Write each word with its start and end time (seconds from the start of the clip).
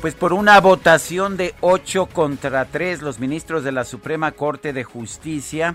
Pues 0.00 0.14
por 0.14 0.32
una 0.32 0.58
votación 0.60 1.36
de 1.36 1.54
8 1.60 2.06
contra 2.06 2.64
3, 2.64 3.02
los 3.02 3.20
ministros 3.20 3.64
de 3.64 3.72
la 3.72 3.84
Suprema 3.84 4.32
Corte 4.32 4.72
de 4.72 4.82
Justicia 4.82 5.74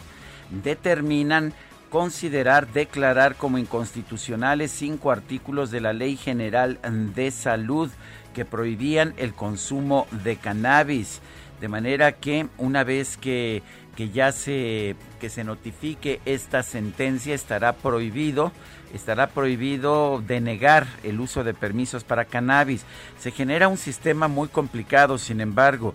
determinan 0.63 1.53
considerar 1.91 2.67
declarar 2.73 3.35
como 3.35 3.59
inconstitucionales 3.59 4.71
cinco 4.71 5.11
artículos 5.11 5.69
de 5.69 5.79
la 5.79 5.93
Ley 5.93 6.17
General 6.17 6.79
de 7.13 7.29
Salud 7.29 7.91
que 8.33 8.45
prohibían 8.45 9.13
el 9.17 9.35
consumo 9.35 10.07
de 10.23 10.37
cannabis. 10.37 11.21
De 11.61 11.67
manera 11.67 12.13
que 12.13 12.47
una 12.57 12.83
vez 12.83 13.17
que, 13.17 13.61
que 13.95 14.09
ya 14.09 14.31
se, 14.31 14.95
que 15.19 15.29
se 15.29 15.43
notifique 15.43 16.19
esta 16.25 16.63
sentencia 16.63 17.35
estará 17.35 17.73
prohibido 17.73 18.51
estará 18.95 19.27
prohibido 19.27 20.23
denegar 20.25 20.87
el 21.03 21.19
uso 21.19 21.43
de 21.43 21.53
permisos 21.53 22.03
para 22.03 22.25
cannabis. 22.25 22.85
Se 23.19 23.31
genera 23.31 23.67
un 23.67 23.77
sistema 23.77 24.27
muy 24.27 24.47
complicado, 24.47 25.17
sin 25.17 25.41
embargo, 25.41 25.93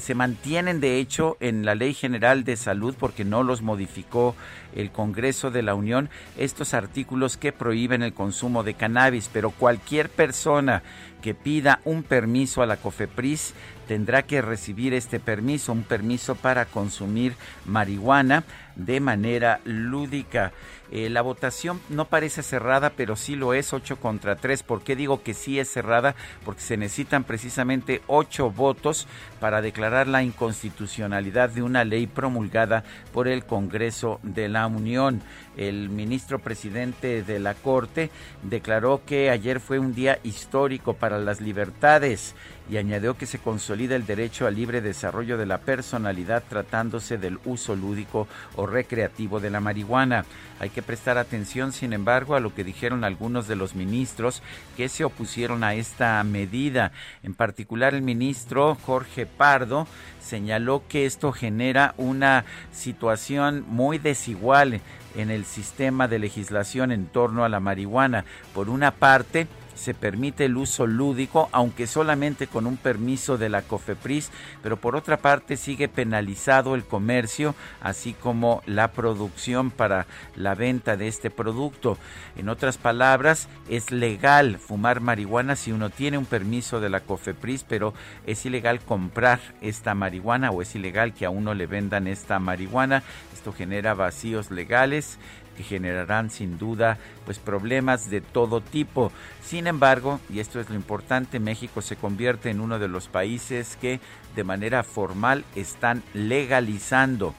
se, 0.00 0.14
mantienen 0.14 0.80
de 0.80 0.98
hecho 0.98 1.36
en 1.38 1.64
la 1.64 1.76
Ley 1.76 1.94
General 1.94 2.42
de 2.42 2.56
Salud 2.56 2.96
porque 2.98 3.24
no 3.24 3.44
los 3.44 3.62
modificó 3.62 4.34
el 4.74 4.90
Congreso 4.90 5.52
de 5.52 5.62
la 5.62 5.76
Unión 5.76 6.10
estos 6.36 6.74
artículos 6.74 7.36
que 7.36 7.52
prohíben 7.52 8.02
el 8.02 8.12
consumo 8.12 8.64
de 8.64 8.74
cannabis, 8.74 9.30
pero 9.32 9.50
cualquier 9.50 10.10
persona 10.10 10.82
que 11.22 11.34
pida 11.34 11.80
un 11.84 12.02
permiso 12.02 12.62
a 12.62 12.66
la 12.66 12.76
COFEPRIS 12.76 13.54
tendrá 13.88 14.22
que 14.22 14.42
recibir 14.42 14.92
este 14.92 15.18
permiso, 15.18 15.72
un 15.72 15.82
permiso 15.82 16.34
para 16.34 16.66
consumir 16.66 17.34
marihuana 17.64 18.44
de 18.76 19.00
manera 19.00 19.60
lúdica. 19.64 20.52
Eh, 20.90 21.10
la 21.10 21.22
votación 21.22 21.80
no 21.88 22.06
parece 22.06 22.42
cerrada, 22.42 22.90
pero 22.90 23.16
sí 23.16 23.34
lo 23.34 23.52
es, 23.52 23.72
8 23.72 23.96
contra 23.96 24.36
3. 24.36 24.62
¿Por 24.62 24.82
qué 24.82 24.94
digo 24.94 25.22
que 25.22 25.34
sí 25.34 25.58
es 25.58 25.70
cerrada? 25.70 26.14
Porque 26.44 26.62
se 26.62 26.76
necesitan 26.76 27.24
precisamente 27.24 28.02
8 28.06 28.50
votos 28.50 29.06
para 29.40 29.60
declarar 29.60 30.06
la 30.06 30.22
inconstitucionalidad 30.22 31.50
de 31.50 31.62
una 31.62 31.84
ley 31.84 32.06
promulgada 32.06 32.84
por 33.12 33.26
el 33.26 33.44
Congreso 33.44 34.20
de 34.22 34.48
la 34.48 34.66
Unión. 34.66 35.22
El 35.58 35.90
ministro 35.90 36.38
presidente 36.38 37.24
de 37.24 37.40
la 37.40 37.54
Corte 37.54 38.10
declaró 38.44 39.02
que 39.04 39.28
ayer 39.28 39.58
fue 39.58 39.80
un 39.80 39.92
día 39.92 40.20
histórico 40.22 40.94
para 40.94 41.18
las 41.18 41.40
libertades 41.40 42.36
y 42.70 42.76
añadió 42.76 43.16
que 43.16 43.26
se 43.26 43.38
consolida 43.38 43.96
el 43.96 44.06
derecho 44.06 44.46
al 44.46 44.54
libre 44.54 44.80
desarrollo 44.80 45.36
de 45.36 45.46
la 45.46 45.58
personalidad 45.58 46.44
tratándose 46.48 47.18
del 47.18 47.40
uso 47.44 47.74
lúdico 47.74 48.28
o 48.54 48.66
recreativo 48.66 49.40
de 49.40 49.50
la 49.50 49.58
marihuana. 49.58 50.24
Hay 50.60 50.70
que 50.70 50.82
prestar 50.82 51.18
atención, 51.18 51.72
sin 51.72 51.92
embargo, 51.92 52.36
a 52.36 52.40
lo 52.40 52.54
que 52.54 52.62
dijeron 52.62 53.02
algunos 53.02 53.48
de 53.48 53.56
los 53.56 53.74
ministros 53.74 54.42
que 54.76 54.88
se 54.88 55.04
opusieron 55.04 55.64
a 55.64 55.74
esta 55.74 56.22
medida. 56.24 56.92
En 57.24 57.34
particular, 57.34 57.94
el 57.94 58.02
ministro 58.02 58.76
Jorge 58.76 59.26
Pardo 59.26 59.88
señaló 60.20 60.82
que 60.88 61.06
esto 61.06 61.32
genera 61.32 61.94
una 61.96 62.44
situación 62.70 63.64
muy 63.66 63.98
desigual 63.98 64.80
en 65.18 65.30
el 65.30 65.44
sistema 65.44 66.08
de 66.08 66.18
legislación 66.18 66.92
en 66.92 67.06
torno 67.06 67.44
a 67.44 67.48
la 67.48 67.60
marihuana. 67.60 68.24
Por 68.54 68.70
una 68.70 68.92
parte, 68.92 69.48
se 69.78 69.94
permite 69.94 70.44
el 70.44 70.56
uso 70.56 70.86
lúdico, 70.86 71.48
aunque 71.52 71.86
solamente 71.86 72.48
con 72.48 72.66
un 72.66 72.76
permiso 72.76 73.38
de 73.38 73.48
la 73.48 73.62
COFEPRIS, 73.62 74.30
pero 74.62 74.76
por 74.76 74.96
otra 74.96 75.18
parte 75.18 75.56
sigue 75.56 75.88
penalizado 75.88 76.74
el 76.74 76.84
comercio, 76.84 77.54
así 77.80 78.12
como 78.12 78.62
la 78.66 78.90
producción 78.90 79.70
para 79.70 80.06
la 80.34 80.54
venta 80.54 80.96
de 80.96 81.06
este 81.06 81.30
producto. 81.30 81.96
En 82.36 82.48
otras 82.48 82.76
palabras, 82.76 83.48
es 83.68 83.92
legal 83.92 84.58
fumar 84.58 85.00
marihuana 85.00 85.54
si 85.54 85.70
uno 85.70 85.90
tiene 85.90 86.18
un 86.18 86.26
permiso 86.26 86.80
de 86.80 86.90
la 86.90 87.00
COFEPRIS, 87.00 87.64
pero 87.64 87.94
es 88.26 88.44
ilegal 88.44 88.80
comprar 88.80 89.40
esta 89.60 89.94
marihuana 89.94 90.50
o 90.50 90.60
es 90.60 90.74
ilegal 90.74 91.14
que 91.14 91.24
a 91.24 91.30
uno 91.30 91.54
le 91.54 91.66
vendan 91.66 92.08
esta 92.08 92.40
marihuana. 92.40 93.04
Esto 93.38 93.52
genera 93.52 93.94
vacíos 93.94 94.50
legales 94.50 95.16
que 95.56 95.62
generarán 95.62 96.28
sin 96.28 96.58
duda 96.58 96.98
pues 97.24 97.38
problemas 97.38 98.10
de 98.10 98.20
todo 98.20 98.60
tipo. 98.60 99.12
Sin 99.44 99.68
embargo, 99.68 100.18
y 100.28 100.40
esto 100.40 100.58
es 100.58 100.68
lo 100.68 100.74
importante, 100.74 101.38
México 101.38 101.80
se 101.80 101.94
convierte 101.94 102.50
en 102.50 102.58
uno 102.58 102.80
de 102.80 102.88
los 102.88 103.06
países 103.06 103.76
que 103.80 104.00
de 104.34 104.42
manera 104.42 104.82
formal 104.82 105.44
están 105.54 106.02
legalizando 106.14 107.32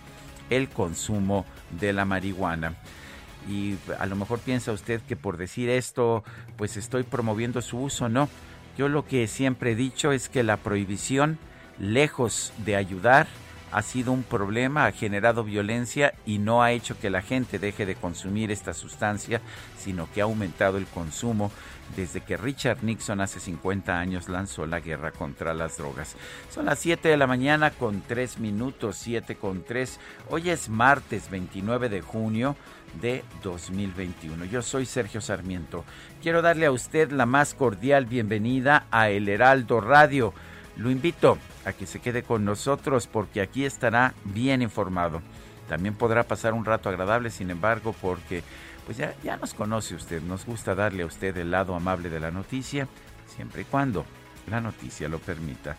el 0.49 0.69
consumo 0.69 1.45
de 1.81 1.91
la 1.91 2.05
marihuana. 2.05 2.75
Y 3.49 3.75
a 3.99 4.05
lo 4.05 4.15
mejor 4.15 4.39
piensa 4.39 4.71
usted 4.71 5.01
que 5.01 5.17
por 5.17 5.35
decir 5.35 5.69
esto, 5.69 6.23
pues 6.55 6.77
estoy 6.77 7.03
promoviendo 7.03 7.61
su 7.61 7.77
uso, 7.77 8.07
no. 8.07 8.29
Yo 8.77 8.87
lo 8.87 9.05
que 9.05 9.27
siempre 9.27 9.73
he 9.73 9.75
dicho 9.75 10.13
es 10.13 10.29
que 10.29 10.43
la 10.43 10.55
prohibición, 10.55 11.37
lejos 11.77 12.53
de 12.59 12.77
ayudar, 12.77 13.27
ha 13.71 13.81
sido 13.81 14.11
un 14.11 14.23
problema, 14.23 14.85
ha 14.85 14.91
generado 14.91 15.43
violencia 15.43 16.13
y 16.25 16.39
no 16.39 16.63
ha 16.63 16.71
hecho 16.71 16.97
que 16.99 17.09
la 17.09 17.21
gente 17.21 17.59
deje 17.59 17.85
de 17.85 17.95
consumir 17.95 18.51
esta 18.51 18.73
sustancia, 18.73 19.41
sino 19.77 20.09
que 20.11 20.21
ha 20.21 20.25
aumentado 20.25 20.77
el 20.77 20.85
consumo 20.87 21.51
desde 21.95 22.21
que 22.21 22.37
Richard 22.37 22.83
Nixon 22.83 23.21
hace 23.21 23.39
50 23.39 23.99
años 23.99 24.29
lanzó 24.29 24.65
la 24.65 24.79
guerra 24.79 25.11
contra 25.11 25.53
las 25.53 25.77
drogas. 25.77 26.15
Son 26.49 26.65
las 26.65 26.79
7 26.79 27.09
de 27.09 27.17
la 27.17 27.27
mañana 27.27 27.71
con 27.71 28.01
3 28.01 28.39
minutos, 28.39 28.97
7 28.97 29.35
con 29.35 29.63
3. 29.63 29.99
Hoy 30.29 30.49
es 30.49 30.69
martes 30.69 31.29
29 31.29 31.89
de 31.89 32.01
junio 32.01 32.55
de 33.01 33.23
2021. 33.43 34.45
Yo 34.45 34.61
soy 34.61 34.85
Sergio 34.85 35.21
Sarmiento. 35.21 35.83
Quiero 36.21 36.41
darle 36.41 36.65
a 36.65 36.71
usted 36.71 37.11
la 37.11 37.25
más 37.25 37.53
cordial 37.53 38.05
bienvenida 38.05 38.85
a 38.91 39.09
El 39.09 39.29
Heraldo 39.29 39.81
Radio. 39.81 40.33
Lo 40.75 40.89
invito 40.91 41.37
que 41.73 41.85
se 41.85 41.99
quede 41.99 42.23
con 42.23 42.45
nosotros 42.45 43.07
porque 43.07 43.41
aquí 43.41 43.65
estará 43.65 44.13
bien 44.25 44.61
informado. 44.61 45.21
También 45.67 45.95
podrá 45.95 46.23
pasar 46.23 46.53
un 46.53 46.65
rato 46.65 46.89
agradable, 46.89 47.29
sin 47.29 47.51
embargo, 47.51 47.95
porque 48.01 48.43
pues 48.85 48.97
ya, 48.97 49.13
ya 49.23 49.37
nos 49.37 49.53
conoce 49.53 49.95
usted, 49.95 50.21
nos 50.23 50.45
gusta 50.45 50.73
darle 50.73 51.03
a 51.03 51.05
usted 51.05 51.37
el 51.37 51.51
lado 51.51 51.75
amable 51.75 52.09
de 52.09 52.19
la 52.19 52.31
noticia, 52.31 52.87
siempre 53.27 53.61
y 53.61 53.65
cuando 53.65 54.05
la 54.49 54.61
noticia 54.61 55.07
lo 55.07 55.19
permita. 55.19 55.77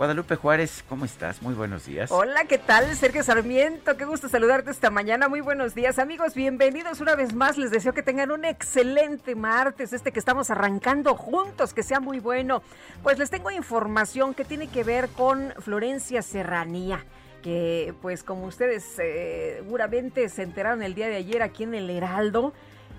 Guadalupe 0.00 0.34
Juárez, 0.34 0.82
¿cómo 0.88 1.04
estás? 1.04 1.42
Muy 1.42 1.52
buenos 1.52 1.84
días. 1.84 2.10
Hola, 2.10 2.46
¿qué 2.46 2.56
tal? 2.56 2.96
Sergio 2.96 3.22
Sarmiento, 3.22 3.98
qué 3.98 4.06
gusto 4.06 4.30
saludarte 4.30 4.70
esta 4.70 4.88
mañana. 4.88 5.28
Muy 5.28 5.42
buenos 5.42 5.74
días, 5.74 5.98
amigos. 5.98 6.34
Bienvenidos 6.34 7.02
una 7.02 7.14
vez 7.16 7.34
más. 7.34 7.58
Les 7.58 7.70
deseo 7.70 7.92
que 7.92 8.02
tengan 8.02 8.30
un 8.30 8.46
excelente 8.46 9.34
martes, 9.34 9.92
este 9.92 10.10
que 10.10 10.18
estamos 10.18 10.48
arrancando 10.48 11.14
juntos, 11.16 11.74
que 11.74 11.82
sea 11.82 12.00
muy 12.00 12.18
bueno. 12.18 12.62
Pues 13.02 13.18
les 13.18 13.28
tengo 13.28 13.50
información 13.50 14.32
que 14.32 14.46
tiene 14.46 14.68
que 14.68 14.84
ver 14.84 15.10
con 15.10 15.52
Florencia 15.58 16.22
Serranía 16.22 17.04
que 17.42 17.94
pues 18.00 18.22
como 18.22 18.46
ustedes 18.46 18.98
eh, 18.98 19.56
seguramente 19.62 20.28
se 20.30 20.42
enteraron 20.42 20.82
el 20.82 20.94
día 20.94 21.08
de 21.08 21.16
ayer 21.16 21.42
aquí 21.42 21.64
en 21.64 21.74
el 21.74 21.88
Heraldo, 21.88 22.54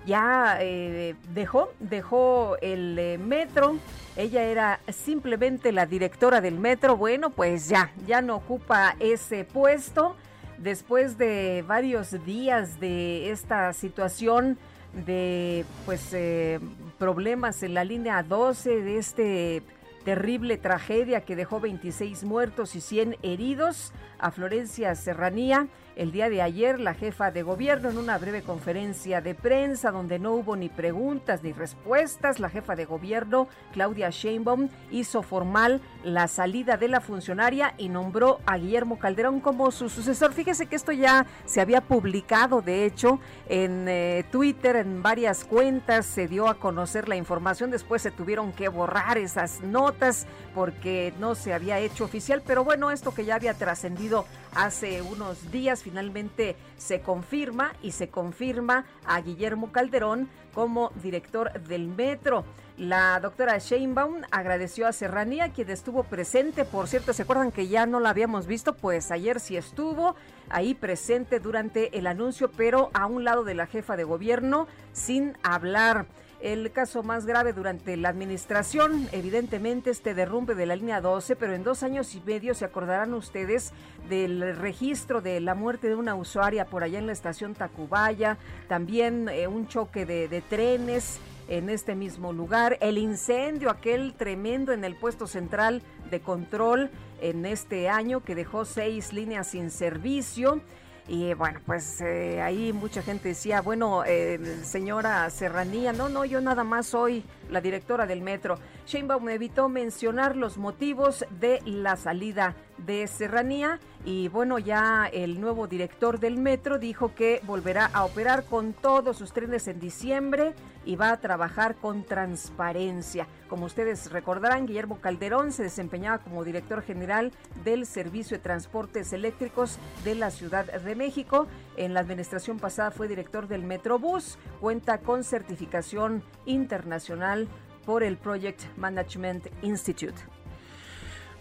ya 0.06 0.58
eh, 0.60 1.14
dejó, 1.32 1.72
dejó 1.80 2.56
el 2.60 2.98
eh, 2.98 3.18
metro. 3.18 3.76
Ella 4.16 4.42
era 4.42 4.80
simplemente 4.88 5.72
la 5.72 5.86
directora 5.86 6.40
del 6.40 6.58
metro. 6.58 6.96
Bueno, 6.96 7.30
pues 7.30 7.68
ya, 7.68 7.90
ya 8.06 8.20
no 8.20 8.36
ocupa 8.36 8.96
ese 9.00 9.44
puesto. 9.44 10.16
Después 10.58 11.18
de 11.18 11.64
varios 11.66 12.24
días 12.24 12.78
de 12.78 13.30
esta 13.30 13.72
situación 13.72 14.58
de 15.06 15.64
pues 15.86 16.12
eh, 16.12 16.60
problemas 16.98 17.62
en 17.62 17.74
la 17.74 17.84
línea 17.84 18.22
12 18.22 18.82
de 18.82 18.98
este 18.98 19.62
terrible 20.04 20.58
tragedia 20.58 21.22
que 21.22 21.36
dejó 21.36 21.60
26 21.60 22.24
muertos 22.24 22.74
y 22.74 22.80
100 22.80 23.16
heridos 23.22 23.92
a 24.18 24.30
Florencia 24.30 24.94
Serranía. 24.94 25.68
El 25.94 26.10
día 26.10 26.30
de 26.30 26.40
ayer, 26.40 26.80
la 26.80 26.94
jefa 26.94 27.30
de 27.30 27.42
gobierno, 27.42 27.90
en 27.90 27.98
una 27.98 28.16
breve 28.16 28.40
conferencia 28.42 29.20
de 29.20 29.34
prensa 29.34 29.90
donde 29.90 30.18
no 30.18 30.32
hubo 30.32 30.56
ni 30.56 30.70
preguntas 30.70 31.42
ni 31.42 31.52
respuestas, 31.52 32.40
la 32.40 32.48
jefa 32.48 32.74
de 32.74 32.86
gobierno, 32.86 33.46
Claudia 33.72 34.08
Sheinbaum, 34.08 34.70
hizo 34.90 35.22
formal 35.22 35.82
la 36.02 36.28
salida 36.28 36.78
de 36.78 36.88
la 36.88 37.02
funcionaria 37.02 37.74
y 37.76 37.90
nombró 37.90 38.40
a 38.46 38.56
Guillermo 38.56 38.98
Calderón 38.98 39.40
como 39.40 39.70
su 39.70 39.90
sucesor. 39.90 40.32
Fíjese 40.32 40.64
que 40.64 40.76
esto 40.76 40.92
ya 40.92 41.26
se 41.44 41.60
había 41.60 41.82
publicado, 41.82 42.62
de 42.62 42.86
hecho, 42.86 43.20
en 43.50 43.86
eh, 43.86 44.24
Twitter, 44.30 44.76
en 44.76 45.02
varias 45.02 45.44
cuentas, 45.44 46.06
se 46.06 46.26
dio 46.26 46.48
a 46.48 46.54
conocer 46.54 47.06
la 47.06 47.16
información. 47.16 47.70
Después 47.70 48.00
se 48.00 48.10
tuvieron 48.10 48.52
que 48.52 48.68
borrar 48.68 49.18
esas 49.18 49.60
notas 49.60 50.26
porque 50.54 51.12
no 51.18 51.34
se 51.34 51.52
había 51.52 51.78
hecho 51.80 52.04
oficial. 52.04 52.42
Pero 52.46 52.64
bueno, 52.64 52.90
esto 52.90 53.14
que 53.14 53.26
ya 53.26 53.34
había 53.34 53.52
trascendido 53.54 54.24
hace 54.54 55.02
unos 55.02 55.50
días 55.50 55.81
finalmente 55.82 56.56
se 56.78 57.00
confirma 57.00 57.72
y 57.82 57.92
se 57.92 58.08
confirma 58.08 58.86
a 59.04 59.20
Guillermo 59.20 59.72
Calderón 59.72 60.28
como 60.54 60.90
director 61.02 61.52
del 61.64 61.88
metro. 61.88 62.44
La 62.78 63.20
doctora 63.20 63.58
Sheinbaum 63.58 64.22
agradeció 64.30 64.86
a 64.86 64.92
Serranía, 64.92 65.52
quien 65.52 65.68
estuvo 65.70 66.04
presente. 66.04 66.64
Por 66.64 66.88
cierto, 66.88 67.12
¿se 67.12 67.22
acuerdan 67.22 67.52
que 67.52 67.68
ya 67.68 67.84
no 67.84 68.00
la 68.00 68.10
habíamos 68.10 68.46
visto? 68.46 68.74
Pues 68.74 69.10
ayer 69.10 69.40
sí 69.40 69.56
estuvo 69.56 70.16
ahí 70.48 70.74
presente 70.74 71.38
durante 71.38 71.98
el 71.98 72.06
anuncio, 72.06 72.50
pero 72.50 72.90
a 72.94 73.06
un 73.06 73.24
lado 73.24 73.44
de 73.44 73.54
la 73.54 73.66
jefa 73.66 73.96
de 73.96 74.04
gobierno, 74.04 74.66
sin 74.92 75.36
hablar 75.42 76.06
el 76.42 76.72
caso 76.72 77.04
más 77.04 77.24
grave 77.24 77.52
durante 77.52 77.96
la 77.96 78.08
administración, 78.08 79.08
evidentemente 79.12 79.90
este 79.90 80.12
derrumbe 80.12 80.56
de 80.56 80.66
la 80.66 80.74
línea 80.74 81.00
12, 81.00 81.36
pero 81.36 81.54
en 81.54 81.62
dos 81.62 81.84
años 81.84 82.14
y 82.16 82.20
medio 82.20 82.54
se 82.54 82.64
acordarán 82.64 83.14
ustedes 83.14 83.72
del 84.08 84.56
registro 84.56 85.22
de 85.22 85.40
la 85.40 85.54
muerte 85.54 85.88
de 85.88 85.94
una 85.94 86.16
usuaria 86.16 86.66
por 86.66 86.82
allá 86.82 86.98
en 86.98 87.06
la 87.06 87.12
estación 87.12 87.54
Tacubaya, 87.54 88.38
también 88.68 89.28
eh, 89.28 89.46
un 89.46 89.68
choque 89.68 90.04
de, 90.04 90.26
de 90.26 90.40
trenes 90.40 91.20
en 91.48 91.68
este 91.68 91.94
mismo 91.94 92.32
lugar, 92.32 92.76
el 92.80 92.98
incendio 92.98 93.70
aquel 93.70 94.14
tremendo 94.14 94.72
en 94.72 94.84
el 94.84 94.96
puesto 94.96 95.26
central 95.26 95.82
de 96.10 96.20
control 96.20 96.90
en 97.20 97.46
este 97.46 97.88
año 97.88 98.24
que 98.24 98.34
dejó 98.34 98.64
seis 98.64 99.12
líneas 99.12 99.48
sin 99.48 99.70
servicio. 99.70 100.60
Y 101.08 101.34
bueno, 101.34 101.60
pues 101.66 102.00
eh, 102.00 102.40
ahí 102.40 102.72
mucha 102.72 103.02
gente 103.02 103.30
decía, 103.30 103.60
bueno, 103.60 104.04
eh, 104.06 104.38
señora 104.62 105.28
Serranía, 105.30 105.92
no, 105.92 106.08
no, 106.08 106.24
yo 106.24 106.40
nada 106.40 106.62
más 106.62 106.86
soy 106.86 107.24
la 107.50 107.60
directora 107.60 108.06
del 108.06 108.22
metro. 108.22 108.58
Sheinbaum 108.86 109.28
evitó 109.28 109.68
mencionar 109.68 110.36
los 110.36 110.58
motivos 110.58 111.24
de 111.40 111.60
la 111.64 111.96
salida 111.96 112.54
de 112.78 113.06
Serranía 113.06 113.78
y 114.04 114.28
bueno, 114.28 114.58
ya 114.58 115.08
el 115.12 115.40
nuevo 115.40 115.68
director 115.68 116.18
del 116.18 116.36
metro 116.38 116.78
dijo 116.78 117.14
que 117.14 117.40
volverá 117.44 117.86
a 117.92 118.04
operar 118.04 118.44
con 118.44 118.72
todos 118.72 119.16
sus 119.16 119.32
trenes 119.32 119.68
en 119.68 119.78
diciembre 119.78 120.54
y 120.84 120.96
va 120.96 121.12
a 121.12 121.20
trabajar 121.20 121.76
con 121.76 122.02
transparencia. 122.04 123.28
Como 123.48 123.66
ustedes 123.66 124.10
recordarán, 124.10 124.66
Guillermo 124.66 125.00
Calderón 125.00 125.52
se 125.52 125.62
desempeñaba 125.62 126.18
como 126.18 126.42
director 126.42 126.82
general 126.82 127.30
del 127.64 127.86
Servicio 127.86 128.36
de 128.36 128.42
Transportes 128.42 129.12
Eléctricos 129.12 129.78
de 130.04 130.16
la 130.16 130.30
Ciudad 130.30 130.64
de 130.64 130.94
México. 130.96 131.46
En 131.76 131.94
la 131.94 132.00
administración 132.00 132.58
pasada 132.58 132.90
fue 132.90 133.06
director 133.06 133.46
del 133.46 133.62
Metrobús, 133.62 134.38
cuenta 134.60 134.98
con 134.98 135.22
certificación 135.22 136.24
internacional 136.46 137.48
por 137.86 138.02
el 138.02 138.16
Project 138.16 138.62
Management 138.76 139.46
Institute. 139.62 140.31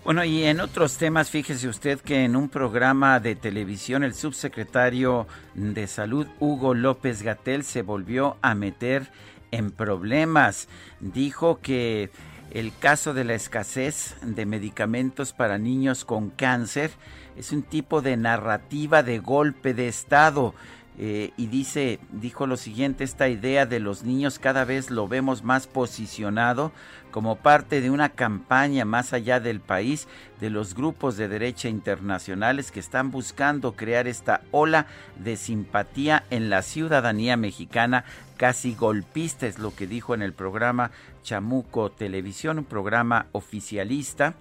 Bueno, 0.03 0.23
y 0.23 0.43
en 0.45 0.61
otros 0.61 0.97
temas, 0.97 1.29
fíjese 1.29 1.67
usted 1.67 2.01
que 2.01 2.25
en 2.25 2.35
un 2.35 2.49
programa 2.49 3.19
de 3.19 3.35
televisión 3.35 4.03
el 4.03 4.15
subsecretario 4.15 5.27
de 5.53 5.85
Salud, 5.85 6.25
Hugo 6.39 6.73
López 6.73 7.21
Gatel, 7.21 7.63
se 7.63 7.83
volvió 7.83 8.35
a 8.41 8.55
meter 8.55 9.11
en 9.51 9.69
problemas. 9.69 10.67
Dijo 10.99 11.59
que 11.61 12.09
el 12.49 12.75
caso 12.75 13.13
de 13.13 13.25
la 13.25 13.35
escasez 13.35 14.15
de 14.23 14.47
medicamentos 14.47 15.33
para 15.33 15.59
niños 15.59 16.03
con 16.03 16.31
cáncer 16.31 16.89
es 17.37 17.51
un 17.51 17.61
tipo 17.61 18.01
de 18.01 18.17
narrativa 18.17 19.03
de 19.03 19.19
golpe 19.19 19.75
de 19.75 19.87
Estado 19.87 20.55
eh, 20.99 21.31
y 21.37 21.47
dice, 21.47 21.99
dijo 22.11 22.47
lo 22.47 22.57
siguiente, 22.57 23.03
esta 23.03 23.29
idea 23.29 23.65
de 23.65 23.79
los 23.79 24.03
niños 24.03 24.39
cada 24.39 24.65
vez 24.65 24.91
lo 24.91 25.07
vemos 25.07 25.43
más 25.43 25.65
posicionado 25.65 26.71
como 27.11 27.37
parte 27.37 27.81
de 27.81 27.89
una 27.89 28.09
campaña 28.09 28.85
más 28.85 29.13
allá 29.13 29.39
del 29.39 29.61
país 29.61 30.07
de 30.39 30.49
los 30.49 30.75
grupos 30.75 31.17
de 31.17 31.27
derecha 31.27 31.69
internacionales 31.69 32.71
que 32.71 32.79
están 32.79 33.09
buscando 33.09 33.73
crear 33.73 34.07
esta 34.07 34.41
ola 34.51 34.87
de 35.17 35.37
simpatía 35.37 36.23
en 36.29 36.49
la 36.49 36.61
ciudadanía 36.61 37.37
mexicana 37.37 38.05
casi 38.37 38.75
golpista, 38.75 39.47
es 39.47 39.59
lo 39.59 39.73
que 39.73 39.87
dijo 39.87 40.13
en 40.13 40.21
el 40.21 40.33
programa 40.33 40.91
Chamuco 41.23 41.91
Televisión, 41.91 42.59
un 42.59 42.65
programa 42.65 43.27
oficialista 43.31 44.35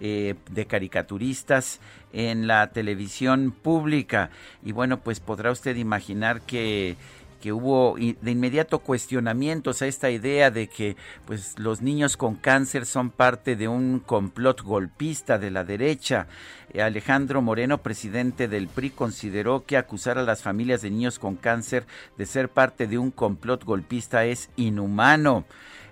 eh, 0.00 0.34
de 0.50 0.66
caricaturistas 0.66 1.80
en 2.12 2.46
la 2.46 2.70
televisión 2.70 3.52
pública. 3.52 4.30
Y 4.64 4.72
bueno, 4.72 5.00
pues 5.00 5.20
podrá 5.20 5.50
usted 5.50 5.76
imaginar 5.76 6.40
que 6.42 6.96
que 7.40 7.52
hubo 7.52 7.96
de 7.96 8.30
inmediato 8.30 8.80
cuestionamientos 8.80 9.82
a 9.82 9.86
esta 9.86 10.10
idea 10.10 10.50
de 10.50 10.68
que 10.68 10.96
pues 11.26 11.58
los 11.58 11.82
niños 11.82 12.16
con 12.16 12.34
cáncer 12.34 12.86
son 12.86 13.10
parte 13.10 13.56
de 13.56 13.68
un 13.68 14.00
complot 14.00 14.62
golpista 14.62 15.38
de 15.38 15.50
la 15.50 15.64
derecha. 15.64 16.26
Eh, 16.72 16.82
Alejandro 16.82 17.40
Moreno, 17.40 17.78
presidente 17.78 18.48
del 18.48 18.68
PRI, 18.68 18.90
consideró 18.90 19.64
que 19.64 19.76
acusar 19.76 20.18
a 20.18 20.22
las 20.22 20.42
familias 20.42 20.82
de 20.82 20.90
niños 20.90 21.18
con 21.18 21.36
cáncer 21.36 21.86
de 22.16 22.26
ser 22.26 22.48
parte 22.48 22.86
de 22.86 22.98
un 22.98 23.10
complot 23.10 23.64
golpista 23.64 24.24
es 24.24 24.50
inhumano. 24.56 25.44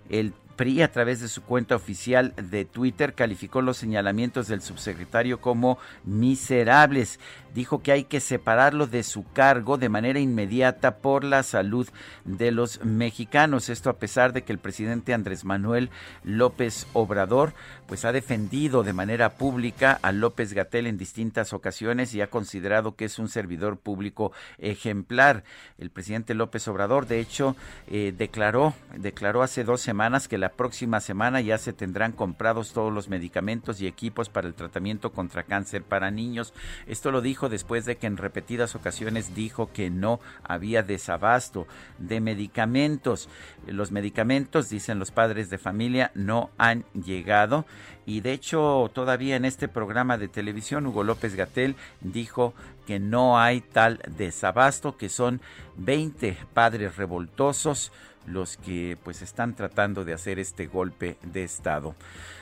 El 0.08 0.32
PRI 0.56 0.82
a 0.82 0.90
través 0.90 1.20
de 1.20 1.28
su 1.28 1.42
cuenta 1.42 1.76
oficial 1.76 2.34
de 2.36 2.64
Twitter 2.64 3.14
calificó 3.14 3.62
los 3.62 3.76
señalamientos 3.76 4.48
del 4.48 4.62
subsecretario 4.62 5.40
como 5.40 5.78
miserables 6.04 7.20
dijo 7.56 7.82
que 7.82 7.90
hay 7.90 8.04
que 8.04 8.20
separarlo 8.20 8.86
de 8.86 9.02
su 9.02 9.24
cargo 9.32 9.78
de 9.78 9.88
manera 9.88 10.20
inmediata 10.20 10.98
por 10.98 11.24
la 11.24 11.42
salud 11.42 11.88
de 12.26 12.52
los 12.52 12.84
mexicanos. 12.84 13.70
Esto 13.70 13.88
a 13.88 13.96
pesar 13.96 14.34
de 14.34 14.42
que 14.42 14.52
el 14.52 14.58
presidente 14.58 15.14
Andrés 15.14 15.46
Manuel 15.46 15.88
López 16.22 16.86
Obrador 16.92 17.54
pues 17.86 18.04
ha 18.04 18.12
defendido 18.12 18.82
de 18.82 18.92
manera 18.92 19.30
pública 19.30 19.98
a 20.02 20.12
López 20.12 20.52
Gatel 20.52 20.86
en 20.86 20.98
distintas 20.98 21.54
ocasiones 21.54 22.14
y 22.14 22.20
ha 22.20 22.28
considerado 22.28 22.94
que 22.94 23.06
es 23.06 23.18
un 23.18 23.28
servidor 23.28 23.78
público 23.78 24.32
ejemplar. 24.58 25.42
El 25.78 25.88
presidente 25.88 26.34
López 26.34 26.68
Obrador, 26.68 27.06
de 27.06 27.20
hecho, 27.20 27.56
eh, 27.86 28.12
declaró, 28.16 28.74
declaró 28.98 29.42
hace 29.42 29.64
dos 29.64 29.80
semanas 29.80 30.28
que 30.28 30.36
la 30.36 30.50
próxima 30.50 31.00
semana 31.00 31.40
ya 31.40 31.56
se 31.56 31.72
tendrán 31.72 32.12
comprados 32.12 32.74
todos 32.74 32.92
los 32.92 33.08
medicamentos 33.08 33.80
y 33.80 33.86
equipos 33.86 34.28
para 34.28 34.46
el 34.46 34.54
tratamiento 34.54 35.12
contra 35.12 35.44
cáncer 35.44 35.82
para 35.82 36.10
niños. 36.10 36.52
Esto 36.86 37.10
lo 37.10 37.22
dijo 37.22 37.45
después 37.48 37.84
de 37.84 37.96
que 37.96 38.06
en 38.06 38.16
repetidas 38.16 38.74
ocasiones 38.74 39.34
dijo 39.34 39.70
que 39.72 39.90
no 39.90 40.20
había 40.42 40.82
desabasto 40.82 41.66
de 41.98 42.20
medicamentos. 42.20 43.28
Los 43.66 43.92
medicamentos, 43.92 44.68
dicen 44.68 44.98
los 44.98 45.10
padres 45.10 45.50
de 45.50 45.58
familia, 45.58 46.10
no 46.14 46.50
han 46.58 46.84
llegado 46.94 47.66
y 48.06 48.20
de 48.20 48.32
hecho 48.32 48.90
todavía 48.94 49.36
en 49.36 49.44
este 49.44 49.68
programa 49.68 50.16
de 50.16 50.28
televisión 50.28 50.86
Hugo 50.86 51.02
López 51.02 51.34
Gatel 51.34 51.74
dijo 52.00 52.54
que 52.86 53.00
no 53.00 53.38
hay 53.38 53.60
tal 53.60 54.00
desabasto, 54.16 54.96
que 54.96 55.08
son 55.08 55.40
20 55.76 56.38
padres 56.54 56.96
revoltosos 56.96 57.92
los 58.26 58.56
que 58.56 58.96
pues 59.02 59.22
están 59.22 59.54
tratando 59.54 60.04
de 60.04 60.12
hacer 60.12 60.38
este 60.38 60.66
golpe 60.66 61.16
de 61.22 61.44
estado. 61.44 61.94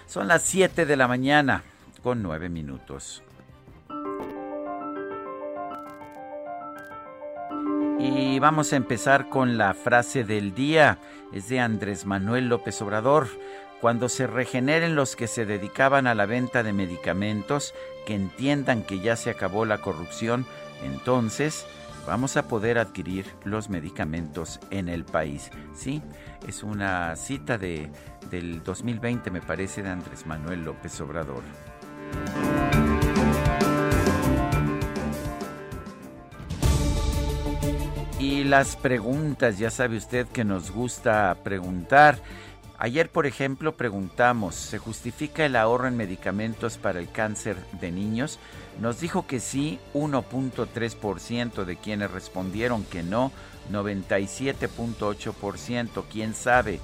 Son 0.06 0.28
las 0.28 0.42
7 0.42 0.86
de 0.86 0.96
la 0.96 1.08
mañana 1.08 1.62
con 2.02 2.22
9 2.22 2.48
minutos. 2.48 3.22
Vamos 8.40 8.72
a 8.72 8.76
empezar 8.76 9.28
con 9.28 9.58
la 9.58 9.74
frase 9.74 10.24
del 10.24 10.54
día. 10.54 10.98
Es 11.32 11.48
de 11.48 11.60
Andrés 11.60 12.04
Manuel 12.04 12.48
López 12.48 12.80
Obrador. 12.82 13.28
Cuando 13.80 14.08
se 14.08 14.26
regeneren 14.26 14.94
los 14.94 15.14
que 15.16 15.26
se 15.26 15.46
dedicaban 15.46 16.06
a 16.06 16.14
la 16.14 16.26
venta 16.26 16.62
de 16.62 16.72
medicamentos, 16.72 17.74
que 18.06 18.14
entiendan 18.14 18.82
que 18.82 19.00
ya 19.00 19.16
se 19.16 19.30
acabó 19.30 19.64
la 19.64 19.78
corrupción, 19.78 20.46
entonces 20.82 21.66
vamos 22.06 22.36
a 22.36 22.48
poder 22.48 22.78
adquirir 22.78 23.26
los 23.44 23.68
medicamentos 23.68 24.60
en 24.70 24.88
el 24.88 25.04
país. 25.04 25.50
Sí, 25.74 26.02
es 26.46 26.62
una 26.62 27.14
cita 27.16 27.58
de, 27.58 27.90
del 28.30 28.62
2020, 28.62 29.30
me 29.30 29.42
parece, 29.42 29.82
de 29.82 29.90
Andrés 29.90 30.26
Manuel 30.26 30.64
López 30.64 31.00
Obrador. 31.00 31.42
Y 38.24 38.42
las 38.42 38.76
preguntas, 38.76 39.58
ya 39.58 39.70
sabe 39.70 39.98
usted 39.98 40.26
que 40.26 40.44
nos 40.44 40.70
gusta 40.70 41.36
preguntar. 41.44 42.22
Ayer, 42.78 43.10
por 43.10 43.26
ejemplo, 43.26 43.76
preguntamos, 43.76 44.54
¿se 44.54 44.78
justifica 44.78 45.44
el 45.44 45.56
ahorro 45.56 45.88
en 45.88 45.98
medicamentos 45.98 46.78
para 46.78 47.00
el 47.00 47.10
cáncer 47.10 47.58
de 47.82 47.92
niños? 47.92 48.38
Nos 48.80 48.98
dijo 48.98 49.26
que 49.26 49.40
sí, 49.40 49.78
1.3% 49.92 51.66
de 51.66 51.76
quienes 51.76 52.12
respondieron 52.12 52.84
que 52.84 53.02
no, 53.02 53.30
97.8%, 53.70 56.04
quién 56.10 56.32
sabe, 56.32 56.80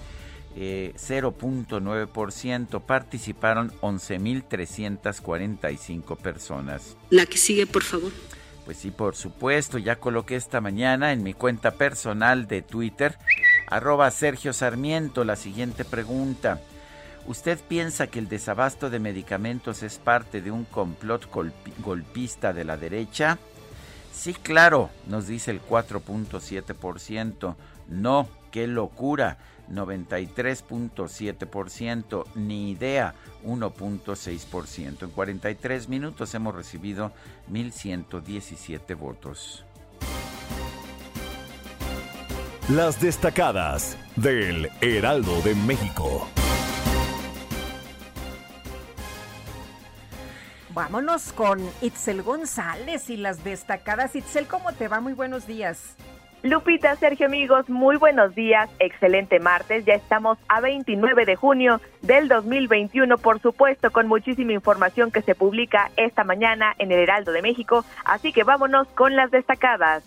0.9%, 0.55 2.77
eh, 2.77 2.81
participaron 2.87 3.73
11.345 3.81 6.19
personas. 6.19 6.99
La 7.09 7.25
que 7.25 7.39
sigue, 7.39 7.67
por 7.67 7.83
favor. 7.83 8.13
Pues 8.71 8.79
sí, 8.79 8.93
por 8.93 9.17
supuesto, 9.17 9.79
ya 9.79 9.97
coloqué 9.97 10.37
esta 10.37 10.61
mañana 10.61 11.11
en 11.11 11.25
mi 11.25 11.35
cuenta 11.35 11.73
personal 11.73 12.47
de 12.47 12.63
Twitter, 12.63 13.19
arroba 13.67 14.09
Sergio 14.13 14.53
Sarmiento, 14.53 15.25
la 15.25 15.35
siguiente 15.35 15.85
pregunta. 15.85 16.61
¿Usted 17.27 17.59
piensa 17.59 18.07
que 18.07 18.21
el 18.21 18.29
desabasto 18.29 18.89
de 18.89 19.01
medicamentos 19.01 19.83
es 19.83 19.99
parte 19.99 20.41
de 20.41 20.53
un 20.53 20.63
complot 20.67 21.29
golpista 21.83 22.53
de 22.53 22.65
la 22.65 22.77
derecha? 22.77 23.39
Sí, 24.13 24.35
claro, 24.35 24.91
nos 25.09 25.27
dice 25.27 25.51
el 25.51 25.61
4.7%. 25.61 27.57
No, 27.89 28.29
qué 28.53 28.69
locura, 28.69 29.39
93.7%. 29.71 32.25
Ni 32.35 32.71
idea, 32.71 33.15
1.6%. 33.45 35.05
En 35.05 35.11
43 35.11 35.89
minutos 35.89 36.35
hemos 36.35 36.55
recibido 36.55 37.13
1.117 37.51 38.97
votos. 38.97 39.65
Las 42.69 43.01
destacadas 43.01 43.97
del 44.15 44.71
Heraldo 44.81 45.41
de 45.43 45.57
México. 45.57 46.29
Vámonos 50.73 51.33
con 51.33 51.61
Itzel 51.81 52.23
González 52.23 53.11
y 53.11 53.17
las 53.17 53.43
destacadas. 53.43 54.15
Itzel, 54.15 54.47
¿cómo 54.47 54.73
te 54.73 54.87
va? 54.87 55.01
Muy 55.01 55.15
buenos 55.15 55.49
días. 55.49 55.97
Lupita, 56.43 56.97
Sergio, 56.97 57.27
amigos, 57.27 57.69
muy 57.69 57.97
buenos 57.97 58.35
días. 58.35 58.71
Excelente 58.79 59.39
martes. 59.41 59.85
Ya 59.85 59.93
estamos 59.93 60.39
a 60.49 60.63
29 60.63 61.27
de 61.27 61.37
junio 61.37 61.83
del 62.01 62.29
2021, 62.29 63.19
por 63.19 63.41
supuesto, 63.41 63.91
con 63.91 64.09
muchísima 64.09 64.55
información 64.55 65.11
que 65.11 65.21
se 65.21 65.35
publica 65.35 65.91
esta 65.99 66.25
mañana 66.25 66.75
en 66.79 66.93
el 66.93 67.01
Heraldo 67.01 67.33
de 67.33 67.43
México. 67.43 67.85
Así 68.07 68.33
que 68.33 68.43
vámonos 68.43 68.89
con 68.89 69.17
las 69.17 69.31
destacadas. 69.31 70.03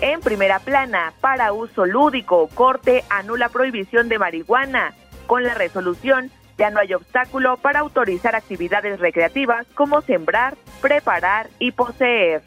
En 0.00 0.20
primera 0.20 0.60
plana, 0.60 1.12
para 1.20 1.52
uso 1.52 1.86
lúdico, 1.86 2.48
Corte 2.54 3.02
anula 3.10 3.48
prohibición 3.48 4.08
de 4.08 4.20
marihuana. 4.20 4.94
Con 5.26 5.42
la 5.42 5.54
resolución 5.54 6.30
ya 6.56 6.70
no 6.70 6.78
hay 6.78 6.94
obstáculo 6.94 7.56
para 7.56 7.80
autorizar 7.80 8.36
actividades 8.36 9.00
recreativas 9.00 9.66
como 9.74 10.02
sembrar, 10.02 10.56
preparar 10.80 11.50
y 11.58 11.72
poseer. 11.72 12.42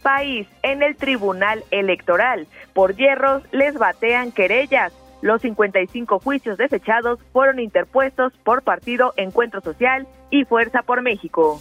País 0.00 0.46
en 0.62 0.82
el 0.82 0.96
Tribunal 0.96 1.64
Electoral. 1.70 2.46
Por 2.72 2.96
hierros 2.96 3.42
les 3.52 3.74
batean 3.74 4.32
querellas. 4.32 4.92
Los 5.22 5.42
55 5.42 6.18
juicios 6.18 6.56
desechados 6.58 7.20
fueron 7.32 7.60
interpuestos 7.60 8.32
por 8.42 8.62
Partido 8.62 9.12
Encuentro 9.16 9.60
Social 9.60 10.06
y 10.30 10.44
Fuerza 10.44 10.82
por 10.82 11.02
México. 11.02 11.60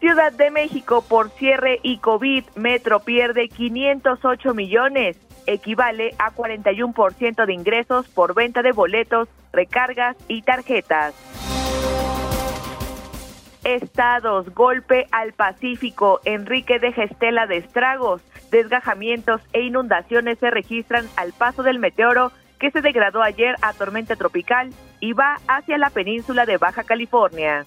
Ciudad 0.00 0.32
de 0.32 0.50
México 0.50 1.02
por 1.08 1.30
cierre 1.30 1.80
y 1.82 1.98
COVID, 1.98 2.44
Metro 2.56 3.00
pierde 3.00 3.48
508 3.48 4.52
millones 4.52 5.16
equivale 5.46 6.14
a 6.18 6.32
41% 6.32 7.46
de 7.46 7.52
ingresos 7.52 8.08
por 8.08 8.34
venta 8.34 8.62
de 8.62 8.72
boletos, 8.72 9.28
recargas 9.52 10.16
y 10.28 10.42
tarjetas. 10.42 11.14
Estados, 13.64 14.54
golpe 14.54 15.06
al 15.10 15.32
Pacífico, 15.32 16.20
Enrique 16.24 16.78
de 16.78 16.92
Gestela 16.92 17.46
de 17.46 17.56
estragos, 17.56 18.22
desgajamientos 18.50 19.40
e 19.52 19.62
inundaciones 19.62 20.38
se 20.38 20.50
registran 20.50 21.06
al 21.16 21.32
paso 21.32 21.62
del 21.62 21.78
meteoro 21.78 22.30
que 22.58 22.70
se 22.70 22.80
degradó 22.80 23.22
ayer 23.22 23.56
a 23.62 23.72
tormenta 23.72 24.16
tropical 24.16 24.70
y 25.00 25.12
va 25.12 25.38
hacia 25.48 25.78
la 25.78 25.90
península 25.90 26.46
de 26.46 26.58
Baja 26.58 26.84
California. 26.84 27.64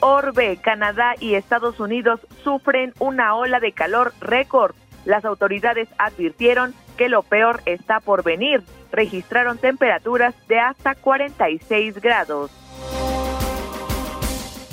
Orbe, 0.00 0.56
Canadá 0.62 1.14
y 1.18 1.34
Estados 1.34 1.80
Unidos 1.80 2.20
sufren 2.42 2.94
una 2.98 3.34
ola 3.34 3.60
de 3.60 3.72
calor 3.72 4.12
récord 4.20 4.74
las 5.04 5.24
autoridades 5.24 5.88
advirtieron 5.98 6.74
que 6.96 7.08
lo 7.08 7.22
peor 7.22 7.62
está 7.64 8.00
por 8.00 8.22
venir. 8.22 8.62
Registraron 8.92 9.58
temperaturas 9.58 10.34
de 10.48 10.58
hasta 10.58 10.94
46 10.94 12.00
grados. 12.00 12.50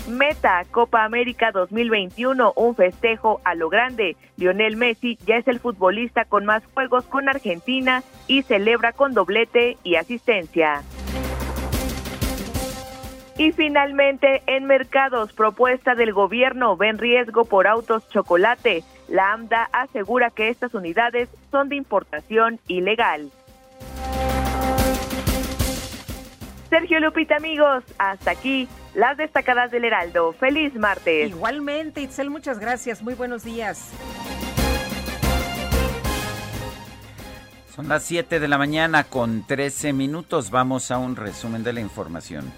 Meta 0.08 0.64
Copa 0.72 1.04
América 1.04 1.52
2021, 1.52 2.54
un 2.56 2.76
festejo 2.76 3.42
a 3.44 3.56
lo 3.56 3.70
grande. 3.70 4.16
Lionel 4.38 4.78
Messi 4.78 5.18
ya 5.26 5.36
es 5.36 5.48
el 5.48 5.60
futbolista 5.60 6.26
con 6.26 6.46
más 6.46 6.64
juegos 6.74 7.06
con 7.06 7.28
Argentina 7.28 8.04
y 8.28 8.44
celebra 8.44 8.94
con 8.94 9.14
doblete 9.14 9.78
y 9.84 9.96
asistencia. 9.96 10.82
Y 13.38 13.52
finalmente, 13.52 14.42
en 14.48 14.66
mercados, 14.66 15.34
propuesta 15.34 15.94
del 15.94 16.12
gobierno 16.12 16.76
ven 16.76 16.98
riesgo 16.98 17.46
por 17.46 17.68
autos 17.68 18.08
chocolate. 18.10 18.84
La 19.10 19.34
AMDA 19.34 19.70
asegura 19.72 20.32
que 20.32 20.50
estas 20.50 20.74
unidades 20.74 21.30
son 21.52 21.70
de 21.70 21.76
importación 21.76 22.60
ilegal. 22.68 23.30
Sergio 26.70 27.00
Lupita, 27.00 27.38
amigos, 27.38 27.84
hasta 27.98 28.32
aquí 28.32 28.68
las 28.94 29.18
destacadas 29.18 29.72
del 29.72 29.86
Heraldo. 29.86 30.34
Feliz 30.34 30.76
martes. 30.76 31.30
Igualmente, 31.30 32.02
Itzel, 32.02 32.30
muchas 32.30 32.60
gracias. 32.60 33.02
Muy 33.02 33.14
buenos 33.14 33.44
días. 33.44 33.92
Son 37.74 37.88
las 37.88 38.04
7 38.04 38.40
de 38.40 38.48
la 38.48 38.58
mañana 38.58 39.04
con 39.04 39.46
13 39.46 39.94
minutos. 39.94 40.50
Vamos 40.50 40.90
a 40.92 40.98
un 40.98 41.16
resumen 41.16 41.64
de 41.64 41.74
la 41.74 41.80
información. 41.80 42.52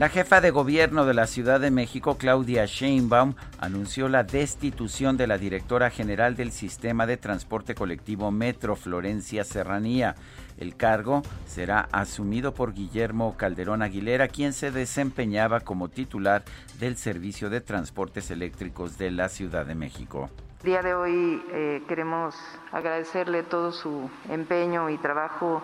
La 0.00 0.08
jefa 0.08 0.40
de 0.40 0.50
gobierno 0.50 1.04
de 1.04 1.12
la 1.12 1.26
Ciudad 1.26 1.60
de 1.60 1.70
México, 1.70 2.16
Claudia 2.16 2.64
Sheinbaum, 2.64 3.34
anunció 3.58 4.08
la 4.08 4.22
destitución 4.22 5.18
de 5.18 5.26
la 5.26 5.36
directora 5.36 5.90
general 5.90 6.36
del 6.36 6.52
Sistema 6.52 7.04
de 7.04 7.18
Transporte 7.18 7.74
Colectivo 7.74 8.30
Metro, 8.30 8.76
Florencia 8.76 9.44
Serranía. 9.44 10.14
El 10.56 10.74
cargo 10.74 11.20
será 11.44 11.86
asumido 11.92 12.54
por 12.54 12.72
Guillermo 12.72 13.36
Calderón 13.36 13.82
Aguilera, 13.82 14.28
quien 14.28 14.54
se 14.54 14.70
desempeñaba 14.70 15.60
como 15.60 15.90
titular 15.90 16.44
del 16.78 16.96
Servicio 16.96 17.50
de 17.50 17.60
Transportes 17.60 18.30
Eléctricos 18.30 18.96
de 18.96 19.10
la 19.10 19.28
Ciudad 19.28 19.66
de 19.66 19.74
México. 19.74 20.30
El 20.60 20.70
día 20.70 20.80
de 20.80 20.94
hoy 20.94 21.42
eh, 21.52 21.82
queremos 21.86 22.34
agradecerle 22.72 23.42
todo 23.42 23.70
su 23.70 24.08
empeño 24.30 24.88
y 24.88 24.96
trabajo 24.96 25.62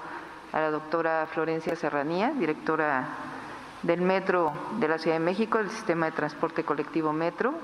a 0.52 0.61
la 0.61 0.71
doctora 0.71 1.26
Florencia 1.33 1.75
Serranía, 1.75 2.35
directora 2.38 3.36
del 3.87 4.00
metro 4.00 4.52
de 4.81 4.88
la 4.88 4.99
Ciudad 4.99 5.16
de 5.16 5.25
México, 5.25 5.59
el 5.59 5.71
sistema 5.71 6.07
de 6.07 6.12
transporte 6.12 6.64
colectivo 6.64 7.12
metro, 7.12 7.55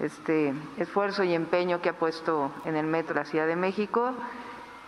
este 0.00 0.52
esfuerzo 0.76 1.22
y 1.22 1.34
empeño 1.34 1.80
que 1.80 1.90
ha 1.90 1.92
puesto 1.92 2.50
en 2.64 2.76
el 2.76 2.86
metro 2.86 3.14
la 3.14 3.24
Ciudad 3.24 3.46
de 3.46 3.56
México 3.56 4.12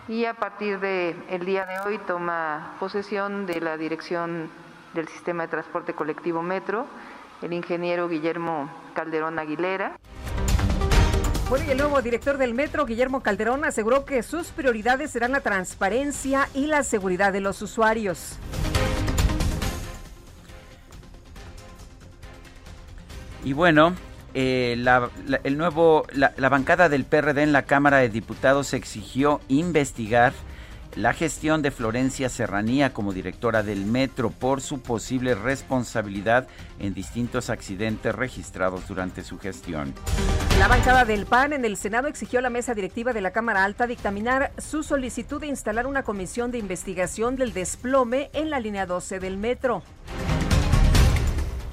y 0.08 0.24
a 0.24 0.34
partir 0.34 0.80
del 0.80 1.16
el 1.28 1.46
día 1.46 1.64
de 1.64 1.78
hoy 1.88 1.98
toma 1.98 2.74
posesión 2.80 3.46
de 3.46 3.60
la 3.60 3.76
dirección 3.76 4.50
del 4.94 5.06
sistema 5.08 5.44
de 5.44 5.48
transporte 5.48 5.94
colectivo 5.94 6.42
metro 6.42 6.86
el 7.40 7.52
ingeniero 7.52 8.08
Guillermo 8.08 8.68
Calderón 8.94 9.38
Aguilera. 9.38 9.96
Bueno, 11.48 11.64
y 11.66 11.70
el 11.70 11.78
nuevo 11.78 12.02
director 12.02 12.36
del 12.36 12.52
metro, 12.52 12.84
Guillermo 12.84 13.22
Calderón, 13.22 13.64
aseguró 13.64 14.04
que 14.04 14.22
sus 14.22 14.48
prioridades 14.48 15.12
serán 15.12 15.32
la 15.32 15.40
transparencia 15.40 16.48
y 16.52 16.66
la 16.66 16.82
seguridad 16.82 17.32
de 17.32 17.40
los 17.40 17.62
usuarios. 17.62 18.38
Y 23.48 23.54
bueno, 23.54 23.94
eh, 24.34 24.74
la, 24.76 25.08
el 25.42 25.56
nuevo, 25.56 26.04
la, 26.12 26.48
bancada 26.50 26.90
del 26.90 27.06
PRD 27.06 27.42
en 27.42 27.52
la 27.52 27.62
Cámara 27.62 27.96
de 27.96 28.10
Diputados 28.10 28.74
exigió 28.74 29.40
investigar 29.48 30.34
la 30.96 31.14
gestión 31.14 31.62
de 31.62 31.70
Florencia 31.70 32.28
Serranía 32.28 32.92
como 32.92 33.14
directora 33.14 33.62
del 33.62 33.86
metro 33.86 34.28
por 34.28 34.60
su 34.60 34.82
posible 34.82 35.34
responsabilidad 35.34 36.46
en 36.78 36.92
distintos 36.92 37.48
accidentes 37.48 38.14
registrados 38.14 38.86
durante 38.86 39.24
su 39.24 39.38
gestión. 39.38 39.94
La 40.58 40.68
bancada 40.68 41.06
del 41.06 41.24
PAN 41.24 41.54
en 41.54 41.64
el 41.64 41.78
Senado 41.78 42.06
exigió 42.06 42.40
a 42.40 42.42
la 42.42 42.50
mesa 42.50 42.74
directiva 42.74 43.14
de 43.14 43.22
la 43.22 43.30
Cámara 43.30 43.64
Alta 43.64 43.86
dictaminar 43.86 44.52
su 44.58 44.82
solicitud 44.82 45.40
de 45.40 45.46
instalar 45.46 45.86
una 45.86 46.02
comisión 46.02 46.50
de 46.50 46.58
investigación 46.58 47.36
del 47.36 47.54
desplome 47.54 48.28
en 48.34 48.50
la 48.50 48.60
línea 48.60 48.84
12 48.84 49.20
del 49.20 49.38
metro. 49.38 49.82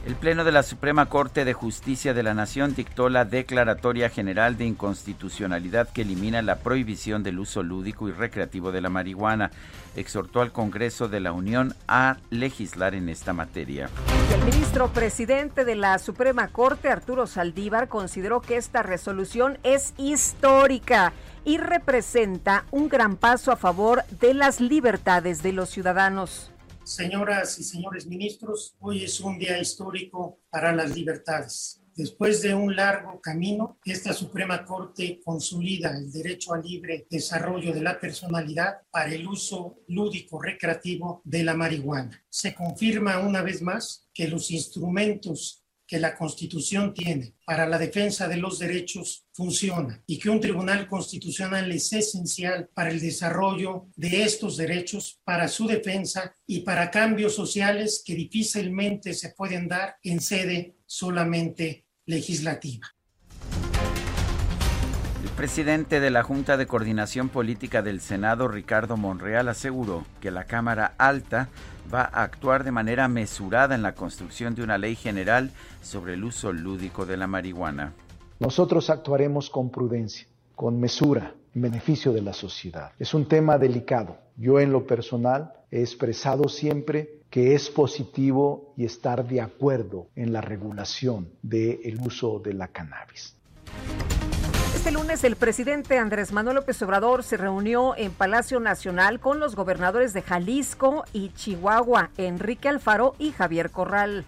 El 0.05 0.15
Pleno 0.15 0.43
de 0.43 0.51
la 0.51 0.61
Suprema 0.61 1.07
Corte 1.07 1.45
de 1.45 1.53
Justicia 1.53 2.13
de 2.13 2.21
la 2.21 2.35
Nación 2.35 2.75
dictó 2.75 3.09
la 3.09 3.25
Declaratoria 3.25 4.07
General 4.07 4.55
de 4.55 4.65
Inconstitucionalidad 4.65 5.89
que 5.89 6.03
elimina 6.03 6.43
la 6.43 6.57
prohibición 6.57 7.23
del 7.23 7.39
uso 7.39 7.63
lúdico 7.63 8.07
y 8.07 8.11
recreativo 8.11 8.71
de 8.71 8.81
la 8.81 8.89
marihuana. 8.89 9.49
Exhortó 9.95 10.41
al 10.41 10.51
Congreso 10.51 11.07
de 11.07 11.21
la 11.21 11.31
Unión 11.31 11.73
a 11.87 12.17
legislar 12.29 12.93
en 12.93 13.09
esta 13.09 13.33
materia. 13.33 13.89
El 14.31 14.45
ministro 14.45 14.89
presidente 14.89 15.65
de 15.65 15.73
la 15.73 15.97
Suprema 15.97 16.49
Corte, 16.49 16.89
Arturo 16.89 17.25
Saldívar, 17.25 17.87
consideró 17.87 18.41
que 18.41 18.57
esta 18.57 18.83
resolución 18.83 19.57
es 19.63 19.95
histórica 19.97 21.13
y 21.45 21.57
representa 21.57 22.65
un 22.69 22.89
gran 22.89 23.15
paso 23.15 23.51
a 23.51 23.55
favor 23.55 24.03
de 24.19 24.35
las 24.35 24.61
libertades 24.61 25.41
de 25.41 25.51
los 25.51 25.69
ciudadanos. 25.71 26.51
Señoras 26.85 27.57
y 27.57 27.63
señores 27.63 28.05
ministros, 28.05 28.75
hoy 28.79 29.05
es 29.05 29.19
un 29.19 29.39
día 29.39 29.57
histórico 29.57 30.41
para 30.51 30.71
las 30.71 30.95
libertades. 30.95 31.81
Después 31.95 32.43
de 32.43 32.53
un 32.53 32.75
largo 32.75 33.19
camino, 33.19 33.79
esta 33.83 34.13
Suprema 34.13 34.63
Corte 34.63 35.19
consolida 35.25 35.97
el 35.97 36.11
derecho 36.11 36.53
al 36.53 36.61
libre 36.61 37.07
desarrollo 37.09 37.73
de 37.73 37.81
la 37.81 37.99
personalidad 37.99 38.83
para 38.91 39.11
el 39.11 39.27
uso 39.27 39.79
lúdico 39.87 40.39
recreativo 40.39 41.23
de 41.23 41.43
la 41.43 41.55
marihuana. 41.55 42.23
Se 42.29 42.53
confirma 42.53 43.17
una 43.17 43.41
vez 43.41 43.63
más 43.63 44.07
que 44.13 44.27
los 44.27 44.51
instrumentos 44.51 45.64
que 45.87 45.99
la 45.99 46.15
Constitución 46.15 46.93
tiene 46.93 47.35
para 47.45 47.67
la 47.67 47.77
defensa 47.77 48.27
de 48.27 48.37
los 48.37 48.59
derechos 48.59 49.25
funciona 49.33 50.01
y 50.07 50.17
que 50.17 50.29
un 50.29 50.39
tribunal 50.39 50.87
constitucional 50.87 51.71
es 51.71 51.93
esencial 51.93 52.69
para 52.73 52.89
el 52.89 52.99
desarrollo 52.99 53.87
de 53.95 54.23
estos 54.23 54.57
derechos, 54.57 55.19
para 55.23 55.47
su 55.47 55.67
defensa 55.67 56.35
y 56.47 56.61
para 56.61 56.91
cambios 56.91 57.35
sociales 57.35 58.03
que 58.05 58.15
difícilmente 58.15 59.13
se 59.13 59.29
pueden 59.29 59.67
dar 59.67 59.97
en 60.03 60.21
sede 60.21 60.75
solamente 60.85 61.85
legislativa. 62.05 62.87
El 65.23 65.31
presidente 65.31 65.99
de 65.99 66.11
la 66.11 66.23
Junta 66.23 66.55
de 66.55 66.65
Coordinación 66.65 67.29
Política 67.29 67.81
del 67.81 67.99
Senado, 67.99 68.47
Ricardo 68.47 68.95
Monreal, 68.95 69.49
aseguró 69.49 70.05
que 70.21 70.31
la 70.31 70.45
Cámara 70.45 70.95
Alta 70.97 71.49
va 71.93 72.09
a 72.11 72.23
actuar 72.23 72.63
de 72.63 72.71
manera 72.71 73.07
mesurada 73.07 73.75
en 73.75 73.81
la 73.81 73.95
construcción 73.95 74.55
de 74.55 74.63
una 74.63 74.77
ley 74.77 74.95
general 74.95 75.51
sobre 75.81 76.13
el 76.13 76.23
uso 76.23 76.51
lúdico 76.51 77.05
de 77.05 77.17
la 77.17 77.27
marihuana. 77.27 77.93
Nosotros 78.39 78.89
actuaremos 78.89 79.49
con 79.49 79.69
prudencia, 79.69 80.27
con 80.55 80.79
mesura, 80.79 81.33
en 81.53 81.61
beneficio 81.61 82.11
de 82.11 82.21
la 82.21 82.33
sociedad. 82.33 82.91
Es 82.99 83.13
un 83.13 83.27
tema 83.27 83.57
delicado. 83.57 84.17
Yo 84.35 84.59
en 84.59 84.71
lo 84.71 84.85
personal 84.85 85.53
he 85.71 85.79
expresado 85.79 86.49
siempre 86.49 87.21
que 87.29 87.55
es 87.55 87.69
positivo 87.69 88.73
y 88.77 88.85
estar 88.85 89.27
de 89.27 89.41
acuerdo 89.41 90.07
en 90.15 90.33
la 90.33 90.41
regulación 90.41 91.29
del 91.41 91.97
uso 91.99 92.39
de 92.39 92.53
la 92.53 92.67
cannabis. 92.67 93.35
Este 94.85 94.99
lunes 94.99 95.23
el 95.23 95.35
presidente 95.35 95.97
Andrés 95.97 96.31
Manuel 96.31 96.57
López 96.57 96.79
Obrador 96.83 97.23
se 97.23 97.37
reunió 97.37 97.97
en 97.97 98.11
Palacio 98.11 98.59
Nacional 98.59 99.19
con 99.19 99.39
los 99.39 99.55
gobernadores 99.55 100.13
de 100.13 100.21
Jalisco 100.21 101.05
y 101.11 101.29
Chihuahua, 101.29 102.11
Enrique 102.17 102.69
Alfaro 102.69 103.15
y 103.17 103.31
Javier 103.31 103.71
Corral. 103.71 104.25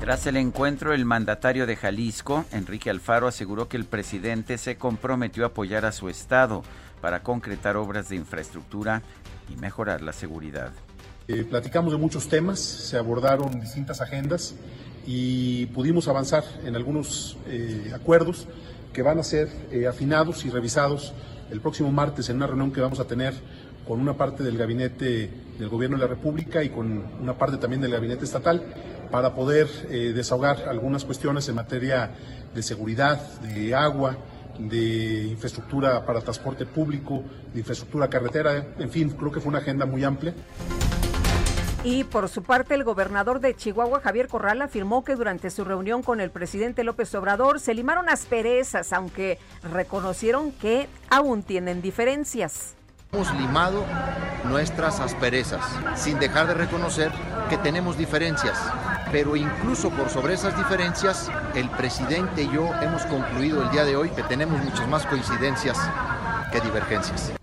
Tras 0.00 0.26
el 0.26 0.36
encuentro, 0.36 0.92
el 0.92 1.06
mandatario 1.06 1.66
de 1.66 1.76
Jalisco, 1.76 2.44
Enrique 2.52 2.90
Alfaro, 2.90 3.26
aseguró 3.26 3.70
que 3.70 3.78
el 3.78 3.86
presidente 3.86 4.58
se 4.58 4.76
comprometió 4.76 5.44
a 5.44 5.46
apoyar 5.46 5.86
a 5.86 5.92
su 5.92 6.10
estado 6.10 6.62
para 7.00 7.22
concretar 7.22 7.78
obras 7.78 8.10
de 8.10 8.16
infraestructura 8.16 9.00
y 9.48 9.56
mejorar 9.56 10.02
la 10.02 10.12
seguridad. 10.12 10.72
Eh, 11.26 11.42
platicamos 11.44 11.90
de 11.92 11.98
muchos 11.98 12.28
temas, 12.28 12.58
se 12.58 12.98
abordaron 12.98 13.60
distintas 13.60 14.02
agendas 14.02 14.54
y 15.10 15.64
pudimos 15.68 16.06
avanzar 16.06 16.44
en 16.66 16.76
algunos 16.76 17.38
eh, 17.46 17.92
acuerdos 17.94 18.46
que 18.92 19.00
van 19.00 19.18
a 19.18 19.22
ser 19.22 19.48
eh, 19.72 19.86
afinados 19.86 20.44
y 20.44 20.50
revisados 20.50 21.14
el 21.50 21.62
próximo 21.62 21.90
martes 21.90 22.28
en 22.28 22.36
una 22.36 22.46
reunión 22.46 22.70
que 22.72 22.82
vamos 22.82 23.00
a 23.00 23.06
tener 23.06 23.32
con 23.86 24.00
una 24.00 24.18
parte 24.18 24.42
del 24.42 24.58
gabinete 24.58 25.30
del 25.58 25.68
Gobierno 25.70 25.96
de 25.96 26.02
la 26.02 26.08
República 26.08 26.62
y 26.62 26.68
con 26.68 27.04
una 27.22 27.38
parte 27.38 27.56
también 27.56 27.80
del 27.80 27.92
gabinete 27.92 28.26
estatal 28.26 28.62
para 29.10 29.34
poder 29.34 29.66
eh, 29.88 30.12
desahogar 30.14 30.68
algunas 30.68 31.06
cuestiones 31.06 31.48
en 31.48 31.54
materia 31.54 32.10
de 32.54 32.62
seguridad, 32.62 33.18
de 33.40 33.74
agua, 33.74 34.14
de 34.58 35.22
infraestructura 35.28 36.04
para 36.04 36.20
transporte 36.20 36.66
público, 36.66 37.22
de 37.54 37.60
infraestructura 37.60 38.10
carretera, 38.10 38.74
en 38.78 38.90
fin, 38.90 39.08
creo 39.08 39.32
que 39.32 39.40
fue 39.40 39.48
una 39.48 39.60
agenda 39.60 39.86
muy 39.86 40.04
amplia. 40.04 40.34
Y 41.84 42.02
por 42.04 42.28
su 42.28 42.42
parte, 42.42 42.74
el 42.74 42.82
gobernador 42.82 43.40
de 43.40 43.54
Chihuahua, 43.54 44.00
Javier 44.00 44.26
Corral, 44.26 44.60
afirmó 44.62 45.04
que 45.04 45.14
durante 45.14 45.48
su 45.50 45.64
reunión 45.64 46.02
con 46.02 46.20
el 46.20 46.30
presidente 46.30 46.82
López 46.82 47.14
Obrador 47.14 47.60
se 47.60 47.72
limaron 47.72 48.08
asperezas, 48.08 48.92
aunque 48.92 49.38
reconocieron 49.62 50.50
que 50.50 50.88
aún 51.08 51.44
tienen 51.44 51.80
diferencias. 51.80 52.74
Hemos 53.12 53.32
limado 53.34 53.84
nuestras 54.44 55.00
asperezas, 55.00 55.64
sin 55.94 56.18
dejar 56.18 56.48
de 56.48 56.54
reconocer 56.54 57.10
que 57.48 57.56
tenemos 57.56 57.96
diferencias, 57.96 58.58
pero 59.10 59.36
incluso 59.36 59.88
por 59.90 60.10
sobre 60.10 60.34
esas 60.34 60.56
diferencias, 60.58 61.30
el 61.54 61.70
presidente 61.70 62.42
y 62.42 62.50
yo 62.50 62.70
hemos 62.82 63.06
concluido 63.06 63.62
el 63.62 63.70
día 63.70 63.84
de 63.84 63.96
hoy 63.96 64.10
que 64.10 64.24
tenemos 64.24 64.62
muchas 64.62 64.86
más 64.88 65.06
coincidencias 65.06 65.78
que 66.52 66.60
divergencias. 66.60 67.37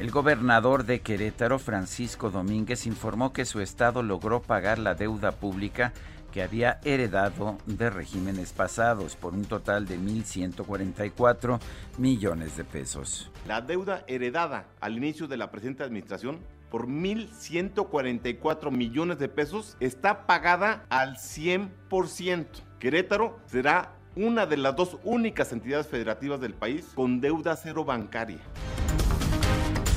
El 0.00 0.10
gobernador 0.10 0.84
de 0.84 1.02
Querétaro, 1.02 1.60
Francisco 1.60 2.30
Domínguez, 2.30 2.84
informó 2.86 3.32
que 3.32 3.44
su 3.44 3.60
estado 3.60 4.02
logró 4.02 4.42
pagar 4.42 4.80
la 4.80 4.96
deuda 4.96 5.30
pública 5.30 5.92
que 6.32 6.42
había 6.42 6.80
heredado 6.82 7.58
de 7.64 7.90
regímenes 7.90 8.52
pasados 8.52 9.14
por 9.14 9.34
un 9.34 9.44
total 9.44 9.86
de 9.86 9.96
1.144 10.00 11.60
millones 11.96 12.56
de 12.56 12.64
pesos. 12.64 13.30
La 13.46 13.60
deuda 13.60 14.02
heredada 14.08 14.66
al 14.80 14.96
inicio 14.96 15.28
de 15.28 15.36
la 15.36 15.52
presente 15.52 15.84
administración 15.84 16.40
por 16.72 16.88
1.144 16.88 18.72
millones 18.72 19.20
de 19.20 19.28
pesos 19.28 19.76
está 19.78 20.26
pagada 20.26 20.86
al 20.88 21.18
100%. 21.18 22.46
Querétaro 22.80 23.38
será 23.46 23.92
una 24.16 24.44
de 24.46 24.56
las 24.56 24.74
dos 24.74 24.98
únicas 25.04 25.52
entidades 25.52 25.86
federativas 25.86 26.40
del 26.40 26.54
país 26.54 26.90
con 26.96 27.20
deuda 27.20 27.54
cero 27.54 27.84
bancaria. 27.84 28.40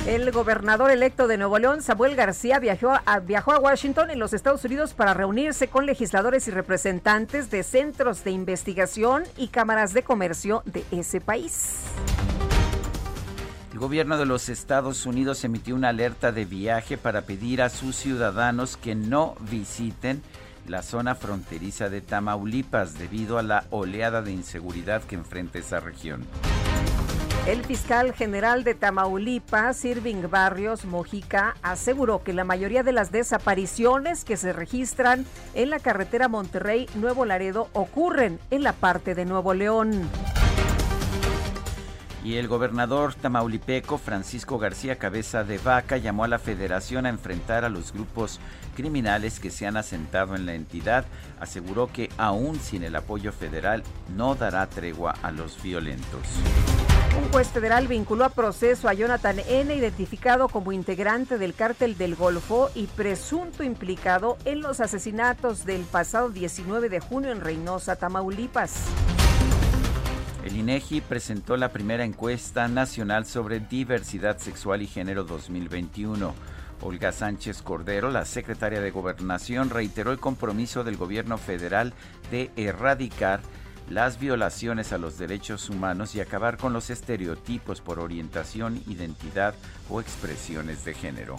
El 0.08 0.32
gobernador 0.32 0.90
electo 0.90 1.28
de 1.28 1.38
Nuevo 1.38 1.60
León, 1.60 1.82
Samuel 1.82 2.16
García, 2.16 2.60
viajó 2.60 2.94
a, 3.06 3.20
viajó 3.20 3.52
a 3.52 3.60
Washington, 3.60 4.10
en 4.10 4.20
los 4.20 4.32
Estados 4.32 4.64
Unidos, 4.64 4.94
para 4.94 5.14
reunirse 5.14 5.68
con 5.68 5.86
legisladores 5.86 6.48
y 6.48 6.52
representantes 6.52 7.52
de 7.52 7.62
centros 7.62 8.24
de 8.24 8.32
investigación 8.32 9.26
y 9.36 9.50
cámaras 9.50 9.94
de 9.94 10.04
comercio 10.04 10.64
de 10.64 10.86
ese 10.92 11.20
país. 11.20 11.82
El 13.74 13.80
gobierno 13.80 14.18
de 14.18 14.26
los 14.26 14.48
Estados 14.48 15.06
Unidos 15.06 15.44
emitió 15.44 15.76
una 15.76 15.90
alerta 15.90 16.32
de 16.32 16.46
viaje 16.46 16.98
para 16.98 17.24
pedir 17.24 17.62
a 17.62 17.68
sus 17.68 17.98
ciudadanos 17.98 18.78
que 18.78 18.96
no 18.96 19.36
visiten 19.52 20.22
la 20.70 20.84
zona 20.84 21.16
fronteriza 21.16 21.90
de 21.90 22.00
Tamaulipas 22.00 22.98
debido 22.98 23.38
a 23.40 23.44
la 23.44 23.66
oleada 23.72 24.22
de 24.22 24.32
inseguridad 24.32 25.04
que 25.04 25.16
enfrenta 25.16 25.60
esa 25.60 25.82
región. 25.82 26.26
El 27.46 27.64
fiscal 27.64 28.14
general 28.14 28.64
de 28.64 28.76
Tamaulipas, 28.76 29.86
Irving 29.86 30.30
Barrios 30.30 30.86
Mojica, 30.86 31.56
aseguró 31.62 32.24
que 32.24 32.34
la 32.34 32.44
mayoría 32.44 32.84
de 32.84 32.92
las 32.92 33.12
desapariciones 33.12 34.26
que 34.26 34.36
se 34.36 34.52
registran 34.52 35.26
en 35.54 35.70
la 35.70 35.80
carretera 35.80 36.28
Monterrey-Nuevo 36.28 37.24
Laredo 37.26 37.70
ocurren 37.74 38.40
en 38.52 38.64
la 38.64 38.74
parte 38.74 39.16
de 39.16 39.26
Nuevo 39.26 39.54
León. 39.54 40.10
Y 42.28 42.36
el 42.36 42.50
gobernador 42.50 43.14
tamaulipeco 43.14 43.98
Francisco 43.98 44.60
García 44.60 44.98
Cabeza 44.98 45.46
de 45.46 45.60
Vaca 45.60 45.96
llamó 45.96 46.26
a 46.26 46.28
la 46.28 46.40
federación 46.40 47.06
a 47.06 47.10
enfrentar 47.10 47.64
a 47.64 47.70
los 47.70 47.94
grupos 47.94 48.42
criminales 48.76 49.40
que 49.40 49.50
se 49.50 49.66
han 49.66 49.78
asentado 49.78 50.36
en 50.36 50.46
la 50.46 50.54
entidad. 50.54 51.06
Aseguró 51.40 51.88
que 51.88 52.10
aún 52.18 52.60
sin 52.60 52.84
el 52.84 52.98
apoyo 52.98 53.32
federal 53.32 53.84
no 54.14 54.36
dará 54.36 54.68
tregua 54.68 55.16
a 55.22 55.32
los 55.32 55.64
violentos. 55.64 56.20
Un 57.18 57.32
juez 57.32 57.50
federal 57.50 57.88
vinculó 57.88 58.26
a 58.26 58.30
proceso 58.30 58.88
a 58.88 58.94
Jonathan 58.94 59.40
N., 59.40 59.76
identificado 59.76 60.48
como 60.50 60.72
integrante 60.72 61.40
del 61.40 61.56
cártel 61.56 61.98
del 61.98 62.16
Golfo 62.16 62.70
y 62.76 62.86
presunto 62.86 63.64
implicado 63.64 64.38
en 64.46 64.62
los 64.62 64.80
asesinatos 64.82 65.66
del 65.66 65.82
pasado 65.82 66.30
19 66.30 66.90
de 66.90 67.00
junio 67.00 67.32
en 67.32 67.42
Reynosa, 67.42 67.96
Tamaulipas. 67.96 68.86
El 70.46 70.56
INEGI 70.58 71.02
presentó 71.02 71.58
la 71.58 71.70
primera 71.70 72.06
encuesta 72.06 72.68
nacional 72.68 73.26
sobre 73.26 73.60
diversidad 73.60 74.38
sexual 74.38 74.84
y 74.84 74.88
género 74.88 75.24
2021. 75.24 76.36
Olga 76.82 77.12
Sánchez 77.12 77.64
Cordero, 77.64 78.12
la 78.12 78.26
secretaria 78.26 78.80
de 78.80 78.92
Gobernación, 78.92 79.72
reiteró 79.72 80.12
el 80.12 80.20
compromiso 80.20 80.84
del 80.84 80.98
gobierno 80.98 81.40
federal 81.40 81.94
de 82.30 82.52
erradicar 82.56 83.42
las 83.90 84.20
violaciones 84.20 84.92
a 84.92 84.98
los 84.98 85.18
derechos 85.18 85.70
humanos 85.70 86.16
y 86.16 86.22
acabar 86.22 86.58
con 86.58 86.74
los 86.74 86.90
estereotipos 86.90 87.82
por 87.82 88.00
orientación, 88.00 88.82
identidad 88.88 89.56
o 89.90 90.02
expresiones 90.02 90.84
de 90.84 90.94
género. 90.94 91.38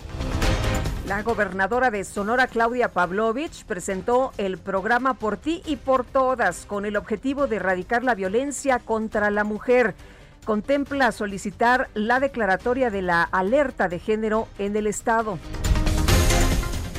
La 1.06 1.22
gobernadora 1.22 1.90
de 1.90 2.04
Sonora, 2.04 2.46
Claudia 2.46 2.88
Pavlovich, 2.88 3.64
presentó 3.64 4.32
el 4.38 4.58
programa 4.58 5.14
Por 5.14 5.36
ti 5.36 5.62
y 5.66 5.76
por 5.76 6.04
todas 6.04 6.64
con 6.66 6.84
el 6.86 6.96
objetivo 6.96 7.46
de 7.46 7.56
erradicar 7.56 8.04
la 8.04 8.14
violencia 8.14 8.78
contra 8.78 9.30
la 9.30 9.44
mujer. 9.44 9.94
Contempla 10.44 11.12
solicitar 11.12 11.88
la 11.94 12.20
declaratoria 12.20 12.90
de 12.90 13.02
la 13.02 13.22
alerta 13.22 13.88
de 13.88 13.98
género 13.98 14.48
en 14.58 14.76
el 14.76 14.86
estado. 14.86 15.38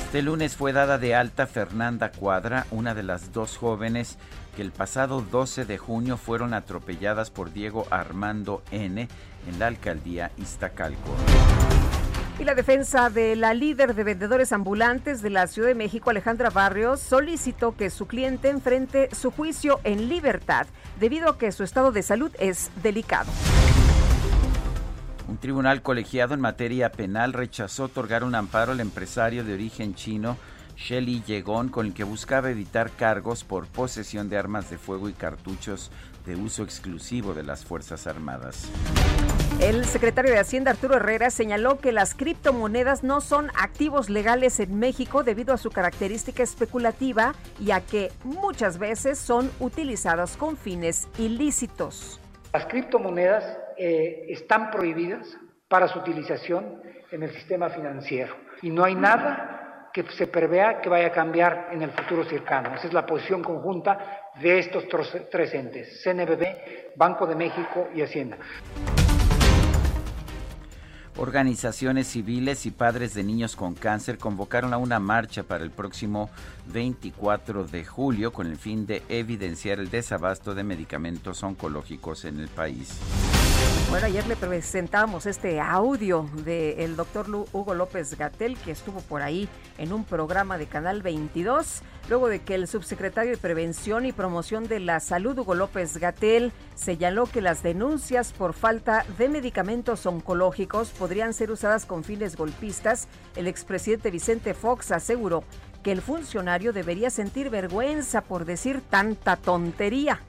Este 0.05 0.23
lunes 0.23 0.55
fue 0.55 0.73
dada 0.73 0.97
de 0.97 1.13
alta 1.13 1.45
Fernanda 1.45 2.12
Cuadra, 2.12 2.65
una 2.71 2.95
de 2.95 3.03
las 3.03 3.31
dos 3.31 3.57
jóvenes 3.57 4.17
que 4.55 4.62
el 4.62 4.71
pasado 4.71 5.21
12 5.21 5.65
de 5.65 5.77
junio 5.77 6.17
fueron 6.17 6.53
atropelladas 6.53 7.31
por 7.31 7.51
Diego 7.53 7.85
Armando 7.89 8.63
N. 8.71 9.07
en 9.47 9.59
la 9.59 9.67
alcaldía 9.67 10.31
Iztacalco. 10.38 11.15
Y 12.39 12.45
la 12.45 12.55
defensa 12.55 13.09
de 13.09 13.35
la 13.35 13.53
líder 13.53 13.95
de 13.95 14.03
vendedores 14.05 14.53
ambulantes 14.53 15.21
de 15.21 15.29
la 15.29 15.47
Ciudad 15.47 15.67
de 15.67 15.75
México, 15.75 16.09
Alejandra 16.09 16.49
Barrios, 16.49 17.01
solicitó 17.01 17.75
que 17.75 17.89
su 17.89 18.07
cliente 18.07 18.49
enfrente 18.49 19.09
su 19.13 19.29
juicio 19.29 19.81
en 19.83 20.07
libertad 20.07 20.65
debido 21.01 21.31
a 21.31 21.38
que 21.38 21.51
su 21.51 21.63
estado 21.63 21.91
de 21.91 22.01
salud 22.01 22.31
es 22.39 22.71
delicado. 22.81 23.29
Un 25.27 25.38
tribunal 25.38 25.81
colegiado 25.81 26.33
en 26.33 26.39
materia 26.39 26.91
penal 26.91 27.33
rechazó 27.33 27.83
otorgar 27.83 28.23
un 28.23 28.33
amparo 28.35 28.71
al 28.71 28.79
empresario 28.79 29.43
de 29.43 29.53
origen 29.53 29.93
chino 29.93 30.38
Shelly 30.79 31.21
Yegon 31.25 31.69
con 31.69 31.87
el 31.87 31.93
que 31.93 32.05
buscaba 32.05 32.49
evitar 32.49 32.89
cargos 32.91 33.43
por 33.43 33.67
posesión 33.67 34.29
de 34.29 34.37
armas 34.37 34.69
de 34.69 34.77
fuego 34.77 35.09
y 35.09 35.13
cartuchos 35.13 35.91
de 36.25 36.35
uso 36.35 36.63
exclusivo 36.63 37.33
de 37.33 37.43
las 37.43 37.65
Fuerzas 37.65 38.07
Armadas. 38.07 38.71
El 39.59 39.83
secretario 39.83 40.31
de 40.31 40.39
Hacienda 40.39 40.71
Arturo 40.71 40.95
Herrera 40.95 41.31
señaló 41.31 41.79
que 41.79 41.91
las 41.91 42.15
criptomonedas 42.15 43.03
no 43.03 43.19
son 43.19 43.49
activos 43.61 44.09
legales 44.09 44.61
en 44.61 44.79
México 44.79 45.23
debido 45.23 45.53
a 45.53 45.57
su 45.57 45.69
característica 45.69 46.43
especulativa 46.43 47.33
y 47.59 47.71
a 47.71 47.81
que 47.81 48.11
muchas 48.23 48.79
veces 48.79 49.19
son 49.19 49.51
utilizadas 49.59 50.37
con 50.37 50.55
fines 50.55 51.09
ilícitos. 51.17 52.21
Las 52.53 52.65
criptomonedas 52.67 53.43
eh, 53.77 54.27
están 54.29 54.71
prohibidas 54.71 55.27
para 55.67 55.89
su 55.89 55.99
utilización 55.99 56.81
en 57.11 57.23
el 57.23 57.33
sistema 57.33 57.69
financiero 57.69 58.33
y 58.61 58.69
no 58.69 58.85
hay 58.85 58.95
nada 58.95 59.58
que 59.93 60.04
se 60.17 60.28
prevea 60.28 60.82
que 60.82 60.89
vaya 60.89 61.08
a 61.08 61.12
cambiar 61.12 61.69
en 61.71 61.82
el 61.82 61.91
futuro 61.91 62.23
cercano. 62.25 62.75
Esa 62.75 62.88
es 62.88 62.93
la 62.93 63.06
posición 63.06 63.43
conjunta 63.43 64.32
de 64.41 64.60
estos 64.60 64.86
tres 65.32 65.54
entes, 65.54 66.02
CNBB, 66.04 66.95
Banco 66.95 67.25
de 67.25 67.36
México 67.36 67.89
y 67.93 68.02
Hacienda. 68.02 68.38
Organizaciones 71.17 72.08
civiles 72.08 72.65
y 72.65 72.71
padres 72.71 73.13
de 73.13 73.25
niños 73.25 73.58
con 73.58 73.75
cáncer 73.75 74.17
convocaron 74.17 74.73
a 74.73 74.78
una 74.78 74.99
marcha 74.99 75.43
para 75.43 75.65
el 75.65 75.71
próximo 75.71 76.30
24 76.67 77.65
de 77.65 77.84
julio 77.84 78.32
con 78.32 78.47
el 78.47 78.56
fin 78.56 78.86
de 78.86 79.04
evidenciar 79.10 79.80
el 79.80 79.89
desabasto 79.89 80.56
de 80.56 80.63
medicamentos 80.63 81.43
oncológicos 81.43 82.23
en 82.23 82.39
el 82.39 82.47
país. 82.47 83.02
Bueno, 83.89 84.05
ayer 84.05 84.27
le 84.27 84.36
presentamos 84.36 85.25
este 85.25 85.60
audio 85.60 86.29
del 86.45 86.95
doctor 86.95 87.27
Hugo 87.27 87.73
López 87.73 88.15
Gatel, 88.15 88.55
que 88.58 88.69
estuvo 88.69 89.01
por 89.01 89.23
ahí 89.23 89.49
en 89.79 89.93
un 89.93 90.03
programa 90.03 90.60
de 90.60 90.67
Canal 90.67 91.01
22, 91.01 91.82
luego 92.08 92.27
de 92.29 92.39
que 92.39 92.53
el 92.53 92.67
subsecretario 92.67 93.32
de 93.32 93.38
Prevención 93.38 94.05
y 94.05 94.12
Promoción 94.12 94.67
de 94.67 94.79
la 94.79 94.99
Salud, 94.99 95.39
Hugo 95.39 95.55
López 95.55 95.97
Gatel, 95.97 96.53
señaló 96.75 97.25
que 97.25 97.41
las 97.41 97.63
denuncias 97.63 98.32
por 98.32 98.53
falta 98.53 99.05
de 99.17 99.27
medicamentos 99.27 100.05
oncológicos 100.05 100.91
podrían 100.91 101.34
ser 101.34 101.49
usadas 101.49 101.88
con 101.88 102.03
fines 102.03 102.36
golpistas. 102.36 103.08
El 103.36 103.47
expresidente 103.47 104.12
Vicente 104.12 104.53
Fox 104.53 104.91
aseguró 104.91 105.43
que 105.82 105.91
el 105.91 106.01
funcionario 106.01 106.73
debería 106.73 107.10
sentir 107.10 107.49
vergüenza 107.49 108.21
por 108.21 108.45
decir 108.45 108.82
tanta 108.88 109.36
tontería. 109.36 110.21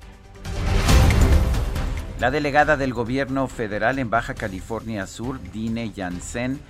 La 2.21 2.31
delegada 2.31 2.77
del 2.77 2.93
gobierno 2.93 3.49
federal 3.49 3.99
en 3.99 4.11
Baja 4.11 4.35
California 4.35 5.07
Sur, 5.07 5.41
Dine 5.53 5.91
Jansen, 5.97 6.61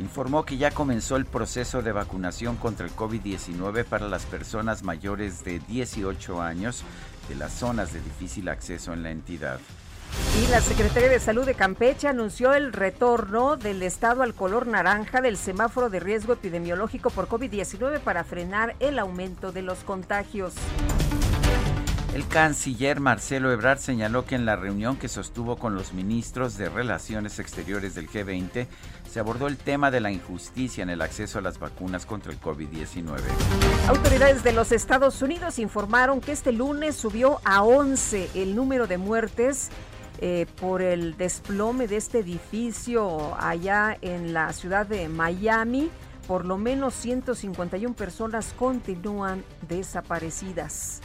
informó 0.00 0.44
que 0.44 0.56
ya 0.56 0.72
comenzó 0.72 1.14
el 1.14 1.26
proceso 1.26 1.80
de 1.80 1.92
vacunación 1.92 2.56
contra 2.56 2.84
el 2.84 2.92
COVID-19 2.92 3.84
para 3.84 4.08
las 4.08 4.26
personas 4.26 4.82
mayores 4.82 5.44
de 5.44 5.60
18 5.60 6.42
años 6.42 6.82
de 7.28 7.36
las 7.36 7.52
zonas 7.52 7.92
de 7.92 8.00
difícil 8.00 8.48
acceso 8.48 8.94
en 8.94 9.04
la 9.04 9.12
entidad. 9.12 9.60
Y 10.42 10.50
la 10.50 10.60
Secretaría 10.60 11.08
de 11.08 11.20
Salud 11.20 11.46
de 11.46 11.54
Campeche 11.54 12.08
anunció 12.08 12.52
el 12.52 12.72
retorno 12.72 13.56
del 13.56 13.84
estado 13.84 14.24
al 14.24 14.34
color 14.34 14.66
naranja 14.66 15.20
del 15.20 15.36
semáforo 15.36 15.88
de 15.88 16.00
riesgo 16.00 16.32
epidemiológico 16.32 17.10
por 17.10 17.28
COVID-19 17.28 18.00
para 18.00 18.24
frenar 18.24 18.74
el 18.80 18.98
aumento 18.98 19.52
de 19.52 19.62
los 19.62 19.78
contagios. 19.84 20.54
El 22.16 22.26
canciller 22.28 22.98
Marcelo 22.98 23.52
Ebrard 23.52 23.78
señaló 23.78 24.24
que 24.24 24.36
en 24.36 24.46
la 24.46 24.56
reunión 24.56 24.96
que 24.96 25.06
sostuvo 25.06 25.56
con 25.56 25.74
los 25.74 25.92
ministros 25.92 26.56
de 26.56 26.70
Relaciones 26.70 27.38
Exteriores 27.38 27.94
del 27.94 28.08
G20 28.08 28.68
se 29.06 29.20
abordó 29.20 29.48
el 29.48 29.58
tema 29.58 29.90
de 29.90 30.00
la 30.00 30.10
injusticia 30.10 30.82
en 30.82 30.88
el 30.88 31.02
acceso 31.02 31.38
a 31.38 31.42
las 31.42 31.58
vacunas 31.58 32.06
contra 32.06 32.32
el 32.32 32.40
COVID-19. 32.40 33.18
Autoridades 33.88 34.42
de 34.42 34.52
los 34.52 34.72
Estados 34.72 35.20
Unidos 35.20 35.58
informaron 35.58 36.22
que 36.22 36.32
este 36.32 36.52
lunes 36.52 36.96
subió 36.96 37.38
a 37.44 37.62
11 37.62 38.30
el 38.34 38.56
número 38.56 38.86
de 38.86 38.96
muertes 38.96 39.68
eh, 40.22 40.46
por 40.58 40.80
el 40.80 41.18
desplome 41.18 41.86
de 41.86 41.98
este 41.98 42.20
edificio 42.20 43.36
allá 43.38 43.98
en 44.00 44.32
la 44.32 44.54
ciudad 44.54 44.86
de 44.86 45.10
Miami. 45.10 45.90
Por 46.26 46.46
lo 46.46 46.56
menos 46.56 46.94
151 46.94 47.94
personas 47.94 48.54
continúan 48.56 49.44
desaparecidas. 49.68 51.02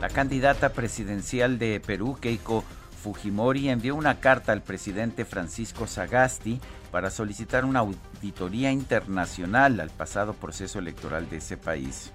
La 0.00 0.08
candidata 0.10 0.70
presidencial 0.70 1.58
de 1.58 1.80
Perú, 1.80 2.18
Keiko 2.20 2.64
Fujimori, 3.02 3.70
envió 3.70 3.94
una 3.94 4.20
carta 4.20 4.52
al 4.52 4.62
presidente 4.62 5.24
Francisco 5.24 5.86
Sagasti 5.86 6.60
para 6.90 7.10
solicitar 7.10 7.64
una 7.64 7.80
auditoría 7.80 8.70
internacional 8.70 9.80
al 9.80 9.90
pasado 9.90 10.34
proceso 10.34 10.78
electoral 10.78 11.28
de 11.30 11.38
ese 11.38 11.56
país. 11.56 12.12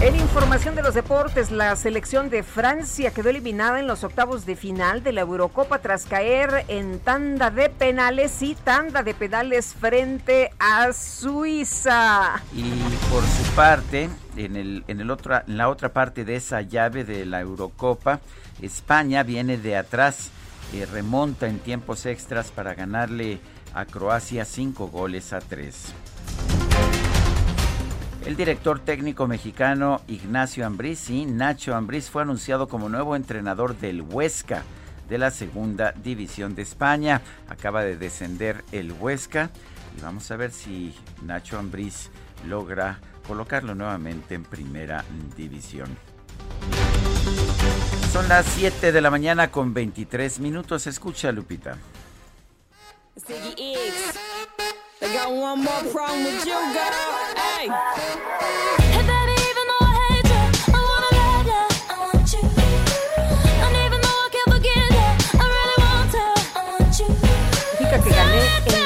En 0.00 0.14
información 0.14 0.76
de 0.76 0.82
los 0.82 0.94
deportes, 0.94 1.50
la 1.50 1.74
selección 1.74 2.30
de 2.30 2.44
Francia 2.44 3.10
quedó 3.10 3.30
eliminada 3.30 3.80
en 3.80 3.88
los 3.88 4.04
octavos 4.04 4.46
de 4.46 4.54
final 4.54 5.02
de 5.02 5.10
la 5.10 5.22
Eurocopa 5.22 5.80
tras 5.80 6.06
caer 6.06 6.64
en 6.68 7.00
tanda 7.00 7.50
de 7.50 7.68
penales 7.68 8.40
y 8.42 8.54
tanda 8.54 9.02
de 9.02 9.12
penales 9.12 9.74
frente 9.74 10.52
a 10.60 10.92
Suiza. 10.92 12.40
Y 12.54 12.70
por 13.10 13.24
su 13.24 13.42
parte, 13.56 14.08
en, 14.38 14.56
el, 14.56 14.84
en, 14.88 15.06
la 15.06 15.68
otra 15.68 15.92
parte 15.92 16.24
de 16.24 16.36
esa 16.36 16.62
llave 16.62 17.04
de 17.04 17.26
la 17.26 17.40
Eurocopa, 17.40 18.20
España 18.62 19.22
viene 19.22 19.58
de 19.58 19.76
atrás, 19.76 20.30
y 20.72 20.84
remonta 20.84 21.48
en 21.48 21.58
tiempos 21.58 22.06
extras 22.06 22.50
para 22.50 22.74
ganarle 22.74 23.40
a 23.74 23.84
Croacia 23.84 24.44
cinco 24.44 24.88
goles 24.88 25.32
a 25.32 25.40
tres. 25.40 25.94
El 28.26 28.36
director 28.36 28.80
técnico 28.80 29.26
mexicano 29.26 30.02
Ignacio 30.06 30.66
Ambriz 30.66 31.08
y 31.08 31.24
Nacho 31.24 31.74
Ambriz 31.74 32.10
fue 32.10 32.22
anunciado 32.22 32.68
como 32.68 32.88
nuevo 32.88 33.16
entrenador 33.16 33.78
del 33.78 34.02
Huesca 34.02 34.62
de 35.08 35.16
la 35.16 35.30
segunda 35.30 35.92
división 35.92 36.54
de 36.54 36.62
España. 36.62 37.22
Acaba 37.48 37.82
de 37.82 37.96
descender 37.96 38.64
el 38.72 38.92
Huesca 38.92 39.50
y 39.96 40.02
vamos 40.02 40.30
a 40.30 40.36
ver 40.36 40.50
si 40.50 40.94
Nacho 41.22 41.58
Ambriz 41.58 42.10
logra 42.46 42.98
colocarlo 43.28 43.74
nuevamente 43.74 44.34
en 44.34 44.42
primera 44.42 45.04
división. 45.36 45.96
Son 48.12 48.26
las 48.28 48.46
7 48.46 48.90
de 48.90 49.00
la 49.00 49.10
mañana 49.10 49.50
con 49.50 49.74
23 49.74 50.40
minutos. 50.40 50.86
Escucha, 50.86 51.30
Lupita. 51.30 51.76
I 55.00 55.12
got 55.12 55.30
one 55.30 55.62
more 55.62 55.92
problem 55.92 56.24
with 56.24 56.44
you, 56.44 56.58
girl. 56.72 57.18
Hey. 57.36 58.87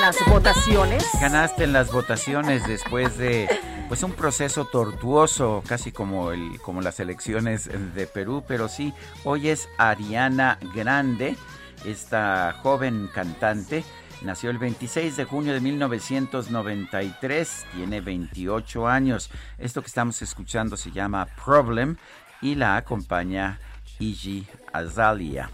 Las 0.02 0.16
votaciones. 0.28 1.08
Ganaste 1.20 1.62
en 1.62 1.72
las 1.72 1.92
votaciones 1.92 2.66
después 2.66 3.16
de 3.18 3.48
pues 3.86 4.02
un 4.02 4.12
proceso 4.12 4.64
tortuoso, 4.64 5.62
casi 5.64 5.92
como 5.92 6.32
el 6.32 6.60
como 6.60 6.80
las 6.80 6.98
elecciones 6.98 7.70
de 7.94 8.06
Perú, 8.08 8.42
pero 8.48 8.68
sí, 8.68 8.92
hoy 9.22 9.48
es 9.48 9.68
Ariana 9.78 10.58
Grande, 10.74 11.36
esta 11.84 12.52
joven 12.62 13.08
cantante 13.14 13.84
Nació 14.22 14.50
el 14.50 14.58
26 14.58 15.16
de 15.16 15.24
junio 15.24 15.52
de 15.52 15.60
1993, 15.60 17.66
tiene 17.74 18.00
28 18.00 18.86
años. 18.86 19.30
Esto 19.58 19.82
que 19.82 19.88
estamos 19.88 20.22
escuchando 20.22 20.76
se 20.76 20.92
llama 20.92 21.26
Problem 21.44 21.96
y 22.40 22.54
la 22.54 22.76
acompaña 22.76 23.58
Iggy 23.98 24.46
Azalea. 24.72 25.50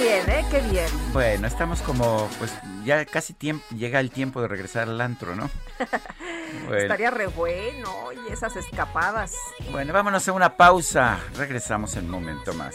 Bien, 0.00 0.30
¿eh? 0.30 0.44
Qué 0.50 0.60
bien. 0.60 0.86
Bueno, 1.12 1.46
estamos 1.46 1.82
como, 1.82 2.28
pues 2.38 2.52
ya 2.84 3.04
casi 3.04 3.34
tiempo, 3.34 3.64
llega 3.74 4.00
el 4.00 4.10
tiempo 4.10 4.40
de 4.40 4.48
regresar 4.48 4.88
al 4.88 5.00
antro, 5.00 5.34
¿no? 5.34 5.50
Estaría 6.76 7.10
re 7.10 7.26
bueno, 7.26 8.12
y 8.12 8.32
esas 8.32 8.56
escapadas. 8.56 9.32
Bueno, 9.70 9.92
vámonos 9.92 10.26
a 10.28 10.32
una 10.32 10.56
pausa. 10.56 11.18
Regresamos 11.36 11.96
en 11.96 12.06
un 12.06 12.10
momento 12.10 12.54
más. 12.54 12.74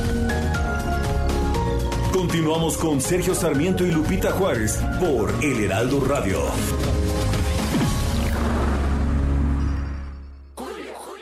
Continuamos 2.21 2.77
con 2.77 3.01
Sergio 3.01 3.33
Sarmiento 3.33 3.83
y 3.83 3.89
Lupita 3.89 4.31
Juárez 4.31 4.79
por 4.99 5.33
El 5.43 5.63
Heraldo 5.63 6.05
Radio. 6.05 6.37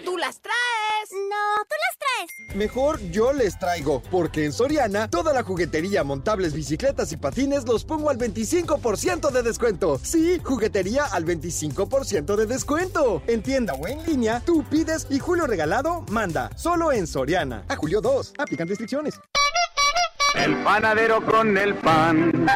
¿Tú 0.04 0.18
las 0.18 0.42
traes? 0.42 1.10
No, 1.14 1.64
tú 1.64 1.76
las 1.88 1.98
traes. 1.98 2.54
Mejor 2.58 3.00
yo 3.12 3.32
les 3.32 3.58
traigo, 3.58 4.04
porque 4.12 4.44
en 4.44 4.52
Soriana 4.52 5.10
toda 5.10 5.32
la 5.32 5.42
juguetería, 5.42 6.04
montables, 6.04 6.54
bicicletas 6.54 7.14
y 7.14 7.18
patines 7.18 7.66
los 7.66 7.86
pongo 7.86 8.10
al 8.10 8.18
25% 8.18 9.32
de 9.32 9.42
descuento. 9.42 10.02
Sí, 10.04 10.42
juguetería 10.44 11.06
al 11.06 11.24
25% 11.24 12.36
de 12.36 12.46
descuento. 12.46 13.24
En 13.26 13.42
tienda 13.42 13.74
o 13.74 13.88
en 13.88 14.04
línea, 14.06 14.42
tú 14.46 14.66
pides 14.70 15.08
y 15.10 15.20
Julio 15.20 15.48
Regalado 15.48 16.04
manda. 16.12 16.50
Solo 16.58 16.92
en 16.92 17.08
Soriana. 17.08 17.64
A 17.70 17.78
Julio 17.78 18.02
2. 18.02 18.34
Aplican 18.38 18.68
restricciones. 18.68 19.18
El 20.36 20.56
panadero 20.58 21.26
con 21.26 21.58
el 21.58 21.76
pan. 21.76 22.48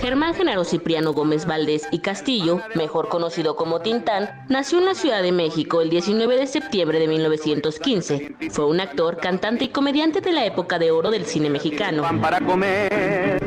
Germán 0.00 0.34
Genaro 0.34 0.64
Cipriano 0.64 1.12
Gómez 1.12 1.46
Valdés 1.46 1.86
y 1.90 2.00
Castillo, 2.00 2.60
mejor 2.74 3.08
conocido 3.08 3.56
como 3.56 3.80
Tintán, 3.80 4.44
nació 4.48 4.78
en 4.78 4.86
la 4.86 4.94
Ciudad 4.94 5.22
de 5.22 5.32
México 5.32 5.80
el 5.80 5.90
19 5.90 6.36
de 6.36 6.46
septiembre 6.46 6.98
de 6.98 7.08
1915. 7.08 8.36
Fue 8.50 8.66
un 8.66 8.80
actor, 8.80 9.16
cantante 9.18 9.64
y 9.64 9.68
comediante 9.68 10.20
de 10.20 10.32
la 10.32 10.44
época 10.44 10.78
de 10.78 10.90
oro 10.90 11.10
del 11.10 11.24
cine 11.24 11.48
mexicano. 11.50 12.02
Pan 12.02 12.20
para 12.20 12.40
comer. 12.40 13.42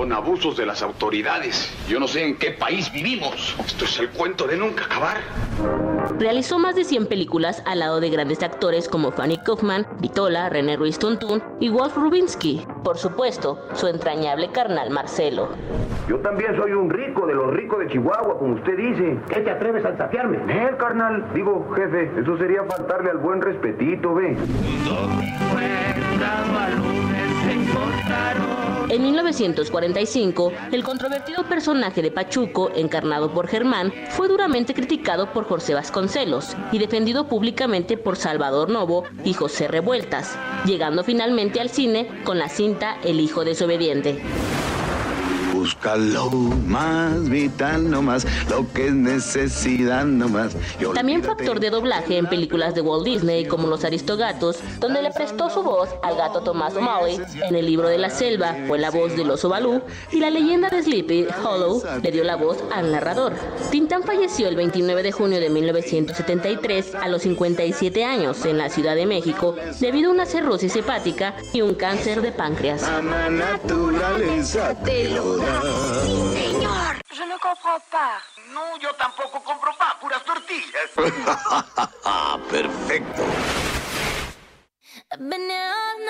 Son 0.00 0.14
abusos 0.14 0.56
de 0.56 0.64
las 0.64 0.80
autoridades. 0.80 1.70
Yo 1.86 2.00
no 2.00 2.08
sé 2.08 2.24
en 2.24 2.38
qué 2.38 2.52
país 2.52 2.90
vivimos. 2.90 3.54
Esto 3.58 3.84
es 3.84 3.98
el 3.98 4.08
cuento 4.08 4.46
de 4.46 4.56
nunca 4.56 4.86
acabar. 4.86 5.18
Realizó 6.18 6.58
más 6.58 6.74
de 6.74 6.84
100 6.84 7.04
películas 7.04 7.62
al 7.66 7.80
lado 7.80 8.00
de 8.00 8.08
grandes 8.08 8.42
actores 8.42 8.88
como 8.88 9.12
Fanny 9.12 9.36
Kaufman, 9.36 9.86
Vitola, 10.00 10.48
René 10.48 10.78
Ruiz 10.78 10.98
Tuntún 10.98 11.42
y 11.60 11.68
Wolf 11.68 11.96
Rubinsky. 11.96 12.66
Por 12.82 12.96
supuesto, 12.96 13.58
su 13.74 13.88
entrañable 13.88 14.50
carnal 14.50 14.88
Marcelo. 14.88 15.50
Yo 16.08 16.16
también 16.20 16.56
soy 16.56 16.72
un 16.72 16.88
rico 16.88 17.26
de 17.26 17.34
los 17.34 17.52
ricos 17.52 17.80
de 17.80 17.88
Chihuahua, 17.88 18.38
como 18.38 18.54
usted 18.54 18.78
dice. 18.78 19.18
¿Qué 19.28 19.40
te 19.40 19.50
atreves 19.50 19.84
a 19.84 19.90
desafiarme? 19.90 20.38
Eh, 20.48 20.76
carnal. 20.78 21.30
Digo, 21.34 21.70
jefe, 21.76 22.10
eso 22.18 22.38
sería 22.38 22.64
faltarle 22.64 23.10
al 23.10 23.18
buen 23.18 23.42
respetito, 23.42 24.14
ve. 24.14 24.34
En 28.90 29.02
1945, 29.02 30.52
el 30.72 30.82
controvertido 30.82 31.44
personaje 31.44 32.02
de 32.02 32.10
Pachuco, 32.10 32.72
encarnado 32.74 33.32
por 33.32 33.46
Germán, 33.46 33.92
fue 34.08 34.26
duramente 34.26 34.74
criticado 34.74 35.32
por 35.32 35.44
José 35.44 35.74
Vasconcelos 35.74 36.56
y 36.72 36.78
defendido 36.78 37.28
públicamente 37.28 37.96
por 37.96 38.16
Salvador 38.16 38.68
Novo 38.68 39.04
y 39.24 39.34
José 39.34 39.68
Revueltas, 39.68 40.36
llegando 40.64 41.04
finalmente 41.04 41.60
al 41.60 41.70
cine 41.70 42.08
con 42.24 42.38
la 42.40 42.48
cinta 42.48 42.98
El 43.04 43.20
hijo 43.20 43.44
desobediente. 43.44 44.20
Busca 45.70 45.96
lo 45.96 46.30
más 46.30 47.28
vital 47.28 47.88
nomás, 47.88 48.26
lo 48.50 48.66
que 48.72 48.88
es 48.88 48.92
necesidad 48.92 50.04
nomás. 50.04 50.56
También 50.94 51.22
fue 51.22 51.34
actor 51.34 51.60
de 51.60 51.70
doblaje 51.70 52.16
en 52.16 52.26
películas 52.26 52.74
de 52.74 52.80
Walt 52.80 53.04
Disney 53.04 53.46
como 53.46 53.68
Los 53.68 53.84
Aristogatos, 53.84 54.58
donde 54.80 55.00
le 55.00 55.12
prestó 55.12 55.48
su 55.48 55.62
voz 55.62 55.88
al 56.02 56.16
gato 56.16 56.40
Tomás 56.40 56.74
O'Malley. 56.74 57.20
En 57.48 57.54
el 57.54 57.66
libro 57.66 57.88
de 57.88 57.98
la 57.98 58.10
selva 58.10 58.56
fue 58.66 58.80
la 58.80 58.90
voz 58.90 59.14
del 59.16 59.30
oso 59.30 59.48
Balú 59.48 59.80
y 60.10 60.18
la 60.18 60.30
leyenda 60.30 60.70
de 60.70 60.82
Sleepy 60.82 61.28
Hollow 61.44 61.80
le 62.02 62.10
dio 62.10 62.24
la 62.24 62.34
voz 62.34 62.58
al 62.74 62.90
narrador. 62.90 63.32
Tintán 63.70 64.02
falleció 64.02 64.48
el 64.48 64.56
29 64.56 65.04
de 65.04 65.12
junio 65.12 65.38
de 65.38 65.50
1973 65.50 66.96
a 66.96 67.06
los 67.06 67.22
57 67.22 68.04
años 68.04 68.44
en 68.44 68.58
la 68.58 68.70
Ciudad 68.70 68.96
de 68.96 69.06
México 69.06 69.54
debido 69.78 70.10
a 70.10 70.14
una 70.14 70.26
cirrosis 70.26 70.74
hepática 70.74 71.36
y 71.52 71.60
un 71.60 71.76
cáncer 71.76 72.22
de 72.22 72.32
páncreas. 72.32 72.82
La 72.82 73.30
naturaleza 73.30 74.74
te 74.82 75.10
lo 75.10 75.36
da. 75.36 75.59
Señor, 75.60 76.96
je 77.12 77.22
ne 77.22 77.36
comprends 77.38 77.80
pas. 77.90 78.22
No, 78.54 78.78
yo 78.78 78.94
tampoco 78.94 79.42
compro 79.42 79.72
pan, 79.76 79.98
puras 80.00 80.24
tortillas. 80.24 80.90
Perfecto. 82.50 83.22
I've 85.12 85.28
been 85.28 85.50
here 85.50 85.72
all 85.72 86.00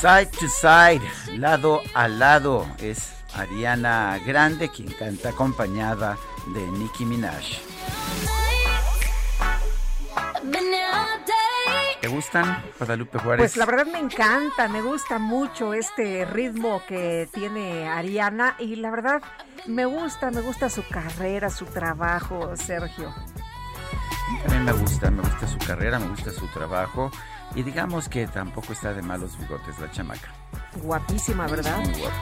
Side 0.00 0.30
to 0.40 0.48
side, 0.48 1.02
lado 1.36 1.82
a 1.92 2.08
lado, 2.08 2.66
es 2.78 3.12
Ariana 3.34 4.18
Grande 4.24 4.70
quien 4.70 4.90
canta 4.94 5.28
acompañada 5.28 6.16
de 6.54 6.66
Nicki 6.68 7.04
Minaj. 7.04 7.44
¿Te 12.00 12.08
gustan, 12.08 12.64
Guadalupe 12.78 13.18
Juárez? 13.18 13.42
Pues 13.42 13.56
la 13.58 13.66
verdad 13.66 13.84
me 13.92 13.98
encanta, 13.98 14.68
me 14.68 14.80
gusta 14.80 15.18
mucho 15.18 15.74
este 15.74 16.24
ritmo 16.24 16.80
que 16.88 17.28
tiene 17.34 17.86
Ariana 17.86 18.56
y 18.58 18.76
la 18.76 18.90
verdad 18.90 19.20
me 19.66 19.84
gusta, 19.84 20.30
me 20.30 20.40
gusta 20.40 20.70
su 20.70 20.82
carrera, 20.88 21.50
su 21.50 21.66
trabajo, 21.66 22.56
Sergio. 22.56 23.14
También 24.44 24.64
me 24.64 24.72
gusta, 24.72 25.10
me 25.10 25.20
gusta 25.20 25.46
su 25.46 25.58
carrera, 25.58 25.98
me 25.98 26.08
gusta 26.08 26.30
su 26.30 26.46
trabajo 26.46 27.10
y 27.54 27.62
digamos 27.62 28.08
que 28.08 28.26
tampoco 28.26 28.72
está 28.72 28.92
de 28.94 29.02
malos 29.02 29.38
bigotes 29.38 29.78
la 29.78 29.90
chamaca. 29.90 30.32
Guapísima, 30.82 31.46
¿verdad? 31.46 31.80
Muy 31.84 32.00
guapa. 32.00 32.20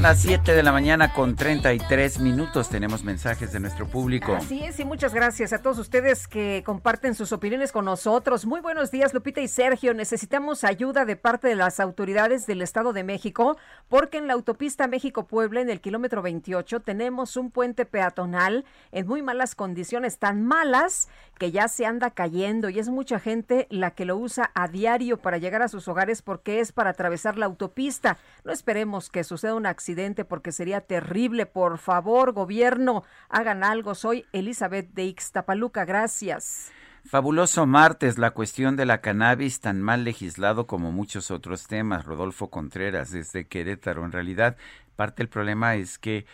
Son 0.00 0.08
las 0.08 0.22
7 0.22 0.54
de 0.54 0.62
la 0.62 0.72
mañana 0.72 1.12
con 1.12 1.36
33 1.36 2.20
minutos. 2.20 2.70
Tenemos 2.70 3.04
mensajes 3.04 3.52
de 3.52 3.60
nuestro 3.60 3.86
público. 3.86 4.34
Así 4.34 4.64
es, 4.64 4.80
y 4.80 4.86
muchas 4.86 5.12
gracias 5.12 5.52
a 5.52 5.58
todos 5.58 5.76
ustedes 5.76 6.26
que 6.26 6.62
comparten 6.64 7.14
sus 7.14 7.32
opiniones 7.32 7.70
con 7.70 7.84
nosotros. 7.84 8.46
Muy 8.46 8.62
buenos 8.62 8.90
días, 8.90 9.12
Lupita 9.12 9.42
y 9.42 9.48
Sergio. 9.48 9.92
Necesitamos 9.92 10.64
ayuda 10.64 11.04
de 11.04 11.16
parte 11.16 11.48
de 11.48 11.54
las 11.54 11.80
autoridades 11.80 12.46
del 12.46 12.62
Estado 12.62 12.94
de 12.94 13.04
México, 13.04 13.58
porque 13.90 14.16
en 14.16 14.26
la 14.26 14.32
autopista 14.32 14.88
México-Puebla, 14.88 15.60
en 15.60 15.68
el 15.68 15.82
kilómetro 15.82 16.22
28, 16.22 16.80
tenemos 16.80 17.36
un 17.36 17.50
puente 17.50 17.84
peatonal 17.84 18.64
en 18.92 19.06
muy 19.06 19.20
malas 19.20 19.54
condiciones, 19.54 20.18
tan 20.18 20.42
malas 20.42 21.10
que 21.38 21.52
ya 21.52 21.68
se 21.68 21.84
anda 21.84 22.10
cayendo 22.10 22.70
y 22.70 22.78
es 22.78 22.88
mucha 22.88 23.18
gente 23.18 23.66
la 23.70 23.90
que 23.90 24.06
lo 24.06 24.16
usa 24.16 24.50
a 24.54 24.66
diario 24.66 25.18
para 25.18 25.36
llegar 25.36 25.60
a 25.60 25.68
sus 25.68 25.88
hogares 25.88 26.22
porque 26.22 26.60
es 26.60 26.72
para 26.72 26.90
atravesar 26.90 27.36
la 27.36 27.46
autopista. 27.46 28.16
No 28.44 28.52
esperemos 28.52 29.10
que 29.10 29.24
suceda 29.24 29.54
un 29.54 29.66
accidente 29.66 29.89
porque 30.24 30.52
sería 30.52 30.80
terrible. 30.80 31.46
Por 31.46 31.78
favor, 31.78 32.32
gobierno, 32.32 33.04
hagan 33.28 33.64
algo. 33.64 33.94
Soy 33.94 34.26
Elizabeth 34.32 34.90
de 34.92 35.04
Ixtapaluca. 35.04 35.84
Gracias. 35.84 36.72
Fabuloso 37.04 37.66
martes, 37.66 38.18
la 38.18 38.32
cuestión 38.32 38.76
de 38.76 38.86
la 38.86 39.00
cannabis 39.00 39.60
tan 39.60 39.80
mal 39.80 40.04
legislado 40.04 40.66
como 40.66 40.92
muchos 40.92 41.30
otros 41.30 41.66
temas. 41.66 42.04
Rodolfo 42.04 42.50
Contreras 42.50 43.10
desde 43.10 43.46
Querétaro. 43.46 44.04
En 44.04 44.12
realidad, 44.12 44.56
parte 44.96 45.22
del 45.22 45.28
problema 45.28 45.76
es 45.76 45.98
que 45.98 46.26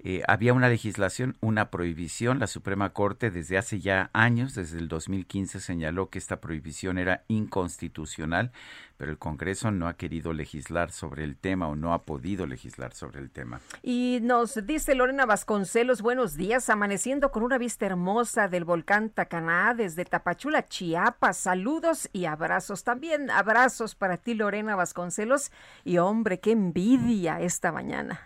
eh, 0.00 0.22
había 0.28 0.52
una 0.52 0.68
legislación, 0.68 1.36
una 1.40 1.70
prohibición. 1.70 2.38
La 2.38 2.46
Suprema 2.46 2.92
Corte 2.92 3.30
desde 3.30 3.56
hace 3.56 3.80
ya 3.80 4.10
años, 4.12 4.54
desde 4.54 4.78
el 4.78 4.88
2015, 4.88 5.60
señaló 5.60 6.10
que 6.10 6.18
esta 6.18 6.40
prohibición 6.40 6.98
era 6.98 7.24
inconstitucional, 7.28 8.52
pero 8.96 9.10
el 9.10 9.18
Congreso 9.18 9.70
no 9.70 9.88
ha 9.88 9.94
querido 9.94 10.32
legislar 10.32 10.90
sobre 10.90 11.24
el 11.24 11.36
tema 11.36 11.68
o 11.68 11.74
no 11.74 11.94
ha 11.94 12.02
podido 12.02 12.46
legislar 12.46 12.92
sobre 12.92 13.20
el 13.20 13.30
tema. 13.30 13.60
Y 13.82 14.18
nos 14.22 14.66
dice 14.66 14.94
Lorena 14.94 15.26
Vasconcelos, 15.26 16.02
buenos 16.02 16.36
días, 16.36 16.68
amaneciendo 16.68 17.30
con 17.30 17.42
una 17.42 17.56
vista 17.56 17.86
hermosa 17.86 18.48
del 18.48 18.64
volcán 18.64 19.10
Tacaná 19.10 19.74
desde 19.74 20.04
Tapachula, 20.04 20.66
Chiapas. 20.66 21.38
Saludos 21.38 22.08
y 22.12 22.26
abrazos. 22.26 22.84
También 22.84 23.30
abrazos 23.30 23.94
para 23.94 24.18
ti, 24.18 24.34
Lorena 24.34 24.76
Vasconcelos. 24.76 25.50
Y 25.84 25.98
hombre, 25.98 26.40
qué 26.40 26.52
envidia 26.52 27.40
esta 27.40 27.72
mañana. 27.72 28.20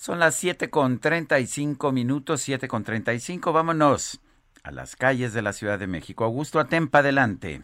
Son 0.00 0.18
las 0.18 0.34
siete 0.34 0.70
con 0.70 0.98
treinta 0.98 1.40
y 1.40 1.44
cinco 1.44 1.92
minutos, 1.92 2.40
siete 2.40 2.68
con 2.68 2.84
treinta 2.84 3.12
y 3.12 3.18
cinco. 3.18 3.52
Vámonos 3.52 4.18
a 4.64 4.70
las 4.70 4.96
calles 4.96 5.34
de 5.34 5.42
la 5.42 5.52
Ciudad 5.52 5.78
de 5.78 5.86
México. 5.86 6.24
Augusto 6.24 6.58
Atempa, 6.58 7.00
adelante. 7.00 7.60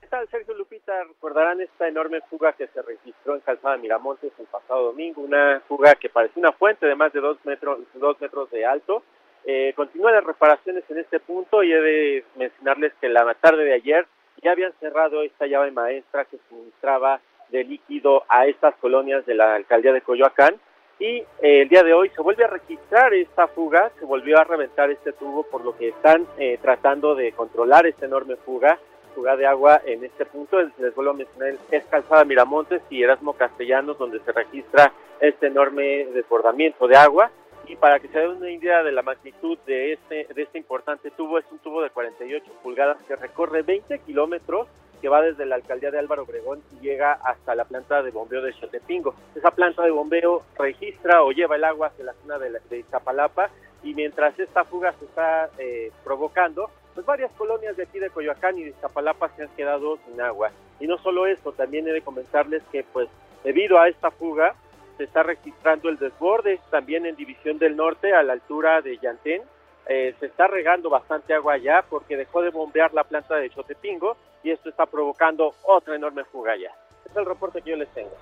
¿Qué 0.00 0.06
tal, 0.06 0.26
Sergio 0.30 0.54
Lupita? 0.54 1.04
Recordarán 1.04 1.60
esta 1.60 1.86
enorme 1.86 2.22
fuga 2.30 2.54
que 2.54 2.66
se 2.68 2.80
registró 2.80 3.34
en 3.34 3.42
Calzada 3.42 3.76
Miramontes 3.76 4.32
el 4.38 4.46
pasado 4.46 4.84
domingo, 4.84 5.20
una 5.20 5.60
fuga 5.68 5.94
que 5.96 6.08
parecía 6.08 6.40
una 6.40 6.52
fuente 6.52 6.86
de 6.86 6.94
más 6.94 7.12
de 7.12 7.20
dos 7.20 7.36
metros, 7.44 7.80
dos 7.92 8.18
metros 8.22 8.50
de 8.50 8.64
alto. 8.64 9.02
Eh, 9.44 9.74
continúan 9.76 10.14
las 10.14 10.24
reparaciones 10.24 10.84
en 10.88 10.96
este 10.96 11.20
punto 11.20 11.62
y 11.62 11.74
he 11.74 11.78
de 11.78 12.24
mencionarles 12.36 12.94
que 13.02 13.10
la 13.10 13.34
tarde 13.34 13.66
de 13.66 13.74
ayer 13.74 14.06
ya 14.42 14.52
habían 14.52 14.72
cerrado 14.80 15.22
esta 15.22 15.46
llave 15.46 15.70
maestra 15.72 16.24
que 16.24 16.38
suministraba 16.48 17.20
de 17.50 17.64
líquido 17.64 18.24
a 18.30 18.46
estas 18.46 18.74
colonias 18.76 19.26
de 19.26 19.34
la 19.34 19.56
alcaldía 19.56 19.92
de 19.92 20.00
Coyoacán 20.00 20.58
y 20.98 21.16
eh, 21.16 21.26
el 21.62 21.68
día 21.68 21.82
de 21.82 21.92
hoy 21.92 22.10
se 22.10 22.22
vuelve 22.22 22.44
a 22.44 22.48
registrar 22.48 23.12
esta 23.14 23.48
fuga, 23.48 23.90
se 23.98 24.04
volvió 24.04 24.38
a 24.38 24.44
reventar 24.44 24.90
este 24.90 25.12
tubo, 25.12 25.42
por 25.44 25.64
lo 25.64 25.76
que 25.76 25.88
están 25.88 26.26
eh, 26.38 26.58
tratando 26.62 27.14
de 27.14 27.32
controlar 27.32 27.86
esta 27.86 28.06
enorme 28.06 28.36
fuga, 28.36 28.78
fuga 29.14 29.36
de 29.36 29.46
agua 29.46 29.80
en 29.84 30.04
este 30.04 30.24
punto, 30.24 30.60
les 30.60 30.94
vuelvo 30.94 31.12
a 31.12 31.14
mencionar, 31.14 31.54
es 31.70 31.84
Calzada 31.86 32.24
Miramontes 32.24 32.82
y 32.90 33.02
Erasmo 33.02 33.34
Castellanos, 33.34 33.98
donde 33.98 34.20
se 34.20 34.32
registra 34.32 34.92
este 35.20 35.46
enorme 35.46 36.06
desbordamiento 36.06 36.86
de 36.86 36.96
agua, 36.96 37.30
y 37.66 37.76
para 37.76 37.98
que 37.98 38.08
se 38.08 38.18
den 38.18 38.30
una 38.30 38.50
idea 38.50 38.82
de 38.82 38.92
la 38.92 39.02
magnitud 39.02 39.58
de 39.66 39.94
este, 39.94 40.26
de 40.34 40.42
este 40.42 40.58
importante 40.58 41.10
tubo, 41.10 41.38
es 41.38 41.44
un 41.50 41.58
tubo 41.58 41.82
de 41.82 41.90
48 41.90 42.44
pulgadas 42.62 42.98
que 43.08 43.16
recorre 43.16 43.62
20 43.62 44.00
kilómetros 44.00 44.68
que 45.04 45.10
va 45.10 45.20
desde 45.20 45.44
la 45.44 45.56
alcaldía 45.56 45.90
de 45.90 45.98
Álvaro 45.98 46.22
Obregón 46.22 46.62
y 46.72 46.86
llega 46.86 47.12
hasta 47.12 47.54
la 47.54 47.66
planta 47.66 48.02
de 48.02 48.10
bombeo 48.10 48.40
de 48.40 48.54
Xotepingo. 48.54 49.14
Esa 49.34 49.50
planta 49.50 49.82
de 49.82 49.90
bombeo 49.90 50.44
registra 50.58 51.22
o 51.22 51.30
lleva 51.30 51.56
el 51.56 51.64
agua 51.64 51.88
hacia 51.88 52.06
la 52.06 52.14
zona 52.14 52.38
de, 52.38 52.58
de 52.70 52.78
Iztapalapa 52.78 53.50
y 53.82 53.92
mientras 53.92 54.38
esta 54.38 54.64
fuga 54.64 54.94
se 54.98 55.04
está 55.04 55.50
eh, 55.58 55.92
provocando, 56.04 56.70
pues 56.94 57.04
varias 57.04 57.30
colonias 57.32 57.76
de 57.76 57.82
aquí 57.82 57.98
de 57.98 58.08
Coyoacán 58.08 58.56
y 58.56 58.62
de 58.62 58.70
Iztapalapa 58.70 59.28
se 59.36 59.42
han 59.42 59.50
quedado 59.50 59.98
sin 60.06 60.18
agua. 60.22 60.52
Y 60.80 60.86
no 60.86 60.96
solo 60.96 61.26
eso, 61.26 61.52
también 61.52 61.86
he 61.86 61.92
de 61.92 62.00
comentarles 62.00 62.62
que 62.72 62.82
pues 62.82 63.10
debido 63.44 63.78
a 63.78 63.90
esta 63.90 64.10
fuga 64.10 64.54
se 64.96 65.04
está 65.04 65.22
registrando 65.22 65.90
el 65.90 65.98
desborde 65.98 66.60
también 66.70 67.04
en 67.04 67.14
División 67.14 67.58
del 67.58 67.76
Norte 67.76 68.14
a 68.14 68.22
la 68.22 68.32
altura 68.32 68.80
de 68.80 68.96
Yantén. 68.96 69.42
Eh, 69.86 70.14
se 70.18 70.26
está 70.26 70.46
regando 70.46 70.88
bastante 70.88 71.34
agua 71.34 71.54
allá 71.54 71.84
porque 71.88 72.16
dejó 72.16 72.40
de 72.42 72.50
bombear 72.50 72.94
la 72.94 73.04
planta 73.04 73.36
de 73.36 73.50
Chotepingo 73.50 74.16
y 74.42 74.50
esto 74.50 74.70
está 74.70 74.86
provocando 74.86 75.54
otra 75.64 75.94
enorme 75.94 76.24
fuga 76.24 76.52
allá. 76.52 76.70
Es 77.04 77.14
el 77.16 77.26
reporte 77.26 77.60
que 77.60 77.70
yo 77.70 77.76
les 77.76 77.88
tengo. 77.92 78.12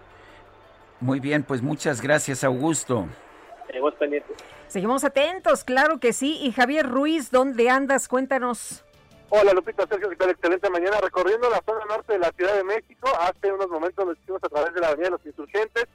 Muy 1.01 1.21
bien, 1.21 1.43
pues 1.43 1.63
muchas 1.63 2.01
gracias, 2.01 2.45
Augusto. 2.45 3.07
Seguimos 3.67 3.95
pendientes. 3.95 4.37
Seguimos 4.67 5.05
atentos, 5.05 5.65
claro 5.65 5.99
que 5.99 6.13
sí. 6.13 6.39
Y 6.43 6.53
Javier 6.53 6.89
Ruiz, 6.89 7.31
¿dónde 7.31 7.71
andas? 7.71 8.09
Cuéntanos. 8.09 8.85
Hola 9.29 9.53
Lupita, 9.53 9.87
Sergio, 9.87 10.11
¿qué 10.11 10.17
tal? 10.17 10.31
Excelente 10.31 10.69
mañana. 10.69 11.01
Recorriendo 11.01 11.49
la 11.49 11.63
zona 11.65 11.85
norte 11.87 12.13
de 12.13 12.19
la 12.19 12.31
Ciudad 12.33 12.55
de 12.55 12.65
México, 12.65 13.09
hace 13.21 13.53
unos 13.53 13.69
momentos 13.69 14.07
nos 14.07 14.19
hicimos 14.19 14.45
a 14.45 14.49
través 14.49 14.75
de 14.75 14.81
la 14.81 14.89
Avenida 14.89 15.07
de 15.07 15.13
los 15.13 15.25
Insurgentes, 15.25 15.87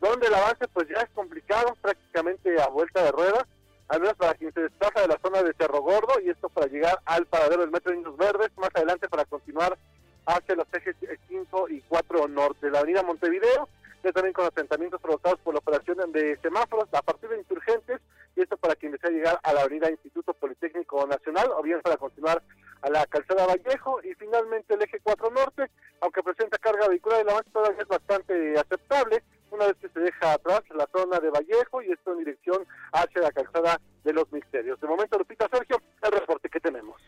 donde 0.00 0.26
el 0.26 0.34
avance 0.34 0.66
pues 0.68 0.88
ya 0.88 1.02
es 1.02 1.10
complicado, 1.10 1.76
prácticamente 1.82 2.60
a 2.60 2.68
vuelta 2.68 3.02
de 3.02 3.12
ruedas, 3.12 3.44
al 3.88 4.00
menos 4.00 4.16
para 4.16 4.34
quien 4.34 4.52
se 4.52 4.60
desplaza 4.60 5.00
de 5.00 5.08
la 5.08 5.18
zona 5.18 5.42
de 5.42 5.54
Cerro 5.54 5.80
Gordo, 5.80 6.20
y 6.20 6.30
esto 6.30 6.48
para 6.48 6.66
llegar 6.66 7.00
al 7.06 7.26
paradero 7.26 7.62
del 7.62 7.70
Metro 7.70 7.90
de 7.90 7.98
Indios 7.98 8.16
Verdes, 8.16 8.50
más 8.56 8.70
adelante 8.74 9.08
para 9.08 9.24
continuar 9.24 9.78
hacia 10.26 10.54
los 10.54 10.66
ejes 10.74 10.94
5 11.28 11.68
y 11.70 11.80
4 11.88 12.28
norte. 12.28 12.70
La 12.70 12.80
avenida 12.80 13.02
Montevideo, 13.02 13.68
ya 14.04 14.12
también 14.12 14.34
con 14.34 14.46
asentamientos 14.46 15.00
provocados 15.00 15.40
por 15.40 15.54
la 15.54 15.60
operación 15.60 16.12
de 16.12 16.36
semáforos 16.42 16.88
a 16.92 17.02
partir 17.02 17.30
de 17.30 17.38
insurgentes, 17.38 18.00
y 18.36 18.42
esto 18.42 18.56
para 18.58 18.76
quien 18.76 18.92
desea 18.92 19.10
llegar 19.10 19.40
a 19.42 19.52
la 19.52 19.62
avenida 19.62 19.90
Instituto 19.90 20.34
Politécnico 20.34 21.06
Nacional, 21.06 21.50
o 21.56 21.62
bien 21.62 21.80
para 21.80 21.96
continuar 21.96 22.42
a 22.82 22.90
la 22.90 23.06
calzada 23.06 23.46
Vallejo, 23.46 24.00
y 24.04 24.14
finalmente 24.14 24.74
el 24.74 24.82
eje 24.82 25.00
4 25.02 25.30
norte, 25.30 25.70
aunque 26.00 26.22
presenta 26.22 26.58
carga 26.58 26.88
vehicular, 26.88 27.22
el 27.22 27.30
avance 27.30 27.50
todavía 27.50 27.82
es 27.82 27.88
bastante 27.88 28.58
aceptable, 28.58 29.22
una 29.50 29.66
vez 29.66 29.76
que 29.80 29.88
se 29.88 30.00
deja 30.00 30.32
atrás 30.32 30.62
la 30.74 30.88
zona 30.92 31.18
de 31.20 31.30
Vallejo 31.30 31.82
y 31.82 31.92
esto 31.92 32.12
en 32.12 32.18
dirección 32.18 32.66
hacia 32.92 33.22
la 33.22 33.32
calzada 33.32 33.80
de 34.04 34.12
los 34.12 34.30
misterios. 34.32 34.80
De 34.80 34.86
momento, 34.86 35.18
Lupita 35.18 35.48
Sergio, 35.50 35.80
el 36.02 36.12
reporte 36.12 36.48
que 36.48 36.60
tenemos. 36.60 37.00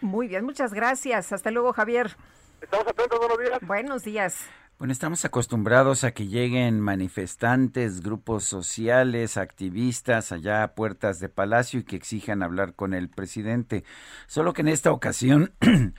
Muy 0.00 0.28
bien, 0.28 0.44
muchas 0.44 0.74
gracias. 0.74 1.32
Hasta 1.32 1.50
luego, 1.50 1.72
Javier. 1.72 2.16
Estamos 2.60 2.86
atentos, 2.86 3.18
buenos 3.18 3.38
días. 3.38 3.58
Buenos 3.62 4.02
días. 4.04 4.50
Bueno, 4.78 4.90
estamos 4.92 5.24
acostumbrados 5.24 6.02
a 6.02 6.10
que 6.10 6.26
lleguen 6.26 6.80
manifestantes, 6.80 8.02
grupos 8.02 8.44
sociales, 8.44 9.36
activistas 9.36 10.32
allá 10.32 10.64
a 10.64 10.74
puertas 10.74 11.20
de 11.20 11.28
Palacio 11.28 11.80
y 11.80 11.84
que 11.84 11.94
exijan 11.94 12.42
hablar 12.42 12.74
con 12.74 12.92
el 12.92 13.08
presidente. 13.08 13.84
Solo 14.26 14.52
que 14.52 14.62
en 14.62 14.68
esta 14.68 14.90
ocasión 14.90 15.54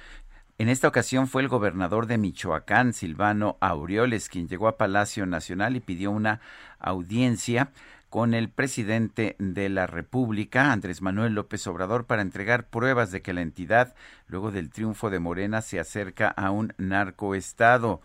En 0.58 0.70
esta 0.70 0.88
ocasión 0.88 1.28
fue 1.28 1.42
el 1.42 1.50
gobernador 1.50 2.08
de 2.08 2.18
Michoacán, 2.18 2.94
Silvano 2.94 3.58
Aureoles, 3.60 4.30
quien 4.30 4.48
llegó 4.48 4.70
a 4.70 4.78
Palacio 4.78 5.26
Nacional 5.26 5.76
y 5.76 5.82
pidió 5.82 6.12
una 6.12 6.40
audiencia 6.80 7.72
con 8.10 8.34
el 8.34 8.48
presidente 8.48 9.36
de 9.38 9.68
la 9.68 9.86
República, 9.86 10.72
Andrés 10.72 11.02
Manuel 11.02 11.34
López 11.34 11.68
Obrador, 11.68 12.06
para 12.06 12.22
entregar 12.22 12.70
pruebas 12.70 13.12
de 13.12 13.22
que 13.22 13.34
la 13.34 13.42
entidad, 13.42 13.96
luego 14.28 14.52
del 14.52 14.70
triunfo 14.70 15.10
de 15.10 15.20
Morena, 15.20 15.62
se 15.62 15.78
acerca 15.78 16.30
a 16.30 16.52
un 16.52 16.72
narcoestado 16.78 18.00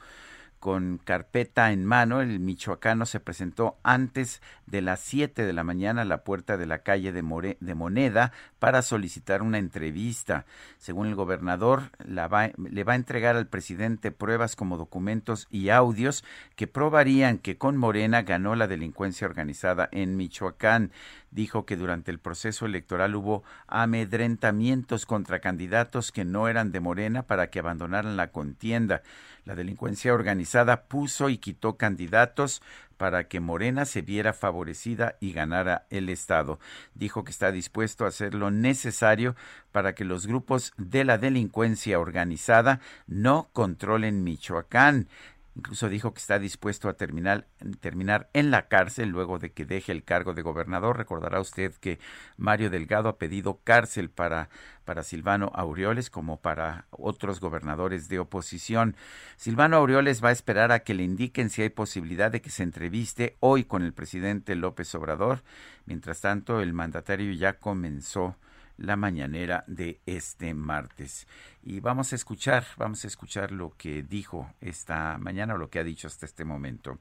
con 0.60 0.98
carpeta 0.98 1.72
en 1.72 1.86
mano, 1.86 2.20
el 2.20 2.38
michoacano 2.38 3.06
se 3.06 3.18
presentó 3.18 3.78
antes 3.82 4.42
de 4.66 4.82
las 4.82 5.00
7 5.00 5.44
de 5.46 5.52
la 5.54 5.64
mañana 5.64 6.02
a 6.02 6.04
la 6.04 6.22
puerta 6.22 6.58
de 6.58 6.66
la 6.66 6.80
calle 6.80 7.12
de, 7.12 7.22
More 7.22 7.56
de 7.60 7.74
Moneda 7.74 8.32
para 8.58 8.82
solicitar 8.82 9.40
una 9.40 9.56
entrevista. 9.56 10.44
Según 10.76 11.06
el 11.06 11.14
gobernador, 11.14 11.90
le 12.04 12.84
va 12.84 12.92
a 12.92 12.94
entregar 12.94 13.36
al 13.36 13.46
presidente 13.46 14.12
pruebas 14.12 14.54
como 14.54 14.76
documentos 14.76 15.48
y 15.50 15.70
audios 15.70 16.24
que 16.56 16.66
probarían 16.66 17.38
que 17.38 17.56
con 17.56 17.78
Morena 17.78 18.22
ganó 18.22 18.54
la 18.54 18.68
delincuencia 18.68 19.26
organizada 19.26 19.88
en 19.92 20.16
Michoacán. 20.18 20.92
Dijo 21.30 21.64
que 21.64 21.76
durante 21.76 22.10
el 22.10 22.18
proceso 22.18 22.66
electoral 22.66 23.14
hubo 23.14 23.44
amedrentamientos 23.66 25.06
contra 25.06 25.40
candidatos 25.40 26.12
que 26.12 26.24
no 26.24 26.48
eran 26.48 26.70
de 26.70 26.80
Morena 26.80 27.22
para 27.22 27.48
que 27.48 27.60
abandonaran 27.60 28.16
la 28.16 28.30
contienda. 28.30 29.02
La 29.44 29.54
delincuencia 29.54 30.12
organizada 30.12 30.84
puso 30.84 31.28
y 31.28 31.38
quitó 31.38 31.76
candidatos 31.76 32.62
para 32.96 33.28
que 33.28 33.40
Morena 33.40 33.86
se 33.86 34.02
viera 34.02 34.34
favorecida 34.34 35.16
y 35.20 35.32
ganara 35.32 35.86
el 35.88 36.10
Estado. 36.10 36.58
Dijo 36.94 37.24
que 37.24 37.30
está 37.30 37.50
dispuesto 37.50 38.04
a 38.04 38.08
hacer 38.08 38.34
lo 38.34 38.50
necesario 38.50 39.36
para 39.72 39.94
que 39.94 40.04
los 40.04 40.26
grupos 40.26 40.74
de 40.76 41.04
la 41.04 41.16
delincuencia 41.16 41.98
organizada 41.98 42.80
no 43.06 43.48
controlen 43.54 44.22
Michoacán 44.22 45.08
Incluso 45.56 45.88
dijo 45.88 46.14
que 46.14 46.20
está 46.20 46.38
dispuesto 46.38 46.88
a 46.88 46.94
terminar, 46.94 47.48
terminar 47.80 48.30
en 48.34 48.52
la 48.52 48.68
cárcel 48.68 49.08
luego 49.08 49.40
de 49.40 49.50
que 49.50 49.66
deje 49.66 49.90
el 49.90 50.04
cargo 50.04 50.32
de 50.32 50.42
gobernador. 50.42 50.96
Recordará 50.96 51.40
usted 51.40 51.74
que 51.74 51.98
Mario 52.36 52.70
Delgado 52.70 53.08
ha 53.08 53.18
pedido 53.18 53.60
cárcel 53.64 54.10
para, 54.10 54.48
para 54.84 55.02
Silvano 55.02 55.50
Aureoles 55.52 56.08
como 56.08 56.40
para 56.40 56.86
otros 56.90 57.40
gobernadores 57.40 58.08
de 58.08 58.20
oposición. 58.20 58.96
Silvano 59.36 59.76
Aureoles 59.76 60.22
va 60.22 60.28
a 60.28 60.32
esperar 60.32 60.70
a 60.70 60.80
que 60.80 60.94
le 60.94 61.02
indiquen 61.02 61.50
si 61.50 61.62
hay 61.62 61.70
posibilidad 61.70 62.30
de 62.30 62.40
que 62.40 62.50
se 62.50 62.62
entreviste 62.62 63.36
hoy 63.40 63.64
con 63.64 63.82
el 63.82 63.92
presidente 63.92 64.54
López 64.54 64.94
Obrador. 64.94 65.42
Mientras 65.84 66.20
tanto, 66.20 66.60
el 66.60 66.72
mandatario 66.72 67.32
ya 67.32 67.54
comenzó 67.54 68.36
la 68.80 68.96
mañanera 68.96 69.62
de 69.66 70.00
este 70.06 70.54
martes. 70.54 71.26
Y 71.62 71.80
vamos 71.80 72.12
a 72.12 72.16
escuchar, 72.16 72.66
vamos 72.76 73.04
a 73.04 73.06
escuchar 73.06 73.52
lo 73.52 73.76
que 73.76 74.02
dijo 74.02 74.52
esta 74.60 75.18
mañana 75.18 75.54
o 75.54 75.58
lo 75.58 75.68
que 75.68 75.78
ha 75.78 75.84
dicho 75.84 76.08
hasta 76.08 76.26
este 76.26 76.44
momento. 76.44 76.98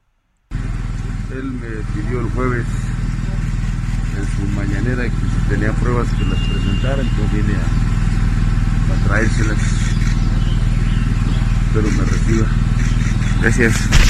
Él 1.32 1.44
me 1.44 1.68
pidió 1.94 2.20
el 2.20 2.30
jueves 2.30 2.66
en 4.16 4.26
su 4.26 4.42
mañanera 4.54 5.04
que 5.04 5.10
si 5.10 5.48
tenía 5.48 5.72
pruebas 5.72 6.08
que 6.14 6.24
las 6.24 6.38
presentara, 6.48 7.02
entonces 7.02 7.46
vine 7.46 7.54
a, 7.58 8.94
a 8.94 9.06
traérselas. 9.06 9.58
Espero 11.66 11.90
me 11.92 12.04
reciba. 12.04 12.46
Gracias. 13.40 14.09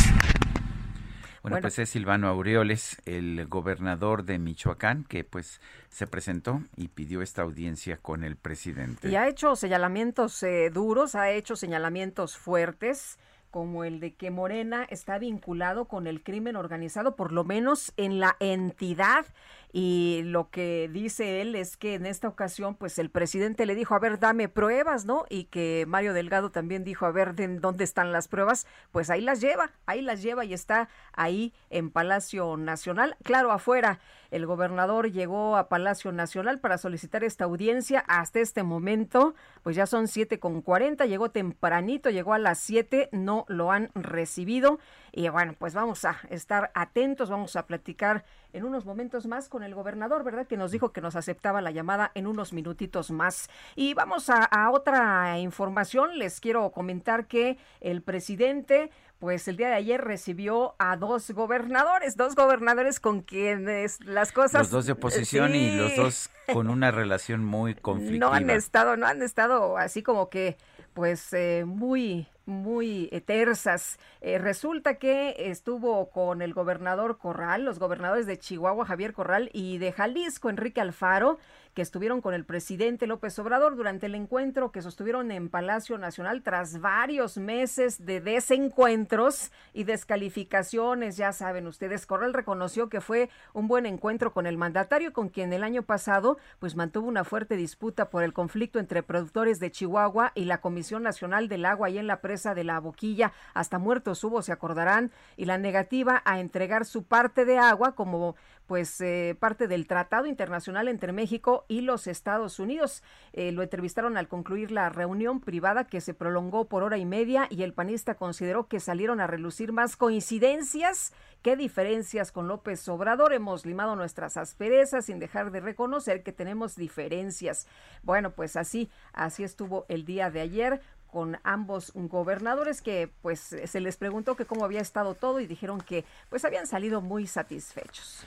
Bueno, 1.42 1.58
pues 1.60 1.78
es 1.78 1.88
Silvano 1.88 2.28
Aureoles, 2.28 3.00
el 3.06 3.46
gobernador 3.46 4.24
de 4.24 4.38
Michoacán, 4.38 5.04
que 5.04 5.24
pues 5.24 5.60
se 5.88 6.06
presentó 6.06 6.62
y 6.76 6.88
pidió 6.88 7.22
esta 7.22 7.42
audiencia 7.42 7.96
con 7.96 8.24
el 8.24 8.36
presidente. 8.36 9.08
Y 9.08 9.16
ha 9.16 9.26
hecho 9.26 9.56
señalamientos 9.56 10.42
eh, 10.42 10.70
duros, 10.70 11.14
ha 11.14 11.30
hecho 11.30 11.56
señalamientos 11.56 12.36
fuertes 12.36 13.18
como 13.50 13.84
el 13.84 14.00
de 14.00 14.14
que 14.14 14.30
Morena 14.30 14.86
está 14.90 15.18
vinculado 15.18 15.86
con 15.86 16.06
el 16.06 16.22
crimen 16.22 16.56
organizado, 16.56 17.16
por 17.16 17.32
lo 17.32 17.44
menos 17.44 17.92
en 17.96 18.20
la 18.20 18.36
entidad 18.40 19.26
y 19.72 20.22
lo 20.24 20.50
que 20.50 20.90
dice 20.92 21.40
él 21.42 21.54
es 21.54 21.76
que 21.76 21.94
en 21.94 22.06
esta 22.06 22.26
ocasión 22.28 22.74
pues 22.74 22.98
el 22.98 23.10
presidente 23.10 23.66
le 23.66 23.74
dijo, 23.74 23.94
a 23.94 24.00
ver, 24.00 24.18
dame 24.18 24.48
pruebas, 24.48 25.04
¿no? 25.04 25.26
Y 25.28 25.44
que 25.44 25.84
Mario 25.86 26.12
Delgado 26.12 26.50
también 26.50 26.82
dijo, 26.82 27.06
a 27.06 27.12
ver, 27.12 27.34
¿dónde 27.60 27.84
están 27.84 28.12
las 28.12 28.26
pruebas? 28.26 28.66
Pues 28.90 29.10
ahí 29.10 29.20
las 29.20 29.40
lleva, 29.40 29.70
ahí 29.86 30.02
las 30.02 30.22
lleva 30.22 30.44
y 30.44 30.54
está 30.54 30.88
ahí 31.12 31.52
en 31.70 31.90
Palacio 31.90 32.56
Nacional. 32.56 33.16
Claro, 33.22 33.52
afuera 33.52 34.00
el 34.30 34.46
gobernador 34.46 35.10
llegó 35.10 35.56
a 35.56 35.68
Palacio 35.68 36.12
Nacional 36.12 36.58
para 36.60 36.78
solicitar 36.78 37.24
esta 37.24 37.44
audiencia. 37.44 38.04
Hasta 38.06 38.40
este 38.40 38.62
momento, 38.62 39.34
pues 39.62 39.76
ya 39.76 39.86
son 39.86 40.08
siete 40.08 40.38
con 40.38 40.62
cuarenta. 40.62 41.06
Llegó 41.06 41.30
tempranito, 41.30 42.10
llegó 42.10 42.34
a 42.34 42.38
las 42.38 42.58
siete, 42.58 43.08
no 43.12 43.44
lo 43.48 43.72
han 43.72 43.90
recibido. 43.94 44.78
Y 45.12 45.28
bueno, 45.28 45.54
pues 45.58 45.74
vamos 45.74 46.04
a 46.04 46.16
estar 46.30 46.70
atentos, 46.74 47.30
vamos 47.30 47.56
a 47.56 47.66
platicar 47.66 48.24
en 48.52 48.64
unos 48.64 48.84
momentos 48.84 49.26
más 49.26 49.48
con 49.48 49.62
el 49.62 49.74
gobernador, 49.74 50.24
¿verdad? 50.24 50.46
Que 50.46 50.56
nos 50.56 50.70
dijo 50.70 50.92
que 50.92 51.00
nos 51.00 51.16
aceptaba 51.16 51.60
la 51.60 51.70
llamada 51.70 52.10
en 52.14 52.26
unos 52.26 52.52
minutitos 52.52 53.10
más. 53.10 53.48
Y 53.74 53.94
vamos 53.94 54.30
a, 54.30 54.44
a 54.44 54.70
otra 54.70 55.38
información. 55.38 56.18
Les 56.18 56.40
quiero 56.40 56.70
comentar 56.70 57.26
que 57.26 57.58
el 57.80 58.02
presidente 58.02 58.90
pues 59.20 59.46
el 59.48 59.58
día 59.58 59.68
de 59.68 59.74
ayer 59.74 60.00
recibió 60.00 60.74
a 60.78 60.96
dos 60.96 61.30
gobernadores, 61.32 62.16
dos 62.16 62.34
gobernadores 62.34 63.00
con 63.00 63.20
quienes 63.20 64.00
las 64.00 64.32
cosas... 64.32 64.62
Los 64.62 64.70
dos 64.70 64.86
de 64.86 64.92
oposición 64.92 65.54
y 65.54 65.76
los 65.76 65.94
dos 65.94 66.30
con 66.52 66.70
una 66.70 66.90
relación 66.90 67.44
muy 67.44 67.74
conflictiva. 67.74 68.30
No 68.30 68.32
han 68.32 68.48
estado, 68.48 68.96
no 68.96 69.06
han 69.06 69.20
estado 69.22 69.76
así 69.76 70.02
como 70.02 70.30
que, 70.30 70.56
pues, 70.94 71.34
eh, 71.34 71.64
muy 71.66 72.28
muy 72.46 73.08
eh, 73.12 73.20
tersas. 73.20 73.98
Eh, 74.20 74.38
resulta 74.38 74.94
que 74.94 75.34
estuvo 75.38 76.10
con 76.10 76.42
el 76.42 76.54
gobernador 76.54 77.18
Corral, 77.18 77.64
los 77.64 77.78
gobernadores 77.78 78.26
de 78.26 78.38
Chihuahua, 78.38 78.86
Javier 78.86 79.12
Corral, 79.12 79.50
y 79.52 79.78
de 79.78 79.92
Jalisco, 79.92 80.50
Enrique 80.50 80.80
Alfaro, 80.80 81.38
que 81.74 81.82
estuvieron 81.82 82.20
con 82.20 82.34
el 82.34 82.44
presidente 82.44 83.06
López 83.06 83.38
Obrador 83.38 83.76
durante 83.76 84.06
el 84.06 84.16
encuentro 84.16 84.72
que 84.72 84.82
sostuvieron 84.82 85.30
en 85.30 85.48
Palacio 85.48 85.98
Nacional 85.98 86.42
tras 86.42 86.80
varios 86.80 87.36
meses 87.36 88.04
de 88.04 88.20
desencuentros 88.20 89.52
y 89.72 89.84
descalificaciones. 89.84 91.16
Ya 91.16 91.32
saben 91.32 91.68
ustedes, 91.68 92.06
Corral 92.06 92.34
reconoció 92.34 92.88
que 92.88 93.00
fue 93.00 93.30
un 93.52 93.68
buen 93.68 93.86
encuentro 93.86 94.32
con 94.32 94.46
el 94.46 94.56
mandatario, 94.56 95.12
con 95.12 95.28
quien 95.28 95.52
el 95.52 95.62
año 95.62 95.82
pasado 95.82 96.38
pues 96.58 96.74
mantuvo 96.74 97.06
una 97.06 97.24
fuerte 97.24 97.56
disputa 97.56 98.10
por 98.10 98.24
el 98.24 98.32
conflicto 98.32 98.78
entre 98.80 99.04
productores 99.04 99.60
de 99.60 99.70
Chihuahua 99.70 100.32
y 100.34 100.46
la 100.46 100.60
Comisión 100.60 101.02
Nacional 101.02 101.48
del 101.48 101.64
Agua 101.64 101.88
y 101.90 101.98
en 101.98 102.08
la 102.08 102.20
presa 102.20 102.39
de 102.40 102.64
la 102.64 102.80
boquilla. 102.80 103.32
Hasta 103.54 103.78
muertos 103.78 104.24
hubo, 104.24 104.42
se 104.42 104.52
acordarán, 104.52 105.12
y 105.36 105.44
la 105.44 105.58
negativa 105.58 106.22
a 106.24 106.40
entregar 106.40 106.84
su 106.84 107.04
parte 107.04 107.44
de 107.44 107.58
agua 107.58 107.94
como 107.94 108.34
pues 108.70 109.00
eh, 109.00 109.36
parte 109.40 109.66
del 109.66 109.88
tratado 109.88 110.26
internacional 110.26 110.86
entre 110.86 111.12
México 111.12 111.64
y 111.66 111.80
los 111.80 112.06
Estados 112.06 112.60
Unidos. 112.60 113.02
Eh, 113.32 113.50
lo 113.50 113.64
entrevistaron 113.64 114.16
al 114.16 114.28
concluir 114.28 114.70
la 114.70 114.88
reunión 114.90 115.40
privada 115.40 115.88
que 115.88 116.00
se 116.00 116.14
prolongó 116.14 116.66
por 116.66 116.84
hora 116.84 116.96
y 116.96 117.04
media 117.04 117.48
y 117.50 117.64
el 117.64 117.72
panista 117.72 118.14
consideró 118.14 118.68
que 118.68 118.78
salieron 118.78 119.20
a 119.20 119.26
relucir 119.26 119.72
más 119.72 119.96
coincidencias 119.96 121.12
que 121.42 121.56
diferencias 121.56 122.30
con 122.30 122.46
López 122.46 122.88
Obrador. 122.88 123.32
Hemos 123.32 123.66
limado 123.66 123.96
nuestras 123.96 124.36
asperezas 124.36 125.06
sin 125.06 125.18
dejar 125.18 125.50
de 125.50 125.58
reconocer 125.58 126.22
que 126.22 126.32
tenemos 126.32 126.76
diferencias. 126.76 127.66
Bueno, 128.04 128.30
pues 128.30 128.54
así, 128.54 128.88
así 129.12 129.42
estuvo 129.42 129.84
el 129.88 130.04
día 130.04 130.30
de 130.30 130.42
ayer 130.42 130.80
con 131.10 131.38
ambos 131.42 131.92
gobernadores 131.94 132.82
que 132.82 133.10
pues 133.22 133.40
se 133.40 133.80
les 133.80 133.96
preguntó 133.96 134.36
que 134.36 134.46
cómo 134.46 134.64
había 134.64 134.80
estado 134.80 135.14
todo 135.14 135.40
y 135.40 135.46
dijeron 135.46 135.80
que 135.80 136.04
pues 136.28 136.44
habían 136.44 136.66
salido 136.66 137.00
muy 137.00 137.26
satisfechos. 137.26 138.24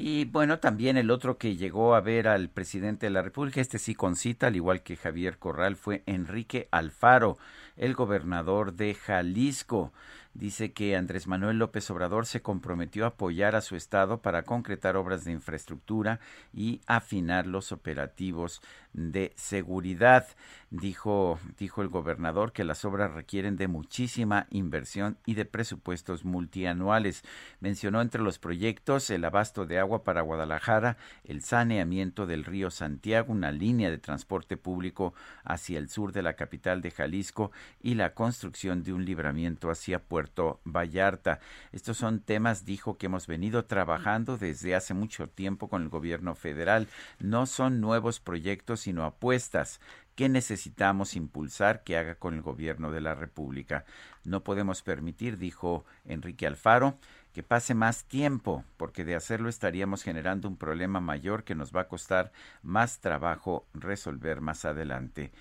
Y 0.00 0.26
bueno, 0.26 0.60
también 0.60 0.96
el 0.96 1.10
otro 1.10 1.38
que 1.38 1.56
llegó 1.56 1.96
a 1.96 2.00
ver 2.00 2.28
al 2.28 2.50
presidente 2.50 3.06
de 3.06 3.10
la 3.10 3.22
República, 3.22 3.60
este 3.60 3.80
sí 3.80 3.96
con 3.96 4.14
cita, 4.14 4.46
al 4.46 4.54
igual 4.54 4.84
que 4.84 4.96
Javier 4.96 5.38
Corral, 5.38 5.74
fue 5.74 6.04
Enrique 6.06 6.68
Alfaro, 6.70 7.36
el 7.76 7.94
gobernador 7.94 8.74
de 8.74 8.94
Jalisco 8.94 9.92
dice 10.34 10.72
que 10.72 10.96
Andrés 10.96 11.26
Manuel 11.26 11.58
López 11.58 11.90
Obrador 11.90 12.26
se 12.26 12.42
comprometió 12.42 13.04
a 13.04 13.08
apoyar 13.08 13.56
a 13.56 13.60
su 13.60 13.76
estado 13.76 14.22
para 14.22 14.42
concretar 14.42 14.96
obras 14.96 15.24
de 15.24 15.32
infraestructura 15.32 16.20
y 16.54 16.80
afinar 16.86 17.46
los 17.46 17.72
operativos 17.72 18.62
de 18.98 19.32
seguridad. 19.36 20.26
Dijo, 20.70 21.38
dijo 21.58 21.80
el 21.80 21.88
gobernador 21.88 22.52
que 22.52 22.62
las 22.62 22.84
obras 22.84 23.14
requieren 23.14 23.56
de 23.56 23.68
muchísima 23.68 24.46
inversión 24.50 25.16
y 25.24 25.32
de 25.34 25.46
presupuestos 25.46 26.26
multianuales. 26.26 27.22
Mencionó 27.60 28.02
entre 28.02 28.20
los 28.20 28.38
proyectos 28.38 29.08
el 29.08 29.24
abasto 29.24 29.64
de 29.64 29.78
agua 29.78 30.04
para 30.04 30.20
Guadalajara, 30.20 30.98
el 31.24 31.40
saneamiento 31.40 32.26
del 32.26 32.44
río 32.44 32.70
Santiago, 32.70 33.32
una 33.32 33.50
línea 33.50 33.90
de 33.90 33.96
transporte 33.96 34.58
público 34.58 35.14
hacia 35.42 35.78
el 35.78 35.88
sur 35.88 36.12
de 36.12 36.22
la 36.22 36.34
capital 36.34 36.82
de 36.82 36.90
Jalisco 36.90 37.50
y 37.80 37.94
la 37.94 38.12
construcción 38.12 38.82
de 38.82 38.92
un 38.92 39.06
libramiento 39.06 39.70
hacia 39.70 40.00
Puerto 40.00 40.60
Vallarta. 40.64 41.40
Estos 41.72 41.96
son 41.96 42.20
temas, 42.20 42.66
dijo, 42.66 42.98
que 42.98 43.06
hemos 43.06 43.26
venido 43.26 43.64
trabajando 43.64 44.36
desde 44.36 44.74
hace 44.74 44.92
mucho 44.92 45.28
tiempo 45.28 45.68
con 45.68 45.82
el 45.82 45.88
gobierno 45.88 46.34
federal. 46.34 46.88
No 47.20 47.46
son 47.46 47.80
nuevos 47.80 48.20
proyectos, 48.20 48.86
sino 48.88 49.04
apuestas 49.04 49.80
que 50.14 50.30
necesitamos 50.30 51.14
impulsar 51.14 51.84
que 51.84 51.98
haga 51.98 52.14
con 52.14 52.32
el 52.32 52.40
gobierno 52.40 52.90
de 52.90 53.02
la 53.02 53.14
República. 53.14 53.84
No 54.24 54.42
podemos 54.42 54.80
permitir, 54.80 55.36
dijo 55.36 55.84
Enrique 56.06 56.46
Alfaro, 56.46 56.96
que 57.34 57.42
pase 57.42 57.74
más 57.74 58.04
tiempo, 58.04 58.64
porque 58.78 59.04
de 59.04 59.14
hacerlo 59.14 59.50
estaríamos 59.50 60.02
generando 60.02 60.48
un 60.48 60.56
problema 60.56 61.00
mayor 61.00 61.44
que 61.44 61.54
nos 61.54 61.70
va 61.70 61.82
a 61.82 61.88
costar 61.88 62.32
más 62.62 63.00
trabajo 63.00 63.66
resolver 63.74 64.40
más 64.40 64.64
adelante. 64.64 65.32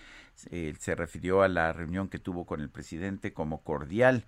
Eh, 0.51 0.75
se 0.77 0.93
refirió 0.93 1.43
a 1.43 1.47
la 1.47 1.71
reunión 1.71 2.09
que 2.09 2.19
tuvo 2.19 2.45
con 2.45 2.59
el 2.59 2.69
presidente 2.69 3.31
como 3.31 3.63
cordial 3.63 4.25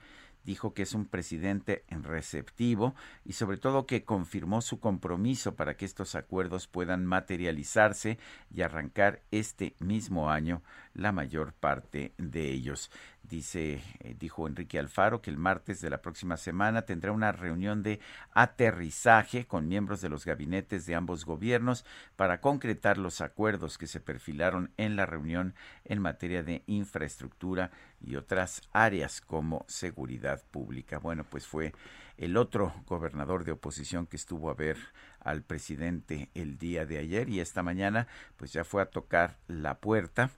dijo 0.50 0.74
que 0.74 0.82
es 0.82 0.96
un 0.96 1.06
presidente 1.06 1.84
receptivo 1.90 2.96
y 3.24 3.34
sobre 3.34 3.58
todo 3.58 3.86
que 3.86 4.04
confirmó 4.04 4.62
su 4.62 4.80
compromiso 4.80 5.56
para 5.56 5.78
que 5.78 5.86
estos 5.86 6.16
acuerdos 6.16 6.66
puedan 6.66 7.06
materializarse 7.06 8.18
y 8.52 8.64
arrancar 8.64 9.22
este 9.30 9.76
mismo 9.78 10.32
año 10.32 10.64
la 10.96 11.12
mayor 11.12 11.54
parte 11.54 12.14
de 12.18 12.50
ellos. 12.52 12.90
Dice, 13.30 13.84
eh, 14.00 14.16
dijo 14.18 14.48
Enrique 14.48 14.80
Alfaro 14.80 15.22
que 15.22 15.30
el 15.30 15.38
martes 15.38 15.82
de 15.82 15.92
la 15.92 16.02
próxima 16.02 16.36
semana 16.36 16.82
tendrá 16.82 17.12
una 17.12 17.32
reunión 17.32 17.84
de 17.84 18.00
aterrizaje 18.34 19.46
con 19.46 19.68
miembros 19.68 20.02
de 20.02 20.10
los 20.10 20.26
gabinetes 20.26 20.88
de 20.88 20.96
ambos 20.96 21.26
gobiernos 21.26 21.86
para 22.16 22.42
concretar 22.42 22.98
los 22.98 23.22
acuerdos 23.22 23.78
que 23.78 23.86
se 23.86 24.00
perfilaron 24.00 24.72
en 24.78 24.96
la 24.96 25.06
reunión 25.06 25.54
en 25.86 26.02
materia 26.02 26.42
de 26.42 26.64
infraestructura 26.66 27.70
y 28.02 28.16
otras 28.16 28.64
áreas 28.74 29.22
como 29.22 29.64
seguridad 29.68 30.42
pública. 30.50 30.98
Bueno, 30.98 31.24
pues 31.24 31.46
fue 31.46 31.74
el 32.18 32.36
otro 32.36 32.74
gobernador 32.88 33.44
de 33.44 33.52
oposición 33.52 34.08
que 34.08 34.18
estuvo 34.18 34.50
a 34.50 34.56
ver 34.56 34.78
al 35.20 35.44
presidente 35.44 36.32
el 36.34 36.58
día 36.58 36.88
de 36.88 36.98
ayer 36.98 37.30
y 37.30 37.42
esta 37.42 37.62
mañana 37.62 38.08
pues 38.38 38.52
ya 38.54 38.64
fue 38.64 38.82
a 38.82 38.88
tocar 38.88 39.38
la 39.48 39.78
puerta 39.78 40.32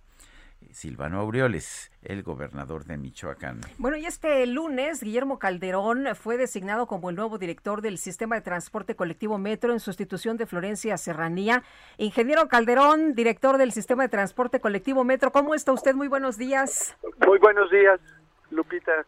Silvano 0.71 1.19
Aureoles, 1.19 1.91
el 2.01 2.23
gobernador 2.23 2.85
de 2.85 2.97
Michoacán. 2.97 3.61
Bueno, 3.77 3.97
y 3.97 4.05
este 4.05 4.45
lunes, 4.45 5.01
Guillermo 5.01 5.39
Calderón 5.39 6.07
fue 6.15 6.37
designado 6.37 6.87
como 6.87 7.09
el 7.09 7.15
nuevo 7.15 7.37
director 7.37 7.81
del 7.81 7.97
sistema 7.97 8.35
de 8.35 8.41
transporte 8.41 8.95
colectivo 8.95 9.37
Metro 9.37 9.73
en 9.73 9.79
sustitución 9.79 10.37
de 10.37 10.45
Florencia 10.45 10.97
Serranía. 10.97 11.63
Ingeniero 11.97 12.47
Calderón, 12.47 13.13
director 13.15 13.57
del 13.57 13.71
sistema 13.71 14.03
de 14.03 14.09
transporte 14.09 14.59
colectivo 14.59 15.03
Metro, 15.03 15.31
¿cómo 15.31 15.55
está 15.55 15.71
usted? 15.71 15.95
Muy 15.95 16.07
buenos 16.07 16.37
días. 16.37 16.95
Muy 17.25 17.39
buenos 17.39 17.69
días, 17.69 17.99
Lupita. 18.49 19.05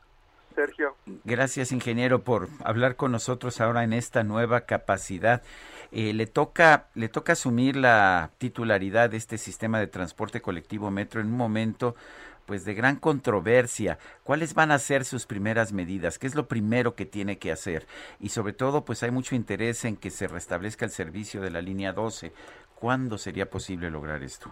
Sergio. 0.53 0.95
Gracias, 1.23 1.71
ingeniero, 1.71 2.23
por 2.23 2.47
hablar 2.63 2.95
con 2.95 3.11
nosotros 3.11 3.59
ahora 3.59 3.83
en 3.83 3.91
esta 3.91 4.23
nueva 4.23 4.61
capacidad. 4.61 5.41
Eh, 5.95 6.11
le 6.11 6.25
toca 6.25 6.87
le 6.95 7.07
toca 7.07 7.33
asumir 7.33 7.75
la 7.75 8.31
titularidad 8.39 9.11
de 9.11 9.17
este 9.17 9.37
sistema 9.37 9.79
de 9.79 9.85
transporte 9.85 10.41
colectivo 10.41 10.89
Metro 10.89 11.21
en 11.21 11.27
un 11.27 11.37
momento 11.37 11.95
pues 12.47 12.65
de 12.65 12.73
gran 12.73 12.95
controversia. 12.95 13.99
¿Cuáles 14.23 14.55
van 14.55 14.71
a 14.71 14.79
ser 14.79 15.05
sus 15.05 15.27
primeras 15.27 15.71
medidas? 15.71 16.17
¿Qué 16.17 16.27
es 16.27 16.35
lo 16.35 16.47
primero 16.47 16.95
que 16.95 17.05
tiene 17.05 17.37
que 17.37 17.51
hacer? 17.51 17.85
Y 18.19 18.29
sobre 18.29 18.53
todo, 18.53 18.83
pues 18.83 19.03
hay 19.03 19.11
mucho 19.11 19.35
interés 19.35 19.85
en 19.85 19.95
que 19.95 20.09
se 20.09 20.27
restablezca 20.27 20.83
el 20.83 20.91
servicio 20.91 21.41
de 21.41 21.51
la 21.51 21.61
línea 21.61 21.93
12. 21.93 22.31
¿Cuándo 22.75 23.17
sería 23.17 23.49
posible 23.49 23.89
lograr 23.89 24.23
esto? 24.23 24.51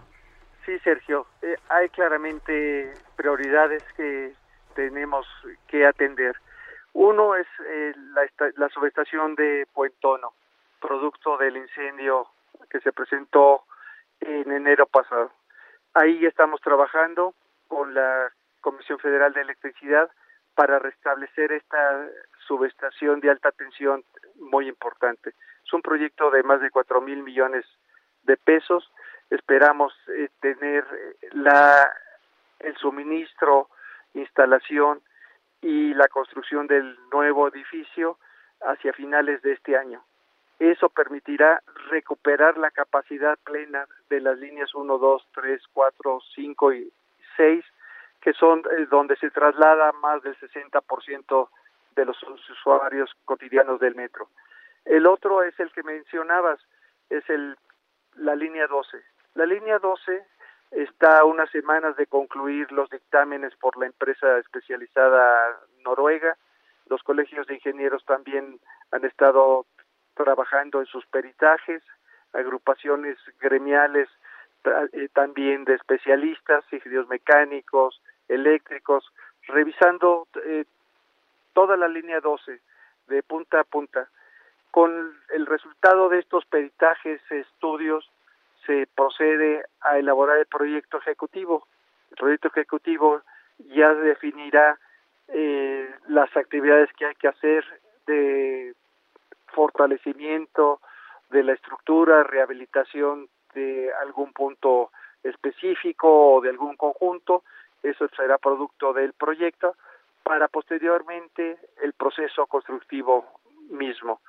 Sí, 0.64 0.78
Sergio, 0.78 1.26
eh, 1.42 1.56
hay 1.68 1.88
claramente 1.88 2.94
prioridades 3.16 3.82
que 3.96 4.32
tenemos 4.74 5.26
que 5.66 5.84
atender. 5.84 6.36
Uno 6.94 7.34
es 7.34 7.46
eh, 7.66 7.92
la, 8.14 8.52
la 8.56 8.68
subestación 8.68 9.34
de 9.34 9.66
Puentono, 9.74 10.34
producto 10.82 11.38
del 11.38 11.56
incendio 11.56 12.26
que 12.68 12.80
se 12.80 12.92
presentó 12.92 13.64
en 14.20 14.50
enero 14.50 14.86
pasado. 14.86 15.30
Ahí 15.94 16.26
estamos 16.26 16.60
trabajando 16.60 17.34
con 17.68 17.94
la 17.94 18.32
Comisión 18.60 18.98
Federal 18.98 19.32
de 19.32 19.42
Electricidad 19.42 20.10
para 20.54 20.78
restablecer 20.78 21.52
esta 21.52 22.08
subestación 22.46 23.20
de 23.20 23.30
alta 23.30 23.52
tensión 23.52 24.04
muy 24.36 24.68
importante. 24.68 25.30
Es 25.64 25.72
un 25.72 25.82
proyecto 25.82 26.30
de 26.30 26.42
más 26.42 26.60
de 26.60 26.70
cuatro 26.70 27.00
mil 27.00 27.22
millones 27.22 27.64
de 28.24 28.36
pesos. 28.36 28.90
Esperamos 29.30 29.94
eh, 30.08 30.28
tener 30.40 30.84
la 31.32 31.90
el 32.58 32.76
suministro 32.76 33.68
instalación 34.14 35.00
y 35.60 35.94
la 35.94 36.08
construcción 36.08 36.66
del 36.66 36.98
nuevo 37.10 37.48
edificio 37.48 38.18
hacia 38.60 38.92
finales 38.92 39.42
de 39.42 39.52
este 39.52 39.76
año. 39.76 40.04
Eso 40.62 40.90
permitirá 40.90 41.60
recuperar 41.90 42.56
la 42.56 42.70
capacidad 42.70 43.36
plena 43.42 43.84
de 44.08 44.20
las 44.20 44.38
líneas 44.38 44.72
1, 44.72 44.96
2, 44.96 45.28
3, 45.34 45.60
4, 45.72 46.20
5 46.36 46.72
y 46.72 46.92
6, 47.36 47.64
que 48.20 48.32
son 48.32 48.60
eh, 48.60 48.86
donde 48.88 49.16
se 49.16 49.32
traslada 49.32 49.90
más 49.90 50.22
del 50.22 50.38
60% 50.38 51.48
de 51.96 52.04
los 52.04 52.16
usuarios 52.22 53.10
cotidianos 53.24 53.80
del 53.80 53.96
metro. 53.96 54.28
El 54.84 55.08
otro 55.08 55.42
es 55.42 55.58
el 55.58 55.72
que 55.72 55.82
mencionabas, 55.82 56.60
es 57.10 57.28
el 57.28 57.56
la 58.14 58.36
línea 58.36 58.68
12. 58.68 58.98
La 59.34 59.46
línea 59.46 59.80
12 59.80 60.24
está 60.70 61.18
a 61.18 61.24
unas 61.24 61.50
semanas 61.50 61.96
de 61.96 62.06
concluir 62.06 62.70
los 62.70 62.88
dictámenes 62.88 63.52
por 63.56 63.76
la 63.78 63.86
empresa 63.86 64.38
especializada 64.38 65.58
noruega. 65.84 66.36
Los 66.86 67.02
colegios 67.02 67.48
de 67.48 67.54
ingenieros 67.54 68.04
también 68.04 68.60
han 68.92 69.04
estado 69.04 69.66
trabajando 70.14 70.80
en 70.80 70.86
sus 70.86 71.04
peritajes, 71.06 71.82
agrupaciones 72.32 73.18
gremiales 73.40 74.08
eh, 74.64 75.08
también 75.12 75.64
de 75.64 75.74
especialistas, 75.74 76.64
ingenieros 76.72 77.08
mecánicos, 77.08 78.00
eléctricos, 78.28 79.04
revisando 79.48 80.28
eh, 80.44 80.64
toda 81.52 81.76
la 81.76 81.88
línea 81.88 82.20
12 82.20 82.60
de 83.08 83.22
punta 83.22 83.60
a 83.60 83.64
punta. 83.64 84.08
Con 84.70 85.14
el 85.34 85.46
resultado 85.46 86.08
de 86.08 86.20
estos 86.20 86.46
peritajes, 86.46 87.20
estudios, 87.30 88.10
se 88.66 88.86
procede 88.94 89.64
a 89.80 89.98
elaborar 89.98 90.38
el 90.38 90.46
proyecto 90.46 90.98
ejecutivo. 90.98 91.66
El 92.10 92.16
proyecto 92.16 92.48
ejecutivo 92.48 93.22
ya 93.74 93.92
definirá 93.94 94.78
eh, 95.28 95.90
las 96.08 96.34
actividades 96.36 96.90
que 96.92 97.06
hay 97.06 97.14
que 97.16 97.28
hacer 97.28 97.64
de 98.06 98.74
fortalecimiento 99.54 100.80
de 101.30 101.42
la 101.42 101.52
estructura, 101.52 102.24
rehabilitación 102.24 103.28
de 103.54 103.92
algún 104.02 104.32
punto 104.32 104.90
específico 105.22 106.34
o 106.34 106.40
de 106.40 106.50
algún 106.50 106.76
conjunto, 106.76 107.44
eso 107.82 108.08
será 108.16 108.38
producto 108.38 108.92
del 108.92 109.12
proyecto, 109.12 109.76
para 110.22 110.48
posteriormente 110.48 111.58
el 111.82 111.92
proceso 111.94 112.46
constructivo 112.46 113.26
mismo. 113.70 114.20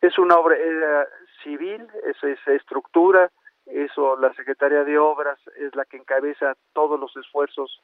Es 0.00 0.18
una 0.18 0.36
obra 0.36 0.56
eh, 0.58 1.06
civil, 1.42 1.86
es, 2.04 2.22
es 2.24 2.38
estructura, 2.48 3.30
eso 3.66 4.16
la 4.16 4.32
Secretaría 4.34 4.84
de 4.84 4.98
Obras 4.98 5.38
es 5.56 5.74
la 5.76 5.84
que 5.84 5.96
encabeza 5.96 6.56
todos 6.72 6.98
los 6.98 7.16
esfuerzos 7.16 7.80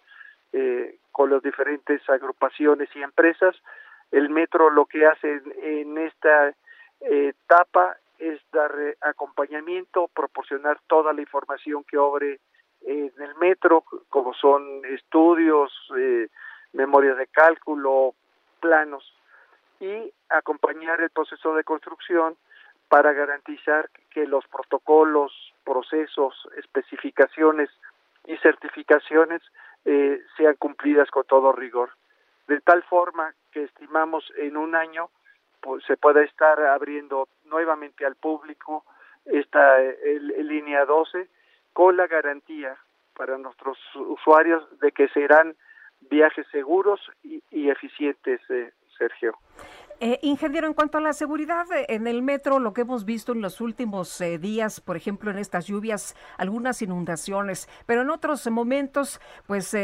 eh, 0.53 0.99
con 1.13 1.31
las 1.31 1.43
diferentes 1.43 2.01
agrupaciones 2.09 2.89
y 2.95 3.03
empresas. 3.03 3.55
El 4.11 4.31
metro 4.31 4.71
lo 4.71 4.87
que 4.87 5.07
hace 5.07 5.41
en, 5.63 5.99
esta 5.99 6.55
etapa 7.01 7.97
es 8.19 8.41
dar 8.53 8.73
acompañamiento, 9.01 10.09
proporcionar 10.09 10.81
toda 10.87 11.13
la 11.13 11.21
información 11.21 11.85
que 11.85 11.99
obre 11.99 12.41
en 12.83 13.13
el 13.19 13.35
metro, 13.37 13.85
como 14.09 14.35
son 14.35 14.85
estudios, 14.87 15.73
eh, 15.97 16.29
memorias 16.73 17.17
de 17.17 17.27
cálculo, 17.27 18.15
planos, 18.61 19.15
y 19.81 20.13
acompañar 20.29 21.01
el 21.01 21.11
proceso 21.11 21.55
de 21.55 21.65
construcción 21.65 22.37
para 22.89 23.13
garantizar 23.13 23.91
que 24.11 24.27
los 24.27 24.47
protocolos, 24.49 25.33
procesos, 25.65 26.35
especificaciones 26.57 27.69
y 28.27 28.37
certificaciones 28.39 29.43
eh, 29.85 30.21
sean 30.37 30.57
cumplidas 30.57 31.11
con 31.11 31.25
todo 31.25 31.53
rigor. 31.53 31.91
De 32.47 32.61
tal 32.61 32.83
forma 32.85 33.35
que 33.53 33.65
estimamos 33.65 34.33
en 34.39 34.57
un 34.57 34.75
año 34.75 35.11
se 35.87 35.97
pueda 35.97 36.23
estar 36.23 36.61
abriendo 36.61 37.29
nuevamente 37.45 38.05
al 38.05 38.17
público 38.17 38.85
esta 39.25 39.81
el, 39.83 40.29
línea 40.47 40.85
12 40.85 41.29
con 41.73 41.97
la 41.97 42.07
garantía 42.07 42.77
para 43.15 43.37
nuestros 43.39 43.79
usuarios 43.95 44.63
de 44.81 44.93
que 44.93 45.09
serán 45.09 45.57
viajes 46.01 46.47
seguros 46.51 47.01
y, 47.23 47.69
eficientes, 47.69 48.41
eh, 48.51 48.73
Sergio. 48.99 49.39
Eh, 50.01 50.21
ingeniero, 50.23 50.69
en 50.69 50.75
cuanto 50.75 50.99
a 50.99 51.01
la 51.01 51.13
seguridad 51.13 51.67
eh, 51.73 51.87
en 51.89 52.07
el 52.07 52.23
metro, 52.23 52.61
lo 52.61 52.73
que 52.73 52.83
hemos 52.83 53.05
visto 53.05 53.33
en 53.33 53.41
los 53.41 53.61
últimos 53.61 54.21
eh, 54.21 54.39
días, 54.39 54.81
por 54.81 54.97
ejemplo, 54.97 55.33
en 55.33 55.39
estas 55.39 55.67
lluvias, 55.67 56.15
algunas 56.37 56.83
inundaciones, 56.83 57.69
pero 57.85 58.03
en 58.03 58.11
otros 58.11 58.49
momentos, 58.49 59.21
pues 59.49 59.75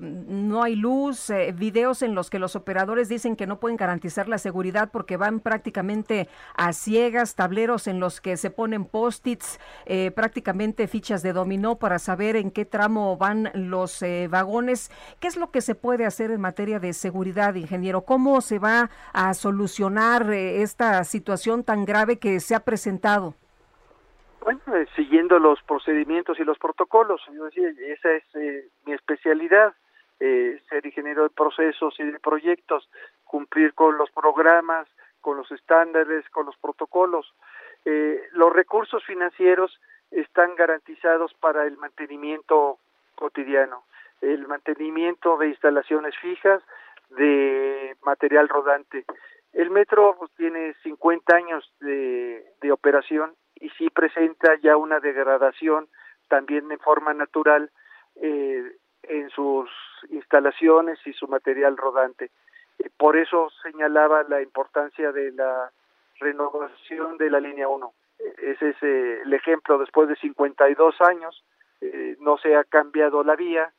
no 0.00 0.62
hay 0.62 0.76
luz, 0.76 1.32
videos 1.54 2.02
en 2.02 2.14
los 2.14 2.30
que 2.30 2.38
los 2.38 2.54
operadores 2.54 3.08
dicen 3.08 3.34
que 3.34 3.48
no 3.48 3.58
pueden 3.58 3.76
garantizar 3.76 4.28
la 4.28 4.38
seguridad 4.38 4.90
porque 4.92 5.16
van 5.16 5.40
prácticamente 5.40 6.28
a 6.54 6.72
ciegas, 6.72 7.34
tableros 7.34 7.88
en 7.88 7.98
los 7.98 8.20
que 8.20 8.36
se 8.36 8.50
ponen 8.50 8.84
post-its, 8.84 9.58
prácticamente 10.14 10.86
fichas 10.86 11.22
de 11.22 11.32
dominó 11.32 11.78
para 11.78 11.98
saber 11.98 12.36
en 12.36 12.50
qué 12.50 12.64
tramo 12.64 13.16
van 13.16 13.50
los 13.54 14.04
vagones. 14.28 14.90
¿Qué 15.18 15.28
es 15.28 15.36
lo 15.36 15.50
que 15.50 15.60
se 15.60 15.74
puede 15.74 16.06
hacer 16.06 16.30
en 16.30 16.40
materia 16.40 16.78
de 16.78 16.92
seguridad, 16.92 17.54
ingeniero? 17.54 18.04
¿Cómo 18.04 18.40
se 18.40 18.58
va 18.64 18.90
a 19.12 19.34
solucionar? 19.34 19.84
eh, 20.32 20.62
esta 20.62 21.04
situación 21.04 21.64
tan 21.64 21.84
grave 21.84 22.18
que 22.18 22.40
se 22.40 22.54
ha 22.54 22.60
presentado? 22.60 23.34
Bueno, 24.40 24.60
eh, 24.74 24.86
siguiendo 24.94 25.38
los 25.38 25.62
procedimientos 25.62 26.38
y 26.38 26.44
los 26.44 26.58
protocolos. 26.58 27.20
Yo 27.32 27.44
decía, 27.44 27.68
esa 27.88 28.12
es 28.12 28.24
eh, 28.34 28.68
mi 28.84 28.92
especialidad, 28.92 29.74
ser 30.18 30.86
ingeniero 30.86 31.24
de 31.24 31.30
procesos 31.30 31.94
y 31.98 32.04
de 32.04 32.18
proyectos, 32.18 32.88
cumplir 33.24 33.74
con 33.74 33.98
los 33.98 34.10
programas, 34.10 34.88
con 35.20 35.36
los 35.36 35.50
estándares, 35.50 36.26
con 36.30 36.46
los 36.46 36.56
protocolos. 36.56 37.34
los 38.32 38.50
recursos 38.50 39.04
financieros 39.04 39.78
están 40.10 40.54
garantizados 40.54 41.34
para 41.34 41.66
el 41.66 41.76
mantenimiento 41.76 42.78
cotidiano, 43.16 43.84
el 44.22 44.46
mantenimiento 44.48 45.36
de 45.36 45.48
instalaciones 45.48 46.14
fijas, 46.22 46.62
de 47.16 47.96
material 48.04 48.48
rodante. 48.48 49.04
El 49.52 49.70
metro 49.70 50.16
pues, 50.18 50.30
tiene 50.36 50.74
50 50.82 51.36
años 51.36 51.72
de, 51.80 52.44
de 52.60 52.72
operación 52.72 53.34
y 53.56 53.70
sí 53.70 53.88
presenta 53.90 54.56
ya 54.62 54.76
una 54.76 55.00
degradación 55.00 55.88
también 56.28 56.70
en 56.70 56.78
forma 56.78 57.14
natural 57.14 57.70
eh, 58.16 58.76
en 59.04 59.30
sus 59.30 59.70
instalaciones 60.10 60.98
y 61.06 61.12
su 61.12 61.28
material 61.28 61.76
rodante. 61.76 62.30
Eh, 62.78 62.90
por 62.96 63.16
eso 63.16 63.50
señalaba 63.62 64.24
la 64.24 64.42
importancia 64.42 65.12
de 65.12 65.32
la 65.32 65.70
renovación 66.18 67.16
de 67.18 67.30
la 67.30 67.40
línea 67.40 67.68
1. 67.68 67.92
Ese 68.38 68.70
es 68.70 68.82
el 68.82 69.32
ejemplo, 69.32 69.78
después 69.78 70.08
de 70.08 70.16
52 70.16 71.00
años, 71.00 71.44
eh, 71.80 72.16
no 72.20 72.38
se 72.38 72.56
ha 72.56 72.64
cambiado 72.64 73.22
la 73.22 73.36
vía, 73.36 73.72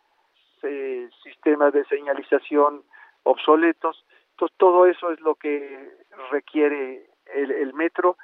eh, 0.64 1.10
sistemas 1.24 1.74
de 1.74 1.86
señalización 1.86 2.84
obsoletos. 3.26 4.06
Entonces, 4.32 4.58
todo 4.58 4.86
eso 4.88 5.12
es 5.12 5.20
lo 5.20 5.36
que 5.36 5.92
requiere 6.32 7.06
el, 7.34 7.52
el 7.52 7.74
metro 7.74 8.18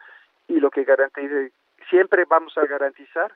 y 0.47 0.59
lo 0.59 0.71
que 0.71 0.83
garantice, 0.83 1.51
siempre 1.89 2.25
vamos 2.25 2.57
a 2.57 2.65
garantizar 2.65 3.31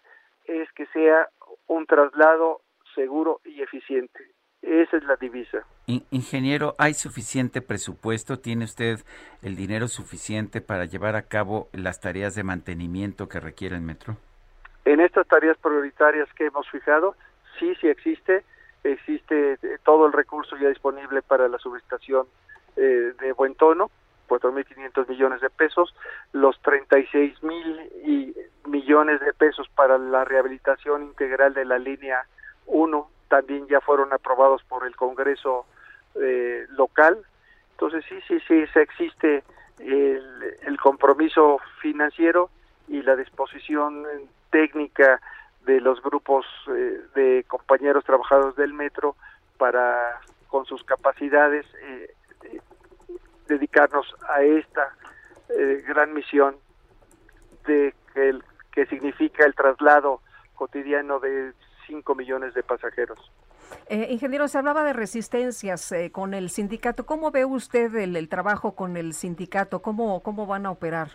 es 0.46 0.72
que 0.74 0.86
sea 0.88 1.30
un 1.68 1.86
traslado 1.86 2.62
seguro 2.94 3.42
y 3.44 3.62
eficiente. 3.62 4.32
Esa 4.62 4.98
es 4.98 5.04
la 5.04 5.16
divisa. 5.16 5.66
In- 5.86 6.06
Ingeniero, 6.12 6.74
¿hay 6.78 6.94
suficiente 6.94 7.62
presupuesto? 7.62 8.40
¿Tiene 8.40 8.66
usted 8.66 9.00
el 9.44 9.56
dinero 9.56 9.88
suficiente 9.88 10.60
para 10.62 10.86
llevar 10.86 11.16
a 11.16 11.28
cabo 11.28 11.70
las 11.72 12.00
tareas 12.02 12.36
de 12.36 12.44
mantenimiento 12.44 13.28
que 13.28 13.40
requiere 13.40 13.76
el 13.76 13.82
metro? 13.82 14.18
En 14.86 15.00
estas 15.02 15.28
tareas 15.28 15.58
prioritarias 15.58 16.28
que 16.34 16.46
hemos 16.48 16.70
fijado, 16.70 17.16
sí, 17.60 17.76
sí 17.82 17.88
existe, 17.88 18.44
existe 18.92 19.54
eh, 19.54 19.78
todo 19.84 20.06
el 20.06 20.14
recurso 20.14 20.56
ya 20.58 20.70
disponible 20.70 21.22
para 21.22 21.48
la 21.48 21.58
subestación 21.58 22.28
eh, 22.76 23.14
de 23.20 23.32
buen 23.34 23.56
tono, 23.56 23.90
4.500 24.28 25.08
millones 25.08 25.42
de 25.42 25.50
pesos, 25.50 25.96
los 26.34 26.60
36 26.62 27.44
mil 27.44 28.42
millones 28.66 29.20
de 29.22 29.34
pesos 29.34 29.70
para 29.76 29.98
la 29.98 30.26
rehabilitación 30.26 31.04
integral 31.04 31.54
de 31.54 31.66
la 31.66 31.78
línea 31.78 32.26
1 32.66 33.10
también 33.28 33.68
ya 33.68 33.82
fueron 33.82 34.14
aprobados 34.14 34.64
por 34.64 34.86
el 34.86 34.96
Congreso 34.96 35.66
eh, 36.16 36.66
local. 36.70 37.20
Entonces 37.72 38.06
sí, 38.08 38.16
sí, 38.28 38.40
sí, 38.48 38.64
existe 38.80 39.44
el, 39.80 40.56
el 40.62 40.80
compromiso 40.80 41.60
financiero 41.82 42.50
y 42.88 43.02
la 43.02 43.16
disposición 43.16 44.06
técnica 44.50 45.20
de 45.66 45.82
los 45.82 46.02
grupos 46.02 46.46
eh, 46.68 47.02
de 47.16 47.46
compañeros 47.48 48.04
trabajadores 48.04 48.56
del 48.56 48.74
metro 48.74 49.16
para 49.58 50.20
con 50.48 50.66
sus 50.66 50.84
capacidades 50.84 51.66
eh, 51.82 52.16
dedicarnos 53.48 54.06
a 54.30 54.42
esta 54.42 54.94
eh, 55.50 55.84
gran 55.88 56.14
misión 56.14 56.56
de 57.66 57.94
que, 58.14 58.30
el, 58.30 58.44
que 58.72 58.86
significa 58.86 59.46
el 59.46 59.54
traslado 59.54 60.22
cotidiano 60.56 61.20
de 61.20 61.54
5 61.88 62.16
millones 62.16 62.54
de 62.54 62.64
pasajeros. 62.64 63.32
Ingeniero, 63.90 64.48
se 64.48 64.58
hablaba 64.58 64.84
de 64.84 64.94
resistencias 64.94 65.92
eh, 65.92 66.12
con 66.12 66.34
el 66.34 66.50
sindicato. 66.50 67.06
¿Cómo 67.06 67.32
ve 67.32 67.46
usted 67.46 67.94
el, 67.96 68.16
el 68.16 68.30
trabajo 68.30 68.76
con 68.76 68.98
el 68.98 69.14
sindicato? 69.14 69.82
¿Cómo, 69.82 70.22
¿Cómo 70.22 70.46
van 70.48 70.66
a 70.66 70.72
operar? 70.72 71.10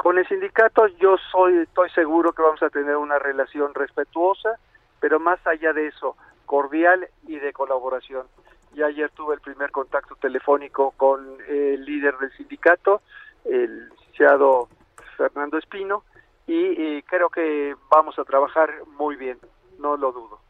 Con 0.00 0.16
el 0.16 0.26
sindicato 0.26 0.86
yo 0.98 1.16
soy 1.30 1.58
estoy 1.58 1.90
seguro 1.90 2.32
que 2.32 2.40
vamos 2.40 2.62
a 2.62 2.70
tener 2.70 2.96
una 2.96 3.18
relación 3.18 3.74
respetuosa, 3.74 4.58
pero 4.98 5.20
más 5.20 5.46
allá 5.46 5.74
de 5.74 5.88
eso, 5.88 6.16
cordial 6.46 7.06
y 7.26 7.38
de 7.38 7.52
colaboración. 7.52 8.26
Ya 8.72 8.86
ayer 8.86 9.10
tuve 9.10 9.34
el 9.34 9.42
primer 9.42 9.70
contacto 9.70 10.16
telefónico 10.16 10.94
con 10.96 11.36
el 11.46 11.84
líder 11.84 12.16
del 12.16 12.32
sindicato, 12.32 13.02
el 13.44 13.90
licenciado 13.90 14.70
Fernando 15.18 15.58
Espino, 15.58 16.02
y 16.46 16.56
eh, 16.56 17.04
creo 17.06 17.28
que 17.28 17.76
vamos 17.90 18.18
a 18.18 18.24
trabajar 18.24 18.70
muy 18.96 19.16
bien, 19.16 19.38
no 19.78 19.98
lo 19.98 20.12
dudo. 20.12 20.40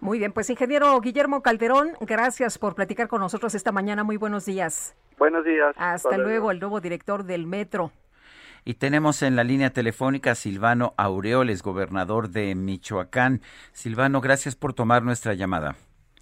Muy 0.00 0.18
bien, 0.18 0.32
pues 0.32 0.50
ingeniero 0.50 1.00
Guillermo 1.00 1.40
Calderón, 1.40 1.92
gracias 2.00 2.58
por 2.58 2.74
platicar 2.74 3.08
con 3.08 3.22
nosotros 3.22 3.54
esta 3.54 3.72
mañana. 3.72 4.04
Muy 4.04 4.18
buenos 4.18 4.44
días. 4.44 4.94
Buenos 5.16 5.46
días. 5.46 5.74
Hasta 5.78 6.18
luego, 6.18 6.50
el 6.50 6.60
nuevo 6.60 6.82
director 6.82 7.24
del 7.24 7.46
Metro. 7.46 7.90
Y 8.68 8.74
tenemos 8.74 9.22
en 9.22 9.34
la 9.34 9.44
línea 9.44 9.70
telefónica 9.70 10.32
a 10.32 10.34
Silvano 10.34 10.92
Aureoles, 10.98 11.62
gobernador 11.62 12.28
de 12.28 12.54
Michoacán. 12.54 13.40
Silvano, 13.72 14.20
gracias 14.20 14.56
por 14.56 14.74
tomar 14.74 15.02
nuestra 15.02 15.32
llamada. 15.32 15.74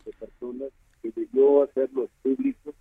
de 0.05 0.13
personas 0.13 0.69
que 1.03 1.11
debió 1.11 1.65
hacerlos 1.65 2.09
públicos 2.23 2.73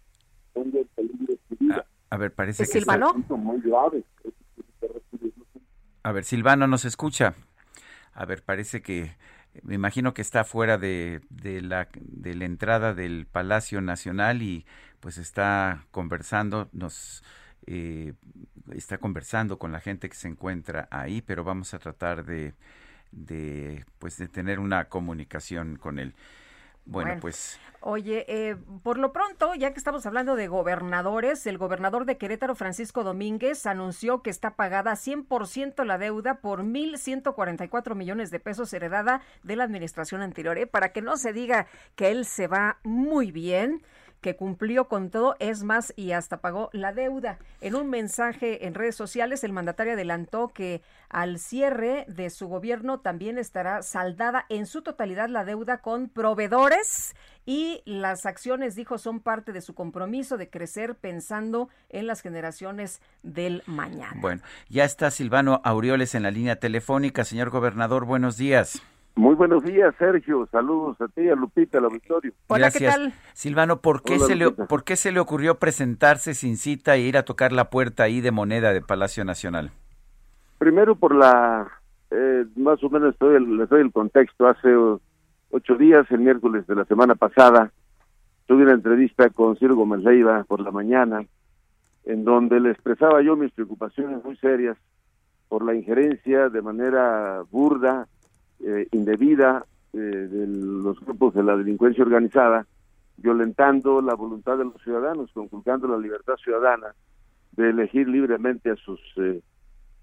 donde 0.54 0.82
el 0.82 0.86
peligro 0.90 1.26
de 1.34 1.40
su 1.50 1.56
vida. 1.58 1.84
A 2.12 2.18
ver, 2.18 2.32
parece 2.36 2.62
¿Es 2.62 2.72
que... 2.72 2.78
está- 2.78 2.92
Silvano? 2.94 3.10
Asunto 3.10 3.38
muy 3.38 3.60
grave. 3.62 4.04
Es 4.24 4.34
que 4.80 4.88
recibimos 4.88 5.48
A 6.04 6.12
ver, 6.12 6.26
Silvano 6.26 6.68
nos 6.68 6.86
escucha. 6.86 7.34
A 8.14 8.24
ver, 8.26 8.44
parece 8.44 8.84
que 8.84 9.16
me 9.64 9.74
imagino 9.74 10.14
que 10.14 10.22
está 10.22 10.44
fuera 10.44 10.78
de, 10.78 11.22
de 11.32 11.64
la 11.64 11.88
de 11.96 12.36
la 12.36 12.46
entrada 12.46 12.94
del 12.94 13.26
Palacio 13.26 13.82
Nacional 13.82 14.44
y 14.44 14.64
pues 15.00 15.18
está 15.18 15.88
conversando, 15.90 16.70
nos 16.72 17.24
eh, 17.68 18.14
está 18.74 18.98
conversando 18.98 19.58
con 19.58 19.72
la 19.72 19.80
gente 19.80 20.10
que 20.10 20.16
se 20.16 20.28
encuentra 20.28 20.88
ahí, 20.92 21.22
pero 21.22 21.44
vamos 21.44 21.74
a 21.74 21.80
tratar 21.80 22.26
de 22.26 22.54
de 23.12 23.86
pues 24.00 24.18
de 24.18 24.28
tener 24.28 24.60
una 24.60 24.86
comunicación 24.86 25.78
con 25.78 26.00
él. 26.00 26.14
Bueno, 26.86 27.10
Bueno. 27.10 27.22
pues 27.22 27.60
Oye, 27.88 28.26
eh, 28.28 28.56
por 28.82 28.98
lo 28.98 29.14
pronto, 29.14 29.54
ya 29.54 29.72
que 29.72 29.78
estamos 29.78 30.08
hablando 30.08 30.36
de 30.36 30.48
gobernadores, 30.48 31.46
el 31.46 31.60
gobernador 31.60 32.06
de 32.06 32.18
Querétaro, 32.18 32.56
Francisco 32.56 33.04
Domínguez, 33.04 33.68
anunció 33.68 34.24
que 34.24 34.32
está 34.32 34.56
pagada 34.56 34.94
100% 34.94 35.84
la 35.86 36.00
deuda 36.00 36.40
por 36.42 36.64
1.144 36.64 37.94
millones 37.94 38.32
de 38.32 38.40
pesos 38.40 38.74
heredada 38.74 39.22
de 39.44 39.56
la 39.56 39.66
administración 39.66 40.24
anterior. 40.24 40.58
¿eh? 40.58 40.66
Para 40.66 40.94
que 40.94 41.04
no 41.04 41.16
se 41.16 41.32
diga 41.32 41.68
que 41.96 42.10
él 42.10 42.26
se 42.26 42.48
va 42.48 42.80
muy 42.84 43.32
bien, 43.32 43.84
que 44.26 44.36
cumplió 44.36 44.88
con 44.88 45.12
todo, 45.12 45.36
es 45.38 45.62
más, 45.62 45.94
y 45.96 46.14
hasta 46.14 46.38
pagó 46.38 46.72
la 46.74 46.94
deuda. 46.94 47.38
En 47.62 47.76
un 47.76 47.92
mensaje 47.92 48.66
en 48.66 48.74
redes 48.74 48.96
sociales, 48.96 49.44
el 49.44 49.54
mandatario 49.54 49.94
adelantó 49.94 50.48
que 50.48 50.82
al 51.10 51.38
cierre 51.38 52.06
de 52.08 52.32
su 52.32 52.48
gobierno 52.48 53.02
también 53.02 53.38
estará 53.38 53.84
saldada 53.84 54.48
en 54.50 54.66
su 54.66 54.82
totalidad 54.82 55.30
la 55.30 55.46
deuda 55.46 55.78
con 55.78 56.10
proveedores 56.10 57.16
y 57.46 57.84
las 57.86 58.26
acciones, 58.26 58.74
dijo, 58.74 58.98
son 58.98 59.20
parte 59.20 59.52
de 59.52 59.62
su 59.62 59.76
compromiso 59.76 60.38
de 60.38 60.50
crecer 60.50 60.96
pensando 60.96 61.70
en 61.90 62.08
las 62.08 62.22
generaciones 62.22 63.02
del 63.22 63.62
mañana. 63.68 64.20
bueno, 64.22 64.42
ya 64.70 64.86
está 64.86 65.12
Silvano 65.12 65.62
Aureoles 65.64 66.16
en 66.16 66.24
la 66.24 66.32
línea 66.32 66.56
telefónica. 66.56 67.26
Señor 67.26 67.52
gobernador, 67.52 68.06
buenos 68.06 68.38
días. 68.38 68.82
Muy 69.16 69.34
buenos 69.36 69.64
días, 69.64 69.96
Sergio. 69.98 70.46
Saludos 70.52 71.00
a 71.00 71.08
ti, 71.08 71.30
a 71.30 71.36
Lupita, 71.36 71.78
al 71.78 71.86
auditorio. 71.86 72.34
Gracias. 72.50 73.00
Silvano, 73.34 73.80
¿por 73.80 74.04
qué, 74.04 74.16
Hola, 74.16 74.26
se 74.26 74.36
le. 74.36 74.52
¿por 74.52 74.84
qué 74.84 74.96
se 74.98 75.12
le 75.14 75.20
ocurrió 75.22 75.56
presentarse 75.56 76.34
sin 76.34 76.58
cita 76.58 76.96
e 76.96 77.02
ir 77.02 77.18
a 77.18 77.24
tocar 77.24 77.54
la 77.54 77.70
puerta 77.70 78.04
ahí 78.04 78.20
de 78.20 78.32
moneda 78.32 78.74
de 78.74 78.82
Palacio 78.82 79.24
Nacional? 79.24 79.72
Primero 80.58 80.96
por 80.96 81.16
la, 81.16 81.66
eh, 82.12 82.46
más 82.58 82.84
o 82.84 82.90
menos 82.90 83.14
estoy 83.14 83.36
el- 83.38 83.58
les 83.58 83.70
doy 83.70 83.82
el 83.82 83.92
contexto. 83.94 84.48
Hace 84.48 84.68
ocho 85.50 85.76
días, 85.76 86.06
el 86.12 86.20
miércoles 86.20 86.68
de 86.68 86.76
la 86.76 86.84
semana 86.86 87.16
pasada, 87.16 87.72
tuve 88.48 88.64
una 88.64 88.74
entrevista 88.74 89.30
con 89.30 89.56
Ciro 89.56 89.76
Gómez 89.76 90.02
Leiva 90.02 90.44
por 90.44 90.60
la 90.60 90.72
mañana, 90.72 91.26
en 92.04 92.26
donde 92.26 92.60
le 92.60 92.72
expresaba 92.72 93.22
yo 93.22 93.38
mis 93.38 93.52
preocupaciones 93.54 94.24
muy 94.26 94.36
serias 94.38 94.78
por 95.48 95.64
la 95.64 95.74
injerencia 95.74 96.50
de 96.50 96.62
manera 96.62 97.44
burda, 97.50 98.08
eh, 98.60 98.88
indebida 98.92 99.66
eh, 99.94 99.98
de 99.98 100.48
los 100.48 101.00
grupos 101.00 101.34
de 101.34 101.44
la 101.44 101.56
delincuencia 101.56 102.04
organizada, 102.04 102.68
violentando 103.18 104.02
la 104.02 104.14
voluntad 104.14 104.58
de 104.58 104.66
los 104.66 104.82
ciudadanos, 104.84 105.32
conculcando 105.34 105.88
la 105.88 105.98
libertad 105.98 106.36
ciudadana 106.36 106.94
de 107.54 107.70
elegir 107.70 108.08
libremente 108.08 108.70
a 108.70 108.76
sus 108.76 109.00
eh, 109.18 109.42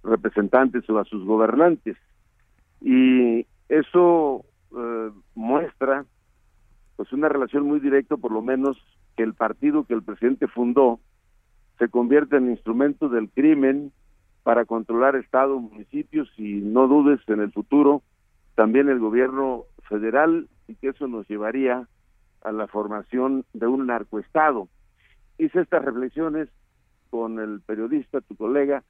representantes 0.03 0.89
o 0.89 0.99
a 0.99 1.05
sus 1.05 1.25
gobernantes. 1.25 1.97
Y 2.81 3.47
eso 3.69 4.45
eh, 4.77 5.11
muestra 5.35 6.07
pues 6.97 7.13
una 7.13 7.29
relación 7.29 7.65
muy 7.65 7.81
directa, 7.81 8.17
por 8.17 8.33
lo 8.33 8.43
menos, 8.43 8.83
que 9.17 9.23
el 9.23 9.35
partido 9.35 9.85
que 9.85 9.95
el 9.95 10.03
presidente 10.03 10.47
fundó 10.49 11.01
se 11.79 11.89
convierte 11.89 12.37
en 12.37 12.51
instrumento 12.51 13.09
del 13.09 13.29
crimen 13.29 13.93
para 14.43 14.65
controlar 14.65 15.17
estados, 15.17 15.61
municipios 15.61 16.33
y 16.39 16.61
no 16.63 16.89
dudes 16.89 17.21
en 17.29 17.41
el 17.41 17.53
futuro 17.53 18.03
también 18.55 18.89
el 18.89 18.99
gobierno 18.99 19.65
federal 19.89 20.49
y 20.69 20.75
que 20.77 20.89
eso 20.89 21.07
nos 21.07 21.29
llevaría 21.29 21.89
a 22.43 22.53
la 22.53 22.67
formación 22.67 23.45
de 23.53 23.67
un 23.67 23.87
narcoestado. 23.87 24.69
Hice 25.39 25.61
estas 25.61 25.85
reflexiones 25.85 26.49
con 27.11 27.39
el 27.39 27.61
periodista, 27.61 28.21
tu 28.21 28.37
colega, 28.37 28.83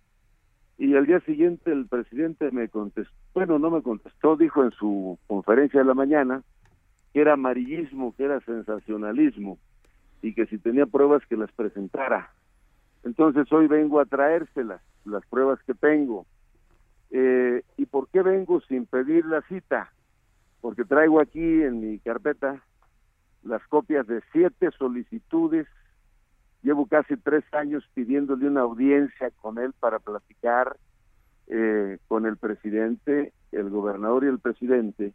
y 0.79 0.97
al 0.97 1.07
día 1.07 1.21
siguiente 1.21 1.71
el 1.71 1.87
presidente 1.87 2.51
me 2.51 2.69
contestó, 2.69 3.15
bueno, 3.35 3.59
no 3.59 3.71
me 3.71 3.83
contestó, 3.83 4.37
dijo 4.37 4.65
en 4.65 4.71
su 4.73 5.19
conferencia 5.27 5.81
de 5.81 5.87
la 5.87 5.95
mañana 5.95 6.43
que 7.13 7.21
era 7.21 7.35
amarillismo, 7.35 8.15
que 8.17 8.25
era 8.25 8.41
sensacionalismo 8.41 9.59
y 10.23 10.35
que 10.35 10.47
si 10.47 10.59
tenía 10.59 10.87
pruebas 10.87 11.25
que 11.27 11.37
las 11.37 11.53
presentara. 11.53 12.33
Entonces 13.05 13.53
hoy 13.53 13.67
vengo 13.67 14.01
a 14.01 14.07
traérselas, 14.07 14.81
las 15.05 15.27
pruebas 15.27 15.63
que 15.65 15.75
tengo. 15.75 16.27
Eh, 17.15 17.63
¿Y 17.77 17.87
por 17.87 18.09
qué 18.09 18.23
vengo 18.23 18.61
sin 18.63 18.87
pedir 18.87 19.27
la 19.27 19.43
cita? 19.43 19.93
Porque 20.63 20.85
traigo 20.85 21.21
aquí 21.21 21.41
en 21.41 21.81
mi 21.81 21.99
carpeta 21.99 22.63
las 23.43 23.63
copias 23.69 24.07
de 24.07 24.23
siete 24.33 24.71
solicitudes. 24.79 25.67
Llevo 26.63 26.87
casi 26.87 27.17
tres 27.19 27.45
años 27.53 27.85
pidiéndole 27.93 28.47
una 28.47 28.63
audiencia 28.63 29.31
con 29.43 29.59
él 29.59 29.75
para 29.79 29.99
platicar 29.99 30.77
eh, 31.49 31.99
con 32.09 32.25
el 32.25 32.39
presidente, 32.39 33.33
el 33.51 33.69
gobernador 33.69 34.25
y 34.25 34.29
el 34.29 34.39
presidente. 34.39 35.13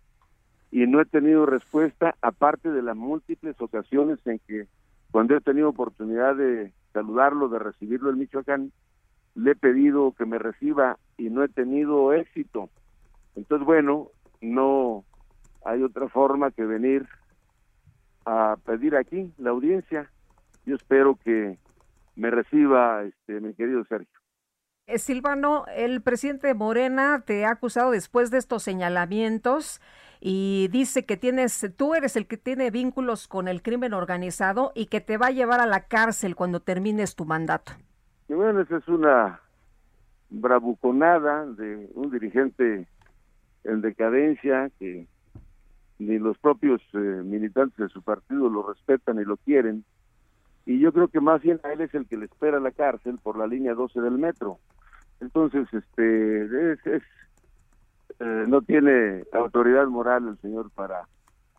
y 0.69 0.85
no 0.85 0.99
he 0.99 1.05
tenido 1.05 1.45
respuesta, 1.45 2.15
aparte 2.21 2.69
de 2.69 2.81
las 2.81 2.95
múltiples 2.95 3.55
ocasiones 3.61 4.19
en 4.27 4.39
que 4.45 4.67
cuando 5.11 5.35
he 5.35 5.41
tenido 5.41 5.69
oportunidad 5.69 6.35
de 6.35 6.73
saludarlo, 6.91 7.47
de 7.47 7.59
recibirlo 7.59 8.09
en 8.09 8.19
Michoacán, 8.19 8.71
le 9.37 9.51
he 9.51 9.55
pedido 9.55 10.13
que 10.13 10.25
me 10.25 10.39
reciba 10.39 10.97
y 11.17 11.29
no 11.29 11.43
he 11.43 11.47
tenido 11.47 12.11
éxito. 12.11 12.69
Entonces, 13.35 13.65
bueno, 13.65 14.09
no 14.41 15.05
hay 15.63 15.83
otra 15.83 16.09
forma 16.09 16.49
que 16.51 16.65
venir 16.65 17.07
a 18.25 18.57
pedir 18.65 18.95
aquí 18.95 19.31
la 19.37 19.51
audiencia. 19.51 20.09
Yo 20.65 20.75
espero 20.75 21.17
que 21.23 21.59
me 22.15 22.31
reciba, 22.31 23.03
este, 23.03 23.39
mi 23.39 23.53
querido 23.53 23.85
Sergio. 23.85 24.19
Eh, 24.87 24.97
Silvano, 24.97 25.65
el 25.75 26.01
presidente 26.01 26.53
Morena 26.55 27.21
te 27.25 27.45
ha 27.45 27.51
acusado 27.51 27.91
después 27.91 28.31
de 28.31 28.39
estos 28.39 28.63
señalamientos 28.63 29.81
y 30.19 30.67
dice 30.71 31.05
que 31.05 31.15
tienes, 31.15 31.73
tú 31.77 31.93
eres 31.93 32.15
el 32.15 32.25
que 32.25 32.37
tiene 32.37 32.71
vínculos 32.71 33.27
con 33.27 33.47
el 33.47 33.61
crimen 33.61 33.93
organizado 33.93 34.71
y 34.73 34.87
que 34.87 34.99
te 34.99 35.17
va 35.17 35.27
a 35.27 35.31
llevar 35.31 35.59
a 35.59 35.67
la 35.67 35.87
cárcel 35.87 36.35
cuando 36.35 36.59
termines 36.61 37.15
tu 37.15 37.25
mandato. 37.25 37.73
Y 38.29 38.33
bueno, 38.33 38.61
esa 38.61 38.77
es 38.77 38.87
una 38.87 39.39
bravuconada 40.29 41.45
de 41.45 41.89
un 41.93 42.11
dirigente 42.11 42.87
en 43.63 43.81
decadencia 43.81 44.69
que 44.79 45.07
ni 45.99 46.19
los 46.19 46.37
propios 46.37 46.81
eh, 46.93 46.97
militantes 46.97 47.77
de 47.77 47.89
su 47.89 48.01
partido 48.01 48.49
lo 48.49 48.67
respetan 48.67 49.19
y 49.19 49.25
lo 49.25 49.37
quieren. 49.37 49.83
Y 50.65 50.79
yo 50.79 50.91
creo 50.91 51.07
que 51.07 51.21
más 51.21 51.41
bien 51.41 51.59
a 51.63 51.71
él 51.71 51.81
es 51.81 51.93
el 51.93 52.05
que 52.07 52.17
le 52.17 52.25
espera 52.25 52.59
la 52.59 52.71
cárcel 52.71 53.17
por 53.23 53.37
la 53.37 53.47
línea 53.47 53.73
12 53.73 54.01
del 54.01 54.17
metro. 54.17 54.59
Entonces, 55.21 55.67
este, 55.73 56.73
es, 56.73 56.85
es 56.85 57.03
eh, 58.19 58.45
no 58.47 58.61
tiene 58.61 59.23
autoridad 59.31 59.87
moral 59.87 60.27
el 60.27 60.37
señor 60.39 60.71
para 60.71 61.07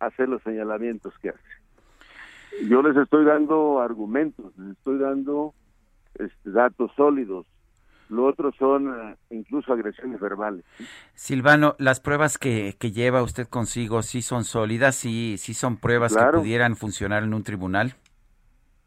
hacer 0.01 0.29
los 0.29 0.43
señalamientos 0.43 1.17
que 1.19 1.31
hace. 1.31 2.69
Yo 2.69 2.83
les 2.83 2.97
estoy 2.97 3.25
dando 3.25 3.81
argumentos, 3.81 4.57
les 4.59 4.77
estoy 4.77 4.99
dando 4.99 5.55
este, 6.19 6.51
datos 6.51 6.91
sólidos. 6.97 7.47
Lo 8.09 8.25
otro 8.25 8.53
son 8.53 8.89
eh, 8.89 9.17
incluso 9.31 9.73
agresiones 9.73 10.19
verbales. 10.19 10.65
Silvano, 11.15 11.75
las 11.79 12.01
pruebas 12.01 12.39
que, 12.39 12.75
que 12.79 12.91
lleva 12.91 13.23
usted 13.23 13.47
consigo, 13.49 14.03
¿sí 14.03 14.23
son 14.23 14.45
sólidas? 14.45 14.95
¿Sí, 14.97 15.37
sí 15.39 15.53
son 15.53 15.77
pruebas 15.77 16.17
que 16.17 16.25
pudieran 16.39 16.77
funcionar 16.77 17.23
en 17.23 17.35
un 17.35 17.43
tribunal? 17.43 17.95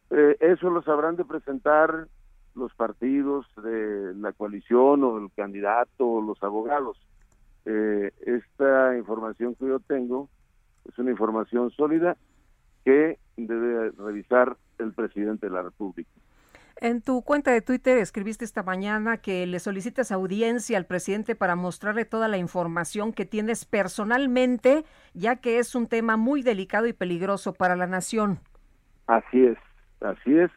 Eh, 0.10 0.38
eso 0.40 0.70
lo 0.70 0.82
sabrán 0.82 1.16
de 1.16 1.26
presentar 1.26 2.08
los 2.56 2.74
partidos 2.74 3.46
de 3.64 4.14
la 4.16 4.34
coalición 4.34 5.04
o 5.04 5.18
el 5.20 5.32
candidato 5.32 6.06
o 6.06 6.22
los 6.22 6.42
abogados. 6.44 6.98
Eh, 7.66 8.12
esta 8.26 8.98
información 8.98 9.56
que 9.56 9.68
yo 9.68 9.80
tengo 9.80 10.30
es 10.90 10.98
una 10.98 11.12
información 11.12 11.70
sólida 11.72 12.18
que 12.84 13.20
debe 13.38 13.92
revisar 13.92 14.58
el 14.80 14.94
presidente 14.94 15.48
de 15.48 15.54
la 15.54 15.62
República. 15.62 16.10
En 16.82 17.04
tu 17.04 17.22
cuenta 17.22 17.52
de 17.52 17.62
Twitter 17.62 18.00
escribiste 18.00 18.44
esta 18.44 18.64
mañana 18.64 19.18
que 19.18 19.46
le 19.46 19.60
solicitas 19.60 20.12
audiencia 20.12 20.80
al 20.80 20.88
presidente 20.88 21.36
para 21.36 21.56
mostrarle 21.56 22.06
toda 22.06 22.28
la 22.28 22.40
información 22.40 23.14
que 23.14 23.24
tienes 23.24 23.66
personalmente, 23.66 24.84
ya 25.14 25.36
que 25.36 25.60
es 25.60 25.76
un 25.76 25.86
tema 25.86 26.18
muy 26.18 26.42
delicado 26.42 26.88
y 26.88 26.94
peligroso 26.94 27.54
para 27.54 27.76
la 27.76 27.86
nación. 27.86 28.40
Así 29.06 29.46
es, 29.46 29.60
así 30.00 30.36
es. 30.36 30.50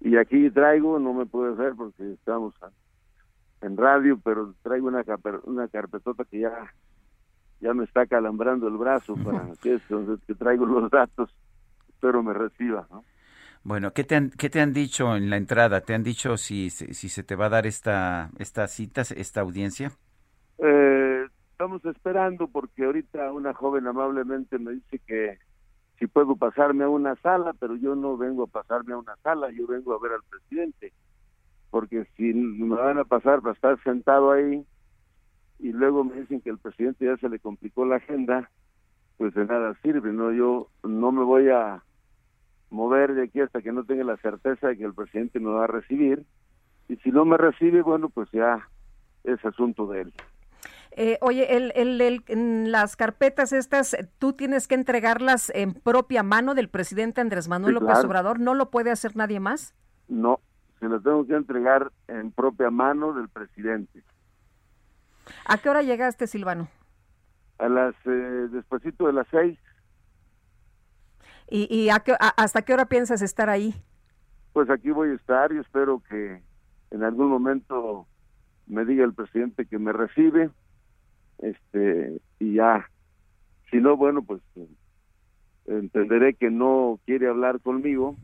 Y 0.00 0.18
aquí 0.18 0.50
traigo, 0.50 0.98
no 0.98 1.14
me 1.14 1.24
puedes 1.24 1.56
ver 1.56 1.72
porque 1.74 2.12
estamos 2.12 2.54
en 3.62 3.78
radio, 3.78 4.20
pero 4.22 4.52
traigo 4.62 4.88
una, 4.88 5.04
una 5.44 5.68
carpetota 5.68 6.26
que 6.26 6.40
ya, 6.40 6.52
ya 7.62 7.72
me 7.72 7.84
está 7.84 8.04
calambrando 8.04 8.68
el 8.68 8.76
brazo 8.76 9.14
para 9.24 9.52
que, 9.62 9.80
que 10.26 10.34
traigo 10.34 10.66
los 10.66 10.90
datos, 10.90 11.34
espero 11.88 12.22
me 12.22 12.34
reciba. 12.34 12.86
¿no? 12.90 13.04
Bueno, 13.66 13.92
¿qué 13.92 14.04
te, 14.04 14.14
han, 14.14 14.30
¿qué 14.30 14.48
te 14.48 14.60
han 14.60 14.72
dicho 14.72 15.16
en 15.16 15.28
la 15.28 15.36
entrada? 15.36 15.80
¿Te 15.80 15.92
han 15.92 16.04
dicho 16.04 16.36
si, 16.36 16.70
si 16.70 16.94
si 16.94 17.08
se 17.08 17.24
te 17.24 17.34
va 17.34 17.46
a 17.46 17.48
dar 17.48 17.66
esta, 17.66 18.30
esta 18.38 18.68
cita, 18.68 19.00
esta 19.00 19.40
audiencia? 19.40 19.90
Eh, 20.58 21.26
estamos 21.50 21.84
esperando 21.84 22.46
porque 22.46 22.84
ahorita 22.84 23.32
una 23.32 23.54
joven 23.54 23.88
amablemente 23.88 24.60
me 24.60 24.70
dice 24.70 25.00
que 25.04 25.38
si 25.98 26.06
puedo 26.06 26.36
pasarme 26.36 26.84
a 26.84 26.88
una 26.88 27.16
sala, 27.16 27.54
pero 27.58 27.74
yo 27.74 27.96
no 27.96 28.16
vengo 28.16 28.44
a 28.44 28.46
pasarme 28.46 28.92
a 28.92 28.98
una 28.98 29.16
sala, 29.24 29.50
yo 29.50 29.66
vengo 29.66 29.94
a 29.94 29.98
ver 29.98 30.12
al 30.12 30.22
presidente, 30.30 30.92
porque 31.72 32.06
si 32.16 32.34
me 32.34 32.76
van 32.76 33.00
a 33.00 33.04
pasar 33.04 33.40
para 33.40 33.54
estar 33.54 33.82
sentado 33.82 34.30
ahí 34.30 34.64
y 35.58 35.72
luego 35.72 36.04
me 36.04 36.20
dicen 36.20 36.40
que 36.40 36.50
el 36.50 36.58
presidente 36.58 37.06
ya 37.06 37.16
se 37.16 37.28
le 37.28 37.40
complicó 37.40 37.84
la 37.84 37.96
agenda, 37.96 38.48
pues 39.16 39.34
de 39.34 39.44
nada 39.44 39.76
sirve, 39.82 40.12
no 40.12 40.30
yo 40.30 40.68
no 40.84 41.10
me 41.10 41.24
voy 41.24 41.48
a 41.48 41.82
mover 42.76 43.14
de 43.14 43.24
aquí 43.24 43.40
hasta 43.40 43.62
que 43.62 43.72
no 43.72 43.84
tenga 43.84 44.04
la 44.04 44.16
certeza 44.18 44.68
de 44.68 44.76
que 44.76 44.84
el 44.84 44.94
presidente 44.94 45.40
me 45.40 45.50
va 45.50 45.64
a 45.64 45.66
recibir 45.66 46.24
y 46.88 46.96
si 46.96 47.10
no 47.10 47.24
me 47.24 47.36
recibe, 47.38 47.80
bueno, 47.82 48.10
pues 48.10 48.28
ya 48.32 48.68
es 49.24 49.42
asunto 49.44 49.86
de 49.88 50.02
él. 50.02 50.12
Eh, 50.92 51.18
oye, 51.20 51.56
el, 51.56 51.72
el, 51.74 52.00
el- 52.00 52.70
las 52.72 52.96
carpetas 52.96 53.52
estas, 53.52 53.96
tú 54.18 54.32
tienes 54.34 54.68
que 54.68 54.74
entregarlas 54.74 55.50
en 55.54 55.72
propia 55.74 56.22
mano 56.22 56.54
del 56.54 56.68
presidente 56.68 57.20
Andrés 57.20 57.48
Manuel 57.48 57.74
Sí, 57.74 57.80
López 57.80 57.94
claro. 57.94 58.08
Obrador, 58.08 58.40
¿no 58.40 58.54
lo 58.54 58.70
puede 58.70 58.90
hacer 58.90 59.16
nadie 59.16 59.40
más? 59.40 59.74
No, 60.08 60.40
se 60.78 60.86
lo 60.88 61.00
tengo 61.00 61.26
que 61.26 61.34
entregar 61.34 61.90
en 62.08 62.30
propia 62.30 62.70
mano 62.70 63.12
del 63.14 63.28
presidente. 63.28 64.02
¿A 65.46 65.58
qué 65.58 65.68
hora 65.70 65.82
llegaste, 65.82 66.26
Silvano? 66.26 66.68
A 67.58 67.68
las, 67.68 67.94
eh, 68.06 68.48
despuesito 68.50 69.06
de 69.06 69.12
las 69.14 69.26
seis, 69.30 69.58
¿Y, 71.48 71.72
y 71.74 71.90
a 71.90 72.00
qué- 72.00 72.16
hasta 72.18 72.62
qué 72.62 72.74
hora 72.74 72.86
piensas 72.86 73.22
estar 73.22 73.48
ahí? 73.50 73.74
pues 74.52 74.70
aquí 74.70 74.90
voy 74.90 75.10
a 75.10 75.14
estar 75.14 75.52
y 75.52 75.58
espero 75.58 76.02
que 76.08 76.40
en 76.90 77.02
algún 77.02 77.28
momento 77.28 78.06
me 78.66 78.86
diga 78.86 79.04
el 79.04 79.12
presidente 79.12 79.66
que 79.66 79.78
me 79.78 79.92
recibe, 79.92 80.48
este, 81.38 82.22
y 82.38 82.54
ya, 82.54 82.88
si 83.70 83.76
no, 83.76 83.98
bueno, 83.98 84.22
pues 84.22 84.40
entenderé 85.66 86.34
que 86.34 86.50
no 86.50 86.98
quiere 87.04 87.28
hablar 87.28 87.60
conmigo 87.60 88.16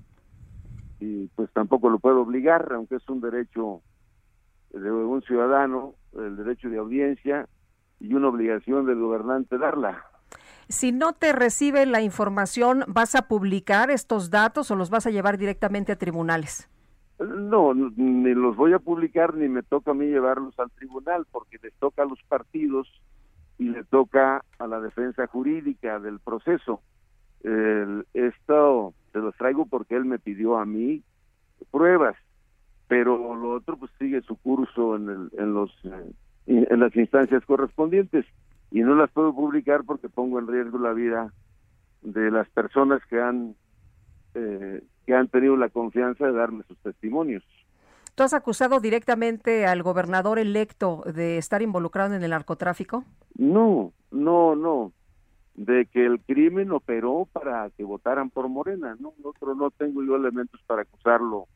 y 1.00 1.26
pues 1.34 1.50
tampoco 1.52 1.90
lo 1.90 1.98
puedo 1.98 2.22
obligar, 2.22 2.72
aunque 2.72 2.96
es 2.96 3.08
un 3.10 3.20
derecho 3.20 3.82
de 4.70 4.90
un 4.90 5.20
ciudadano, 5.22 5.96
el 6.16 6.36
derecho 6.36 6.70
de 6.70 6.78
audiencia 6.78 7.46
y 8.00 8.14
una 8.14 8.28
obligación 8.28 8.86
del 8.86 9.00
gobernante 9.00 9.58
darla. 9.58 10.02
Si 10.68 10.92
no 10.92 11.12
te 11.12 11.32
recibe 11.32 11.86
la 11.86 12.00
información, 12.00 12.84
¿vas 12.86 13.14
a 13.14 13.28
publicar 13.28 13.90
estos 13.90 14.30
datos 14.30 14.70
o 14.70 14.76
los 14.76 14.90
vas 14.90 15.06
a 15.06 15.10
llevar 15.10 15.38
directamente 15.38 15.92
a 15.92 15.96
tribunales? 15.96 16.68
No, 17.18 17.74
ni 17.74 18.34
los 18.34 18.56
voy 18.56 18.72
a 18.72 18.78
publicar 18.78 19.34
ni 19.34 19.48
me 19.48 19.62
toca 19.62 19.92
a 19.92 19.94
mí 19.94 20.06
llevarlos 20.06 20.58
al 20.58 20.70
tribunal 20.70 21.26
porque 21.30 21.58
les 21.62 21.72
toca 21.74 22.02
a 22.02 22.06
los 22.06 22.20
partidos 22.24 22.88
y 23.58 23.68
le 23.68 23.84
toca 23.84 24.44
a 24.58 24.66
la 24.66 24.80
defensa 24.80 25.26
jurídica 25.26 26.00
del 26.00 26.18
proceso. 26.18 26.80
Esto 28.14 28.94
se 29.12 29.18
los 29.18 29.36
traigo 29.36 29.66
porque 29.66 29.96
él 29.96 30.04
me 30.04 30.18
pidió 30.18 30.58
a 30.58 30.64
mí 30.64 31.02
pruebas, 31.70 32.16
pero 32.88 33.34
lo 33.34 33.52
otro 33.52 33.76
pues 33.76 33.90
sigue 33.98 34.20
su 34.22 34.36
curso 34.36 34.96
en, 34.96 35.08
el, 35.08 35.30
en 35.38 35.54
los 35.54 35.70
eh, 35.84 36.12
en 36.46 36.80
las 36.80 36.94
instancias 36.96 37.44
correspondientes 37.46 38.26
y 38.72 38.80
no 38.80 38.94
las 38.94 39.10
puedo 39.10 39.34
publicar 39.34 39.84
porque 39.84 40.08
pongo 40.08 40.38
en 40.38 40.48
riesgo 40.48 40.78
la 40.78 40.92
vida 40.92 41.32
de 42.00 42.30
las 42.30 42.48
personas 42.50 43.02
que 43.06 43.20
han 43.20 43.54
eh, 44.34 44.82
que 45.04 45.14
han 45.14 45.28
tenido 45.28 45.56
la 45.56 45.68
confianza 45.68 46.26
de 46.26 46.32
darme 46.32 46.64
sus 46.64 46.78
testimonios. 46.78 47.44
¿Tú 48.14 48.22
has 48.22 48.32
acusado 48.34 48.80
directamente 48.80 49.66
al 49.66 49.82
gobernador 49.82 50.38
electo 50.38 51.02
de 51.06 51.38
estar 51.38 51.60
involucrado 51.60 52.14
en 52.14 52.22
el 52.22 52.30
narcotráfico? 52.30 53.04
No, 53.36 53.92
no, 54.10 54.54
no. 54.54 54.92
De 55.54 55.86
que 55.86 56.06
el 56.06 56.20
crimen 56.20 56.72
operó 56.72 57.28
para 57.30 57.68
que 57.70 57.84
votaran 57.84 58.30
por 58.30 58.48
Morena, 58.48 58.96
no, 58.98 59.12
otro 59.22 59.54
no 59.54 59.70
tengo 59.70 60.02
yo 60.02 60.16
elementos 60.16 60.60
para 60.66 60.82
acusarlo 60.82 61.46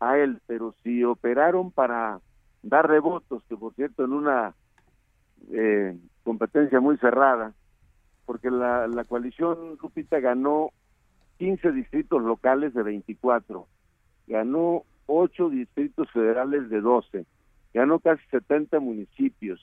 a 0.00 0.18
él, 0.18 0.38
pero 0.46 0.74
si 0.82 1.02
operaron 1.02 1.70
para 1.70 2.20
dar 2.62 2.88
revotos, 2.88 3.42
que 3.48 3.56
por 3.56 3.74
cierto 3.74 4.04
en 4.04 4.12
una 4.12 4.54
eh, 5.52 5.96
competencia 6.24 6.80
muy 6.80 6.96
cerrada, 6.98 7.52
porque 8.26 8.50
la, 8.50 9.04
coalición 9.08 9.78
Lupita 9.82 10.20
ganó 10.20 10.70
15 11.38 11.72
distritos 11.72 12.22
locales 12.22 12.74
de 12.74 12.82
24, 12.82 13.66
ganó 14.26 14.82
8 15.06 15.48
distritos 15.48 16.10
federales 16.10 16.68
de 16.68 16.80
12, 16.80 17.24
ganó 17.72 17.98
casi 18.00 18.22
70 18.30 18.80
municipios 18.80 19.60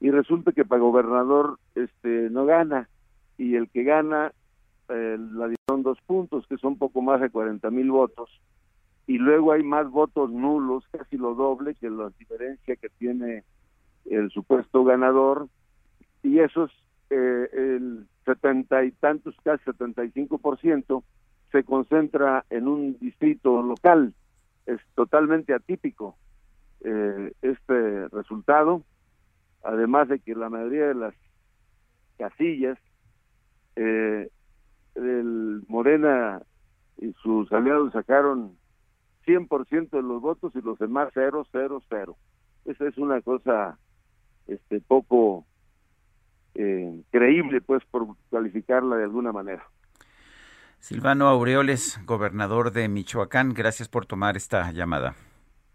y 0.00 0.10
resulta 0.10 0.52
que 0.52 0.64
para 0.64 0.80
gobernador 0.80 1.58
este 1.74 2.30
no 2.30 2.46
gana 2.46 2.88
y 3.38 3.56
el 3.56 3.68
que 3.68 3.84
gana 3.84 4.32
eh, 4.88 5.18
la 5.18 5.50
son 5.68 5.82
dos 5.82 5.98
puntos 6.06 6.46
que 6.46 6.58
son 6.58 6.76
poco 6.78 7.02
más 7.02 7.20
de 7.20 7.30
40 7.30 7.70
mil 7.70 7.90
votos 7.90 8.30
y 9.06 9.18
luego 9.18 9.52
hay 9.52 9.62
más 9.62 9.90
votos 9.90 10.30
nulos 10.30 10.84
casi 10.90 11.16
lo 11.16 11.34
doble 11.34 11.74
que 11.74 11.90
la 11.90 12.10
diferencia 12.18 12.76
que 12.76 12.88
tiene 12.90 13.44
el 14.10 14.30
supuesto 14.30 14.84
ganador 14.84 15.48
y 16.22 16.40
esos 16.40 16.70
eh, 17.10 17.48
el 17.52 18.06
setenta 18.24 18.84
y 18.84 18.90
tantos, 18.92 19.34
casi 19.44 19.62
75%, 19.64 21.02
se 21.52 21.64
concentra 21.64 22.44
en 22.50 22.66
un 22.66 22.98
distrito 22.98 23.62
local. 23.62 24.12
Es 24.66 24.80
totalmente 24.94 25.54
atípico 25.54 26.16
eh, 26.80 27.32
este 27.42 28.08
resultado, 28.08 28.82
además 29.62 30.08
de 30.08 30.18
que 30.18 30.34
la 30.34 30.50
mayoría 30.50 30.88
de 30.88 30.94
las 30.94 31.14
casillas, 32.18 32.78
eh, 33.76 34.28
el 34.96 35.62
Morena 35.68 36.42
y 36.98 37.12
sus 37.22 37.52
aliados 37.52 37.92
sacaron 37.92 38.56
100% 39.26 39.90
de 39.90 40.02
los 40.02 40.20
votos 40.20 40.52
y 40.56 40.62
los 40.62 40.78
demás 40.78 41.10
0, 41.14 41.46
0, 41.52 41.82
0. 41.88 42.16
Esa 42.64 42.88
es 42.88 42.98
una 42.98 43.20
cosa 43.20 43.78
este 44.46 44.80
poco 44.80 45.44
eh, 46.54 47.02
creíble, 47.10 47.60
pues, 47.60 47.84
por 47.90 48.06
calificarla 48.30 48.96
de 48.96 49.04
alguna 49.04 49.32
manera. 49.32 49.64
Silvano 50.78 51.28
Aureoles, 51.28 52.00
gobernador 52.04 52.70
de 52.70 52.88
Michoacán, 52.88 53.54
gracias 53.54 53.88
por 53.88 54.06
tomar 54.06 54.36
esta 54.36 54.70
llamada. 54.72 55.14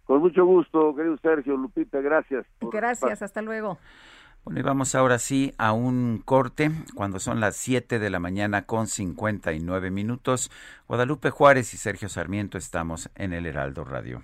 Con 0.06 0.22
mucho 0.22 0.46
gusto, 0.46 0.96
querido 0.96 1.18
Sergio, 1.18 1.58
Lupita, 1.58 2.00
gracias. 2.02 2.46
Gracias, 2.62 3.22
hasta 3.22 3.42
luego. 3.42 3.78
Bueno, 4.44 4.60
y 4.60 4.64
vamos 4.64 4.96
ahora 4.96 5.20
sí 5.20 5.54
a 5.58 5.72
un 5.72 6.22
corte 6.24 6.72
cuando 6.96 7.20
son 7.20 7.40
las 7.40 7.56
7 7.58 8.00
de 8.00 8.10
la 8.10 8.20
mañana 8.20 8.66
con 8.66 8.88
59 8.88 9.92
minutos. 9.92 10.50
Guadalupe 10.88 11.30
Juárez 11.30 11.74
y 11.76 11.78
Sergio 11.78 12.10
Sarmiento 12.10 12.58
estamos 12.58 13.12
en 13.16 13.34
el 13.34 13.46
Heraldo 13.46 13.84
Radio. 13.84 14.24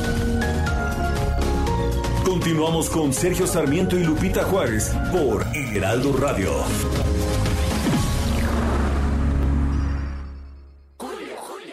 Continuamos 2.41 2.89
con 2.89 3.13
Sergio 3.13 3.45
Sarmiento 3.45 3.95
y 3.95 4.03
Lupita 4.03 4.43
Juárez 4.43 4.91
por 5.11 5.45
Heraldo 5.55 6.11
Radio. 6.17 6.51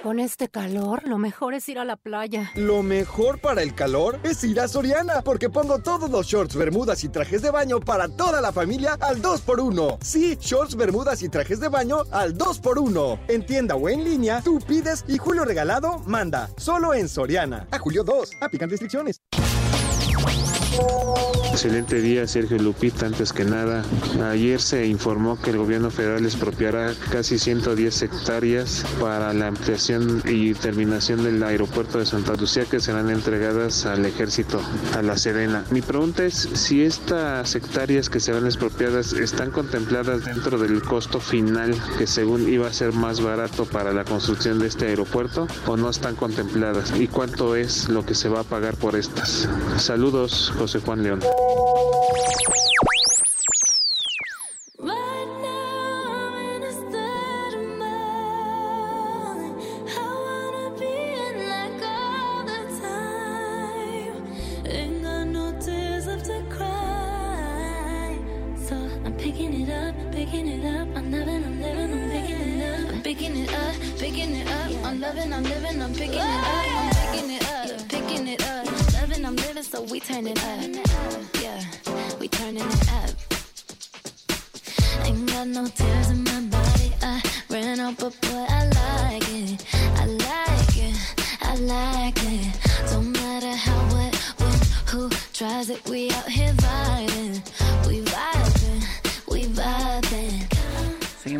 Con 0.03 0.19
este 0.19 0.51
calor, 0.51 1.09
lo 1.09 1.17
mejor 1.17 1.55
es 1.55 1.67
ir 1.71 1.79
a 1.79 1.87
la 1.87 1.97
playa. 1.97 2.51
Lo 2.55 2.83
mejor 2.83 3.41
para 3.41 3.63
el 3.63 3.75
calor 3.75 4.21
es 4.23 4.45
ir 4.45 4.61
a 4.61 4.69
Soriana, 4.69 5.23
porque 5.23 5.49
pongo 5.49 5.79
todos 5.79 6.11
los 6.11 6.27
shorts, 6.27 6.55
bermudas 6.55 7.03
y 7.03 7.09
trajes 7.09 7.41
de 7.41 7.51
baño 7.51 7.81
para 7.81 8.07
toda 8.07 8.43
la 8.43 8.53
familia 8.53 8.99
al 9.01 9.23
2x1. 9.23 9.97
Sí, 10.03 10.37
shorts, 10.39 10.77
bermudas 10.77 11.23
y 11.23 11.31
trajes 11.31 11.61
de 11.61 11.69
baño 11.69 12.03
al 12.11 12.37
2x1. 12.37 13.21
En 13.29 13.47
tienda 13.47 13.75
o 13.75 13.89
en 13.89 14.05
línea, 14.05 14.43
tú 14.43 14.59
pides 14.61 15.03
y 15.09 15.17
Julio 15.17 15.47
Regalado 15.47 16.01
manda. 16.01 16.51
Solo 16.59 16.93
en 16.93 17.09
Soriana. 17.09 17.67
A 17.71 17.79
Julio 17.79 18.05
2. 18.05 18.33
Aplican 18.43 18.69
restricciones. 18.69 19.23
Música 20.79 21.38
Excelente 21.51 22.01
día, 22.01 22.27
Sergio 22.27 22.59
Lupita. 22.59 23.07
Antes 23.07 23.33
que 23.33 23.45
nada, 23.45 23.83
ayer 24.31 24.61
se 24.61 24.87
informó 24.87 25.41
que 25.41 25.51
el 25.51 25.59
gobierno 25.59 25.91
federal 25.91 26.25
expropiará 26.25 26.95
casi 27.11 27.39
110 27.39 28.03
hectáreas 28.03 28.85
para 29.01 29.33
la 29.33 29.49
ampliación 29.49 30.23
y 30.27 30.55
terminación 30.55 31.25
del 31.25 31.43
aeropuerto 31.43 31.99
de 31.99 32.07
Santa 32.07 32.35
Lucía 32.35 32.65
que 32.65 32.81
serán 32.81 33.11
entregadas 33.11 33.87
al 33.87 34.05
ejército, 34.07 34.61
a 34.97 35.03
la 35.03 35.17
Sedena. 35.17 35.65
Mi 35.71 35.83
pregunta 35.83 36.25
es 36.25 36.49
si 36.55 36.83
estas 36.83 37.55
hectáreas 37.55 38.09
que 38.09 38.21
serán 38.21 38.47
expropiadas 38.47 39.13
están 39.13 39.51
contempladas 39.51 40.25
dentro 40.25 40.59
del 40.59 40.83
costo 40.83 41.19
final 41.19 41.75
que 41.99 42.07
según 42.07 42.49
iba 42.49 42.69
a 42.69 42.73
ser 42.73 42.93
más 42.93 43.21
barato 43.21 43.65
para 43.65 43.93
la 43.93 44.05
construcción 44.05 44.59
de 44.59 44.69
este 44.69 44.87
aeropuerto 44.87 45.49
o 45.67 45.77
no 45.77 45.91
están 45.91 46.15
contempladas 46.15 46.93
y 46.99 47.09
cuánto 47.09 47.57
es 47.57 47.89
lo 47.89 48.07
que 48.07 48.15
se 48.15 48.29
va 48.29 48.41
a 48.41 48.45
pagar 48.45 48.77
por 48.77 48.97
estas. 48.97 49.49
Saludos, 49.77 50.53
José 50.57 50.81
Juan 50.81 51.03
León. 51.03 51.21
Música 51.39 52.68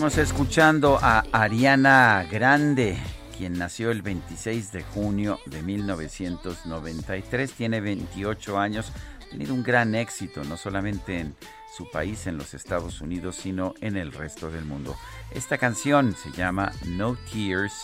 Seguimos 0.09 0.33
escuchando 0.33 0.99
a 1.03 1.23
Ariana 1.33 2.27
Grande, 2.31 2.97
quien 3.37 3.59
nació 3.59 3.91
el 3.91 4.01
26 4.01 4.73
de 4.73 4.83
junio 4.83 5.39
de 5.45 5.61
1993, 5.61 7.53
tiene 7.53 7.83
28 7.83 8.59
años, 8.59 8.91
ha 9.21 9.31
tenido 9.31 9.53
un 9.53 9.63
gran 9.63 9.95
éxito, 9.95 10.45
no 10.45 10.57
solamente 10.57 11.21
en 11.21 11.37
su 11.77 11.91
país, 11.91 12.27
en 12.27 12.39
los 12.39 12.55
Estados 12.55 13.03
Unidos, 13.03 13.37
sino 13.37 13.75
en 13.83 13.99
el 13.99 14.13
resto 14.13 14.51
del 14.51 14.65
mundo. 14.65 14.97
Esta 15.31 15.59
canción 15.59 16.17
se 16.17 16.31
llama 16.31 16.73
No 16.87 17.15
Tears 17.31 17.75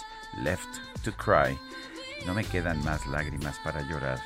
Left 0.42 1.02
to 1.04 1.12
Cry. 1.12 1.58
No 2.24 2.32
me 2.32 2.44
quedan 2.44 2.82
más 2.84 3.06
lágrimas 3.06 3.58
para 3.62 3.82
llorar. 3.82 4.18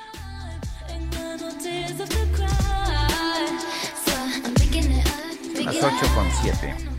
Las 5.64 5.74
it 5.74 5.82
8 5.82 5.88
up. 5.88 6.14
con 6.14 6.30
7. 6.42 6.97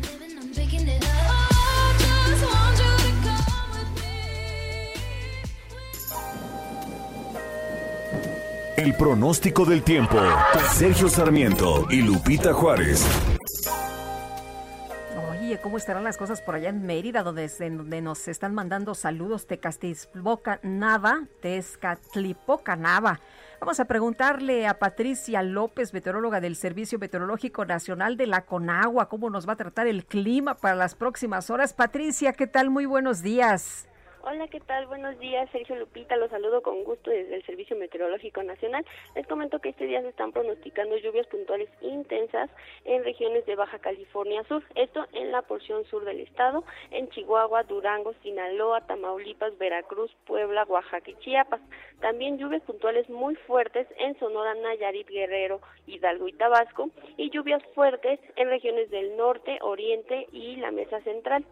El 8.80 8.94
pronóstico 8.96 9.66
del 9.66 9.84
tiempo. 9.84 10.18
Sergio 10.72 11.10
Sarmiento 11.10 11.86
y 11.90 12.02
Lupita 12.02 12.54
Juárez. 12.54 13.06
Oye, 15.32 15.60
¿cómo 15.62 15.76
estarán 15.76 16.06
las 16.06 16.16
cosas 16.16 16.42
por 16.42 16.56
allá 16.56 16.70
en 16.70 16.86
Mérida, 16.86 17.22
donde, 17.22 17.50
donde 17.50 18.02
nos 18.02 18.26
están 18.30 18.56
mandando 18.56 18.96
saludos 18.96 19.48
Tecastizpoca 19.48 20.62
Nava, 20.64 21.26
Tezcatlipoca 21.42 22.78
Nava? 22.78 23.20
Vamos 23.60 23.82
a 23.82 23.86
preguntarle 23.86 24.66
a 24.66 24.80
Patricia 24.80 25.44
López, 25.44 25.94
meteoróloga 25.94 26.40
del 26.40 26.56
Servicio 26.56 27.00
Meteorológico 27.00 27.66
Nacional 27.66 28.16
de 28.16 28.28
la 28.28 28.46
Conagua, 28.46 29.10
cómo 29.10 29.30
nos 29.30 29.46
va 29.46 29.54
a 29.54 29.58
tratar 29.58 29.88
el 29.88 30.06
clima 30.06 30.56
para 30.56 30.76
las 30.76 30.96
próximas 30.96 31.50
horas. 31.50 31.74
Patricia, 31.74 32.32
¿qué 32.32 32.48
tal? 32.48 32.70
Muy 32.70 32.86
buenos 32.86 33.22
días. 33.24 33.90
Hola, 34.22 34.50
¿qué 34.50 34.60
tal? 34.60 34.86
Buenos 34.88 35.18
días, 35.20 35.50
Sergio 35.52 35.78
Lupita. 35.78 36.18
Los 36.18 36.30
saludo 36.30 36.62
con 36.62 36.84
gusto 36.84 37.10
desde 37.10 37.36
el 37.36 37.46
Servicio 37.46 37.78
Meteorológico 37.78 38.44
Nacional. 38.44 38.86
Les 39.16 39.26
comento 39.26 39.60
que 39.60 39.70
este 39.70 39.86
día 39.86 40.02
se 40.02 40.10
están 40.10 40.34
pronosticando 40.34 40.98
lluvias 40.98 41.26
puntuales 41.28 41.70
intensas 41.80 42.50
en 42.84 43.06
regiones 43.06 43.46
de 43.46 43.56
Baja 43.56 43.80
California 43.80 44.44
Sur. 44.44 44.62
Esto 44.76 45.06
en 45.14 45.32
la 45.32 45.42
porción 45.44 45.86
sur 45.86 46.04
del 46.04 46.20
estado, 46.20 46.66
en 46.92 47.08
Chihuahua, 47.10 47.64
Durango, 47.64 48.14
Sinaloa, 48.22 48.82
Tamaulipas, 48.82 49.58
Veracruz, 49.58 50.14
Puebla, 50.26 50.66
Oaxaca 50.66 51.10
y 51.10 51.16
Chiapas. 51.20 51.62
También 52.02 52.38
lluvias 52.38 52.62
puntuales 52.64 53.10
muy 53.10 53.36
fuertes 53.36 53.88
en 54.00 54.20
Sonora, 54.20 54.54
Nayarit, 54.54 55.08
Guerrero, 55.08 55.62
Hidalgo 55.88 56.28
y 56.28 56.34
Tabasco. 56.34 56.90
Y 57.16 57.30
lluvias 57.30 57.64
fuertes 57.74 58.20
en 58.36 58.50
regiones 58.50 58.92
del 58.92 59.16
norte, 59.16 59.60
oriente 59.62 60.28
y 60.34 60.58
la 60.58 60.72
mesa 60.72 61.00
central. 61.04 61.46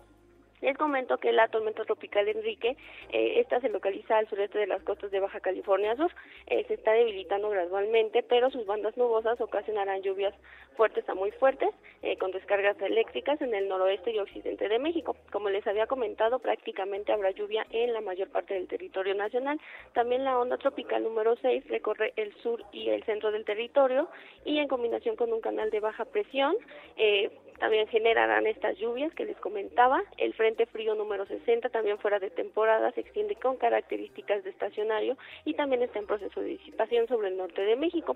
Les 0.62 0.76
comento 0.76 1.18
que 1.20 1.32
la 1.32 1.48
tormenta 1.50 1.86
tropical 1.86 2.28
Enrique, 2.28 2.76
eh, 3.12 3.40
esta 3.40 3.60
se 3.60 3.70
localiza 3.70 4.18
al 4.18 4.28
sureste 4.28 4.58
de 4.58 4.66
las 4.66 4.82
costas 4.82 5.12
de 5.12 5.20
Baja 5.20 5.40
California 5.40 5.96
Sur, 5.96 6.12
eh, 6.48 6.66
se 6.68 6.74
está 6.74 6.94
debilitando 6.94 7.50
gradualmente, 7.50 8.24
pero 8.24 8.50
sus 8.50 8.66
bandas 8.66 8.98
nubosas 8.98 9.40
ocasionarán 9.40 10.02
lluvias 10.02 10.34
fuertes 10.76 11.08
a 11.10 11.16
muy 11.16 11.32
fuertes, 11.32 11.70
eh, 12.02 12.18
con 12.18 12.32
descargas 12.32 12.80
eléctricas 12.82 13.42
en 13.42 13.54
el 13.54 13.68
noroeste 13.68 14.12
y 14.12 14.20
occidente 14.20 14.70
de 14.70 14.80
México. 14.80 15.16
Como 15.32 15.50
les 15.50 15.66
había 15.68 15.88
comentado, 15.88 16.40
prácticamente 16.40 17.12
habrá 17.12 17.32
lluvia 17.32 17.66
en 17.72 17.94
la 17.94 18.02
mayor 18.02 18.30
parte 18.30 18.54
del 18.54 18.68
territorio 18.68 19.16
nacional. 19.16 19.60
También 19.94 20.24
la 20.24 20.40
onda 20.40 20.58
tropical 20.58 21.04
número 21.04 21.36
6 21.36 21.68
recorre 21.68 22.14
el 22.16 22.34
sur 22.38 22.64
y 22.72 22.90
el 22.90 23.04
centro 23.04 23.32
del 23.32 23.46
territorio 23.46 24.08
y 24.46 24.60
en 24.60 24.68
combinación 24.68 25.16
con 25.16 25.34
un 25.34 25.42
canal 25.42 25.70
de 25.72 25.80
baja 25.80 26.06
presión, 26.06 26.56
eh, 26.96 27.32
también 27.60 27.88
generarán 27.88 28.46
estas 28.46 28.78
lluvias 28.78 29.14
que 29.16 29.26
les 29.26 29.38
comentaba. 29.38 30.04
El 30.18 30.34
Frente 30.36 30.47
Frío 30.56 30.96
número 30.96 31.26
60, 31.26 31.70
también 31.70 31.98
fuera 31.98 32.20
de 32.20 32.30
temporada, 32.30 32.92
se 32.92 33.02
extiende 33.02 33.36
con 33.36 33.58
características 33.58 34.44
de 34.44 34.50
estacionario 34.50 35.18
y 35.46 35.54
también 35.54 35.82
está 35.84 36.00
en 36.00 36.08
proceso 36.08 36.40
de 36.42 36.48
disipación 36.48 37.08
sobre 37.08 37.28
el 37.28 37.38
norte 37.38 37.62
de 37.62 37.76
México. 37.76 38.16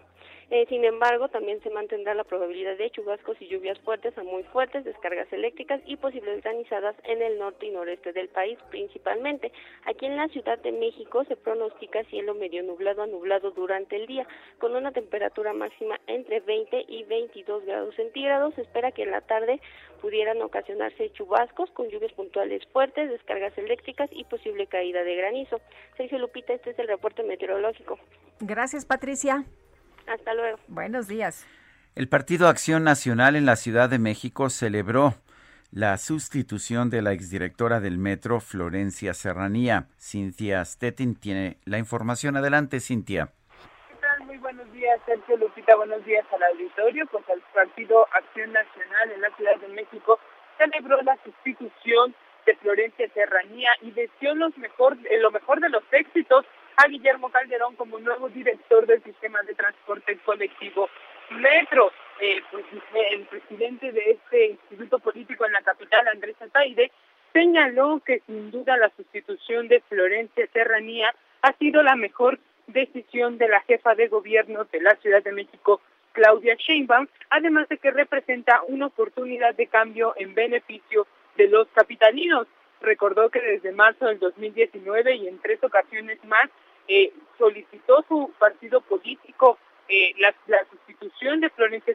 Eh, 0.49 0.65
sin 0.69 0.83
embargo, 0.83 1.29
también 1.29 1.61
se 1.61 1.69
mantendrá 1.69 2.13
la 2.13 2.23
probabilidad 2.23 2.77
de 2.77 2.89
chubascos 2.89 3.41
y 3.41 3.47
lluvias 3.47 3.79
fuertes 3.79 4.17
a 4.17 4.23
muy 4.23 4.43
fuertes, 4.43 4.83
descargas 4.83 5.31
eléctricas 5.31 5.81
y 5.85 5.95
posibles 5.97 6.41
granizadas 6.43 6.95
en 7.03 7.21
el 7.21 7.37
norte 7.37 7.67
y 7.67 7.71
noreste 7.71 8.13
del 8.13 8.29
país 8.29 8.57
principalmente. 8.69 9.51
Aquí 9.85 10.05
en 10.05 10.17
la 10.17 10.27
Ciudad 10.29 10.59
de 10.59 10.71
México 10.71 11.23
se 11.25 11.35
pronostica 11.35 12.03
cielo 12.05 12.33
medio 12.33 12.63
nublado 12.63 13.03
a 13.03 13.07
nublado 13.07 13.51
durante 13.51 13.95
el 13.95 14.07
día, 14.07 14.27
con 14.59 14.75
una 14.75 14.91
temperatura 14.91 15.53
máxima 15.53 15.99
entre 16.07 16.39
20 16.39 16.85
y 16.87 17.03
22 17.03 17.65
grados 17.65 17.95
centígrados. 17.95 18.53
Se 18.55 18.61
espera 18.61 18.91
que 18.91 19.03
en 19.03 19.11
la 19.11 19.21
tarde 19.21 19.59
pudieran 20.01 20.41
ocasionarse 20.41 21.11
chubascos 21.11 21.69
con 21.71 21.87
lluvias 21.89 22.11
puntuales 22.21 22.61
fuertes, 22.71 23.09
descargas 23.09 23.57
eléctricas 23.57 24.07
y 24.11 24.23
posible 24.25 24.67
caída 24.67 25.03
de 25.03 25.15
granizo. 25.15 25.59
Sergio 25.97 26.19
Lupita, 26.19 26.53
este 26.53 26.69
es 26.69 26.77
el 26.77 26.87
reporte 26.87 27.23
meteorológico. 27.23 27.97
Gracias, 28.39 28.85
Patricia. 28.85 29.43
Hasta 30.05 30.35
luego. 30.35 30.59
Buenos 30.67 31.07
días. 31.07 31.47
El 31.95 32.07
Partido 32.07 32.47
Acción 32.47 32.83
Nacional 32.83 33.35
en 33.35 33.47
la 33.47 33.55
Ciudad 33.55 33.89
de 33.89 33.97
México 33.97 34.51
celebró 34.51 35.15
la 35.71 35.97
sustitución 35.97 36.91
de 36.91 37.01
la 37.01 37.11
exdirectora 37.11 37.79
del 37.79 37.97
Metro, 37.97 38.39
Florencia 38.39 39.15
Serranía. 39.15 39.87
Cintia 39.99 40.63
Stettin 40.63 41.15
tiene 41.15 41.57
la 41.65 41.79
información. 41.79 42.37
Adelante, 42.37 42.81
Cintia. 42.81 43.29
¿Qué 43.89 43.95
tal? 43.95 44.27
Muy 44.27 44.37
buenos 44.37 44.71
días, 44.73 44.99
Sergio 45.07 45.37
Lupita. 45.37 45.75
Buenos 45.75 46.05
días 46.05 46.25
al 46.31 46.43
auditorio. 46.43 47.07
Pues 47.11 47.25
el 47.33 47.41
Partido 47.51 48.05
Acción 48.13 48.53
Nacional 48.53 49.11
en 49.11 49.21
la 49.21 49.35
Ciudad 49.35 49.59
de 49.59 49.69
México 49.69 50.19
celebró 50.61 51.01
la 51.01 51.17
sustitución 51.23 52.13
de 52.45 52.55
Florencia 52.55 53.07
Serranía 53.13 53.71
y 53.81 53.91
deseó 53.91 54.35
los 54.35 54.55
mejor, 54.57 54.97
eh, 55.09 55.19
lo 55.19 55.31
mejor 55.31 55.59
de 55.59 55.69
los 55.69 55.83
éxitos 55.91 56.45
a 56.77 56.87
Guillermo 56.87 57.29
Calderón 57.29 57.75
como 57.75 57.99
nuevo 57.99 58.29
director 58.29 58.85
del 58.85 59.03
sistema 59.03 59.41
de 59.43 59.53
transporte 59.55 60.17
colectivo 60.19 60.89
Metro. 61.31 61.91
Eh, 62.19 62.41
pues, 62.51 62.65
el 63.11 63.25
presidente 63.25 63.91
de 63.91 64.11
este 64.11 64.45
instituto 64.51 64.99
político 64.99 65.45
en 65.45 65.53
la 65.53 65.61
capital, 65.61 66.07
Andrés 66.07 66.35
Ataide, 66.39 66.91
señaló 67.33 68.01
que 68.05 68.19
sin 68.27 68.51
duda 68.51 68.77
la 68.77 68.91
sustitución 68.95 69.67
de 69.67 69.81
Florencia 69.81 70.47
Serranía 70.53 71.13
ha 71.41 71.53
sido 71.53 71.81
la 71.81 71.95
mejor 71.95 72.39
decisión 72.67 73.37
de 73.37 73.47
la 73.47 73.61
jefa 73.61 73.95
de 73.95 74.07
gobierno 74.07 74.65
de 74.65 74.81
la 74.81 74.95
Ciudad 74.97 75.23
de 75.23 75.31
México, 75.31 75.81
Claudia 76.13 76.55
Sheinbaum, 76.55 77.07
además 77.29 77.67
de 77.69 77.77
que 77.77 77.91
representa 77.91 78.61
una 78.67 78.87
oportunidad 78.87 79.55
de 79.55 79.67
cambio 79.67 80.13
en 80.17 80.33
beneficio 80.33 81.07
de 81.37 81.47
los 81.47 81.67
capitalinos. 81.69 82.47
Recordó 82.81 83.29
que 83.29 83.41
desde 83.41 83.71
marzo 83.71 84.07
del 84.07 84.19
2019 84.19 85.15
y 85.15 85.27
en 85.27 85.39
tres 85.39 85.63
ocasiones 85.63 86.23
más 86.25 86.49
eh, 86.87 87.13
solicitó 87.37 88.03
su 88.07 88.31
partido 88.39 88.81
político 88.81 89.57
eh, 89.87 90.13
la, 90.19 90.33
la, 90.47 90.63
sustitución 90.69 91.41
de 91.41 91.49
Florencia 91.49 91.93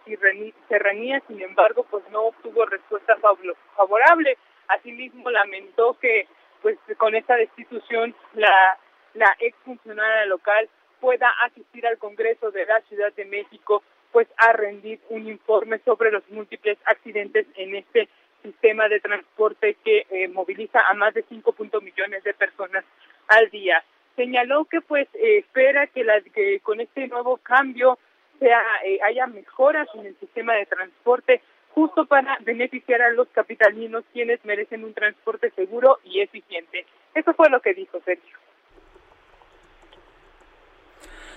Serranía, 0.68 1.22
sin 1.26 1.40
embargo, 1.40 1.86
pues 1.90 2.04
no 2.10 2.24
obtuvo 2.26 2.66
respuesta 2.66 3.16
favorable. 3.16 4.36
Asimismo, 4.68 5.30
lamentó 5.30 5.98
que 5.98 6.28
pues 6.60 6.76
con 6.98 7.14
esta 7.14 7.36
destitución 7.36 8.14
la, 8.34 8.78
la 9.14 9.34
exfuncionaria 9.38 10.26
local 10.26 10.68
pueda 11.00 11.30
asistir 11.44 11.86
al 11.86 11.98
Congreso 11.98 12.50
de 12.50 12.66
la 12.66 12.80
Ciudad 12.82 13.12
de 13.14 13.24
México 13.24 13.82
pues 14.16 14.28
a 14.38 14.50
rendir 14.54 14.98
un 15.10 15.28
informe 15.28 15.78
sobre 15.84 16.10
los 16.10 16.26
múltiples 16.30 16.78
accidentes 16.86 17.46
en 17.54 17.76
este 17.76 18.08
sistema 18.42 18.88
de 18.88 18.98
transporte 18.98 19.76
que 19.84 20.06
eh, 20.08 20.26
moviliza 20.28 20.80
a 20.88 20.94
más 20.94 21.12
de 21.12 21.22
5 21.28 21.54
millones 21.82 22.24
de 22.24 22.32
personas 22.32 22.82
al 23.28 23.50
día. 23.50 23.84
Señaló 24.16 24.64
que 24.64 24.80
pues 24.80 25.06
eh, 25.12 25.40
espera 25.40 25.86
que, 25.88 26.02
la, 26.02 26.22
que 26.22 26.60
con 26.60 26.80
este 26.80 27.08
nuevo 27.08 27.36
cambio 27.36 27.98
sea 28.38 28.62
eh, 28.86 29.00
haya 29.04 29.26
mejoras 29.26 29.86
en 29.92 30.06
el 30.06 30.18
sistema 30.18 30.54
de 30.54 30.64
transporte 30.64 31.42
justo 31.74 32.06
para 32.06 32.38
beneficiar 32.40 33.02
a 33.02 33.10
los 33.10 33.28
capitalinos 33.28 34.02
quienes 34.14 34.42
merecen 34.46 34.84
un 34.84 34.94
transporte 34.94 35.50
seguro 35.50 35.98
y 36.04 36.20
eficiente. 36.20 36.86
Eso 37.14 37.34
fue 37.34 37.50
lo 37.50 37.60
que 37.60 37.74
dijo 37.74 38.00
Sergio. 38.02 38.38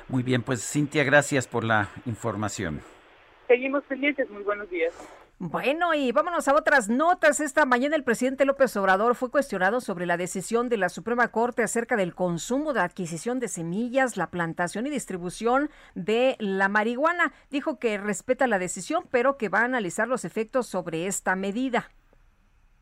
Muy 0.09 0.23
bien, 0.23 0.41
pues 0.41 0.67
Cintia, 0.67 1.03
gracias 1.03 1.47
por 1.47 1.63
la 1.63 1.89
información. 2.05 2.81
Seguimos 3.47 3.83
pendientes, 3.83 4.29
muy 4.29 4.43
buenos 4.43 4.69
días. 4.69 4.93
Bueno, 5.41 5.93
y 5.93 6.11
vámonos 6.11 6.49
a 6.49 6.55
otras 6.55 6.89
notas. 6.89 7.39
Esta 7.39 7.65
mañana 7.65 7.95
el 7.95 8.03
presidente 8.03 8.43
López 8.43 8.75
Obrador 8.75 9.15
fue 9.15 9.31
cuestionado 9.31 9.79
sobre 9.79 10.05
la 10.05 10.17
decisión 10.17 10.67
de 10.67 10.75
la 10.75 10.89
Suprema 10.89 11.29
Corte 11.29 11.63
acerca 11.63 11.95
del 11.95 12.13
consumo 12.13 12.73
de 12.73 12.81
adquisición 12.81 13.39
de 13.39 13.47
semillas, 13.47 14.17
la 14.17 14.31
plantación 14.31 14.85
y 14.87 14.89
distribución 14.89 15.69
de 15.95 16.35
la 16.39 16.67
marihuana. 16.67 17.31
Dijo 17.49 17.79
que 17.79 17.97
respeta 17.97 18.47
la 18.47 18.59
decisión, 18.59 19.05
pero 19.09 19.37
que 19.37 19.47
va 19.47 19.61
a 19.61 19.65
analizar 19.65 20.09
los 20.09 20.25
efectos 20.25 20.67
sobre 20.67 21.07
esta 21.07 21.37
medida. 21.37 21.89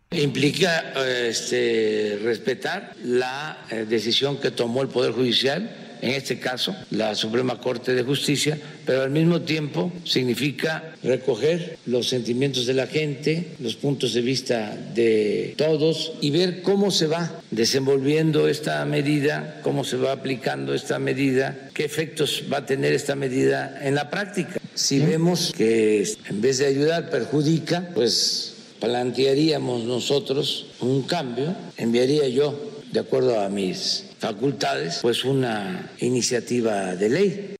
Implica 0.09 0.93
este, 1.05 2.19
respetar 2.23 2.95
la 3.03 3.65
eh, 3.69 3.85
decisión 3.87 4.39
que 4.39 4.49
tomó 4.49 4.81
el 4.81 4.87
Poder 4.87 5.11
Judicial 5.11 5.86
en 6.01 6.11
este 6.11 6.39
caso 6.39 6.75
la 6.91 7.15
Suprema 7.15 7.59
Corte 7.59 7.93
de 7.93 8.03
Justicia, 8.03 8.57
pero 8.85 9.03
al 9.03 9.11
mismo 9.11 9.41
tiempo 9.41 9.91
significa 10.03 10.95
recoger 11.03 11.77
los 11.85 12.07
sentimientos 12.07 12.65
de 12.65 12.73
la 12.73 12.87
gente, 12.87 13.47
los 13.59 13.75
puntos 13.75 14.13
de 14.13 14.21
vista 14.21 14.75
de 14.93 15.53
todos 15.57 16.13
y 16.21 16.31
ver 16.31 16.61
cómo 16.61 16.91
se 16.91 17.07
va 17.07 17.31
desenvolviendo 17.51 18.47
esta 18.47 18.83
medida, 18.85 19.59
cómo 19.63 19.83
se 19.83 19.97
va 19.97 20.11
aplicando 20.11 20.73
esta 20.73 20.99
medida, 20.99 21.69
qué 21.73 21.85
efectos 21.85 22.43
va 22.51 22.59
a 22.59 22.65
tener 22.65 22.93
esta 22.93 23.15
medida 23.15 23.79
en 23.81 23.95
la 23.95 24.09
práctica. 24.09 24.59
Si 24.73 24.99
vemos 24.99 25.51
que 25.55 26.07
en 26.29 26.41
vez 26.41 26.59
de 26.59 26.67
ayudar 26.67 27.09
perjudica, 27.09 27.89
pues 27.93 28.53
plantearíamos 28.79 29.83
nosotros 29.83 30.67
un 30.79 31.03
cambio, 31.03 31.55
enviaría 31.77 32.27
yo, 32.27 32.57
de 32.91 32.99
acuerdo 32.99 33.39
a 33.39 33.49
mis 33.49 34.06
facultades, 34.19 34.99
pues 35.01 35.23
una 35.23 35.91
iniciativa 35.99 36.95
de 36.95 37.09
ley. 37.09 37.55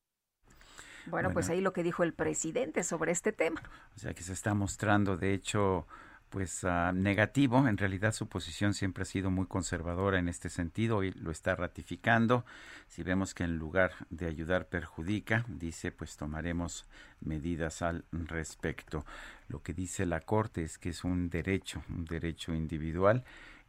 Bueno, 1.07 1.31
pues 1.31 1.49
ahí 1.49 1.61
lo 1.61 1.71
que 1.71 1.83
dijo 1.83 2.03
el 2.03 2.13
presidente 2.13 2.83
sobre 2.83 3.11
este 3.11 3.31
tema. 3.31 3.61
O 3.95 3.99
sea 3.99 4.13
que 4.13 4.23
se 4.23 4.33
está 4.33 4.53
mostrando, 4.53 5.15
de 5.15 5.33
hecho, 5.33 5.87
pues 6.29 6.63
uh, 6.63 6.91
negativo. 6.93 7.67
En 7.67 7.77
realidad 7.77 8.13
su 8.13 8.27
posición 8.27 8.73
siempre 8.73 9.03
ha 9.03 9.05
sido 9.05 9.31
muy 9.31 9.45
conservadora 9.45 10.19
en 10.19 10.27
este 10.27 10.49
sentido 10.49 11.03
y 11.03 11.11
lo 11.11 11.31
está 11.31 11.55
ratificando. 11.55 12.45
Si 12.87 13.03
vemos 13.03 13.33
que 13.33 13.43
en 13.43 13.57
lugar 13.57 13.91
de 14.09 14.27
ayudar 14.27 14.67
perjudica, 14.67 15.45
dice, 15.47 15.91
pues 15.91 16.17
tomaremos 16.17 16.85
medidas 17.21 17.81
al 17.81 18.03
respecto. 18.11 19.05
Lo 19.47 19.61
que 19.63 19.73
dice 19.73 20.05
la 20.05 20.19
Corte 20.19 20.63
es 20.63 20.77
que 20.77 20.89
es 20.89 21.03
un 21.03 21.29
derecho, 21.29 21.83
un 21.89 22.05
derecho 22.05 22.53
individual 22.53 23.23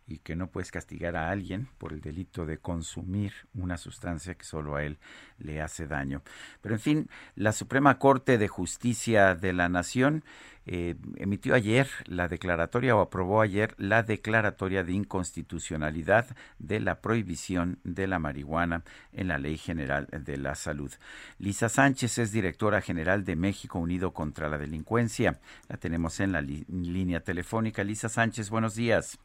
y 0.08 0.18
que 0.18 0.34
no 0.34 0.50
puedes 0.50 0.70
castigar 0.70 1.16
a 1.16 1.30
alguien 1.30 1.68
por 1.78 1.92
el 1.92 2.00
delito 2.00 2.46
de 2.46 2.58
consumir 2.58 3.32
una 3.54 3.76
sustancia 3.76 4.34
que 4.34 4.44
solo 4.44 4.76
a 4.76 4.82
él 4.82 4.98
le 5.38 5.60
hace 5.60 5.86
daño. 5.86 6.22
Pero 6.62 6.74
en 6.74 6.80
fin, 6.80 7.10
la 7.34 7.52
Suprema 7.52 7.98
Corte 7.98 8.38
de 8.38 8.48
Justicia 8.48 9.34
de 9.34 9.52
la 9.52 9.68
Nación 9.68 10.24
eh, 10.70 10.96
emitió 11.16 11.54
ayer 11.54 11.88
la 12.04 12.28
declaratoria 12.28 12.94
o 12.96 13.00
aprobó 13.00 13.40
ayer 13.40 13.74
la 13.78 14.02
declaratoria 14.02 14.84
de 14.84 14.92
inconstitucionalidad 14.92 16.26
de 16.58 16.80
la 16.80 17.00
prohibición 17.00 17.78
de 17.84 18.06
la 18.06 18.18
marihuana 18.18 18.84
en 19.12 19.28
la 19.28 19.38
Ley 19.38 19.56
General 19.56 20.06
de 20.10 20.36
la 20.36 20.54
Salud. 20.54 20.92
Lisa 21.38 21.68
Sánchez 21.68 22.18
es 22.18 22.32
directora 22.32 22.80
general 22.80 23.24
de 23.24 23.36
México 23.36 23.78
Unido 23.78 24.12
contra 24.12 24.48
la 24.48 24.58
Delincuencia. 24.58 25.38
La 25.68 25.76
tenemos 25.76 26.20
en 26.20 26.32
la 26.32 26.42
línea 26.42 27.20
telefónica. 27.20 27.84
Lisa 27.84 28.08
Sánchez, 28.08 28.50
buenos 28.50 28.74
días. 28.74 29.18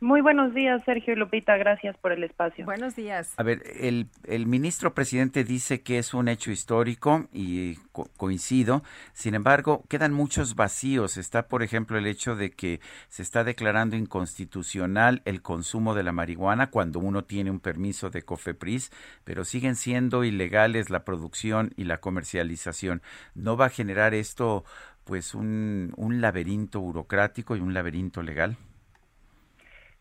Muy 0.00 0.20
buenos 0.20 0.54
días, 0.54 0.80
Sergio 0.84 1.12
y 1.12 1.16
Lupita. 1.16 1.56
Gracias 1.56 1.96
por 1.98 2.12
el 2.12 2.22
espacio. 2.22 2.64
Buenos 2.64 2.94
días. 2.94 3.34
A 3.36 3.42
ver, 3.42 3.64
el, 3.80 4.06
el 4.24 4.46
ministro 4.46 4.94
presidente 4.94 5.42
dice 5.42 5.80
que 5.82 5.98
es 5.98 6.14
un 6.14 6.28
hecho 6.28 6.52
histórico 6.52 7.26
y 7.32 7.74
co- 7.90 8.08
coincido. 8.16 8.84
Sin 9.12 9.34
embargo, 9.34 9.82
quedan 9.88 10.12
muchos 10.12 10.54
vacíos. 10.54 11.16
Está, 11.16 11.48
por 11.48 11.64
ejemplo, 11.64 11.98
el 11.98 12.06
hecho 12.06 12.36
de 12.36 12.52
que 12.52 12.80
se 13.08 13.22
está 13.22 13.42
declarando 13.42 13.96
inconstitucional 13.96 15.20
el 15.24 15.42
consumo 15.42 15.96
de 15.96 16.04
la 16.04 16.12
marihuana 16.12 16.70
cuando 16.70 17.00
uno 17.00 17.24
tiene 17.24 17.50
un 17.50 17.58
permiso 17.58 18.08
de 18.08 18.22
COFEPRIS, 18.22 18.92
pero 19.24 19.44
siguen 19.44 19.74
siendo 19.74 20.22
ilegales 20.22 20.90
la 20.90 21.04
producción 21.04 21.72
y 21.76 21.84
la 21.84 21.98
comercialización. 21.98 23.02
¿No 23.34 23.56
va 23.56 23.66
a 23.66 23.70
generar 23.70 24.14
esto 24.14 24.64
pues 25.02 25.34
un, 25.34 25.92
un 25.96 26.20
laberinto 26.20 26.78
burocrático 26.80 27.56
y 27.56 27.60
un 27.60 27.74
laberinto 27.74 28.22
legal? 28.22 28.56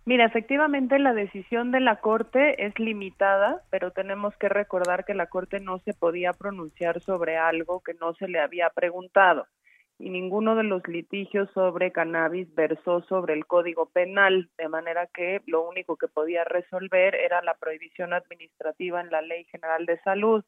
Mira, 0.08 0.24
efectivamente 0.24 1.00
la 1.00 1.14
decisión 1.14 1.72
de 1.72 1.82
la 1.82 1.98
Corte 1.98 2.66
es 2.66 2.80
limitada, 2.80 3.64
pero 3.70 3.92
tenemos 3.92 4.34
que 4.38 4.48
recordar 4.48 5.04
que 5.04 5.14
la 5.14 5.28
Corte 5.28 5.60
no 5.60 5.80
se 5.80 5.94
podía 5.94 6.32
pronunciar 6.32 7.02
sobre 7.02 7.36
algo 7.36 7.82
que 7.82 7.94
no 7.94 8.14
se 8.14 8.30
le 8.30 8.40
había 8.40 8.70
preguntado 8.70 9.48
y 10.00 10.10
ninguno 10.10 10.56
de 10.56 10.64
los 10.64 10.88
litigios 10.88 11.50
sobre 11.54 11.92
cannabis 11.92 12.54
versó 12.54 13.02
sobre 13.04 13.34
el 13.34 13.48
Código 13.48 13.88
Penal, 13.88 14.50
de 14.58 14.70
manera 14.70 15.08
que 15.08 15.42
lo 15.48 15.68
único 15.68 15.98
que 15.98 16.08
podía 16.08 16.44
resolver 16.44 17.16
era 17.16 17.42
la 17.42 17.56
prohibición 17.56 18.14
administrativa 18.14 19.02
en 19.02 19.10
la 19.10 19.22
Ley 19.22 19.46
General 19.46 19.86
de 19.86 20.00
Salud. 20.02 20.44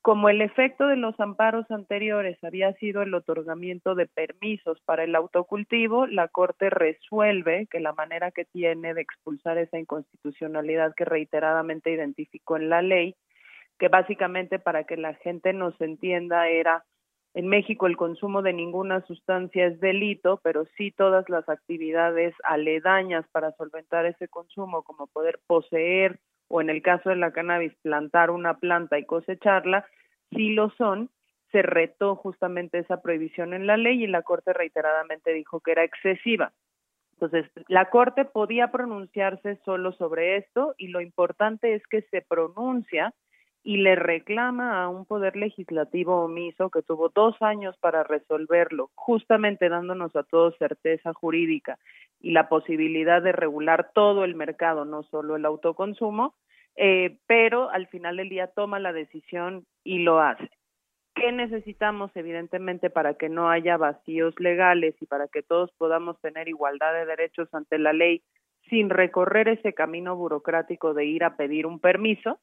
Como 0.00 0.28
el 0.28 0.40
efecto 0.40 0.86
de 0.86 0.96
los 0.96 1.18
amparos 1.20 1.70
anteriores 1.70 2.42
había 2.42 2.72
sido 2.74 3.02
el 3.02 3.12
otorgamiento 3.14 3.94
de 3.94 4.06
permisos 4.06 4.80
para 4.84 5.04
el 5.04 5.14
autocultivo, 5.14 6.06
la 6.06 6.28
Corte 6.28 6.70
resuelve 6.70 7.66
que 7.70 7.80
la 7.80 7.92
manera 7.92 8.30
que 8.30 8.44
tiene 8.44 8.94
de 8.94 9.02
expulsar 9.02 9.58
esa 9.58 9.78
inconstitucionalidad 9.78 10.94
que 10.94 11.04
reiteradamente 11.04 11.90
identificó 11.90 12.56
en 12.56 12.68
la 12.70 12.80
ley, 12.80 13.16
que 13.78 13.88
básicamente 13.88 14.58
para 14.58 14.84
que 14.84 14.96
la 14.96 15.14
gente 15.14 15.52
nos 15.52 15.78
entienda 15.80 16.48
era 16.48 16.84
en 17.34 17.46
México 17.46 17.86
el 17.86 17.96
consumo 17.96 18.42
de 18.42 18.52
ninguna 18.52 19.04
sustancia 19.06 19.66
es 19.66 19.78
delito, 19.80 20.40
pero 20.42 20.64
sí 20.76 20.90
todas 20.90 21.28
las 21.28 21.48
actividades 21.48 22.34
aledañas 22.42 23.26
para 23.30 23.52
solventar 23.52 24.06
ese 24.06 24.28
consumo, 24.28 24.82
como 24.82 25.06
poder 25.08 25.38
poseer 25.46 26.18
o 26.48 26.60
en 26.60 26.70
el 26.70 26.82
caso 26.82 27.10
de 27.10 27.16
la 27.16 27.32
cannabis 27.32 27.74
plantar 27.82 28.30
una 28.30 28.54
planta 28.58 28.98
y 28.98 29.04
cosecharla, 29.04 29.86
sí 30.30 30.52
lo 30.54 30.70
son. 30.70 31.10
Se 31.52 31.62
retó 31.62 32.16
justamente 32.16 32.78
esa 32.78 33.00
prohibición 33.00 33.54
en 33.54 33.66
la 33.66 33.76
ley 33.76 34.04
y 34.04 34.06
la 34.06 34.22
Corte 34.22 34.52
reiteradamente 34.52 35.32
dijo 35.32 35.60
que 35.60 35.72
era 35.72 35.84
excesiva. 35.84 36.52
Entonces, 37.12 37.50
la 37.68 37.86
Corte 37.90 38.24
podía 38.24 38.70
pronunciarse 38.70 39.56
solo 39.64 39.92
sobre 39.92 40.36
esto 40.36 40.74
y 40.76 40.88
lo 40.88 41.00
importante 41.00 41.74
es 41.74 41.86
que 41.86 42.02
se 42.02 42.22
pronuncia 42.22 43.12
y 43.64 43.78
le 43.78 43.96
reclama 43.96 44.82
a 44.82 44.88
un 44.88 45.04
poder 45.04 45.36
legislativo 45.36 46.24
omiso 46.24 46.70
que 46.70 46.82
tuvo 46.82 47.08
dos 47.08 47.34
años 47.40 47.76
para 47.78 48.04
resolverlo, 48.04 48.90
justamente 48.94 49.68
dándonos 49.68 50.14
a 50.14 50.22
todos 50.22 50.56
certeza 50.58 51.12
jurídica 51.12 51.78
y 52.20 52.32
la 52.32 52.48
posibilidad 52.48 53.22
de 53.22 53.32
regular 53.32 53.90
todo 53.94 54.24
el 54.24 54.34
mercado, 54.34 54.84
no 54.84 55.02
solo 55.04 55.36
el 55.36 55.44
autoconsumo, 55.44 56.34
eh, 56.76 57.18
pero 57.26 57.70
al 57.70 57.86
final 57.88 58.16
del 58.16 58.28
día 58.28 58.48
toma 58.48 58.78
la 58.78 58.92
decisión 58.92 59.66
y 59.84 60.00
lo 60.00 60.20
hace. 60.20 60.50
¿Qué 61.14 61.32
necesitamos, 61.32 62.12
evidentemente, 62.14 62.90
para 62.90 63.14
que 63.14 63.28
no 63.28 63.50
haya 63.50 63.76
vacíos 63.76 64.34
legales 64.38 64.94
y 65.00 65.06
para 65.06 65.26
que 65.26 65.42
todos 65.42 65.72
podamos 65.78 66.20
tener 66.20 66.48
igualdad 66.48 66.92
de 66.92 67.06
derechos 67.06 67.52
ante 67.52 67.78
la 67.78 67.92
ley 67.92 68.22
sin 68.70 68.90
recorrer 68.90 69.48
ese 69.48 69.72
camino 69.72 70.14
burocrático 70.14 70.94
de 70.94 71.06
ir 71.06 71.24
a 71.24 71.36
pedir 71.36 71.66
un 71.66 71.80
permiso? 71.80 72.38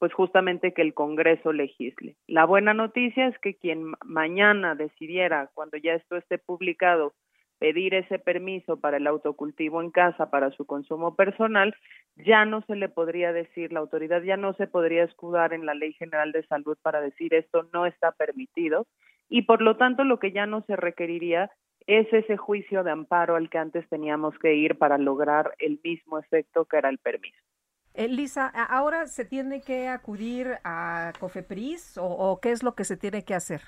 pues 0.00 0.14
justamente 0.14 0.72
que 0.72 0.80
el 0.80 0.94
Congreso 0.94 1.52
legisle. 1.52 2.16
La 2.26 2.46
buena 2.46 2.72
noticia 2.72 3.28
es 3.28 3.38
que 3.38 3.54
quien 3.54 3.92
mañana 4.02 4.74
decidiera, 4.74 5.50
cuando 5.52 5.76
ya 5.76 5.92
esto 5.92 6.16
esté 6.16 6.38
publicado, 6.38 7.12
pedir 7.60 7.94
ese 7.94 8.18
permiso 8.18 8.80
para 8.80 8.96
el 8.96 9.06
autocultivo 9.06 9.82
en 9.82 9.90
casa 9.90 10.30
para 10.30 10.50
su 10.50 10.64
consumo 10.64 11.14
personal, 11.14 11.76
ya 12.16 12.44
no 12.46 12.62
se 12.62 12.74
le 12.74 12.88
podría 12.88 13.32
decir, 13.32 13.72
la 13.72 13.80
autoridad 13.80 14.22
ya 14.22 14.38
no 14.38 14.54
se 14.54 14.66
podría 14.66 15.04
escudar 15.04 15.52
en 15.52 15.66
la 15.66 15.74
Ley 15.74 15.92
General 15.92 16.32
de 16.32 16.44
Salud 16.46 16.76
para 16.82 17.02
decir 17.02 17.34
esto 17.34 17.68
no 17.72 17.84
está 17.86 18.12
permitido 18.12 18.86
y 19.28 19.42
por 19.42 19.60
lo 19.60 19.76
tanto 19.76 20.04
lo 20.04 20.18
que 20.18 20.32
ya 20.32 20.46
no 20.46 20.62
se 20.62 20.74
requeriría 20.74 21.50
es 21.86 22.10
ese 22.12 22.36
juicio 22.36 22.82
de 22.82 22.92
amparo 22.92 23.36
al 23.36 23.50
que 23.50 23.58
antes 23.58 23.88
teníamos 23.88 24.38
que 24.38 24.54
ir 24.54 24.78
para 24.78 24.96
lograr 24.96 25.54
el 25.58 25.80
mismo 25.84 26.18
efecto 26.18 26.64
que 26.64 26.78
era 26.78 26.88
el 26.88 26.98
permiso. 26.98 27.38
Elisa, 27.92 28.46
¿ahora 28.46 29.06
se 29.06 29.24
tiene 29.24 29.60
que 29.60 29.88
acudir 29.88 30.58
a 30.64 31.12
COFEPRIS 31.20 31.98
o, 31.98 32.06
o, 32.06 32.40
qué 32.40 32.52
es 32.52 32.62
lo 32.62 32.74
que 32.74 32.84
se 32.84 32.96
tiene 32.96 33.24
que 33.24 33.34
hacer? 33.34 33.60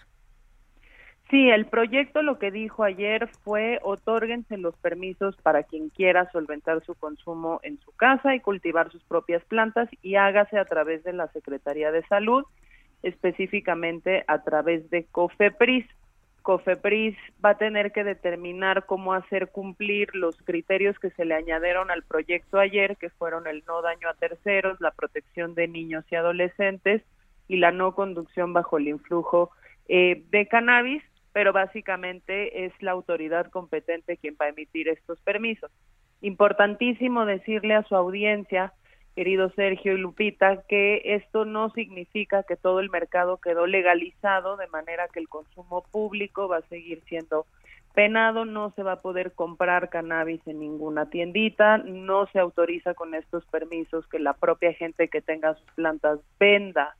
Sí, 1.32 1.48
el 1.48 1.64
proyecto 1.64 2.20
lo 2.20 2.38
que 2.38 2.50
dijo 2.50 2.84
ayer 2.84 3.26
fue 3.42 3.78
otórguense 3.82 4.58
los 4.58 4.76
permisos 4.76 5.34
para 5.38 5.62
quien 5.62 5.88
quiera 5.88 6.30
solventar 6.30 6.84
su 6.84 6.94
consumo 6.94 7.58
en 7.62 7.80
su 7.80 7.90
casa 7.92 8.34
y 8.34 8.40
cultivar 8.40 8.92
sus 8.92 9.02
propias 9.04 9.42
plantas 9.44 9.88
y 10.02 10.16
hágase 10.16 10.58
a 10.58 10.66
través 10.66 11.02
de 11.04 11.14
la 11.14 11.28
Secretaría 11.28 11.90
de 11.90 12.02
Salud, 12.02 12.44
específicamente 13.02 14.24
a 14.28 14.42
través 14.42 14.90
de 14.90 15.06
COFEPRIS. 15.06 15.86
COFEPRIS 16.42 17.16
va 17.42 17.50
a 17.50 17.58
tener 17.58 17.92
que 17.92 18.04
determinar 18.04 18.84
cómo 18.84 19.14
hacer 19.14 19.48
cumplir 19.52 20.14
los 20.14 20.36
criterios 20.42 20.98
que 20.98 21.12
se 21.12 21.24
le 21.24 21.34
añadieron 21.34 21.90
al 21.90 22.02
proyecto 22.02 22.58
ayer, 22.58 22.98
que 22.98 23.08
fueron 23.08 23.46
el 23.46 23.64
no 23.66 23.80
daño 23.80 24.06
a 24.10 24.14
terceros, 24.14 24.82
la 24.82 24.90
protección 24.90 25.54
de 25.54 25.66
niños 25.66 26.04
y 26.10 26.14
adolescentes 26.14 27.00
y 27.48 27.56
la 27.56 27.72
no 27.72 27.94
conducción 27.94 28.52
bajo 28.52 28.76
el 28.76 28.88
influjo 28.88 29.50
eh, 29.88 30.24
de 30.30 30.46
cannabis, 30.46 31.02
pero 31.32 31.52
básicamente 31.52 32.66
es 32.66 32.72
la 32.80 32.92
autoridad 32.92 33.50
competente 33.50 34.16
quien 34.16 34.36
va 34.40 34.46
a 34.46 34.50
emitir 34.50 34.88
estos 34.88 35.20
permisos. 35.20 35.70
Importantísimo 36.20 37.26
decirle 37.26 37.74
a 37.74 37.82
su 37.84 37.96
audiencia 37.96 38.72
querido 39.14 39.50
Sergio 39.50 39.92
y 39.92 39.98
Lupita, 39.98 40.62
que 40.68 41.02
esto 41.04 41.44
no 41.44 41.70
significa 41.70 42.44
que 42.44 42.56
todo 42.56 42.80
el 42.80 42.90
mercado 42.90 43.38
quedó 43.38 43.66
legalizado, 43.66 44.56
de 44.56 44.68
manera 44.68 45.08
que 45.08 45.20
el 45.20 45.28
consumo 45.28 45.82
público 45.90 46.48
va 46.48 46.58
a 46.58 46.68
seguir 46.68 47.02
siendo 47.06 47.46
penado, 47.94 48.46
no 48.46 48.70
se 48.70 48.82
va 48.82 48.92
a 48.92 49.02
poder 49.02 49.32
comprar 49.32 49.90
cannabis 49.90 50.40
en 50.46 50.60
ninguna 50.60 51.10
tiendita, 51.10 51.78
no 51.78 52.26
se 52.28 52.38
autoriza 52.38 52.94
con 52.94 53.14
estos 53.14 53.44
permisos 53.46 54.06
que 54.06 54.18
la 54.18 54.32
propia 54.32 54.72
gente 54.72 55.08
que 55.08 55.20
tenga 55.20 55.54
sus 55.54 55.70
plantas 55.72 56.18
venda 56.40 56.96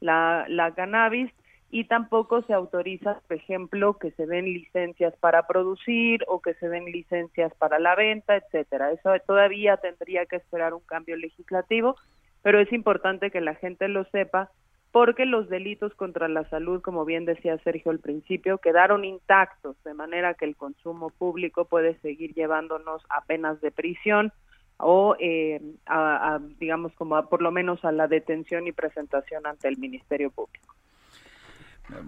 la, 0.00 0.44
la 0.48 0.74
cannabis 0.74 1.30
y 1.74 1.84
tampoco 1.84 2.42
se 2.42 2.52
autoriza, 2.52 3.22
por 3.26 3.38
ejemplo, 3.38 3.94
que 3.94 4.10
se 4.10 4.26
den 4.26 4.44
licencias 4.44 5.14
para 5.16 5.46
producir 5.46 6.22
o 6.28 6.42
que 6.42 6.52
se 6.54 6.68
den 6.68 6.84
licencias 6.84 7.50
para 7.54 7.78
la 7.78 7.94
venta, 7.94 8.36
etcétera. 8.36 8.92
Eso 8.92 9.10
todavía 9.26 9.78
tendría 9.78 10.26
que 10.26 10.36
esperar 10.36 10.74
un 10.74 10.82
cambio 10.82 11.16
legislativo, 11.16 11.96
pero 12.42 12.60
es 12.60 12.70
importante 12.74 13.30
que 13.30 13.40
la 13.40 13.54
gente 13.54 13.88
lo 13.88 14.04
sepa 14.10 14.50
porque 14.90 15.24
los 15.24 15.48
delitos 15.48 15.94
contra 15.94 16.28
la 16.28 16.46
salud, 16.50 16.82
como 16.82 17.06
bien 17.06 17.24
decía 17.24 17.56
Sergio 17.64 17.90
al 17.90 18.00
principio, 18.00 18.58
quedaron 18.58 19.06
intactos, 19.06 19.82
de 19.82 19.94
manera 19.94 20.34
que 20.34 20.44
el 20.44 20.56
consumo 20.56 21.08
público 21.08 21.64
puede 21.64 21.98
seguir 22.00 22.34
llevándonos 22.34 23.02
a 23.08 23.24
penas 23.24 23.58
de 23.62 23.70
prisión 23.70 24.30
o, 24.76 25.16
eh, 25.18 25.62
a, 25.86 26.34
a, 26.34 26.38
digamos, 26.60 26.92
como 26.96 27.16
a, 27.16 27.30
por 27.30 27.40
lo 27.40 27.50
menos 27.50 27.82
a 27.86 27.92
la 27.92 28.08
detención 28.08 28.66
y 28.66 28.72
presentación 28.72 29.46
ante 29.46 29.68
el 29.68 29.78
Ministerio 29.78 30.30
Público. 30.30 30.74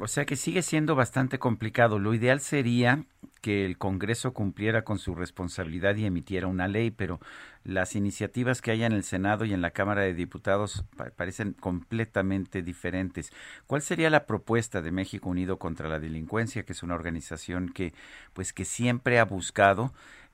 O 0.00 0.08
sea 0.08 0.24
que 0.24 0.36
sigue 0.36 0.62
siendo 0.62 0.94
bastante 0.94 1.38
complicado. 1.38 1.98
Lo 1.98 2.14
ideal 2.14 2.40
sería 2.40 3.04
que 3.40 3.66
el 3.66 3.76
Congreso 3.76 4.32
cumpliera 4.32 4.84
con 4.84 4.98
su 4.98 5.14
responsabilidad 5.14 5.96
y 5.96 6.06
emitiera 6.06 6.46
una 6.46 6.66
ley, 6.68 6.90
pero 6.90 7.20
las 7.62 7.94
iniciativas 7.94 8.62
que 8.62 8.70
hay 8.70 8.84
en 8.84 8.92
el 8.92 9.04
Senado 9.04 9.44
y 9.44 9.52
en 9.52 9.60
la 9.60 9.70
Cámara 9.70 10.02
de 10.02 10.14
Diputados 10.14 10.84
parecen 11.16 11.52
completamente 11.52 12.62
diferentes. 12.62 13.32
¿Cuál 13.66 13.82
sería 13.82 14.10
la 14.10 14.26
propuesta 14.26 14.80
de 14.80 14.92
México 14.92 15.28
Unido 15.28 15.58
contra 15.58 15.88
la 15.88 16.00
Delincuencia, 16.00 16.64
que 16.64 16.72
es 16.72 16.82
una 16.82 16.94
organización 16.94 17.68
que, 17.68 17.92
pues, 18.32 18.52
que 18.52 18.64
siempre 18.64 19.18
ha 19.18 19.24
buscado 19.24 19.92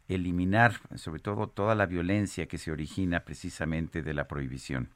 eliminar, 0.09 0.75
sobre 0.95 1.21
todo, 1.21 1.49
toda 1.49 1.75
la 1.75 1.87
violencia 1.87 2.47
que 2.47 2.59
se 2.59 2.71
origina 2.71 3.21
precisamente 3.21 4.03
de 4.03 4.15
la 4.15 4.29
prohibición? 4.29 4.91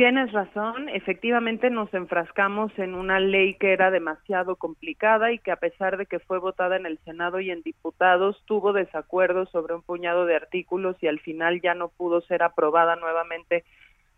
Tienes 0.00 0.32
razón, 0.32 0.88
efectivamente 0.88 1.68
nos 1.68 1.92
enfrascamos 1.92 2.72
en 2.78 2.94
una 2.94 3.20
ley 3.20 3.52
que 3.52 3.74
era 3.74 3.90
demasiado 3.90 4.56
complicada 4.56 5.30
y 5.30 5.38
que 5.38 5.50
a 5.50 5.56
pesar 5.56 5.98
de 5.98 6.06
que 6.06 6.20
fue 6.20 6.38
votada 6.38 6.76
en 6.76 6.86
el 6.86 6.98
Senado 7.04 7.38
y 7.38 7.50
en 7.50 7.60
diputados, 7.60 8.42
tuvo 8.46 8.72
desacuerdos 8.72 9.50
sobre 9.50 9.74
un 9.74 9.82
puñado 9.82 10.24
de 10.24 10.36
artículos 10.36 10.96
y 11.02 11.06
al 11.06 11.20
final 11.20 11.60
ya 11.60 11.74
no 11.74 11.90
pudo 11.90 12.22
ser 12.22 12.42
aprobada 12.42 12.96
nuevamente 12.96 13.62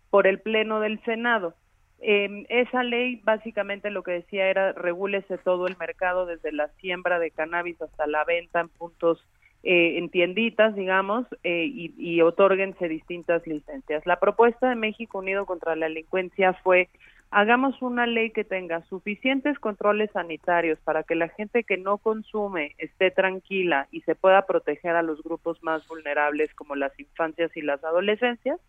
por 0.09 0.25
el 0.25 0.39
Pleno 0.39 0.79
del 0.79 1.03
Senado. 1.03 1.53
Eh, 1.99 2.45
esa 2.47 2.81
ley 2.83 3.19
básicamente 3.21 3.89
lo 3.89 4.03
que 4.03 4.11
decía 4.13 4.47
era 4.47 4.71
regúlese 4.71 5.37
todo 5.37 5.67
el 5.67 5.75
mercado 5.75 6.25
desde 6.25 6.53
la 6.53 6.69
siembra 6.79 7.19
de 7.19 7.31
cannabis 7.31 7.81
hasta 7.81 8.07
la 8.07 8.23
venta 8.23 8.61
en 8.61 8.69
puntos 8.69 9.21
eh, 9.63 9.97
en 9.97 10.09
tienditas, 10.09 10.75
digamos, 10.75 11.25
eh, 11.43 11.65
y, 11.65 11.93
y 11.97 12.21
otórguense 12.21 12.89
distintas 12.89 13.47
licencias. 13.47 14.05
La 14.05 14.19
propuesta 14.19 14.69
de 14.69 14.75
México 14.75 15.19
Unido 15.19 15.45
contra 15.45 15.75
la 15.75 15.87
Delincuencia 15.87 16.53
fue 16.53 16.89
hagamos 17.33 17.81
una 17.81 18.05
ley 18.05 18.29
que 18.29 18.43
tenga 18.43 18.83
suficientes 18.83 19.57
controles 19.57 20.11
sanitarios 20.11 20.79
para 20.81 21.03
que 21.03 21.15
la 21.15 21.29
gente 21.29 21.63
que 21.63 21.77
no 21.77 21.97
consume 21.97 22.75
esté 22.77 23.09
tranquila 23.09 23.87
y 23.91 24.01
se 24.01 24.15
pueda 24.15 24.45
proteger 24.45 24.95
a 24.95 25.01
los 25.01 25.23
grupos 25.23 25.61
más 25.63 25.87
vulnerables 25.87 26.53
como 26.53 26.75
las 26.75 26.97
infancias 26.99 27.55
y 27.57 27.61
las 27.61 27.83
adolescencias, 27.83 28.59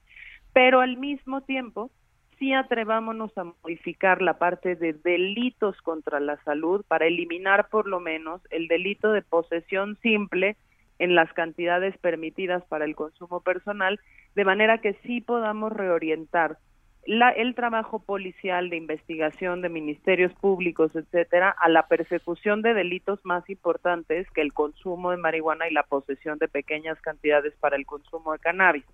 pero 0.55 0.81
al 0.81 0.97
mismo 0.97 1.43
tiempo 1.43 1.91
sí 2.39 2.55
atrevámonos 2.55 3.37
a 3.37 3.45
modificar 3.45 4.23
la 4.23 4.39
parte 4.39 4.77
de 4.77 4.95
delitos 4.95 5.81
contra 5.83 6.19
la 6.21 6.43
salud 6.45 6.85
para 6.89 7.07
eliminar 7.07 7.69
por 7.69 7.87
lo 7.87 8.01
menos 8.01 8.41
el 8.51 8.69
delito 8.69 9.13
de 9.13 9.23
posesión 9.23 9.99
simple 10.01 10.57
en 10.99 11.15
las 11.15 11.33
cantidades 11.33 11.97
permitidas 11.99 12.65
para 12.67 12.85
el 12.85 12.95
consumo 12.95 13.41
personal, 13.41 14.01
de 14.35 14.45
manera 14.45 14.79
que 14.79 14.95
sí 15.05 15.21
podamos 15.21 15.73
reorientar 15.73 16.59
la, 17.07 17.31
el 17.31 17.55
trabajo 17.55 17.99
policial 17.99 18.71
de 18.71 18.77
investigación 18.77 19.61
de 19.61 19.69
ministerios 19.69 20.33
públicos, 20.35 20.95
etcétera, 20.95 21.51
a 21.51 21.69
la 21.69 21.87
persecución 21.87 22.63
de 22.63 22.73
delitos 22.73 23.21
más 23.25 23.49
importantes 23.51 24.27
que 24.31 24.41
el 24.41 24.53
consumo 24.53 25.11
de 25.11 25.19
marihuana 25.19 25.69
y 25.69 25.73
la 25.73 25.83
posesión 25.83 26.39
de 26.39 26.49
pequeñas 26.49 26.99
cantidades 27.01 27.55
para 27.61 27.77
el 27.77 27.85
consumo 27.85 28.33
de 28.33 28.39
cannabis. 28.39 28.85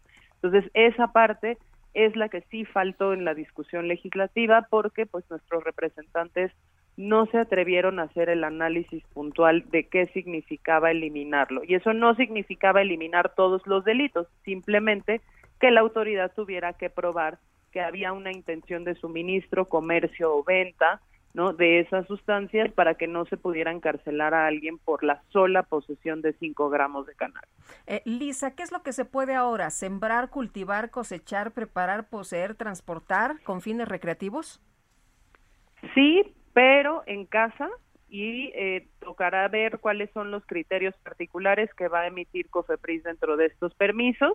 Entonces, 0.42 0.70
esa 0.74 1.12
parte 1.12 1.58
es 1.94 2.16
la 2.16 2.28
que 2.28 2.42
sí 2.50 2.64
faltó 2.64 3.12
en 3.12 3.24
la 3.24 3.34
discusión 3.34 3.88
legislativa 3.88 4.66
porque 4.70 5.06
pues 5.06 5.24
nuestros 5.30 5.62
representantes 5.64 6.52
no 6.96 7.26
se 7.26 7.38
atrevieron 7.38 7.98
a 7.98 8.04
hacer 8.04 8.28
el 8.28 8.44
análisis 8.44 9.02
puntual 9.14 9.64
de 9.70 9.88
qué 9.88 10.06
significaba 10.08 10.90
eliminarlo. 10.90 11.62
Y 11.64 11.74
eso 11.74 11.92
no 11.92 12.14
significaba 12.14 12.82
eliminar 12.82 13.34
todos 13.34 13.66
los 13.66 13.84
delitos, 13.84 14.26
simplemente 14.44 15.20
que 15.60 15.70
la 15.70 15.80
autoridad 15.80 16.32
tuviera 16.34 16.72
que 16.74 16.90
probar 16.90 17.38
que 17.72 17.80
había 17.80 18.12
una 18.12 18.32
intención 18.32 18.84
de 18.84 18.94
suministro, 18.96 19.66
comercio 19.66 20.34
o 20.34 20.42
venta 20.42 21.00
¿no? 21.34 21.52
de 21.52 21.80
esas 21.80 22.06
sustancias 22.06 22.72
para 22.72 22.94
que 22.94 23.06
no 23.06 23.24
se 23.26 23.36
pudiera 23.36 23.70
encarcelar 23.70 24.34
a 24.34 24.46
alguien 24.46 24.78
por 24.78 25.04
la 25.04 25.22
sola 25.28 25.62
posesión 25.62 26.22
de 26.22 26.32
5 26.32 26.70
gramos 26.70 27.06
de 27.06 27.14
cannabis. 27.14 27.48
Eh, 27.86 28.02
Lisa, 28.04 28.54
¿qué 28.56 28.64
es 28.64 28.72
lo 28.72 28.82
que 28.82 28.92
se 28.92 29.04
puede 29.04 29.34
ahora? 29.34 29.70
¿Sembrar, 29.70 30.30
cultivar, 30.30 30.90
cosechar, 30.90 31.52
preparar, 31.52 32.08
poseer, 32.08 32.56
transportar 32.56 33.40
con 33.44 33.60
fines 33.60 33.88
recreativos? 33.88 34.60
Sí, 35.94 36.34
pero 36.52 37.02
en 37.06 37.26
casa 37.26 37.68
y 38.08 38.50
eh, 38.54 38.88
tocará 38.98 39.46
ver 39.48 39.78
cuáles 39.78 40.10
son 40.10 40.30
los 40.30 40.44
criterios 40.46 40.94
particulares 41.04 41.72
que 41.74 41.88
va 41.88 42.00
a 42.00 42.06
emitir 42.08 42.48
COFEPRIS 42.50 43.04
dentro 43.04 43.36
de 43.36 43.46
estos 43.46 43.74
permisos 43.74 44.34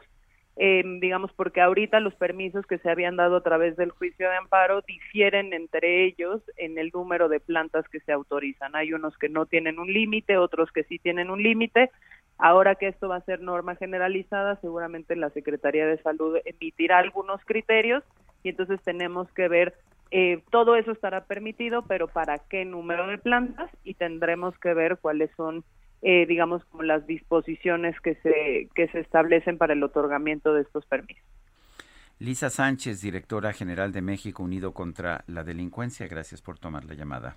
eh, 0.58 0.84
digamos, 1.02 1.34
porque 1.34 1.60
ahorita 1.60 2.00
los 2.00 2.16
permisos 2.16 2.66
que 2.66 2.78
se 2.78 2.90
habían 2.90 3.18
dado 3.18 3.38
a 3.38 3.44
través 3.44 3.76
del 3.76 3.92
juicio 3.92 4.30
de 4.30 4.38
amparo 4.38 4.82
difieren 4.82 5.52
entre 5.52 6.06
ellos 6.06 6.42
en 6.56 6.78
el 6.78 6.92
número 6.94 7.28
de 7.28 7.42
plantas 7.42 7.88
que 7.90 8.00
se 8.00 8.14
autorizan. 8.14 8.74
Hay 8.76 8.94
unos 8.94 9.18
que 9.18 9.28
no 9.28 9.46
tienen 9.46 9.80
un 9.80 9.92
límite, 9.92 10.38
otros 10.38 10.72
que 10.72 10.84
sí 10.86 10.98
tienen 10.98 11.30
un 11.30 11.44
límite. 11.44 11.92
Ahora 12.38 12.76
que 12.76 12.88
esto 12.88 13.10
va 13.10 13.18
a 13.18 13.26
ser 13.26 13.42
norma 13.42 13.76
generalizada, 13.76 14.56
seguramente 14.62 15.16
la 15.18 15.30
Secretaría 15.30 15.86
de 15.88 16.02
Salud 16.02 16.38
emitirá 16.46 17.00
algunos 17.00 17.44
criterios 17.44 18.04
y 18.42 18.50
entonces 18.50 18.82
tenemos 18.82 19.30
que 19.34 19.50
ver 19.50 19.74
eh, 20.18 20.42
todo 20.50 20.78
eso 20.78 20.94
estará 20.94 21.26
permitido, 21.26 21.82
pero 21.82 22.08
para 22.08 22.40
qué 22.40 22.64
número 22.64 23.06
de 23.08 23.18
plantas 23.18 23.70
y 23.84 23.96
tendremos 23.96 24.58
que 24.60 24.74
ver 24.74 24.98
cuáles 25.02 25.30
son 25.36 25.66
eh, 26.02 26.26
digamos, 26.28 26.64
como 26.66 26.84
las 26.84 27.06
disposiciones 27.08 28.00
que 28.00 28.16
se, 28.22 28.70
que 28.76 28.88
se 28.90 29.00
establecen 29.00 29.58
para 29.58 29.74
el 29.74 29.82
otorgamiento 29.82 30.54
de 30.54 30.62
estos 30.62 30.86
permisos. 30.86 31.24
Lisa 32.20 32.50
Sánchez, 32.50 33.02
directora 33.02 33.52
general 33.54 33.92
de 33.92 34.02
México 34.02 34.44
Unido 34.44 34.72
contra 34.72 35.24
la 35.26 35.44
Delincuencia, 35.44 36.08
gracias 36.08 36.42
por 36.42 36.60
tomar 36.60 36.86
la 36.86 36.94
llamada. 36.94 37.36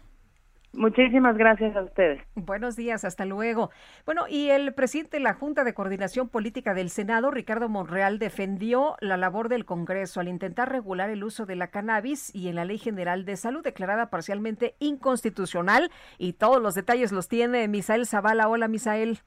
Muchísimas 0.73 1.37
gracias 1.37 1.75
a 1.75 1.83
ustedes. 1.83 2.21
Buenos 2.35 2.77
días, 2.77 3.05
hasta 3.05 3.25
luego. 3.25 3.71
Bueno, 4.05 4.29
y 4.29 4.51
el 4.51 4.75
presidente 4.75 5.17
de 5.17 5.23
la 5.23 5.33
Junta 5.33 5.65
de 5.65 5.73
Coordinación 5.73 6.29
Política 6.29 6.75
del 6.75 6.91
Senado, 6.91 7.31
Ricardo 7.31 7.69
Monreal, 7.69 8.19
defendió 8.19 8.97
la 9.01 9.17
labor 9.17 9.49
del 9.49 9.65
Congreso 9.65 10.21
al 10.21 10.29
intentar 10.29 10.71
regular 10.71 11.09
el 11.11 11.25
uso 11.25 11.47
de 11.47 11.57
la 11.57 11.69
cannabis 11.69 12.35
y 12.35 12.49
en 12.49 12.57
la 12.57 12.67
Ley 12.67 12.79
General 12.79 13.25
de 13.25 13.37
Salud, 13.37 13.65
declarada 13.65 14.11
parcialmente 14.11 14.75
inconstitucional. 14.79 15.91
Y 16.19 16.35
todos 16.35 16.63
los 16.63 16.75
detalles 16.75 17.13
los 17.13 17.29
tiene 17.29 17.67
Misael 17.67 18.07
Zavala. 18.07 18.49
Hola, 18.49 18.69
Misael. 18.69 19.21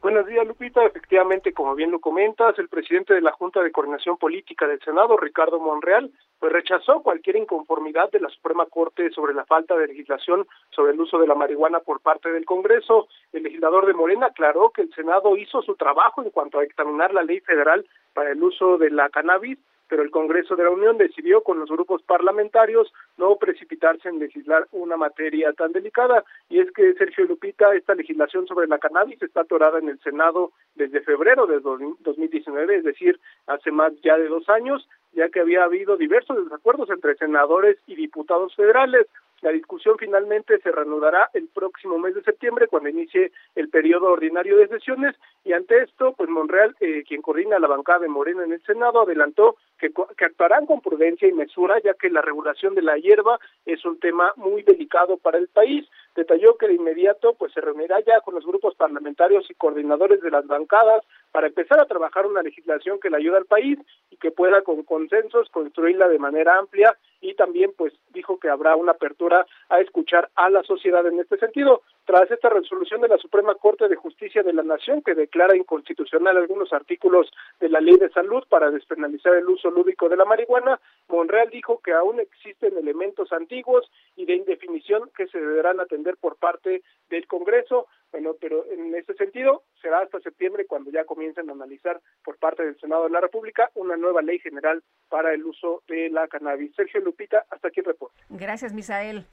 Buenos 0.00 0.26
días, 0.26 0.46
Lupita. 0.46 0.84
Efectivamente, 0.84 1.52
como 1.52 1.74
bien 1.74 1.90
lo 1.90 1.98
comentas, 1.98 2.56
el 2.60 2.68
presidente 2.68 3.14
de 3.14 3.20
la 3.20 3.32
Junta 3.32 3.60
de 3.60 3.72
Coordinación 3.72 4.16
Política 4.16 4.68
del 4.68 4.80
Senado, 4.80 5.16
Ricardo 5.16 5.58
Monreal, 5.58 6.12
pues 6.38 6.52
rechazó 6.52 7.02
cualquier 7.02 7.34
inconformidad 7.34 8.08
de 8.12 8.20
la 8.20 8.28
Suprema 8.28 8.66
Corte 8.66 9.10
sobre 9.10 9.34
la 9.34 9.44
falta 9.44 9.76
de 9.76 9.88
legislación 9.88 10.46
sobre 10.70 10.92
el 10.92 11.00
uso 11.00 11.18
de 11.18 11.26
la 11.26 11.34
marihuana 11.34 11.80
por 11.80 12.00
parte 12.00 12.30
del 12.30 12.44
Congreso. 12.44 13.08
El 13.32 13.42
legislador 13.42 13.86
de 13.86 13.94
Morena 13.94 14.26
aclaró 14.26 14.70
que 14.70 14.82
el 14.82 14.94
Senado 14.94 15.36
hizo 15.36 15.62
su 15.62 15.74
trabajo 15.74 16.22
en 16.22 16.30
cuanto 16.30 16.60
a 16.60 16.64
examinar 16.64 17.12
la 17.12 17.24
ley 17.24 17.40
federal 17.40 17.84
para 18.14 18.30
el 18.30 18.40
uso 18.40 18.78
de 18.78 18.90
la 18.90 19.08
cannabis 19.08 19.58
pero 19.88 20.02
el 20.02 20.10
Congreso 20.10 20.56
de 20.56 20.64
la 20.64 20.70
Unión 20.70 20.98
decidió 20.98 21.42
con 21.42 21.58
los 21.58 21.70
grupos 21.70 22.02
parlamentarios 22.02 22.92
no 23.16 23.36
precipitarse 23.36 24.08
en 24.08 24.18
legislar 24.18 24.66
una 24.72 24.96
materia 24.96 25.52
tan 25.52 25.72
delicada 25.72 26.24
y 26.48 26.60
es 26.60 26.70
que 26.72 26.94
Sergio 26.94 27.24
Lupita 27.24 27.74
esta 27.74 27.94
legislación 27.94 28.46
sobre 28.46 28.68
la 28.68 28.78
cannabis 28.78 29.20
está 29.22 29.42
atorada 29.42 29.78
en 29.78 29.88
el 29.88 29.98
Senado 30.00 30.52
desde 30.74 31.00
febrero 31.00 31.46
de 31.46 31.60
2019, 31.60 32.76
es 32.76 32.84
decir, 32.84 33.18
hace 33.46 33.70
más 33.70 33.92
ya 34.02 34.16
de 34.16 34.28
dos 34.28 34.48
años, 34.48 34.88
ya 35.12 35.28
que 35.28 35.40
había 35.40 35.64
habido 35.64 35.96
diversos 35.96 36.44
desacuerdos 36.44 36.90
entre 36.90 37.16
senadores 37.16 37.78
y 37.86 37.96
diputados 37.96 38.54
federales. 38.54 39.06
La 39.40 39.50
discusión 39.50 39.96
finalmente 39.98 40.58
se 40.58 40.72
reanudará 40.72 41.30
el 41.32 41.48
próximo 41.48 41.98
mes 41.98 42.14
de 42.14 42.22
septiembre 42.22 42.66
cuando 42.66 42.88
inicie 42.88 43.30
el 43.54 43.68
periodo 43.68 44.06
ordinario 44.06 44.56
de 44.56 44.66
sesiones 44.66 45.14
y 45.44 45.52
ante 45.52 45.82
esto, 45.82 46.12
pues 46.16 46.28
Monreal, 46.28 46.74
eh, 46.80 47.04
quien 47.06 47.22
coordina 47.22 47.58
la 47.58 47.68
bancada 47.68 48.00
de 48.00 48.08
Morena 48.08 48.44
en 48.44 48.52
el 48.52 48.62
Senado, 48.62 49.02
adelantó 49.02 49.56
que, 49.78 49.90
que 50.16 50.24
actuarán 50.24 50.66
con 50.66 50.80
prudencia 50.80 51.28
y 51.28 51.32
mesura 51.32 51.80
ya 51.82 51.94
que 51.94 52.10
la 52.10 52.20
regulación 52.20 52.74
de 52.74 52.82
la 52.82 52.96
hierba 52.96 53.38
es 53.64 53.84
un 53.84 53.98
tema 53.98 54.32
muy 54.36 54.62
delicado 54.62 55.16
para 55.16 55.38
el 55.38 55.48
país. 55.48 55.86
Detalló 56.14 56.56
que 56.56 56.68
de 56.68 56.74
inmediato 56.74 57.34
pues 57.34 57.52
se 57.52 57.60
reunirá 57.60 58.00
ya 58.00 58.20
con 58.20 58.34
los 58.34 58.44
grupos 58.44 58.74
parlamentarios 58.74 59.48
y 59.50 59.54
coordinadores 59.54 60.20
de 60.20 60.30
las 60.30 60.46
bancadas 60.46 61.04
para 61.32 61.46
empezar 61.46 61.80
a 61.80 61.86
trabajar 61.86 62.26
una 62.26 62.42
legislación 62.42 62.98
que 63.00 63.10
le 63.10 63.18
ayude 63.18 63.36
al 63.36 63.46
país 63.46 63.78
y 64.10 64.16
que 64.16 64.30
pueda 64.30 64.62
con 64.62 64.82
consensos 64.82 65.48
construirla 65.50 66.08
de 66.08 66.18
manera 66.18 66.58
amplia 66.58 66.96
y 67.20 67.34
también 67.34 67.72
pues 67.76 67.92
dijo 68.10 68.38
que 68.38 68.48
habrá 68.48 68.76
una 68.76 68.92
apertura 68.92 69.46
a 69.68 69.80
escuchar 69.80 70.30
a 70.34 70.50
la 70.50 70.62
sociedad 70.62 71.06
en 71.06 71.20
este 71.20 71.36
sentido. 71.38 71.82
Tras 72.08 72.30
esta 72.30 72.48
resolución 72.48 73.02
de 73.02 73.08
la 73.08 73.18
Suprema 73.18 73.54
Corte 73.56 73.86
de 73.86 73.94
Justicia 73.94 74.42
de 74.42 74.54
la 74.54 74.62
Nación 74.62 75.02
que 75.02 75.14
declara 75.14 75.54
inconstitucional 75.54 76.38
algunos 76.38 76.72
artículos 76.72 77.30
de 77.60 77.68
la 77.68 77.80
Ley 77.80 77.98
de 77.98 78.08
Salud 78.08 78.44
para 78.48 78.70
despenalizar 78.70 79.34
el 79.34 79.46
uso 79.46 79.70
lúdico 79.70 80.08
de 80.08 80.16
la 80.16 80.24
marihuana, 80.24 80.80
Monreal 81.08 81.50
dijo 81.50 81.80
que 81.84 81.92
aún 81.92 82.18
existen 82.18 82.78
elementos 82.78 83.30
antiguos 83.30 83.90
y 84.16 84.24
de 84.24 84.36
indefinición 84.36 85.10
que 85.14 85.26
se 85.26 85.38
deberán 85.38 85.80
atender 85.80 86.16
por 86.16 86.36
parte 86.36 86.82
del 87.10 87.26
Congreso. 87.26 87.88
Bueno, 88.10 88.34
pero 88.40 88.64
en 88.70 88.94
ese 88.94 89.12
sentido 89.12 89.64
será 89.82 90.00
hasta 90.00 90.18
septiembre 90.20 90.64
cuando 90.64 90.90
ya 90.90 91.04
comiencen 91.04 91.50
a 91.50 91.52
analizar 91.52 92.00
por 92.24 92.38
parte 92.38 92.64
del 92.64 92.80
Senado 92.80 93.04
de 93.04 93.10
la 93.10 93.20
República 93.20 93.70
una 93.74 93.98
nueva 93.98 94.22
ley 94.22 94.38
general 94.38 94.82
para 95.10 95.34
el 95.34 95.44
uso 95.44 95.82
de 95.86 96.08
la 96.08 96.26
cannabis. 96.26 96.74
Sergio 96.74 97.02
Lupita, 97.02 97.44
hasta 97.50 97.68
aquí 97.68 97.80
el 97.80 97.86
reporte. 97.86 98.16
Gracias, 98.30 98.72
Misael. 98.72 99.26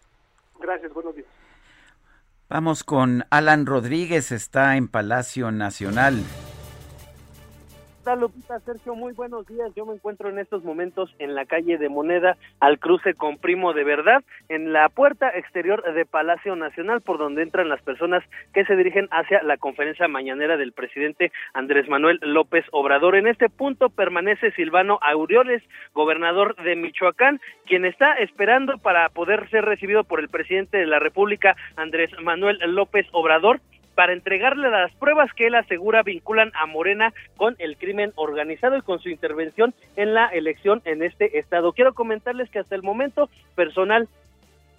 Gracias, 0.59 0.93
buenos 0.93 1.15
días. 1.15 1.27
Vamos 2.47 2.83
con 2.83 3.25
Alan 3.31 3.65
Rodríguez, 3.65 4.31
está 4.31 4.77
en 4.77 4.87
Palacio 4.87 5.51
Nacional. 5.51 6.23
Tal, 8.05 8.19
Lupita? 8.19 8.59
Sergio, 8.59 8.93
muy 8.93 9.13
buenos 9.13 9.47
días. 9.47 9.73
Yo 9.75 9.83
me 9.83 9.95
encuentro 9.95 10.29
en 10.29 10.37
estos 10.37 10.63
momentos 10.63 11.13
en 11.17 11.33
la 11.33 11.45
calle 11.45 11.79
de 11.79 11.89
Moneda, 11.89 12.37
al 12.59 12.77
cruce 12.77 13.15
con 13.15 13.39
Primo 13.39 13.73
de 13.73 13.83
Verdad, 13.83 14.23
en 14.47 14.73
la 14.73 14.89
puerta 14.89 15.29
exterior 15.29 15.81
de 15.91 16.05
Palacio 16.05 16.55
Nacional, 16.55 17.01
por 17.01 17.17
donde 17.17 17.41
entran 17.41 17.67
las 17.67 17.81
personas 17.81 18.23
que 18.53 18.63
se 18.65 18.75
dirigen 18.75 19.07
hacia 19.09 19.41
la 19.41 19.57
conferencia 19.57 20.07
mañanera 20.07 20.55
del 20.55 20.71
presidente 20.71 21.31
Andrés 21.55 21.89
Manuel 21.89 22.19
López 22.21 22.63
Obrador. 22.71 23.15
En 23.15 23.25
este 23.25 23.49
punto 23.49 23.89
permanece 23.89 24.51
Silvano 24.51 24.99
Aureoles, 25.01 25.63
gobernador 25.95 26.55
de 26.57 26.75
Michoacán, 26.75 27.41
quien 27.65 27.85
está 27.85 28.13
esperando 28.13 28.77
para 28.77 29.09
poder 29.09 29.49
ser 29.49 29.65
recibido 29.65 30.03
por 30.03 30.19
el 30.19 30.29
presidente 30.29 30.77
de 30.77 30.85
la 30.85 30.99
República, 30.99 31.55
Andrés 31.75 32.11
Manuel 32.21 32.59
López 32.67 33.07
Obrador, 33.13 33.61
para 33.95 34.13
entregarle 34.13 34.69
las 34.69 34.93
pruebas 34.95 35.31
que 35.33 35.47
él 35.47 35.55
asegura 35.55 36.03
vinculan 36.03 36.51
a 36.53 36.65
Morena 36.65 37.13
con 37.37 37.55
el 37.59 37.77
crimen 37.77 38.11
organizado 38.15 38.77
y 38.77 38.81
con 38.81 38.99
su 38.99 39.09
intervención 39.09 39.73
en 39.95 40.13
la 40.13 40.27
elección 40.27 40.81
en 40.85 41.01
este 41.01 41.39
estado. 41.39 41.73
Quiero 41.73 41.93
comentarles 41.93 42.49
que 42.49 42.59
hasta 42.59 42.75
el 42.75 42.83
momento 42.83 43.29
personal 43.55 44.07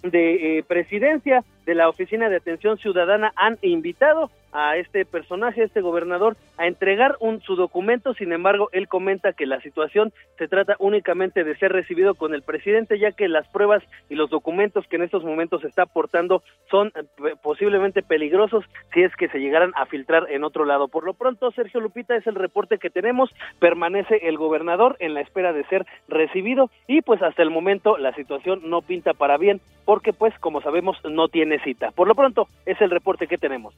de 0.03 0.59
eh, 0.59 0.63
presidencia 0.63 1.43
de 1.67 1.75
la 1.75 1.89
Oficina 1.89 2.29
de 2.29 2.37
Atención 2.37 2.77
Ciudadana 2.77 3.33
han 3.35 3.59
invitado 3.61 4.31
a 4.53 4.77
este 4.77 5.05
personaje, 5.05 5.61
a 5.61 5.65
este 5.65 5.81
gobernador, 5.81 6.37
a 6.57 6.65
entregar 6.65 7.15
un, 7.19 7.41
su 7.41 7.55
documento. 7.55 8.13
Sin 8.13 8.31
embargo, 8.31 8.69
él 8.71 8.87
comenta 8.87 9.33
que 9.33 9.45
la 9.45 9.59
situación 9.61 10.13
se 10.37 10.47
trata 10.47 10.77
únicamente 10.79 11.43
de 11.43 11.55
ser 11.57 11.73
recibido 11.73 12.15
con 12.15 12.33
el 12.33 12.41
presidente, 12.41 12.97
ya 12.97 13.11
que 13.11 13.27
las 13.27 13.47
pruebas 13.49 13.83
y 14.09 14.15
los 14.15 14.29
documentos 14.29 14.87
que 14.87 14.95
en 14.95 15.03
estos 15.03 15.25
momentos 15.25 15.61
se 15.61 15.67
está 15.67 15.83
aportando 15.83 16.41
son 16.71 16.87
eh, 16.95 17.35
posiblemente 17.43 18.01
peligrosos 18.01 18.63
si 18.93 19.03
es 19.03 19.13
que 19.17 19.27
se 19.27 19.39
llegaran 19.39 19.73
a 19.75 19.85
filtrar 19.85 20.27
en 20.31 20.45
otro 20.45 20.63
lado. 20.63 20.87
Por 20.87 21.03
lo 21.03 21.13
pronto, 21.13 21.51
Sergio 21.51 21.81
Lupita 21.81 22.15
es 22.15 22.25
el 22.25 22.35
reporte 22.35 22.77
que 22.77 22.89
tenemos. 22.89 23.29
Permanece 23.59 24.27
el 24.29 24.37
gobernador 24.37 24.95
en 24.99 25.13
la 25.13 25.21
espera 25.21 25.51
de 25.51 25.65
ser 25.65 25.85
recibido 26.07 26.71
y 26.87 27.01
pues 27.01 27.21
hasta 27.21 27.43
el 27.43 27.51
momento 27.51 27.97
la 27.97 28.13
situación 28.13 28.61
no 28.63 28.81
pinta 28.81 29.13
para 29.13 29.37
bien 29.37 29.59
porque 29.87 30.11
pues 30.11 30.37
como 30.39 30.61
sabemos 30.61 30.97
no 31.05 31.29
tiene 31.29 31.56
Por 31.95 32.07
lo 32.07 32.15
pronto 32.15 32.47
es 32.65 32.79
el 32.81 32.89
reporte 32.89 33.27
que 33.27 33.37
tenemos. 33.37 33.73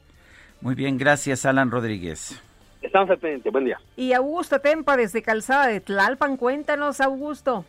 Muy 0.60 0.74
bien, 0.74 0.98
gracias 0.98 1.46
Alan 1.46 1.70
Rodríguez. 1.70 2.42
Estamos 2.82 3.10
al 3.10 3.18
pendiente, 3.18 3.50
buen 3.50 3.64
día. 3.64 3.78
Y 3.96 4.12
Augusto 4.12 4.60
Tempa 4.60 4.96
desde 4.96 5.22
Calzada 5.22 5.66
de 5.66 5.80
Tlalpan, 5.80 6.36
cuéntanos 6.36 7.00
Augusto. 7.00 7.64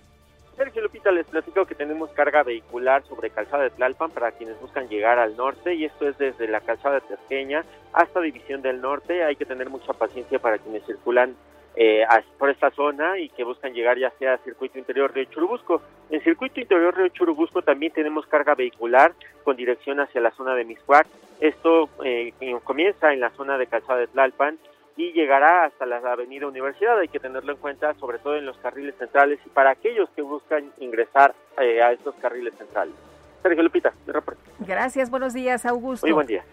Sergio 0.56 0.84
Lupita, 0.84 1.12
les 1.12 1.26
platico 1.26 1.66
que 1.66 1.76
tenemos 1.76 2.12
carga 2.12 2.44
vehicular 2.44 3.04
sobre 3.08 3.30
Calzada 3.30 3.64
de 3.64 3.70
Tlalpan 3.72 4.12
para 4.12 4.32
quienes 4.32 4.60
buscan 4.62 4.88
llegar 4.88 5.20
al 5.20 5.36
norte 5.36 5.74
y 5.74 5.86
esto 5.86 6.08
es 6.08 6.18
desde 6.18 6.48
la 6.48 6.62
Calzada 6.62 6.96
de 6.96 7.02
Terqueña 7.02 7.64
hasta 7.94 8.22
División 8.22 8.62
del 8.62 8.80
Norte. 8.80 9.24
Hay 9.24 9.36
que 9.36 9.46
tener 9.46 9.70
mucha 9.70 9.94
paciencia 9.94 10.40
para 10.40 10.60
quienes 10.60 10.86
circulan 10.86 11.36
eh, 11.76 12.06
por 12.38 12.50
esta 12.50 12.72
zona 12.72 13.18
y 13.20 13.30
que 13.30 13.44
buscan 13.44 13.74
llegar 13.74 13.98
ya 13.98 14.12
sea 14.20 14.34
a 14.34 14.38
Circuito 14.40 14.78
Interior 14.78 15.14
Río 15.14 15.26
Churubusco. 15.26 15.82
En 16.10 16.22
Circuito 16.22 16.60
Interior 16.60 16.96
Río 16.96 17.08
Churubusco 17.10 17.62
también 17.62 17.94
tenemos 17.94 18.26
carga 18.28 18.56
vehicular 18.56 19.14
con 19.44 19.56
dirección 19.56 20.00
hacia 20.00 20.22
la 20.22 20.32
zona 20.32 20.56
de 20.56 20.66
Miscuac. 20.66 21.08
Esto 21.40 21.90
eh, 22.04 22.34
comienza 22.64 23.14
en 23.14 23.20
la 23.20 23.30
zona 23.32 23.58
de 23.58 23.68
Calzada 23.68 24.00
de 24.00 24.08
Tlalpan 24.08 24.58
y 24.98 25.14
llegará 25.14 25.66
hasta 25.66 25.86
la 25.86 25.98
Avenida 25.98 26.48
Universidad. 26.48 27.00
Hay 27.00 27.08
que 27.08 27.20
tenerlo 27.20 27.54
en 27.54 27.58
cuenta, 27.58 27.94
sobre 27.96 28.20
todo 28.20 28.36
en 28.36 28.46
los 28.46 28.58
carriles 28.58 28.96
centrales 28.98 29.40
y 29.46 29.50
para 29.50 29.72
aquellos 29.72 30.10
que 30.12 30.22
buscan 30.22 30.72
ingresar 30.80 31.34
eh, 31.60 31.82
a 31.82 31.92
estos 31.94 32.16
carriles 32.16 32.54
centrales. 32.58 32.94
Sergio 33.42 33.64
Lupita, 33.64 33.94
de 34.06 34.14
reporte. 34.14 34.42
Gracias, 34.60 35.10
buenos 35.10 35.34
días, 35.34 35.66
Augusto. 35.66 36.06
Muy 36.06 36.14
buen 36.14 36.28
día. 36.28 36.44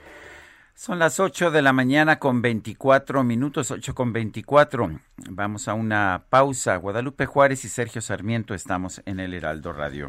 Son 0.78 1.00
las 1.00 1.18
8 1.18 1.50
de 1.50 1.60
la 1.60 1.72
mañana 1.72 2.20
con 2.20 2.40
24 2.40 3.24
minutos, 3.24 3.72
8 3.72 3.96
con 3.96 4.12
24. 4.12 5.00
Vamos 5.28 5.66
a 5.66 5.74
una 5.74 6.26
pausa. 6.30 6.76
Guadalupe 6.76 7.26
Juárez 7.26 7.64
y 7.64 7.68
Sergio 7.68 8.00
Sarmiento 8.00 8.54
estamos 8.54 9.02
en 9.04 9.18
el 9.18 9.34
Heraldo 9.34 9.72
Radio. 9.72 10.08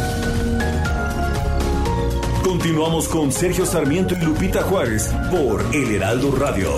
Continuamos 2.61 3.07
con 3.07 3.31
Sergio 3.31 3.65
Sarmiento 3.65 4.13
y 4.13 4.23
Lupita 4.23 4.61
Juárez 4.61 5.11
por 5.31 5.65
El 5.73 5.95
Heraldo 5.95 6.31
Radio. 6.35 6.69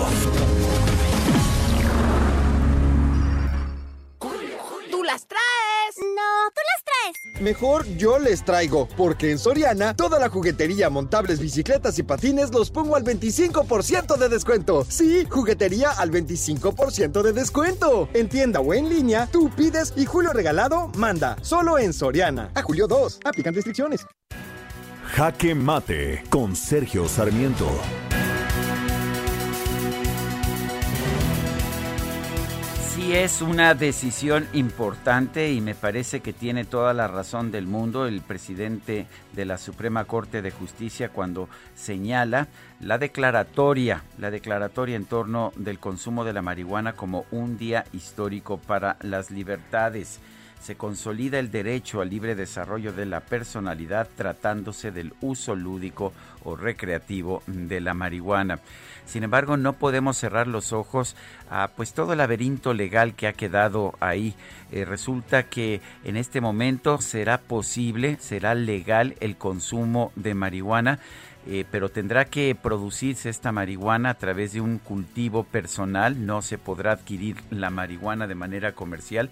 ¡Tú 4.18 5.02
las 5.04 5.26
traes! 5.26 5.98
No, 5.98 6.50
tú 6.54 6.60
las 6.72 6.84
traes. 6.86 7.42
Mejor 7.42 7.84
yo 7.98 8.18
les 8.18 8.46
traigo, 8.46 8.88
porque 8.96 9.30
en 9.30 9.38
Soriana 9.38 9.94
toda 9.94 10.18
la 10.18 10.30
juguetería, 10.30 10.88
montables, 10.88 11.38
bicicletas 11.38 11.98
y 11.98 12.02
patines 12.02 12.50
los 12.54 12.70
pongo 12.70 12.96
al 12.96 13.04
25% 13.04 14.16
de 14.16 14.30
descuento. 14.30 14.86
Sí, 14.88 15.26
juguetería 15.28 15.90
al 15.90 16.10
25% 16.10 17.20
de 17.20 17.32
descuento. 17.34 18.08
En 18.14 18.30
tienda 18.30 18.60
o 18.60 18.72
en 18.72 18.88
línea, 18.88 19.28
tú 19.30 19.50
pides 19.54 19.92
y 19.96 20.06
Julio 20.06 20.32
Regalado 20.32 20.90
manda. 20.96 21.36
Solo 21.42 21.78
en 21.78 21.92
Soriana. 21.92 22.50
A 22.54 22.62
Julio 22.62 22.86
2. 22.86 23.20
Aplican 23.26 23.52
restricciones. 23.52 24.06
Jaque 25.16 25.54
Mate 25.54 26.24
con 26.28 26.56
Sergio 26.56 27.06
Sarmiento. 27.06 27.70
Sí 32.88 33.12
es 33.14 33.40
una 33.40 33.74
decisión 33.74 34.48
importante 34.54 35.52
y 35.52 35.60
me 35.60 35.76
parece 35.76 36.18
que 36.18 36.32
tiene 36.32 36.64
toda 36.64 36.92
la 36.94 37.06
razón 37.06 37.52
del 37.52 37.68
mundo 37.68 38.08
el 38.08 38.22
presidente 38.22 39.06
de 39.32 39.44
la 39.44 39.56
Suprema 39.56 40.04
Corte 40.04 40.42
de 40.42 40.50
Justicia 40.50 41.10
cuando 41.10 41.48
señala 41.76 42.48
la 42.80 42.98
declaratoria, 42.98 44.02
la 44.18 44.32
declaratoria 44.32 44.96
en 44.96 45.04
torno 45.04 45.52
del 45.54 45.78
consumo 45.78 46.24
de 46.24 46.32
la 46.32 46.42
marihuana 46.42 46.94
como 46.94 47.24
un 47.30 47.56
día 47.56 47.84
histórico 47.92 48.58
para 48.58 48.96
las 49.00 49.30
libertades 49.30 50.18
se 50.64 50.76
consolida 50.76 51.38
el 51.38 51.50
derecho 51.50 52.00
al 52.00 52.08
libre 52.08 52.34
desarrollo 52.34 52.94
de 52.94 53.04
la 53.04 53.20
personalidad 53.20 54.08
tratándose 54.16 54.90
del 54.92 55.12
uso 55.20 55.54
lúdico 55.54 56.14
o 56.42 56.56
recreativo 56.56 57.42
de 57.46 57.82
la 57.82 57.92
marihuana. 57.92 58.60
Sin 59.04 59.24
embargo, 59.24 59.58
no 59.58 59.74
podemos 59.74 60.16
cerrar 60.16 60.46
los 60.46 60.72
ojos 60.72 61.16
a 61.50 61.68
pues 61.76 61.92
todo 61.92 62.12
el 62.12 62.18
laberinto 62.18 62.72
legal 62.72 63.14
que 63.14 63.26
ha 63.26 63.34
quedado 63.34 63.92
ahí. 64.00 64.34
Eh, 64.72 64.86
resulta 64.86 65.42
que 65.42 65.82
en 66.02 66.16
este 66.16 66.40
momento 66.40 66.98
será 66.98 67.36
posible, 67.36 68.16
será 68.18 68.54
legal 68.54 69.16
el 69.20 69.36
consumo 69.36 70.12
de 70.16 70.32
marihuana. 70.32 70.98
Eh, 71.46 71.66
pero 71.70 71.90
tendrá 71.90 72.24
que 72.24 72.54
producirse 72.54 73.28
esta 73.28 73.52
marihuana 73.52 74.08
a 74.08 74.14
través 74.14 74.54
de 74.54 74.62
un 74.62 74.78
cultivo 74.78 75.44
personal, 75.44 76.24
no 76.24 76.40
se 76.40 76.56
podrá 76.56 76.92
adquirir 76.92 77.36
la 77.50 77.68
marihuana 77.68 78.26
de 78.26 78.34
manera 78.34 78.72
comercial 78.72 79.28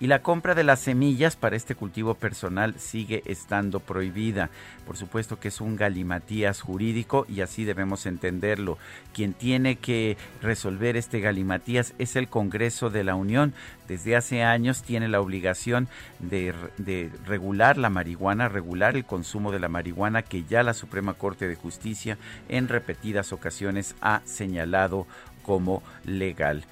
y 0.00 0.06
la 0.06 0.22
compra 0.22 0.54
de 0.54 0.64
las 0.64 0.80
semillas 0.80 1.36
para 1.36 1.56
este 1.56 1.74
cultivo 1.74 2.14
personal 2.14 2.74
sigue 2.78 3.22
estando 3.26 3.80
prohibida. 3.80 4.48
Por 4.86 4.96
supuesto 4.96 5.38
que 5.38 5.48
es 5.48 5.60
un 5.60 5.76
galimatías 5.76 6.62
jurídico 6.62 7.26
y 7.28 7.42
así 7.42 7.64
debemos 7.64 8.06
entenderlo. 8.06 8.78
Quien 9.12 9.34
tiene 9.34 9.76
que 9.76 10.16
resolver 10.40 10.96
este 10.96 11.20
galimatías 11.20 11.92
es 11.98 12.16
el 12.16 12.28
Congreso 12.28 12.88
de 12.88 13.04
la 13.04 13.14
Unión. 13.14 13.52
Desde 13.88 14.16
hace 14.16 14.42
años 14.42 14.82
tiene 14.82 15.08
la 15.08 15.20
obligación 15.20 15.88
de, 16.18 16.54
de 16.78 17.10
regular 17.26 17.76
la 17.76 17.90
marihuana, 17.90 18.48
regular 18.48 18.96
el 18.96 19.04
consumo 19.04 19.52
de 19.52 19.60
la 19.60 19.68
marihuana 19.68 20.22
que 20.22 20.44
ya 20.44 20.62
la 20.62 20.74
Suprema 20.74 21.14
Corte 21.14 21.46
de 21.46 21.56
Justicia 21.56 22.16
en 22.48 22.68
repetidas 22.68 23.32
ocasiones 23.32 23.94
ha 24.00 24.22
señalado 24.24 25.06
como 25.50 25.82
legal. 26.04 26.62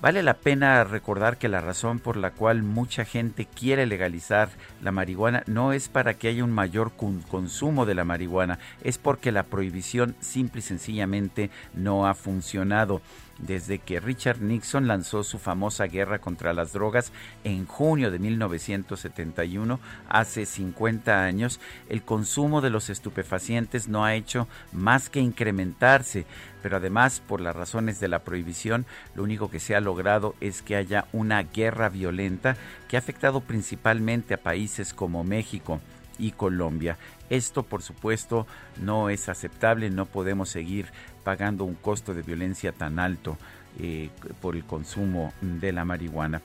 Vale 0.00 0.24
la 0.24 0.34
pena 0.34 0.82
recordar 0.82 1.38
que 1.38 1.48
la 1.48 1.60
razón 1.60 2.00
por 2.00 2.16
la 2.16 2.32
cual 2.32 2.64
mucha 2.64 3.04
gente 3.04 3.46
quiere 3.46 3.86
legalizar 3.86 4.48
la 4.82 4.90
marihuana 4.90 5.44
no 5.46 5.72
es 5.72 5.88
para 5.88 6.14
que 6.14 6.26
haya 6.26 6.42
un 6.42 6.50
mayor 6.50 6.90
consumo 7.30 7.86
de 7.86 7.94
la 7.94 8.04
marihuana, 8.04 8.58
es 8.82 8.98
porque 8.98 9.30
la 9.30 9.44
prohibición 9.44 10.16
simple 10.18 10.58
y 10.58 10.62
sencillamente 10.62 11.50
no 11.74 12.08
ha 12.08 12.14
funcionado 12.14 13.02
desde 13.38 13.78
que 13.78 14.00
Richard 14.00 14.40
Nixon 14.40 14.86
lanzó 14.86 15.24
su 15.24 15.38
famosa 15.38 15.86
guerra 15.86 16.20
contra 16.20 16.52
las 16.52 16.72
drogas 16.72 17.12
en 17.42 17.66
junio 17.66 18.10
de 18.10 18.18
1971, 18.18 19.80
hace 20.08 20.46
50 20.46 21.24
años, 21.24 21.60
el 21.88 22.02
consumo 22.02 22.60
de 22.60 22.70
los 22.70 22.90
estupefacientes 22.90 23.88
no 23.88 24.04
ha 24.04 24.14
hecho 24.14 24.48
más 24.72 25.10
que 25.10 25.20
incrementarse, 25.20 26.26
pero 26.62 26.76
además 26.76 27.20
por 27.20 27.40
las 27.40 27.54
razones 27.56 28.00
de 28.00 28.08
la 28.08 28.20
prohibición, 28.20 28.86
lo 29.14 29.22
único 29.22 29.50
que 29.50 29.60
se 29.60 29.74
ha 29.74 29.80
logrado 29.80 30.34
es 30.40 30.62
que 30.62 30.76
haya 30.76 31.06
una 31.12 31.42
guerra 31.42 31.88
violenta 31.88 32.56
que 32.88 32.96
ha 32.96 33.00
afectado 33.00 33.40
principalmente 33.40 34.34
a 34.34 34.42
países 34.42 34.94
como 34.94 35.24
México 35.24 35.80
y 36.18 36.32
Colombia. 36.32 36.96
Esto, 37.30 37.62
por 37.62 37.82
supuesto, 37.82 38.46
no 38.80 39.08
es 39.08 39.28
aceptable, 39.28 39.90
no 39.90 40.06
podemos 40.06 40.48
seguir 40.48 40.86
pagando 41.24 41.64
un 41.64 41.74
costo 41.74 42.14
de 42.14 42.22
violencia 42.22 42.72
tan 42.72 42.98
alto 42.98 43.36
eh, 43.80 44.10
por 44.40 44.54
el 44.54 44.64
consumo 44.64 45.32
de 45.40 45.72
la 45.72 45.84
marihuana. 45.84 46.42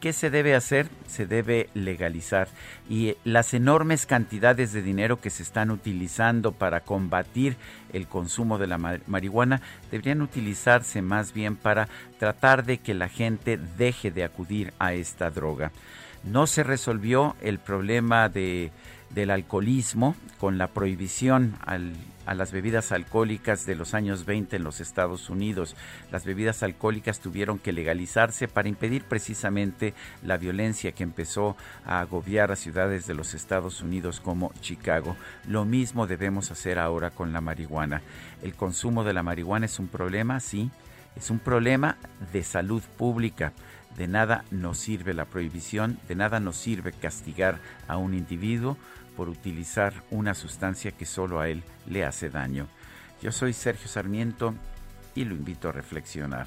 ¿Qué 0.00 0.12
se 0.12 0.30
debe 0.30 0.54
hacer? 0.54 0.88
Se 1.08 1.26
debe 1.26 1.70
legalizar. 1.74 2.46
Y 2.88 3.16
las 3.24 3.52
enormes 3.52 4.06
cantidades 4.06 4.72
de 4.72 4.80
dinero 4.80 5.20
que 5.20 5.30
se 5.30 5.42
están 5.42 5.72
utilizando 5.72 6.52
para 6.52 6.80
combatir 6.80 7.56
el 7.92 8.06
consumo 8.06 8.58
de 8.58 8.68
la 8.68 8.78
marihuana 8.78 9.60
deberían 9.90 10.22
utilizarse 10.22 11.02
más 11.02 11.32
bien 11.32 11.56
para 11.56 11.88
tratar 12.20 12.64
de 12.64 12.78
que 12.78 12.94
la 12.94 13.08
gente 13.08 13.58
deje 13.76 14.12
de 14.12 14.22
acudir 14.22 14.72
a 14.78 14.92
esta 14.92 15.30
droga. 15.30 15.72
No 16.22 16.46
se 16.46 16.62
resolvió 16.62 17.34
el 17.40 17.58
problema 17.58 18.28
de 18.28 18.70
del 19.10 19.30
alcoholismo 19.30 20.14
con 20.38 20.58
la 20.58 20.68
prohibición 20.68 21.56
a 21.64 22.34
las 22.34 22.52
bebidas 22.52 22.92
alcohólicas 22.92 23.66
de 23.66 23.74
los 23.74 23.94
años 23.94 24.24
20 24.24 24.56
en 24.56 24.64
los 24.64 24.80
Estados 24.80 25.30
Unidos. 25.30 25.76
Las 26.12 26.24
bebidas 26.24 26.62
alcohólicas 26.62 27.20
tuvieron 27.20 27.58
que 27.58 27.72
legalizarse 27.72 28.48
para 28.48 28.68
impedir 28.68 29.04
precisamente 29.04 29.94
la 30.22 30.36
violencia 30.36 30.92
que 30.92 31.02
empezó 31.02 31.56
a 31.84 32.00
agobiar 32.00 32.52
a 32.52 32.56
ciudades 32.56 33.06
de 33.06 33.14
los 33.14 33.34
Estados 33.34 33.80
Unidos 33.82 34.20
como 34.20 34.52
Chicago. 34.60 35.16
Lo 35.46 35.64
mismo 35.64 36.06
debemos 36.06 36.50
hacer 36.50 36.78
ahora 36.78 37.10
con 37.10 37.32
la 37.32 37.40
marihuana. 37.40 38.02
El 38.42 38.54
consumo 38.54 39.04
de 39.04 39.14
la 39.14 39.22
marihuana 39.22 39.66
es 39.66 39.78
un 39.78 39.88
problema, 39.88 40.38
sí, 40.40 40.70
es 41.16 41.30
un 41.30 41.38
problema 41.38 41.96
de 42.32 42.44
salud 42.44 42.82
pública 42.96 43.52
de 43.98 44.06
nada 44.06 44.44
nos 44.52 44.78
sirve 44.78 45.12
la 45.12 45.24
prohibición, 45.24 45.98
de 46.06 46.14
nada 46.14 46.38
nos 46.38 46.56
sirve 46.56 46.92
castigar 46.92 47.58
a 47.88 47.96
un 47.96 48.14
individuo 48.14 48.76
por 49.18 49.28
utilizar 49.28 50.04
una 50.12 50.32
sustancia 50.32 50.92
que 50.92 51.04
solo 51.04 51.40
a 51.40 51.48
él 51.48 51.64
le 51.88 52.04
hace 52.04 52.30
daño. 52.30 52.68
Yo 53.20 53.32
soy 53.32 53.52
Sergio 53.52 53.88
Sarmiento 53.88 54.54
y 55.16 55.24
lo 55.24 55.34
invito 55.34 55.68
a 55.68 55.72
reflexionar. 55.72 56.46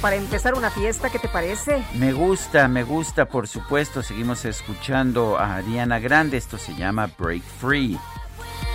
Para 0.00 0.16
empezar 0.16 0.54
una 0.54 0.70
fiesta, 0.70 1.10
¿qué 1.10 1.18
te 1.18 1.28
parece? 1.28 1.84
Me 1.94 2.14
gusta, 2.14 2.68
me 2.68 2.84
gusta, 2.84 3.26
por 3.26 3.46
supuesto. 3.46 4.02
Seguimos 4.02 4.46
escuchando 4.46 5.36
a 5.36 5.56
Ariana 5.56 5.98
Grande. 5.98 6.38
Esto 6.38 6.56
se 6.56 6.74
llama 6.74 7.10
Break 7.18 7.42
Free. 7.42 7.98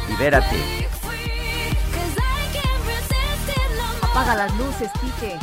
Libérate. 0.07 0.87
Apaga 4.03 4.35
las 4.35 4.55
luces, 4.55 4.91
Quique. 5.01 5.39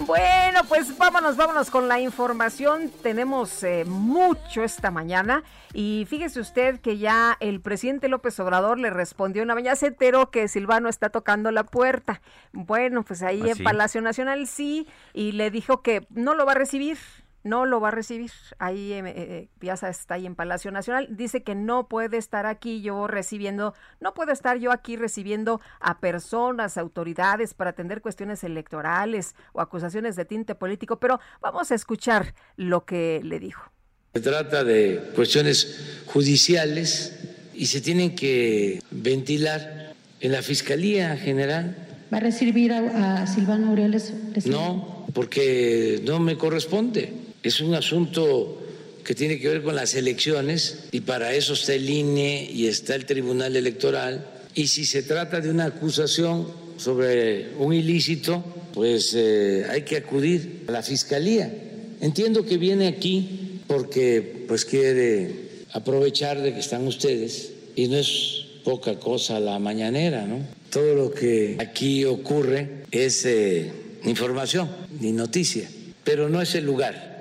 Bueno, 0.00 0.60
pues 0.68 0.98
vámonos, 0.98 1.36
vámonos 1.36 1.70
con 1.70 1.88
la 1.88 2.00
información. 2.00 2.90
Tenemos 3.02 3.62
eh, 3.62 3.84
mucho 3.86 4.62
esta 4.62 4.90
mañana 4.90 5.44
y 5.72 6.06
fíjese 6.10 6.40
usted 6.40 6.80
que 6.80 6.98
ya 6.98 7.36
el 7.40 7.60
presidente 7.60 8.08
López 8.08 8.38
Obrador 8.40 8.78
le 8.78 8.90
respondió 8.90 9.42
una 9.42 9.54
mañana, 9.54 9.76
se 9.76 9.86
enteró 9.86 10.30
que 10.30 10.48
Silvano 10.48 10.88
está 10.88 11.10
tocando 11.10 11.50
la 11.52 11.64
puerta. 11.64 12.20
Bueno, 12.52 13.04
pues 13.04 13.22
ahí 13.22 13.42
¿Ah, 13.44 13.52
en 13.52 13.64
Palacio 13.64 14.02
Nacional 14.02 14.46
sí 14.46 14.86
y 15.14 15.32
le 15.32 15.50
dijo 15.50 15.80
que 15.80 16.06
no 16.10 16.34
lo 16.34 16.44
va 16.44 16.52
a 16.52 16.56
recibir 16.56 16.98
no 17.44 17.66
lo 17.66 17.78
va 17.78 17.88
a 17.88 17.90
recibir. 17.92 18.32
Ahí 18.58 18.92
eh, 18.92 19.02
eh, 19.06 19.48
Piazza 19.60 19.88
está 19.88 20.14
ahí 20.14 20.26
en 20.26 20.34
Palacio 20.34 20.72
Nacional. 20.72 21.06
Dice 21.10 21.42
que 21.42 21.54
no 21.54 21.88
puede 21.88 22.16
estar 22.16 22.46
aquí 22.46 22.80
yo 22.82 23.06
recibiendo, 23.06 23.74
no 24.00 24.14
puedo 24.14 24.32
estar 24.32 24.58
yo 24.58 24.72
aquí 24.72 24.96
recibiendo 24.96 25.60
a 25.78 26.00
personas, 26.00 26.76
autoridades 26.76 27.54
para 27.54 27.70
atender 27.70 28.00
cuestiones 28.00 28.42
electorales 28.42 29.34
o 29.52 29.60
acusaciones 29.60 30.16
de 30.16 30.24
tinte 30.24 30.54
político, 30.54 30.98
pero 30.98 31.20
vamos 31.40 31.70
a 31.70 31.74
escuchar 31.74 32.34
lo 32.56 32.84
que 32.84 33.20
le 33.22 33.38
dijo. 33.38 33.70
Se 34.14 34.20
trata 34.20 34.64
de 34.64 35.12
cuestiones 35.14 36.02
judiciales 36.06 37.18
y 37.52 37.66
se 37.66 37.80
tienen 37.80 38.14
que 38.14 38.80
ventilar 38.90 39.94
en 40.20 40.32
la 40.32 40.40
Fiscalía 40.40 41.16
General. 41.16 41.76
¿Va 42.12 42.18
a 42.18 42.20
recibir 42.20 42.72
a, 42.72 43.26
Silvano 43.26 43.70
Aureoles? 43.70 44.14
No, 44.46 45.06
porque 45.12 46.00
no 46.04 46.20
me 46.20 46.38
corresponde 46.38 47.23
es 47.44 47.60
un 47.60 47.74
asunto 47.74 48.58
que 49.04 49.14
tiene 49.14 49.38
que 49.38 49.48
ver 49.48 49.62
con 49.62 49.76
las 49.76 49.94
elecciones 49.94 50.84
y 50.90 51.00
para 51.00 51.34
eso 51.34 51.52
está 51.52 51.74
el 51.74 51.88
INE 51.88 52.50
y 52.50 52.66
está 52.66 52.94
el 52.94 53.04
Tribunal 53.04 53.54
Electoral. 53.54 54.26
Y 54.54 54.66
si 54.68 54.86
se 54.86 55.02
trata 55.02 55.40
de 55.40 55.50
una 55.50 55.66
acusación 55.66 56.48
sobre 56.78 57.50
un 57.58 57.74
ilícito, 57.74 58.42
pues 58.72 59.12
eh, 59.14 59.66
hay 59.68 59.82
que 59.82 59.98
acudir 59.98 60.64
a 60.68 60.72
la 60.72 60.82
Fiscalía. 60.82 61.52
Entiendo 62.00 62.46
que 62.46 62.56
viene 62.56 62.88
aquí 62.88 63.60
porque 63.66 64.46
pues 64.48 64.64
quiere 64.64 65.30
aprovechar 65.72 66.40
de 66.40 66.54
que 66.54 66.60
están 66.60 66.86
ustedes 66.86 67.50
y 67.76 67.88
no 67.88 67.98
es 67.98 68.46
poca 68.64 68.98
cosa 68.98 69.38
la 69.38 69.58
mañanera, 69.58 70.26
¿no? 70.26 70.38
Todo 70.70 70.94
lo 70.94 71.10
que 71.12 71.56
aquí 71.60 72.06
ocurre 72.06 72.84
es 72.90 73.26
eh, 73.26 73.70
información 74.04 74.68
y 74.98 75.12
noticia, 75.12 75.68
pero 76.04 76.30
no 76.30 76.40
es 76.40 76.54
el 76.54 76.64
lugar 76.64 77.13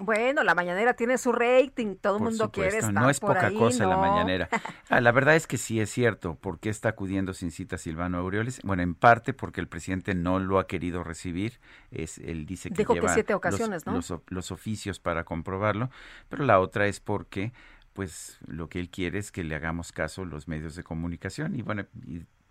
bueno, 0.00 0.42
la 0.42 0.54
mañanera 0.54 0.94
tiene 0.94 1.18
su 1.18 1.32
rating, 1.32 1.96
todo 1.96 2.16
el 2.16 2.22
mundo 2.22 2.50
quiere 2.50 2.78
estar 2.78 2.92
No 2.92 3.10
es 3.10 3.20
poca 3.20 3.52
cosa 3.52 3.86
la 3.86 3.96
mañanera. 3.96 4.48
Ah, 4.88 5.00
la 5.00 5.12
verdad 5.12 5.36
es 5.36 5.46
que 5.46 5.56
sí 5.56 5.80
es 5.80 5.88
cierto. 5.88 6.34
¿Por 6.34 6.58
qué 6.58 6.68
está 6.68 6.88
acudiendo 6.88 7.32
sin 7.32 7.52
cita 7.52 7.78
Silvano 7.78 8.18
Aureoles? 8.18 8.60
Bueno, 8.64 8.82
en 8.82 8.96
parte 8.96 9.32
porque 9.32 9.60
el 9.60 9.68
presidente 9.68 10.14
no 10.14 10.40
lo 10.40 10.58
ha 10.58 10.66
querido 10.66 11.04
recibir. 11.04 11.60
Es, 11.92 12.18
él 12.18 12.44
dice 12.44 12.70
que 12.70 12.76
Dijo 12.76 12.94
lleva 12.94 13.14
siete 13.14 13.32
ocasiones, 13.34 13.86
los, 13.86 14.10
¿no? 14.10 14.22
los, 14.26 14.50
oficios 14.50 14.98
para 14.98 15.22
comprobarlo. 15.22 15.90
Pero 16.28 16.44
la 16.44 16.58
otra 16.58 16.88
es 16.88 16.98
porque 16.98 17.52
pues 17.92 18.38
lo 18.46 18.68
que 18.68 18.80
él 18.80 18.90
quiere 18.90 19.20
es 19.20 19.30
que 19.30 19.44
le 19.44 19.54
hagamos 19.54 19.92
caso 19.92 20.24
los 20.24 20.48
medios 20.48 20.74
de 20.74 20.82
comunicación 20.82 21.54
y 21.54 21.62
bueno, 21.62 21.86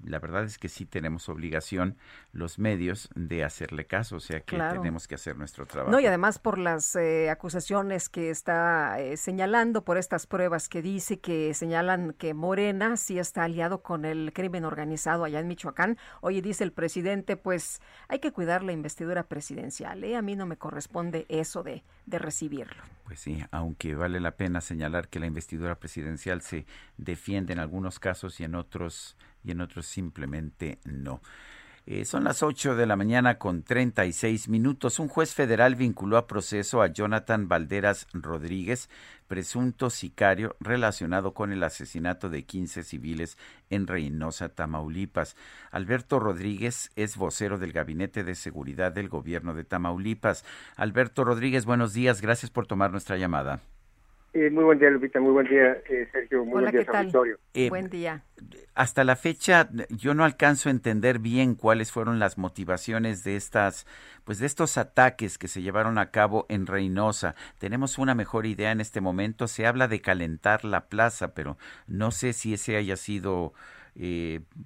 la 0.03 0.19
verdad 0.19 0.43
es 0.43 0.57
que 0.57 0.69
sí 0.69 0.85
tenemos 0.85 1.29
obligación 1.29 1.97
los 2.31 2.59
medios 2.59 3.09
de 3.15 3.43
hacerle 3.43 3.85
caso, 3.85 4.17
o 4.17 4.19
sea 4.19 4.41
que 4.41 4.57
tenemos 4.57 5.07
que 5.07 5.15
hacer 5.15 5.37
nuestro 5.37 5.65
trabajo. 5.65 5.91
No, 5.91 5.99
y 5.99 6.05
además 6.05 6.39
por 6.39 6.57
las 6.57 6.95
eh, 6.95 7.29
acusaciones 7.29 8.09
que 8.09 8.29
está 8.29 8.99
eh, 8.99 9.17
señalando, 9.17 9.83
por 9.83 9.97
estas 9.97 10.27
pruebas 10.27 10.69
que 10.69 10.81
dice 10.81 11.19
que 11.19 11.53
señalan 11.53 12.13
que 12.13 12.33
Morena 12.33 12.97
sí 12.97 13.19
está 13.19 13.43
aliado 13.43 13.81
con 13.81 14.05
el 14.05 14.31
crimen 14.33 14.65
organizado 14.65 15.23
allá 15.23 15.39
en 15.39 15.47
Michoacán. 15.47 15.97
Oye, 16.21 16.41
dice 16.41 16.63
el 16.63 16.71
presidente, 16.71 17.37
pues 17.37 17.81
hay 18.07 18.19
que 18.19 18.31
cuidar 18.31 18.63
la 18.63 18.71
investidura 18.71 19.23
presidencial, 19.23 20.03
¿eh? 20.03 20.15
A 20.15 20.21
mí 20.21 20.35
no 20.35 20.45
me 20.45 20.57
corresponde 20.57 21.25
eso 21.29 21.63
de, 21.63 21.83
de 22.05 22.19
recibirlo. 22.19 22.81
Pues 23.05 23.19
sí, 23.19 23.43
aunque 23.51 23.95
vale 23.95 24.19
la 24.19 24.37
pena 24.37 24.61
señalar 24.61 25.07
que 25.07 25.19
la 25.19 25.25
investidura 25.25 25.79
presidencial 25.79 26.41
se 26.41 26.65
defiende 26.97 27.53
en 27.53 27.59
algunos 27.59 27.99
casos 27.99 28.39
y 28.39 28.43
en 28.43 28.55
otros 28.55 29.17
y 29.49 29.51
en 29.51 29.61
otros 29.61 29.87
simplemente 29.87 30.79
no. 30.85 31.21
Eh, 31.87 32.05
son 32.05 32.23
las 32.23 32.43
8 32.43 32.75
de 32.75 32.85
la 32.85 32.95
mañana 32.95 33.39
con 33.39 33.63
36 33.63 34.47
minutos. 34.47 34.99
Un 34.99 35.07
juez 35.07 35.33
federal 35.33 35.73
vinculó 35.73 36.17
a 36.17 36.27
proceso 36.27 36.83
a 36.83 36.87
Jonathan 36.87 37.47
Valderas 37.47 38.05
Rodríguez, 38.13 38.91
presunto 39.27 39.89
sicario 39.89 40.55
relacionado 40.59 41.33
con 41.33 41.51
el 41.51 41.63
asesinato 41.63 42.29
de 42.29 42.43
15 42.43 42.83
civiles 42.83 43.39
en 43.71 43.87
Reynosa, 43.87 44.49
Tamaulipas. 44.49 45.35
Alberto 45.71 46.19
Rodríguez 46.19 46.91
es 46.95 47.17
vocero 47.17 47.57
del 47.57 47.71
Gabinete 47.71 48.23
de 48.23 48.35
Seguridad 48.35 48.91
del 48.91 49.09
Gobierno 49.09 49.55
de 49.55 49.63
Tamaulipas. 49.63 50.45
Alberto 50.75 51.23
Rodríguez, 51.23 51.65
buenos 51.65 51.93
días. 51.93 52.21
Gracias 52.21 52.51
por 52.51 52.67
tomar 52.67 52.91
nuestra 52.91 53.17
llamada. 53.17 53.61
Eh, 54.33 54.49
muy 54.51 54.63
buen 54.63 54.77
día, 54.77 54.89
Lupita. 54.89 55.19
Muy 55.19 55.31
buen 55.31 55.47
día, 55.47 55.77
eh, 55.89 56.07
Sergio. 56.11 56.45
Muy 56.45 56.61
buen 56.61 56.71
día, 56.71 56.85
¿qué 56.85 57.65
eh, 57.65 57.69
buen 57.69 57.89
día. 57.89 58.23
Hasta 58.75 59.03
la 59.03 59.15
fecha, 59.15 59.69
yo 59.89 60.13
no 60.13 60.23
alcanzo 60.23 60.69
a 60.69 60.71
entender 60.71 61.19
bien 61.19 61.55
cuáles 61.55 61.91
fueron 61.91 62.19
las 62.19 62.37
motivaciones 62.37 63.23
de 63.23 63.35
estas, 63.35 63.87
pues 64.23 64.39
de 64.39 64.45
estos 64.45 64.77
ataques 64.77 65.37
que 65.37 65.47
se 65.47 65.61
llevaron 65.61 65.97
a 65.97 66.11
cabo 66.11 66.45
en 66.47 66.67
Reynosa. 66.67 67.35
Tenemos 67.57 67.97
una 67.97 68.13
mejor 68.13 68.45
idea 68.45 68.71
en 68.71 68.81
este 68.81 69.01
momento. 69.01 69.47
Se 69.47 69.65
habla 69.65 69.87
de 69.87 69.99
calentar 69.99 70.63
la 70.63 70.85
plaza, 70.85 71.33
pero 71.33 71.57
no 71.87 72.11
sé 72.11 72.33
si 72.33 72.53
ese 72.53 72.77
haya 72.77 72.97
sido, 72.97 73.53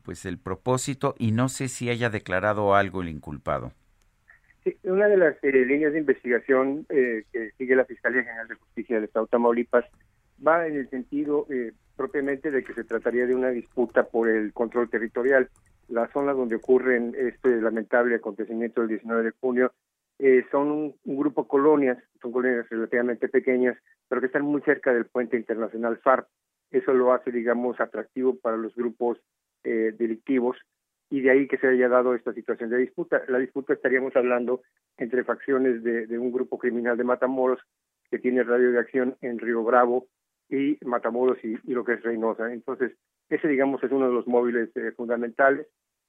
pues 0.04 0.26
el 0.26 0.38
propósito 0.38 1.16
y 1.18 1.32
no 1.32 1.48
sé 1.48 1.70
si 1.70 1.90
haya 1.90 2.10
declarado 2.10 2.76
algo 2.76 3.02
el 3.02 3.10
inculpado. 3.10 3.72
Sí, 4.64 4.78
una 4.84 5.08
de 5.10 5.18
las 5.18 5.36
eh, 5.44 5.52
líneas 5.52 5.92
de 5.92 6.00
investigación 6.00 6.86
eh, 6.90 7.26
que 7.34 7.52
sigue 7.58 7.76
la 7.76 7.84
Fiscalía 7.84 8.24
General 8.24 8.48
de 8.48 8.56
Justicia 8.56 8.96
del 8.96 9.06
Estado 9.06 9.26
de 9.26 9.32
Tamaulipas 9.32 9.86
va 10.46 10.66
en 10.66 10.78
el 10.78 10.90
sentido 10.90 11.46
eh, 11.50 11.74
propiamente 11.98 12.50
de 12.50 12.64
que 12.64 12.74
se 12.74 12.86
trataría 12.86 13.26
de 13.26 13.36
una 13.36 13.50
disputa 13.50 14.06
por 14.06 14.30
el 14.30 14.54
control 14.54 14.90
territorial. 14.90 15.50
La 15.90 16.10
zona 16.14 16.32
donde 16.32 16.56
ocurren 16.56 17.14
este 17.18 17.60
lamentable 17.62 18.16
acontecimiento 18.16 18.82
del 18.82 18.90
19 18.90 19.24
de 19.24 19.32
junio 19.32 19.74
son 20.52 20.72
un, 20.72 20.96
grupo 21.04 21.44
de 21.44 21.48
colonias, 21.50 21.98
son 22.22 22.32
colonias 22.32 22.70
relativamente 22.70 23.28
pequeñas, 23.28 23.78
pero 24.08 24.22
que 24.22 24.28
están 24.28 24.44
muy 24.44 24.62
cerca 24.62 24.94
del 24.94 25.06
puente 25.06 25.36
internacional 25.36 25.98
FARC. 25.98 26.28
Eso 26.72 26.94
lo 26.94 27.12
hace, 27.12 27.32
digamos, 27.32 27.82
atractivo 27.82 28.38
para 28.40 28.56
los 28.56 28.74
grupos 28.74 29.20
delictivos 29.64 30.58
y 31.14 31.22
de 31.22 31.30
ahí 31.30 31.48
que 31.48 31.60
se 31.60 31.68
haya 31.68 31.88
dado 31.90 32.16
esta 32.16 32.34
situación 32.34 32.72
de 32.72 32.78
disputa. 32.78 33.22
La 33.28 33.38
disputa 33.38 33.72
estaríamos 33.72 34.16
hablando 34.16 34.64
entre 34.98 35.24
facciones 35.24 35.84
de, 35.84 36.18
un 36.18 36.32
grupo 36.32 36.58
criminal 36.58 36.98
de 36.98 37.04
Matamoros 37.04 37.60
que 38.10 38.18
tiene 38.18 38.42
radio 38.42 38.72
de 38.72 38.80
acción 38.80 39.16
en 39.22 39.38
Río 39.38 39.64
Bravo 39.64 40.08
y 40.50 40.80
Matamoros 40.84 41.38
y, 41.44 41.56
lo 41.72 41.86
que 41.86 41.94
es 41.94 42.02
Reynosa. 42.02 42.52
Entonces, 42.52 42.94
ese, 43.30 43.48
digamos, 43.48 43.84
es 43.84 43.92
uno 43.92 44.08
de 44.08 44.14
los 44.16 44.26
móviles 44.26 44.76
eh, 44.76 44.92
fundamentales. 44.94 45.68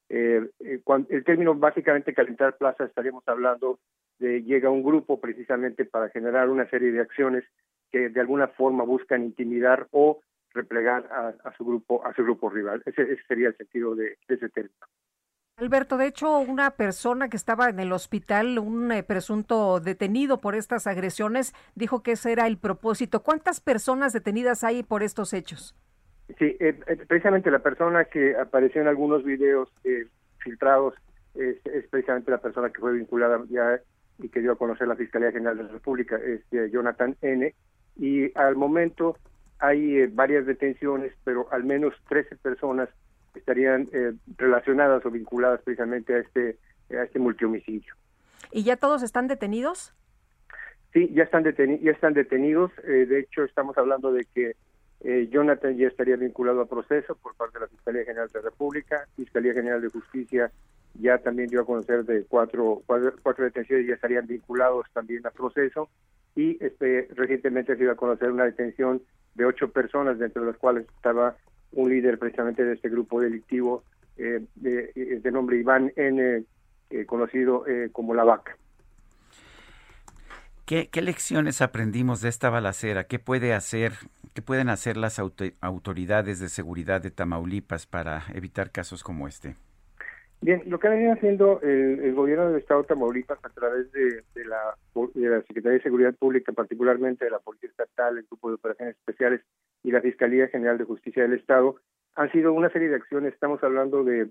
Eh, 0.08 0.48
eh, 0.60 0.80
el 1.10 1.24
término 1.24 1.54
básicamente 1.54 2.14
calentar 2.14 2.56
plaza 2.56 2.84
estaríamos 2.84 3.24
hablando 3.26 3.80
de 4.18 4.42
llega 4.42 4.70
un 4.70 4.82
grupo 4.82 5.20
precisamente 5.20 5.84
para 5.84 6.08
generar 6.08 6.48
una 6.48 6.66
serie 6.70 6.92
de 6.92 7.00
acciones 7.00 7.44
que 7.92 8.08
de 8.08 8.20
alguna 8.20 8.48
forma 8.48 8.84
buscan 8.84 9.22
intimidar 9.22 9.86
o 9.90 10.20
replegar 10.54 11.06
a, 11.12 11.52
su 11.56 11.64
grupo 11.64 12.06
a 12.06 12.14
su 12.14 12.22
grupo 12.22 12.48
rival. 12.48 12.82
Ese, 12.86 13.18
sería 13.26 13.48
el 13.48 13.56
sentido 13.56 13.94
de, 13.94 14.16
ese 14.28 14.48
término. 14.48 14.86
Alberto, 15.56 15.96
de 15.96 16.06
hecho, 16.06 16.38
una 16.38 16.72
persona 16.72 17.28
que 17.28 17.36
estaba 17.36 17.68
en 17.68 17.78
el 17.78 17.92
hospital, 17.92 18.58
un 18.58 18.90
eh, 18.90 19.04
presunto 19.04 19.78
detenido 19.78 20.40
por 20.40 20.56
estas 20.56 20.88
agresiones, 20.88 21.54
dijo 21.76 22.02
que 22.02 22.12
ese 22.12 22.32
era 22.32 22.48
el 22.48 22.58
propósito. 22.58 23.22
¿Cuántas 23.22 23.60
personas 23.60 24.12
detenidas 24.12 24.64
hay 24.64 24.82
por 24.82 25.04
estos 25.04 25.32
hechos? 25.32 25.76
Sí, 26.38 26.56
eh, 26.58 26.80
eh, 26.86 26.96
precisamente 27.06 27.52
la 27.52 27.60
persona 27.60 28.06
que 28.06 28.36
apareció 28.36 28.80
en 28.80 28.88
algunos 28.88 29.22
videos 29.22 29.72
filtrados 30.38 30.94
es, 31.34 31.58
precisamente 31.88 32.32
la 32.32 32.38
persona 32.38 32.70
que 32.70 32.80
fue 32.80 32.94
vinculada 32.94 33.40
ya 33.48 33.80
y 34.18 34.28
que 34.30 34.40
dio 34.40 34.52
a 34.52 34.58
conocer 34.58 34.88
la 34.88 34.96
Fiscalía 34.96 35.30
General 35.30 35.56
de 35.56 35.64
la 35.64 35.72
República, 35.72 36.16
es 36.16 36.40
Jonathan 36.72 37.16
N. 37.20 37.54
Y 37.96 38.36
al 38.36 38.56
momento 38.56 39.16
hay 39.64 39.98
eh, 39.98 40.10
varias 40.12 40.46
detenciones, 40.46 41.12
pero 41.24 41.48
al 41.50 41.64
menos 41.64 41.94
13 42.08 42.36
personas 42.36 42.88
estarían 43.34 43.88
eh, 43.92 44.12
relacionadas 44.36 45.04
o 45.06 45.10
vinculadas 45.10 45.60
precisamente 45.62 46.14
a 46.14 46.18
este 46.18 46.58
a 46.90 47.02
este 47.02 47.18
multihomicidio. 47.18 47.94
¿Y 48.52 48.62
ya 48.62 48.76
todos 48.76 49.02
están 49.02 49.26
detenidos? 49.26 49.94
Sí, 50.92 51.10
ya 51.12 51.24
están, 51.24 51.44
ya 51.44 51.90
están 51.90 52.12
detenidos. 52.12 52.70
Eh, 52.84 53.06
de 53.06 53.20
hecho, 53.20 53.42
estamos 53.42 53.76
hablando 53.78 54.12
de 54.12 54.26
que 54.32 54.56
Jonathan 55.30 55.76
ya 55.76 55.88
estaría 55.88 56.16
vinculado 56.16 56.62
a 56.62 56.66
proceso 56.66 57.14
por 57.16 57.34
parte 57.34 57.58
de 57.58 57.64
la 57.64 57.68
Fiscalía 57.68 58.04
General 58.04 58.28
de 58.28 58.38
la 58.38 58.48
República. 58.48 59.06
Fiscalía 59.16 59.52
General 59.52 59.82
de 59.82 59.88
Justicia 59.88 60.50
ya 60.94 61.18
también 61.18 61.48
dio 61.48 61.60
a 61.60 61.66
conocer 61.66 62.04
de 62.04 62.24
cuatro, 62.24 62.82
cuatro, 62.86 63.12
cuatro 63.22 63.44
detenciones 63.44 63.86
ya 63.86 63.94
estarían 63.94 64.26
vinculados 64.26 64.86
también 64.94 65.26
a 65.26 65.30
proceso. 65.30 65.90
Y 66.36 66.62
este 66.64 67.08
recientemente 67.14 67.74
se 67.74 67.82
dio 67.82 67.92
a 67.92 67.96
conocer 67.96 68.30
una 68.30 68.44
detención 68.44 69.02
de 69.34 69.44
ocho 69.44 69.70
personas, 69.70 70.18
dentro 70.18 70.42
de 70.42 70.52
las 70.52 70.58
cuales 70.58 70.86
estaba 70.96 71.36
un 71.72 71.90
líder 71.90 72.18
precisamente 72.18 72.64
de 72.64 72.74
este 72.74 72.88
grupo 72.88 73.20
delictivo 73.20 73.82
eh, 74.16 74.40
de, 74.54 75.20
de, 75.22 75.32
nombre 75.32 75.58
Iván 75.58 75.92
N., 75.96 76.44
eh, 76.90 77.06
conocido 77.06 77.66
eh, 77.66 77.88
como 77.90 78.14
La 78.14 78.24
Vaca. 78.24 78.56
¿Qué, 80.66 80.88
¿Qué, 80.88 81.02
lecciones 81.02 81.60
aprendimos 81.60 82.20
de 82.20 82.28
esta 82.28 82.48
balacera? 82.48 83.04
¿Qué 83.04 83.18
puede 83.18 83.52
hacer, 83.52 83.92
qué 84.32 84.40
pueden 84.40 84.68
hacer 84.68 84.96
las 84.96 85.18
autoridades 85.18 86.38
de 86.38 86.48
seguridad 86.48 87.02
de 87.02 87.10
Tamaulipas 87.10 87.86
para 87.86 88.22
evitar 88.32 88.70
casos 88.70 89.02
como 89.02 89.26
este? 89.28 89.56
Bien, 90.40 90.62
lo 90.66 90.78
que 90.78 90.88
ha 90.88 90.90
venido 90.90 91.12
haciendo 91.12 91.60
el, 91.62 92.14
gobierno 92.14 92.48
del 92.48 92.60
Estado 92.60 92.82
de 92.82 92.88
Tamaulipas 92.88 93.38
a 93.42 93.48
través 93.48 93.90
de, 93.92 94.22
la, 94.44 94.76
Secretaría 95.46 95.78
de 95.78 95.82
Seguridad 95.82 96.14
Pública, 96.14 96.52
particularmente 96.52 97.24
de 97.24 97.30
la 97.30 97.38
Policía 97.38 97.70
Estatal, 97.70 98.18
el 98.18 98.26
Grupo 98.26 98.50
de 98.50 98.56
Operaciones 98.56 98.96
Especiales 98.96 99.40
y 99.82 99.90
la 99.90 100.02
Fiscalía 100.02 100.48
General 100.48 100.76
de 100.76 100.84
Justicia 100.84 101.22
del 101.22 101.32
Estado, 101.32 101.76
han 102.14 102.30
sido 102.30 102.52
una 102.52 102.70
serie 102.70 102.88
de 102.88 102.96
acciones, 102.96 103.32
estamos 103.32 103.62
hablando 103.64 104.04
de 104.04 104.30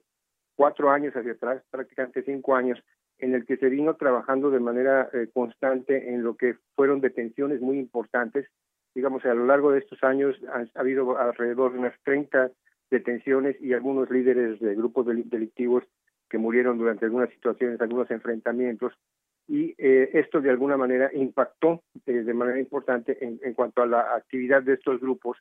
cuatro 0.56 0.92
años 0.92 1.16
hacia 1.16 1.34
atrás, 1.34 1.64
prácticamente 1.72 2.24
cinco 2.24 2.56
años, 2.56 2.80
en 3.20 3.34
el 3.34 3.46
que 3.46 3.58
se 3.58 3.70
vino 3.70 3.96
trabajando 3.96 4.52
de 4.52 4.60
manera 4.60 5.10
eh, 5.14 5.30
constante 5.34 6.14
en 6.14 6.24
lo 6.24 6.36
que 6.36 6.58
fueron 6.76 7.02
detenciones 7.02 7.62
muy 7.62 7.80
importantes. 7.80 8.48
Digamos, 8.96 9.26
a 9.26 9.34
lo 9.34 9.46
largo 9.46 9.72
de 9.72 9.80
estos 9.80 10.04
años 10.04 10.40
ha, 10.52 10.80
habido 10.80 11.18
alrededor 11.18 11.74
de 11.74 11.80
unas 11.80 12.00
30 12.04 12.52
detenciones 12.94 13.60
y 13.60 13.74
algunos 13.74 14.10
líderes 14.10 14.60
de 14.60 14.76
grupos 14.76 15.06
delictivos 15.08 15.84
que 16.30 16.38
murieron 16.38 16.78
durante 16.78 17.06
algunas 17.06 17.30
situaciones, 17.32 17.82
algunos 17.82 18.10
enfrentamientos, 18.12 18.94
y 19.48 19.76
eh, 19.78 20.10
esto 20.14 20.40
de 20.40 20.50
alguna 20.50 20.78
manera 20.78 21.10
impactó 21.14 21.84
eh, 22.06 22.12
de 22.12 22.34
manera 22.34 22.60
importante 22.60 23.18
en, 23.22 23.54
cuanto 23.54 23.82
a 23.82 23.88
la 23.88 24.16
actividad 24.16 24.64
de 24.64 24.76
estos 24.76 25.02
grupos 25.02 25.38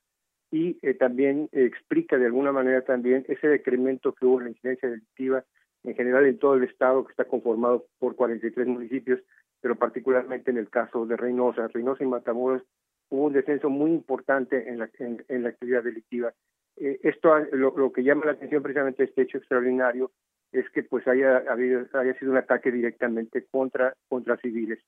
y 0.50 0.78
eh, 0.82 0.94
también 0.94 1.48
explica 1.52 2.18
de 2.18 2.26
alguna 2.26 2.52
manera 2.52 2.82
también 2.82 3.24
ese 3.28 3.46
decremento 3.46 4.12
que 4.12 4.26
hubo 4.26 4.38
en 4.38 4.44
la 4.44 4.50
incidencia 4.50 4.90
delictiva 4.90 5.44
en 5.84 5.94
general 5.94 6.26
en 6.26 6.38
todo 6.38 6.54
el 6.54 6.64
estado 6.64 7.04
que 7.04 7.12
está 7.12 7.24
conformado 7.24 7.86
por 7.98 8.16
43 8.16 8.66
municipios, 8.66 9.20
pero 9.60 9.76
particularmente 9.76 10.50
en 10.50 10.58
el 10.58 10.68
caso 10.68 11.06
de 11.06 11.16
Reynosa, 11.16 11.68
Reynosa 11.68 12.02
y 12.02 12.08
Matamoros 12.08 12.62
hubo 13.08 13.26
un 13.26 13.32
descenso 13.32 13.68
muy 13.68 13.90
importante 13.90 14.68
en 14.68 14.78
la, 14.78 14.90
en, 14.98 15.42
la 15.42 15.50
actividad 15.50 15.84
delictiva. 15.84 16.32
Esto 16.76 17.38
lo, 17.52 17.76
lo, 17.76 17.92
que 17.92 18.02
llama 18.02 18.26
la 18.26 18.32
atención 18.32 18.62
precisamente 18.62 19.04
este 19.04 19.22
hecho 19.22 19.38
extraordinario 19.38 20.10
es 20.52 20.68
que 20.70 20.82
pues 20.82 21.06
haya 21.06 21.38
habido 21.48 21.86
haya 21.92 22.14
sido 22.18 22.32
un 22.32 22.38
ataque 22.38 22.70
directamente 22.70 23.46
contra 23.50 23.94
contra 24.08 24.36
civiles. 24.38 24.80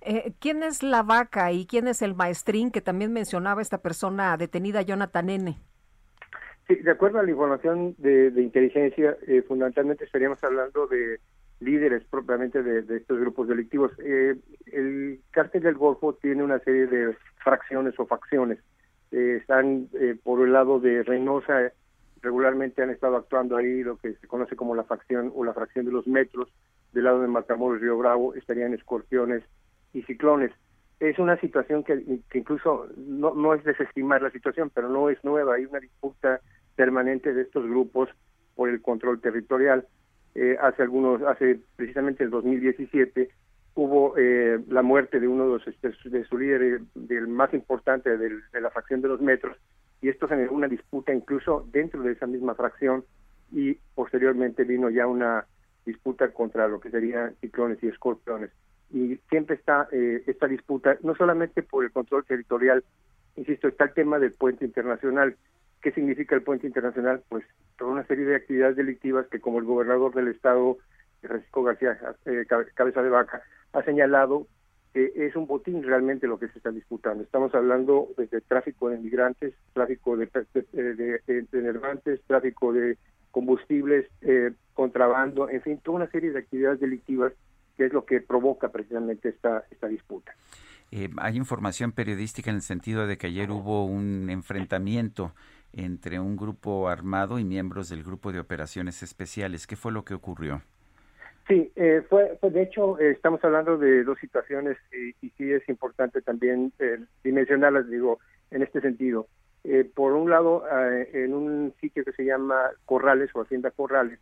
Eh, 0.00 0.34
¿Quién 0.40 0.62
es 0.62 0.82
la 0.82 1.02
vaca 1.02 1.52
y 1.52 1.66
quién 1.66 1.88
es 1.88 2.02
el 2.02 2.14
maestrín 2.14 2.70
que 2.70 2.80
también 2.80 3.12
mencionaba 3.12 3.62
esta 3.62 3.78
persona 3.78 4.36
detenida, 4.36 4.82
Jonathan 4.82 5.30
N? 5.30 5.56
Sí, 6.66 6.76
de 6.76 6.90
acuerdo 6.90 7.18
a 7.18 7.22
la 7.22 7.30
información 7.30 7.94
de, 7.98 8.32
inteligencia, 8.40 9.16
eh, 9.26 9.42
fundamentalmente 9.42 10.04
estaríamos 10.04 10.42
hablando 10.42 10.86
de 10.86 11.20
líderes 11.60 12.04
propiamente 12.04 12.62
de, 12.62 12.96
estos 12.96 13.18
grupos 13.18 13.48
delictivos. 13.48 13.92
Eh, 13.98 14.36
el 14.72 15.20
cártel 15.30 15.62
del 15.62 15.74
Golfo 15.74 16.14
tiene 16.14 16.42
una 16.42 16.58
serie 16.60 16.86
de 16.86 17.16
fracciones 17.42 17.98
o 17.98 18.06
facciones. 18.06 18.58
Están 19.14 19.88
por 20.22 20.44
el 20.44 20.52
lado 20.52 20.80
de 20.80 21.02
Reynosa, 21.02 21.72
regularmente 22.20 22.82
han 22.82 22.90
estado 22.90 23.16
actuando 23.16 23.56
ahí 23.56 23.82
lo 23.82 23.96
que 23.98 24.14
se 24.14 24.26
conoce 24.26 24.56
como 24.56 24.74
la 24.74 24.84
fracción 24.84 25.30
o 25.34 25.44
la 25.44 25.52
fracción 25.52 25.84
de 25.84 25.92
los 25.92 26.06
metros 26.06 26.48
del 26.92 27.04
lado 27.04 27.20
de 27.20 27.28
Matamoros 27.28 27.80
Río 27.80 27.98
Bravo 27.98 28.34
estarían 28.34 28.72
escorpiones 28.72 29.42
y 29.92 30.02
ciclones. 30.02 30.52
Es 31.00 31.18
una 31.18 31.38
situación 31.40 31.84
que, 31.84 32.20
que 32.30 32.38
incluso 32.38 32.86
no, 32.96 33.34
no 33.34 33.52
es 33.54 33.62
desestimar 33.64 34.22
la 34.22 34.30
situación, 34.30 34.70
pero 34.72 34.88
no 34.88 35.10
es 35.10 35.22
nueva. 35.24 35.54
Hay 35.54 35.66
una 35.66 35.80
disputa 35.80 36.40
permanente 36.76 37.34
de 37.34 37.42
estos 37.42 37.64
grupos 37.64 38.08
por 38.54 38.68
el 38.68 38.80
control 38.80 39.20
territorial. 39.20 39.86
Eh, 40.34 40.56
hace 40.60 40.82
algunos, 40.82 41.22
hace 41.22 41.60
precisamente 41.76 42.24
el 42.24 42.30
2017 42.30 43.28
hubo 43.74 44.16
eh, 44.16 44.60
la 44.68 44.82
muerte 44.82 45.20
de 45.20 45.28
uno 45.28 45.44
de, 45.44 45.50
los, 45.50 45.66
este, 45.66 45.92
de 46.08 46.24
su 46.24 46.38
líder, 46.38 46.80
del 46.94 47.28
más 47.28 47.52
importante 47.54 48.16
de 48.16 48.60
la 48.60 48.70
fracción 48.70 49.00
de 49.00 49.08
los 49.08 49.20
metros, 49.20 49.56
y 50.04 50.10
esto 50.10 50.28
generó 50.28 50.52
una 50.52 50.68
disputa 50.68 51.14
incluso 51.14 51.66
dentro 51.72 52.02
de 52.02 52.12
esa 52.12 52.26
misma 52.26 52.54
fracción 52.54 53.04
y 53.52 53.78
posteriormente 53.94 54.64
vino 54.64 54.90
ya 54.90 55.06
una 55.06 55.46
disputa 55.86 56.30
contra 56.32 56.68
lo 56.68 56.78
que 56.78 56.90
serían 56.90 57.34
ciclones 57.40 57.82
y 57.82 57.88
escorpiones. 57.88 58.50
Y 58.92 59.16
siempre 59.30 59.56
está 59.56 59.88
eh, 59.92 60.22
esta 60.26 60.46
disputa, 60.46 60.98
no 61.02 61.14
solamente 61.14 61.62
por 61.62 61.84
el 61.84 61.90
control 61.90 62.24
territorial, 62.26 62.84
insisto, 63.36 63.68
está 63.68 63.84
el 63.84 63.94
tema 63.94 64.18
del 64.18 64.32
puente 64.32 64.64
internacional. 64.66 65.36
¿Qué 65.80 65.90
significa 65.92 66.34
el 66.34 66.42
puente 66.42 66.66
internacional? 66.66 67.22
Pues 67.28 67.44
toda 67.78 67.92
una 67.92 68.06
serie 68.06 68.26
de 68.26 68.36
actividades 68.36 68.76
delictivas 68.76 69.26
que 69.28 69.40
como 69.40 69.58
el 69.58 69.64
gobernador 69.64 70.14
del 70.14 70.28
estado, 70.28 70.76
Francisco 71.22 71.62
García 71.62 71.98
eh, 72.26 72.44
Cabeza 72.74 73.02
de 73.02 73.08
Vaca, 73.08 73.42
ha 73.74 73.82
señalado 73.82 74.46
que 74.94 75.12
es 75.16 75.34
un 75.34 75.46
botín 75.46 75.82
realmente 75.82 76.28
lo 76.28 76.38
que 76.38 76.48
se 76.48 76.58
está 76.58 76.70
disputando. 76.70 77.24
Estamos 77.24 77.52
hablando 77.54 78.08
de 78.16 78.40
tráfico 78.40 78.88
de 78.88 78.98
migrantes, 78.98 79.52
tráfico 79.72 80.16
de, 80.16 80.28
de, 80.72 82.18
tráfico 82.28 82.72
de 82.72 82.96
combustibles, 83.32 84.06
eh, 84.22 84.52
contrabando, 84.72 85.50
en 85.50 85.60
fin, 85.62 85.78
toda 85.82 85.96
una 85.96 86.10
serie 86.10 86.30
de 86.30 86.38
actividades 86.38 86.78
delictivas 86.78 87.32
que 87.76 87.86
es 87.86 87.92
lo 87.92 88.04
que 88.04 88.20
provoca 88.20 88.70
precisamente 88.70 89.30
esta, 89.30 89.64
esta 89.72 89.88
disputa. 89.88 90.32
Eh, 90.92 91.08
hay 91.16 91.36
información 91.36 91.90
periodística 91.90 92.50
en 92.50 92.56
el 92.56 92.62
sentido 92.62 93.08
de 93.08 93.18
que 93.18 93.26
ayer 93.26 93.50
hubo 93.50 93.84
un 93.84 94.30
enfrentamiento 94.30 95.34
entre 95.72 96.20
un 96.20 96.36
grupo 96.36 96.88
armado 96.88 97.40
y 97.40 97.44
miembros 97.44 97.88
del 97.88 98.04
grupo 98.04 98.30
de 98.30 98.38
operaciones 98.38 99.02
especiales. 99.02 99.66
¿Qué 99.66 99.74
fue 99.74 99.90
lo 99.90 100.04
que 100.04 100.14
ocurrió? 100.14 100.62
Sí, 101.46 101.70
eh, 101.76 102.02
fue, 102.08 102.38
de 102.40 102.62
hecho, 102.62 102.98
eh, 102.98 103.10
estamos 103.10 103.44
hablando 103.44 103.76
de 103.76 104.02
dos 104.02 104.18
situaciones 104.18 104.78
y, 104.92 105.26
y 105.26 105.30
sí 105.30 105.52
es 105.52 105.68
importante 105.68 106.22
también 106.22 106.72
eh, 106.78 106.98
dimensionarlas, 107.22 107.88
digo, 107.88 108.18
en 108.50 108.62
este 108.62 108.80
sentido. 108.80 109.26
Eh, 109.62 109.90
por 109.94 110.12
un 110.12 110.30
lado, 110.30 110.64
en 111.12 111.32
un 111.32 111.74
sitio 111.80 112.04
que 112.04 112.12
se 112.12 112.24
llama 112.24 112.70
Corrales 112.84 113.30
o 113.34 113.42
Hacienda 113.42 113.70
Corrales, 113.70 114.18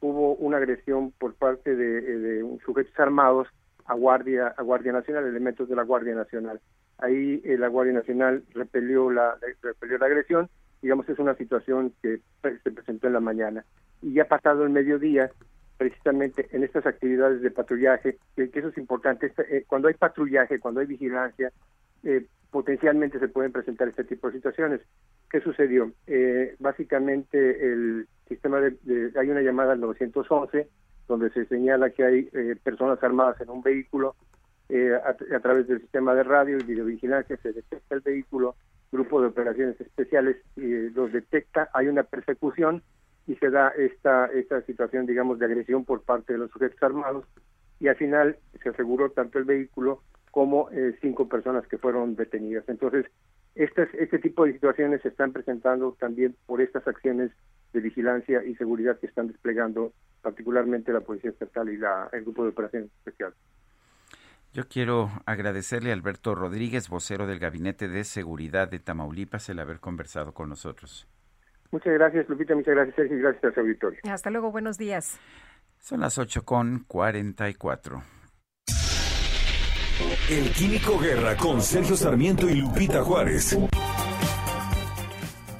hubo 0.00 0.34
una 0.36 0.56
agresión 0.58 1.12
por 1.12 1.34
parte 1.34 1.76
de, 1.76 2.00
de 2.00 2.58
sujetos 2.64 2.98
armados 2.98 3.48
a 3.86 3.94
Guardia, 3.94 4.48
a 4.48 4.62
Guardia 4.62 4.92
Nacional, 4.92 5.26
elementos 5.26 5.68
de 5.68 5.76
la 5.76 5.82
Guardia 5.82 6.14
Nacional. 6.14 6.60
Ahí 6.98 7.42
la 7.44 7.68
Guardia 7.68 7.92
Nacional 7.92 8.42
repelió 8.54 9.10
la, 9.10 9.36
repelió 9.62 9.98
la 9.98 10.06
agresión, 10.06 10.48
digamos, 10.80 11.08
es 11.08 11.18
una 11.18 11.34
situación 11.36 11.92
que 12.02 12.20
se 12.42 12.70
presentó 12.70 13.06
en 13.06 13.12
la 13.12 13.20
mañana. 13.20 13.64
Y 14.00 14.14
ya 14.14 14.26
pasado 14.26 14.64
el 14.64 14.70
mediodía, 14.70 15.30
precisamente 15.76 16.48
en 16.52 16.64
estas 16.64 16.86
actividades 16.86 17.42
de 17.42 17.50
patrullaje, 17.50 18.18
que, 18.34 18.50
eso 18.52 18.68
es 18.68 18.78
importante, 18.78 19.32
eh, 19.50 19.64
cuando 19.66 19.88
hay 19.88 19.94
patrullaje, 19.94 20.58
cuando 20.58 20.80
hay 20.80 20.86
vigilancia, 20.86 21.52
eh, 22.02 22.26
potencialmente 22.50 23.18
se 23.18 23.28
pueden 23.28 23.52
presentar 23.52 23.88
este 23.88 24.04
tipo 24.04 24.28
de 24.28 24.34
situaciones. 24.34 24.80
¿Qué 25.30 25.40
sucedió? 25.40 25.92
Eh, 26.06 26.56
básicamente 26.58 27.72
el 27.72 28.08
sistema 28.28 28.60
de, 28.60 29.12
hay 29.18 29.28
una 29.28 29.42
llamada 29.42 29.72
al 29.72 29.80
911 29.80 30.68
donde 31.08 31.30
se 31.30 31.44
señala 31.46 31.90
que 31.90 32.04
hay 32.04 32.22
personas 32.64 33.00
armadas 33.02 33.40
en 33.40 33.50
un 33.50 33.62
vehículo 33.62 34.16
a, 34.70 35.36
a, 35.36 35.40
través 35.40 35.68
del 35.68 35.80
sistema 35.80 36.14
de 36.14 36.24
radio 36.24 36.58
y 36.58 36.64
videovigilancia 36.64 37.36
se 37.36 37.52
detecta 37.52 37.94
el 37.94 38.00
vehículo, 38.00 38.56
grupo 38.90 39.20
de 39.20 39.28
operaciones 39.28 39.80
especiales 39.80 40.36
los 40.56 41.12
detecta, 41.12 41.68
hay 41.72 41.86
una 41.86 42.02
persecución 42.02 42.82
y 43.26 43.34
se 43.36 43.50
da 43.50 43.68
esta, 43.76 44.26
esta 44.26 44.62
situación, 44.62 45.06
digamos, 45.06 45.38
de 45.38 45.46
agresión 45.46 45.84
por 45.84 46.02
parte 46.02 46.32
de 46.32 46.38
los 46.38 46.50
sujetos 46.50 46.82
armados 46.82 47.24
y 47.80 47.88
al 47.88 47.96
final 47.96 48.38
se 48.62 48.68
aseguró 48.70 49.10
tanto 49.10 49.38
el 49.38 49.44
vehículo 49.44 50.02
como 50.30 50.70
eh, 50.70 50.96
cinco 51.00 51.28
personas 51.28 51.66
que 51.66 51.78
fueron 51.78 52.14
detenidas. 52.14 52.68
Entonces, 52.68 53.06
este, 53.54 53.88
este 53.98 54.18
tipo 54.18 54.44
de 54.44 54.52
situaciones 54.52 55.02
se 55.02 55.08
están 55.08 55.32
presentando 55.32 55.96
también 55.98 56.36
por 56.46 56.60
estas 56.60 56.86
acciones 56.86 57.30
de 57.72 57.80
vigilancia 57.80 58.44
y 58.44 58.54
seguridad 58.54 58.98
que 58.98 59.06
están 59.06 59.28
desplegando 59.28 59.92
particularmente 60.22 60.92
la 60.92 61.00
Policía 61.00 61.30
Estatal 61.30 61.68
y 61.68 61.76
la, 61.76 62.08
el 62.12 62.22
Grupo 62.22 62.44
de 62.44 62.50
Operaciones 62.50 62.90
Especiales. 62.98 63.36
Yo 64.52 64.68
quiero 64.68 65.10
agradecerle 65.26 65.90
a 65.90 65.94
Alberto 65.94 66.34
Rodríguez, 66.34 66.88
vocero 66.88 67.26
del 67.26 67.38
Gabinete 67.38 67.88
de 67.88 68.04
Seguridad 68.04 68.68
de 68.68 68.78
Tamaulipas, 68.78 69.48
el 69.48 69.58
haber 69.58 69.80
conversado 69.80 70.32
con 70.32 70.48
nosotros. 70.48 71.06
Muchas 71.76 71.92
gracias, 71.92 72.26
Lupita. 72.30 72.54
Muchas 72.54 72.74
gracias, 72.74 72.96
Sergio. 72.96 73.18
Y 73.18 73.20
gracias 73.20 73.44
a 73.44 73.52
su 73.52 73.60
auditorio. 73.60 74.00
Hasta 74.10 74.30
luego. 74.30 74.50
Buenos 74.50 74.78
días. 74.78 75.20
Son 75.78 76.00
las 76.00 76.16
8 76.16 76.42
con 76.42 76.84
44. 76.88 78.02
El 80.30 80.50
Químico 80.52 80.98
Guerra 80.98 81.36
con 81.36 81.60
Sergio 81.60 81.94
Sarmiento 81.94 82.48
y 82.48 82.54
Lupita 82.54 83.02
Juárez. 83.02 83.58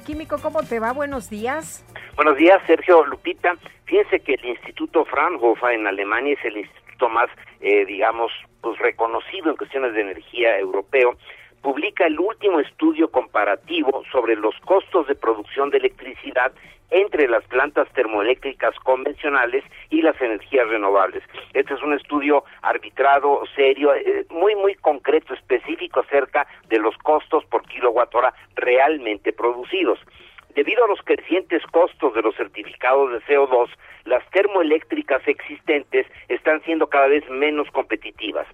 Químico, 0.06 0.38
¿cómo 0.40 0.62
te 0.62 0.80
va? 0.80 0.92
Buenos 0.94 1.28
días. 1.28 1.84
Buenos 2.16 2.38
días, 2.38 2.62
Sergio 2.66 3.04
Lupita. 3.04 3.54
Fíjense 3.84 4.20
que 4.20 4.34
el 4.34 4.44
Instituto 4.46 5.04
Fraunhofer 5.04 5.72
en 5.72 5.86
Alemania 5.86 6.32
es 6.32 6.44
el 6.46 6.56
instituto 6.56 7.10
más, 7.10 7.28
eh, 7.60 7.84
digamos, 7.84 8.32
pues 8.62 8.78
reconocido 8.78 9.50
en 9.50 9.56
cuestiones 9.56 9.92
de 9.92 10.00
energía 10.00 10.58
europeo 10.58 11.18
publica 11.66 12.06
el 12.06 12.20
último 12.20 12.60
estudio 12.60 13.10
comparativo 13.10 14.04
sobre 14.12 14.36
los 14.36 14.54
costos 14.60 15.08
de 15.08 15.16
producción 15.16 15.68
de 15.70 15.78
electricidad 15.78 16.52
entre 16.90 17.26
las 17.26 17.42
plantas 17.48 17.88
termoeléctricas 17.92 18.72
convencionales 18.84 19.64
y 19.90 20.00
las 20.00 20.14
energías 20.20 20.68
renovables. 20.68 21.24
Este 21.54 21.74
es 21.74 21.82
un 21.82 21.94
estudio 21.94 22.44
arbitrado, 22.62 23.42
serio, 23.56 23.92
eh, 23.92 24.24
muy, 24.30 24.54
muy 24.54 24.76
concreto, 24.76 25.34
específico 25.34 25.98
acerca 25.98 26.46
de 26.68 26.78
los 26.78 26.96
costos 26.98 27.44
por 27.46 27.66
kilowatt 27.66 28.14
hora 28.14 28.32
realmente 28.54 29.32
producidos. 29.32 29.98
Debido 30.54 30.84
a 30.84 30.88
los 30.88 31.02
crecientes 31.02 31.64
costos 31.72 32.14
de 32.14 32.22
los 32.22 32.36
certificados 32.36 33.10
de 33.10 33.20
CO2, 33.22 33.70
las 34.06 34.24
termoeléctricas 34.30 35.26
existentes 35.26 36.06
están 36.28 36.62
siendo 36.62 36.86
cada 36.86 37.08
vez 37.08 37.28
menos 37.28 37.70
competitivas. 37.70 38.46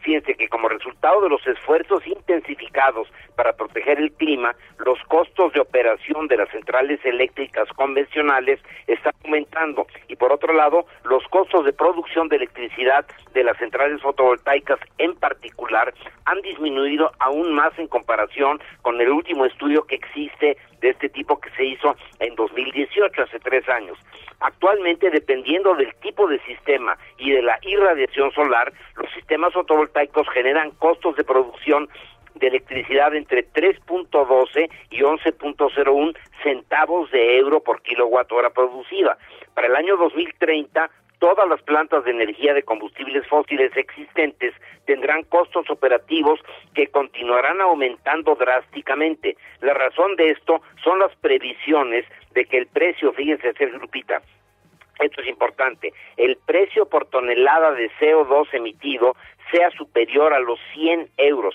Fíjense 0.00 0.34
que 0.34 0.48
como 0.48 0.68
resultado 0.68 1.20
de 1.20 1.28
los 1.28 1.46
esfuerzos 1.46 2.06
intensificados 2.06 3.08
para 3.36 3.52
proteger 3.52 3.98
el 3.98 4.12
clima, 4.12 4.54
los 4.78 4.98
costos 5.08 5.52
de 5.52 5.60
operación 5.60 6.26
de 6.28 6.38
las 6.38 6.48
centrales 6.50 7.00
eléctricas 7.04 7.68
convencionales 7.74 8.60
están 8.86 9.12
aumentando 9.24 9.86
y 10.08 10.16
por 10.16 10.32
otro 10.32 10.54
lado, 10.54 10.86
los 11.04 11.22
costos 11.28 11.64
de 11.66 11.72
producción 11.72 12.28
de 12.28 12.36
electricidad 12.36 13.04
de 13.34 13.44
las 13.44 13.58
centrales 13.58 14.00
fotovoltaicas 14.00 14.80
en 14.98 15.14
particular 15.16 15.92
han 16.24 16.40
disminuido 16.40 17.12
aún 17.18 17.52
más 17.52 17.78
en 17.78 17.86
comparación 17.86 18.60
con 18.82 19.00
el 19.00 19.10
último 19.10 19.44
estudio 19.44 19.84
que 19.84 19.96
existe 19.96 20.56
de 20.80 20.88
este 20.90 21.08
tipo 21.10 21.38
que 21.40 21.50
se 21.50 21.64
hizo 21.64 21.94
en 22.20 22.34
2018, 22.36 23.22
hace 23.22 23.38
tres 23.40 23.68
años. 23.68 23.98
Actualmente, 24.40 24.99
dependiendo 25.08 25.74
del 25.74 25.94
tipo 26.02 26.26
de 26.28 26.38
sistema 26.40 26.98
y 27.16 27.30
de 27.30 27.42
la 27.42 27.58
irradiación 27.62 28.30
solar, 28.32 28.72
los 28.96 29.10
sistemas 29.12 29.54
fotovoltaicos 29.54 30.28
generan 30.28 30.72
costos 30.72 31.16
de 31.16 31.24
producción 31.24 31.88
de 32.34 32.48
electricidad 32.48 33.14
entre 33.14 33.46
3.12 33.52 34.70
y 34.90 35.00
11.01 35.00 36.16
centavos 36.42 37.10
de 37.10 37.38
euro 37.38 37.60
por 37.62 37.82
kilowatt 37.82 38.30
hora 38.32 38.50
producida. 38.50 39.16
Para 39.54 39.68
el 39.68 39.76
año 39.76 39.96
2030, 39.96 40.90
todas 41.18 41.48
las 41.48 41.62
plantas 41.62 42.04
de 42.04 42.10
energía 42.10 42.54
de 42.54 42.62
combustibles 42.62 43.26
fósiles 43.28 43.76
existentes 43.76 44.54
tendrán 44.86 45.22
costos 45.24 45.68
operativos 45.70 46.40
que 46.74 46.88
continuarán 46.88 47.60
aumentando 47.60 48.34
drásticamente. 48.34 49.36
La 49.60 49.74
razón 49.74 50.16
de 50.16 50.30
esto 50.30 50.62
son 50.82 50.98
las 50.98 51.14
previsiones 51.16 52.04
de 52.32 52.44
que 52.46 52.58
el 52.58 52.66
precio, 52.66 53.12
fíjense, 53.12 53.52
Sergio 53.52 53.78
Lupita, 53.78 54.22
esto 55.04 55.20
es 55.22 55.28
importante, 55.28 55.92
el 56.16 56.36
precio 56.36 56.86
por 56.86 57.06
tonelada 57.06 57.72
de 57.72 57.90
CO2 58.00 58.48
emitido 58.52 59.16
sea 59.50 59.70
superior 59.70 60.32
a 60.32 60.40
los 60.40 60.58
100 60.74 61.10
euros. 61.16 61.54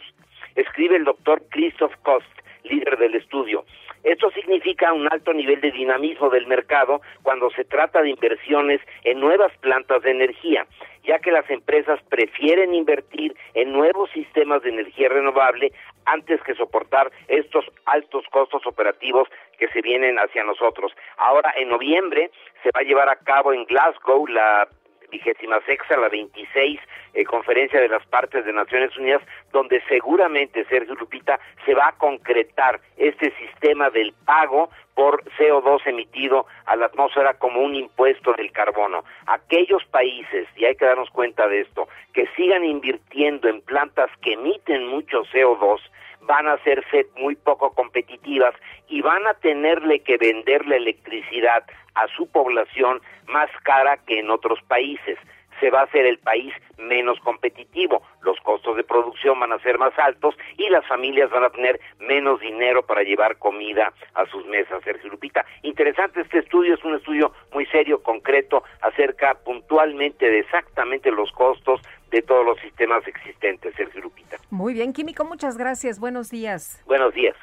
Escribe 0.55 0.95
el 0.95 1.05
doctor 1.05 1.43
Christoph 1.49 1.93
Kost, 2.03 2.27
líder 2.63 2.97
del 2.97 3.15
estudio. 3.15 3.65
Esto 4.05 4.29
significa 4.29 4.93
un 4.93 5.11
alto 5.11 5.33
nivel 5.33 5.59
de 5.61 5.71
dinamismo 5.71 6.29
del 6.29 6.45
mercado 6.45 7.01
cuando 7.23 7.49
se 7.49 7.65
trata 7.65 8.03
de 8.03 8.11
inversiones 8.11 8.79
en 9.03 9.19
nuevas 9.19 9.51
plantas 9.57 10.03
de 10.03 10.11
energía, 10.11 10.67
ya 11.03 11.17
que 11.17 11.31
las 11.31 11.49
empresas 11.49 11.99
prefieren 12.07 12.75
invertir 12.75 13.35
en 13.55 13.73
nuevos 13.73 14.11
sistemas 14.11 14.61
de 14.61 14.69
energía 14.69 15.09
renovable 15.09 15.71
antes 16.05 16.39
que 16.43 16.53
soportar 16.53 17.11
estos 17.27 17.65
altos 17.85 18.23
costos 18.29 18.67
operativos 18.67 19.27
que 19.57 19.69
se 19.69 19.81
vienen 19.81 20.19
hacia 20.19 20.43
nosotros. 20.43 20.91
Ahora, 21.17 21.51
en 21.57 21.69
noviembre, 21.69 22.29
se 22.61 22.69
va 22.75 22.81
a 22.81 22.83
llevar 22.83 23.09
a 23.09 23.15
cabo 23.15 23.53
en 23.53 23.65
Glasgow 23.65 24.27
la 24.27 24.67
vigésima 25.11 25.59
sexta, 25.61 25.97
la 25.97 26.09
26 26.09 26.79
eh, 27.13 27.23
conferencia 27.25 27.79
de 27.79 27.89
las 27.89 28.05
partes 28.07 28.45
de 28.45 28.53
Naciones 28.53 28.95
Unidas, 28.97 29.21
donde 29.51 29.81
seguramente, 29.87 30.65
Sergio 30.65 30.95
Lupita, 30.95 31.39
se 31.65 31.73
va 31.73 31.87
a 31.87 31.97
concretar 31.97 32.79
este 32.97 33.33
sistema 33.37 33.89
del 33.89 34.13
pago 34.25 34.69
por 34.95 35.23
CO2 35.37 35.85
emitido 35.85 36.45
a 36.65 36.75
la 36.75 36.87
atmósfera 36.87 37.33
como 37.35 37.61
un 37.61 37.75
impuesto 37.75 38.33
del 38.33 38.51
carbono. 38.51 39.03
Aquellos 39.27 39.83
países, 39.85 40.47
y 40.55 40.65
hay 40.65 40.75
que 40.75 40.85
darnos 40.85 41.09
cuenta 41.09 41.47
de 41.47 41.61
esto, 41.61 41.87
que 42.13 42.27
sigan 42.35 42.63
invirtiendo 42.63 43.47
en 43.49 43.61
plantas 43.61 44.09
que 44.21 44.33
emiten 44.33 44.87
mucho 44.87 45.23
CO2, 45.25 45.81
van 46.25 46.47
a 46.47 46.53
hacerse 46.53 47.07
muy 47.17 47.35
poco 47.35 47.71
competitivas 47.73 48.55
y 48.87 49.01
van 49.01 49.25
a 49.27 49.33
tenerle 49.35 49.99
que 49.99 50.17
vender 50.17 50.65
la 50.65 50.75
electricidad 50.75 51.63
a 51.95 52.07
su 52.15 52.27
población 52.27 53.01
más 53.27 53.49
cara 53.63 53.97
que 54.05 54.19
en 54.19 54.29
otros 54.29 54.59
países. 54.67 55.17
Se 55.59 55.69
va 55.69 55.81
a 55.81 55.83
hacer 55.83 56.05
el 56.05 56.19
país 56.19 56.53
menos 56.77 57.17
competitivo, 57.21 58.03
los 58.21 58.37
costos 58.41 58.75
de 58.75 58.83
producción 58.83 59.39
van 59.39 59.53
a 59.53 59.59
ser 59.59 59.77
más 59.77 59.97
altos 59.97 60.35
y 60.57 60.69
las 60.69 60.85
familias 60.85 61.29
van 61.29 61.45
a 61.45 61.49
tener 61.49 61.79
menos 61.99 62.41
dinero 62.41 62.85
para 62.85 63.03
llevar 63.03 63.37
comida 63.37 63.93
a 64.15 64.25
sus 64.25 64.45
mesas. 64.47 64.83
Sergio 64.83 65.09
Lupita, 65.09 65.45
interesante 65.61 66.21
este 66.21 66.39
estudio, 66.39 66.73
es 66.73 66.83
un 66.83 66.95
estudio 66.95 67.31
muy 67.53 67.65
serio, 67.67 68.03
concreto, 68.03 68.63
acerca 68.81 69.35
puntualmente 69.45 70.29
de 70.29 70.39
exactamente 70.39 71.09
los 71.09 71.31
costos 71.31 71.79
de 72.15 72.21
todos 72.21 72.45
los 72.45 72.57
sistemas 72.61 73.05
existentes, 73.05 73.75
Sergio 73.75 74.01
Lupita. 74.01 74.37
Muy 74.49 74.73
bien, 74.73 74.93
Químico, 74.93 75.25
muchas 75.25 75.57
gracias. 75.57 75.99
Buenos 75.99 76.29
días. 76.31 76.81
Buenos 76.85 77.13
días. 77.13 77.35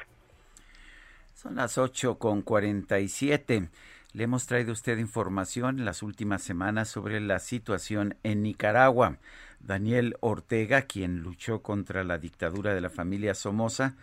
Son 1.35 1.55
las 1.55 1.77
ocho 1.77 2.17
con 2.17 2.41
cuarenta 2.41 2.99
y 2.99 3.07
siete. 3.07 3.69
Le 4.13 4.23
hemos 4.23 4.47
traído 4.47 4.71
a 4.71 4.73
usted 4.73 4.97
información 4.97 5.77
en 5.77 5.85
las 5.85 6.01
últimas 6.01 6.41
semanas 6.41 6.89
sobre 6.89 7.19
la 7.19 7.37
situación 7.37 8.15
en 8.23 8.41
Nicaragua. 8.41 9.17
Daniel 9.59 10.15
Ortega, 10.21 10.81
quien 10.81 11.19
luchó 11.19 11.61
contra 11.61 12.03
la 12.03 12.17
dictadura 12.17 12.73
de 12.73 12.81
la 12.81 12.89
familia 12.89 13.35
Somoza, 13.35 13.95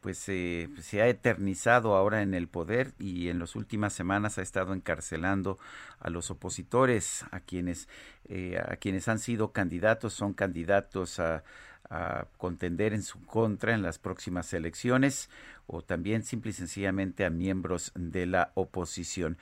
pues 0.00 0.28
eh, 0.28 0.68
se 0.80 1.02
ha 1.02 1.08
eternizado 1.08 1.94
ahora 1.94 2.22
en 2.22 2.34
el 2.34 2.48
poder 2.48 2.92
y 2.98 3.28
en 3.28 3.38
las 3.38 3.56
últimas 3.56 3.92
semanas 3.92 4.38
ha 4.38 4.42
estado 4.42 4.74
encarcelando 4.74 5.58
a 6.00 6.10
los 6.10 6.30
opositores, 6.30 7.24
a 7.30 7.40
quienes, 7.40 7.88
eh, 8.28 8.58
a 8.58 8.76
quienes 8.76 9.08
han 9.08 9.18
sido 9.18 9.52
candidatos, 9.52 10.14
son 10.14 10.34
candidatos 10.34 11.20
a, 11.20 11.42
a 11.90 12.26
contender 12.36 12.92
en 12.92 13.02
su 13.02 13.24
contra 13.24 13.74
en 13.74 13.82
las 13.82 13.98
próximas 13.98 14.52
elecciones 14.52 15.30
o 15.66 15.82
también 15.82 16.22
simple 16.22 16.50
y 16.50 16.54
sencillamente 16.54 17.24
a 17.24 17.30
miembros 17.30 17.92
de 17.94 18.26
la 18.26 18.52
oposición. 18.54 19.38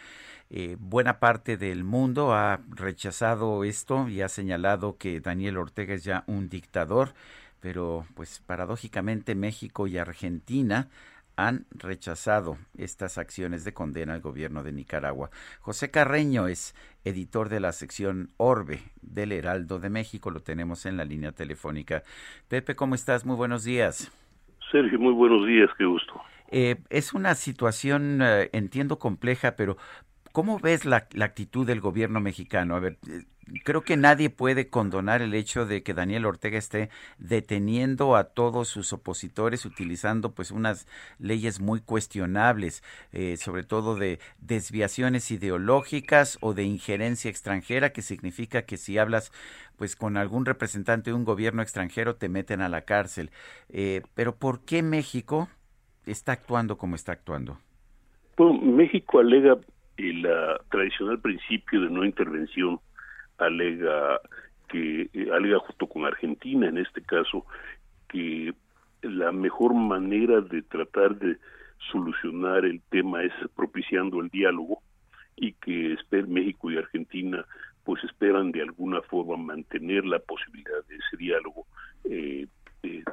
Eh, 0.51 0.77
buena 0.79 1.19
parte 1.19 1.57
del 1.57 1.85
mundo 1.85 2.35
ha 2.35 2.61
rechazado 2.69 3.65
esto 3.65 4.09
y 4.09 4.23
ha 4.23 4.29
señalado 4.29 4.97
que 4.97 5.21
Daniel 5.21 5.57
Ortega 5.57 5.95
es 5.95 6.05
ya 6.05 6.25
un 6.27 6.49
dictador, 6.49 7.15
pero 7.67 8.07
pues 8.15 8.41
paradójicamente 8.47 9.35
México 9.35 9.89
y 9.89 9.99
Argentina 9.99 10.89
han 11.35 11.67
rechazado 11.73 12.59
estas 12.79 13.19
acciones 13.19 13.65
de 13.65 13.75
condena 13.75 14.15
al 14.15 14.21
gobierno 14.21 14.63
de 14.63 14.71
Nicaragua. 14.71 15.31
José 15.63 15.91
Carreño 15.91 16.47
es 16.47 16.77
editor 17.03 17.49
de 17.49 17.59
la 17.59 17.73
sección 17.73 18.31
Orbe 18.37 18.83
del 19.03 19.33
Heraldo 19.33 19.81
de 19.81 19.91
México, 19.91 20.31
lo 20.31 20.39
tenemos 20.39 20.87
en 20.87 20.97
la 20.97 21.05
línea 21.05 21.33
telefónica. 21.33 22.05
Pepe, 22.47 22.77
¿cómo 22.77 22.95
estás? 22.95 23.27
Muy 23.27 23.35
buenos 23.35 23.65
días. 23.65 24.13
Sergio, 24.71 25.01
muy 25.01 25.15
buenos 25.15 25.45
días, 25.45 25.69
qué 25.77 25.87
gusto. 25.87 26.23
Eh, 26.53 26.77
es 26.89 27.15
una 27.15 27.35
situación, 27.35 28.21
eh, 28.23 28.49
entiendo, 28.53 29.01
compleja, 29.01 29.57
pero 29.57 29.77
¿cómo 30.31 30.61
ves 30.61 30.85
la, 30.85 31.09
la, 31.15 31.25
actitud 31.25 31.67
del 31.67 31.81
gobierno 31.81 32.21
mexicano? 32.21 32.77
A 32.77 32.79
ver, 32.79 32.99
eh, 33.09 33.25
creo 33.65 33.83
que 33.83 33.97
nadie 33.97 34.31
puede 34.31 34.69
condonar 34.69 35.23
el 35.23 35.35
hecho 35.35 35.67
de 35.67 35.83
que 35.83 35.95
Daniel 35.95 36.27
Ortega 36.27 36.59
esté 36.59 36.91
deteniendo 37.19 38.17
a 38.17 38.25
todos 38.25 38.69
sus 38.69 38.93
opositores 38.93 39.65
utilizando 39.65 40.35
pues 40.35 40.51
unas 40.51 40.87
leyes 41.19 41.61
muy 41.61 41.81
cuestionables, 41.81 42.83
eh, 43.13 43.37
sobre 43.37 43.63
todo 43.63 43.95
de 43.95 44.19
desviaciones 44.39 45.31
ideológicas 45.31 46.39
o 46.41 46.55
de 46.55 46.65
injerencia 46.65 47.31
extranjera, 47.31 47.91
que 47.91 48.03
significa 48.03 48.63
que 48.63 48.77
si 48.77 48.99
hablas 48.99 49.33
pues 49.77 49.95
con 49.95 50.17
algún 50.17 50.45
representante 50.45 51.11
de 51.11 51.15
un 51.15 51.25
gobierno 51.25 51.63
extranjero 51.63 52.17
te 52.17 52.29
meten 52.29 52.61
a 52.61 52.69
la 52.69 52.83
cárcel. 52.83 53.31
Eh, 53.69 54.03
pero 54.15 54.35
¿por 54.37 54.65
qué 54.65 54.83
México 54.83 55.49
está 56.07 56.33
actuando 56.33 56.79
como 56.79 56.97
está 56.97 57.13
actuando? 57.13 57.59
Bueno, 58.37 58.61
México 58.61 59.19
alega 59.19 59.59
el 59.97 60.27
uh, 60.27 60.63
tradicional 60.71 61.21
principio 61.21 61.81
de 61.81 61.91
no 61.91 62.05
intervención 62.05 62.81
alega 63.39 64.21
que 64.69 65.09
eh, 65.13 65.29
alega 65.33 65.59
junto 65.61 65.87
con 65.87 66.05
Argentina 66.05 66.69
en 66.69 66.79
este 66.79 67.03
caso 67.03 67.47
que 68.09 68.53
la 69.03 69.33
mejor 69.33 69.75
manera 69.75 70.41
de 70.41 70.63
tratar 70.63 71.17
de 71.17 71.37
solucionar 71.93 72.65
el 72.65 72.81
tema 72.91 73.23
es 73.23 73.33
propiciando 73.55 74.21
el 74.21 74.29
diálogo 74.31 74.83
y 75.37 75.53
que 75.53 75.97
México 76.27 76.71
y 76.71 76.79
Argentina 76.79 77.45
pues 77.85 78.03
esperan 78.05 78.51
de 78.51 78.63
alguna 78.63 79.01
forma 79.03 79.37
mantener 79.37 80.05
la 80.05 80.19
posibilidad 80.19 80.85
de 80.89 80.97
ese 80.97 81.17
diálogo 81.19 81.67
eh, 82.05 82.47
eh, 82.83 83.05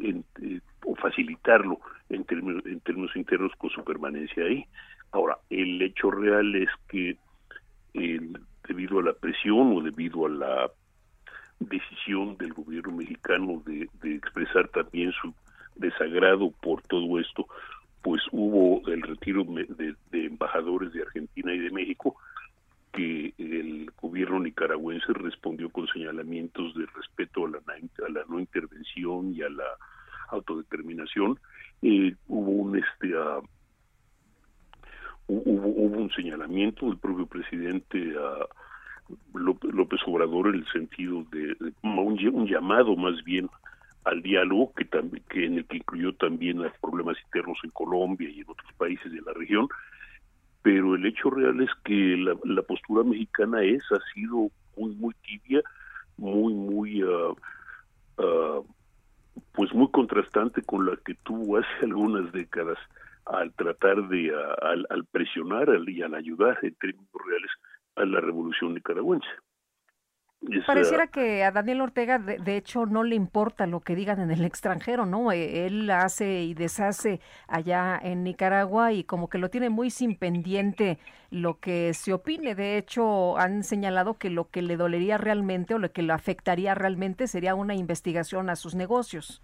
eh, 0.00 0.60
o 0.84 0.94
facilitarlo 0.96 1.80
en 2.08 2.24
términos, 2.24 2.64
en 2.66 2.80
términos 2.80 3.16
internos 3.16 3.52
con 3.58 3.70
su 3.70 3.82
permanencia 3.82 4.44
ahí. 4.44 4.64
Ahora, 5.10 5.38
el 5.50 5.80
hecho 5.82 6.10
real 6.10 6.54
es 6.54 6.68
que 6.88 7.16
el 7.94 8.38
debido 8.66 8.98
a 8.98 9.02
la 9.02 9.12
presión 9.12 9.76
o 9.76 9.80
debido 9.80 10.26
a 10.26 10.28
la 10.28 10.70
decisión 11.60 12.36
del 12.36 12.52
gobierno 12.52 12.96
mexicano 12.96 13.62
de, 13.64 13.88
expresar 14.16 14.68
también 14.68 15.12
su 15.12 15.34
desagrado 15.76 16.50
por 16.60 16.82
todo 16.82 17.18
esto, 17.18 17.46
pues 18.02 18.20
hubo 18.32 18.86
el 18.88 19.02
retiro 19.02 19.44
de, 19.44 19.94
embajadores 20.12 20.92
de 20.92 21.02
Argentina 21.02 21.54
y 21.54 21.58
de 21.58 21.70
México, 21.70 22.16
que 22.92 23.32
el 23.38 23.90
gobierno 24.00 24.40
nicaragüense 24.40 25.12
respondió 25.14 25.70
con 25.70 25.86
señalamientos 25.88 26.74
de 26.74 26.84
respeto 26.94 27.46
a 27.46 27.50
la, 27.50 27.58
a 27.58 28.10
la 28.10 28.24
no 28.28 28.38
intervención 28.38 29.34
y 29.34 29.42
a 29.42 29.48
la 29.48 29.64
autodeterminación. 30.28 31.38
Eh, 31.80 32.14
hubo 32.28 32.50
un 32.50 32.76
este 32.76 33.16
uh, 33.16 33.42
hubo, 35.44 35.68
hubo, 35.68 35.98
un 35.98 36.10
señalamiento 36.10 36.86
del 36.86 36.98
propio 36.98 37.26
presidente 37.26 38.14
a 38.18 38.46
López 39.34 40.00
Obrador 40.06 40.48
en 40.48 40.56
el 40.56 40.66
sentido 40.72 41.24
de, 41.32 41.56
un, 41.82 42.46
llamado 42.46 42.96
más 42.96 43.22
bien 43.24 43.48
al 44.04 44.22
diálogo 44.22 44.72
que 44.74 44.88
en 45.44 45.58
el 45.58 45.64
que 45.66 45.76
incluyó 45.76 46.12
también 46.14 46.62
los 46.62 46.72
problemas 46.78 47.16
internos 47.24 47.58
en 47.62 47.70
Colombia 47.70 48.28
y 48.28 48.40
en 48.40 48.50
otros 48.50 48.72
países 48.76 49.12
de 49.12 49.20
la 49.20 49.32
región. 49.32 49.68
Pero 50.62 50.94
el 50.94 51.06
hecho 51.06 51.30
real 51.30 51.60
es 51.60 51.70
que 51.84 52.16
la, 52.44 52.62
postura 52.62 53.04
mexicana 53.04 53.62
es 53.62 53.82
ha 53.92 54.00
sido 54.14 54.50
muy 54.76 54.94
muy 54.94 55.14
tibia 55.22 55.60
muy 56.16 56.54
muy 56.54 57.02
uh, 57.02 57.36
pues 59.52 59.72
muy 59.74 59.90
contrastante 59.90 60.62
con 60.62 60.86
la 60.86 60.96
que 61.04 61.14
tuvo 61.14 61.58
hace 61.58 61.68
algunas 61.82 62.32
décadas 62.32 62.78
al 63.26 63.52
tratar 63.54 64.08
de 64.08 64.32
al, 64.62 64.86
al, 64.90 65.04
presionar 65.06 65.68
y 65.86 66.02
al 66.02 66.14
ayudar 66.14 66.58
en 66.62 66.74
términos 66.74 67.10
reales 67.26 67.50
a 67.96 68.04
la 68.04 68.20
revolución 68.20 68.74
nicaragüense. 68.74 69.28
Pareciera 70.66 71.06
que 71.06 71.44
a 71.44 71.52
Daniel 71.52 71.82
Ortega, 71.82 72.18
de, 72.18 72.56
hecho, 72.56 72.84
no 72.84 73.04
le 73.04 73.14
importa 73.14 73.68
lo 73.68 73.78
que 73.80 73.94
digan 73.94 74.18
en 74.20 74.32
el 74.32 74.44
extranjero, 74.44 75.06
¿no? 75.06 75.30
E, 75.30 75.66
él 75.66 75.88
hace 75.90 76.42
y 76.42 76.54
deshace 76.54 77.20
allá 77.46 77.98
en 78.02 78.24
Nicaragua 78.24 78.92
y 78.92 79.04
como 79.04 79.28
que 79.28 79.38
lo 79.38 79.50
tiene 79.50 79.70
muy 79.70 79.90
sin 79.90 80.16
pendiente 80.16 80.98
lo 81.30 81.60
que 81.60 81.94
se 81.94 82.12
opine. 82.12 82.56
De 82.56 82.76
hecho, 82.76 83.38
han 83.38 83.62
señalado 83.62 84.14
que 84.14 84.30
lo 84.30 84.50
que 84.50 84.62
le 84.62 84.76
dolería 84.76 85.16
realmente 85.16 85.74
o 85.74 85.78
lo 85.78 85.92
que 85.92 86.02
le 86.02 86.12
afectaría 86.12 86.74
realmente 86.74 87.28
sería 87.28 87.54
una 87.54 87.76
investigación 87.76 88.50
a 88.50 88.56
sus 88.56 88.74
negocios 88.74 89.42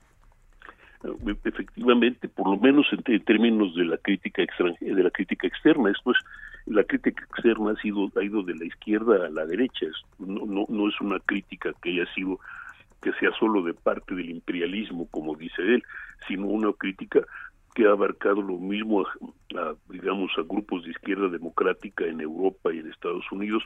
efectivamente, 1.45 2.29
por 2.29 2.49
lo 2.49 2.57
menos 2.57 2.87
en, 2.93 3.25
términos 3.25 3.75
de 3.75 3.85
la 3.85 3.97
crítica 3.99 4.43
de 4.81 5.03
la 5.03 5.11
crítica 5.11 5.47
externa, 5.47 5.91
esto 5.91 6.11
es 6.11 6.19
la 6.67 6.85
crítica 6.85 7.25
externa 7.25 7.73
ha 7.73 7.81
sido 7.81 8.11
ha 8.17 8.23
ido 8.23 8.43
de 8.43 8.55
la 8.55 8.65
izquierda 8.65 9.27
a 9.27 9.31
la 9.31 9.47
derecha, 9.47 9.87
no, 10.19 10.45
no, 10.45 10.67
no 10.69 10.89
es 10.89 11.01
una 11.01 11.19
crítica 11.21 11.73
que 11.83 11.91
haya 11.91 12.13
sido 12.15 12.41
que 13.01 13.13
sea 13.13 13.31
solo 13.39 13.63
de 13.63 13.75
parte 13.75 14.15
del 14.15 14.31
imperialismo, 14.31 15.07
como 15.11 15.37
dice 15.37 15.63
él, 15.63 15.83
sino 16.27 16.47
una 16.47 16.73
crítica 16.73 17.21
que 17.79 17.87
ha 17.87 17.93
abarcado 17.93 18.43
lo 18.43 18.59
mismo, 18.59 19.07
a, 19.55 19.75
digamos, 19.89 20.33
a 20.37 20.43
grupos 20.43 20.83
de 20.83 20.91
izquierda 20.91 21.29
democrática 21.29 22.05
en 22.05 22.21
Europa 22.21 22.75
y 22.75 22.81
en 22.81 22.91
Estados 22.91 23.25
Unidos 23.31 23.63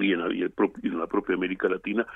y 0.00 0.14
en, 0.14 0.22
el 0.22 0.50
propio, 0.50 0.90
en 0.90 0.98
la 0.98 1.06
propia 1.06 1.34
América 1.34 1.68
Latina, 1.68 2.06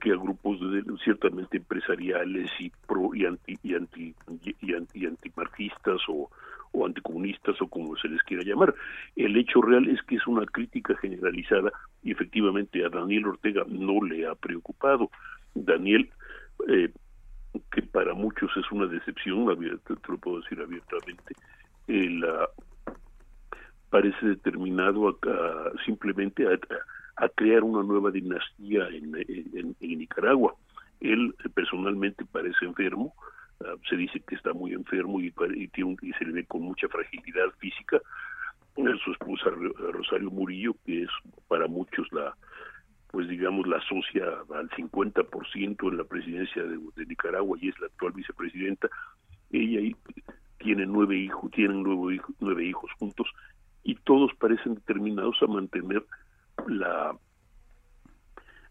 que 0.00 0.12
a 0.12 0.16
grupos 0.16 0.58
de, 0.60 0.82
ciertamente 1.04 1.58
empresariales 1.58 2.50
y 2.58 2.72
pro 2.86 3.14
y 3.14 3.26
anti 3.26 3.58
y 3.62 3.74
anti 3.74 4.14
y, 4.62 4.72
anti, 4.72 5.04
antimarxistas 5.04 6.00
o, 6.08 6.30
o 6.72 6.86
anticomunistas 6.86 7.60
o 7.60 7.68
como 7.68 7.94
se 7.96 8.08
les 8.08 8.22
quiera 8.22 8.42
llamar. 8.42 8.74
El 9.14 9.36
hecho 9.36 9.60
real 9.60 9.86
es 9.90 10.00
que 10.04 10.16
es 10.16 10.26
una 10.26 10.46
crítica 10.46 10.96
generalizada 10.96 11.70
y 12.02 12.12
efectivamente 12.12 12.82
a 12.82 12.88
Daniel 12.88 13.26
Ortega 13.26 13.64
no 13.68 14.02
le 14.02 14.26
ha 14.26 14.34
preocupado. 14.36 15.10
Daniel 15.54 16.08
eh, 16.66 16.88
que 17.70 17.82
para 17.82 18.14
muchos 18.14 18.50
es 18.56 18.70
una 18.72 18.86
decepción, 18.86 19.46
te, 19.84 19.94
lo 20.08 20.18
puedo 20.18 20.40
decir 20.40 20.60
abiertamente, 20.60 21.34
la, 21.86 22.48
parece 23.90 24.26
determinado 24.26 25.08
a, 25.08 25.72
simplemente 25.84 26.46
a, 27.16 27.28
crear 27.28 27.62
una 27.62 27.82
nueva 27.82 28.10
dinastía 28.10 28.88
en, 28.88 29.76
Nicaragua. 29.80 30.54
Él 31.00 31.34
personalmente 31.54 32.24
parece 32.24 32.64
enfermo, 32.64 33.14
ah, 33.60 33.74
se 33.88 33.96
dice 33.96 34.20
que 34.20 34.34
está 34.34 34.52
muy 34.52 34.72
enfermo 34.72 35.20
y, 35.20 35.32
y, 35.54 35.68
tiene 35.68 35.96
y 36.02 36.12
se 36.12 36.24
le 36.24 36.32
ve 36.32 36.44
con 36.46 36.62
mucha 36.62 36.88
fragilidad 36.88 37.50
física. 37.58 38.00
Su 39.04 39.12
esposa 39.12 39.50
Rosario 39.92 40.30
Murillo, 40.32 40.74
que 40.84 41.04
es 41.04 41.10
para 41.46 41.68
muchos 41.68 42.08
la, 42.12 42.34
pues 43.14 43.28
digamos 43.28 43.64
la 43.68 43.76
asocia 43.76 44.24
al 44.52 44.68
50% 44.70 45.88
en 45.88 45.96
la 45.96 46.02
presidencia 46.02 46.64
de, 46.64 47.06
Nicaragua 47.06 47.56
y 47.60 47.68
es 47.68 47.78
la 47.78 47.86
actual 47.86 48.12
vicepresidenta. 48.12 48.88
Ella 49.52 49.96
tiene 50.58 50.84
nueve 50.84 51.16
hijos, 51.16 51.48
tienen 51.52 51.84
nueve, 51.84 52.16
hijos, 52.16 52.34
nueve 52.40 52.64
hijos 52.64 52.90
juntos 52.98 53.28
y 53.84 53.94
todos 53.94 54.34
parecen 54.34 54.74
determinados 54.74 55.36
a 55.42 55.46
mantener 55.46 56.04
la 56.66 57.16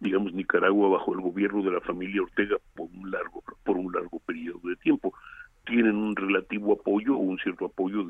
digamos 0.02 0.34
Nicaragua 0.34 0.90
bajo 0.90 1.14
el 1.14 1.22
gobierno 1.22 1.64
de 1.64 1.72
la 1.72 1.80
familia 1.80 2.24
Ortega 2.24 2.58
por 2.76 2.90
un 2.94 3.12
largo 3.12 3.42
por 3.64 3.78
un 3.78 3.94
largo 3.94 4.20
periodo 4.20 4.60
de 4.68 4.76
tiempo 4.76 5.14
tienen 5.66 5.96
un 5.96 6.18
relativo 6.18 6.74
apoyo 6.74 7.16
o 7.16 7.20
un 7.20 7.38
cierto 7.38 7.68
apoyo 7.68 8.08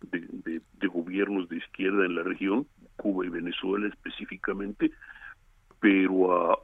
de, 0.00 0.62
de 0.72 0.86
gobiernos 0.86 1.50
de 1.50 1.58
izquierda 1.58 2.06
en 2.06 2.14
la 2.14 2.22
región 2.22 2.66
Cuba 2.96 3.26
y 3.26 3.28
Venezuela 3.28 3.88
específicamente 3.88 4.90
pero 5.80 6.12
uh, 6.12 6.56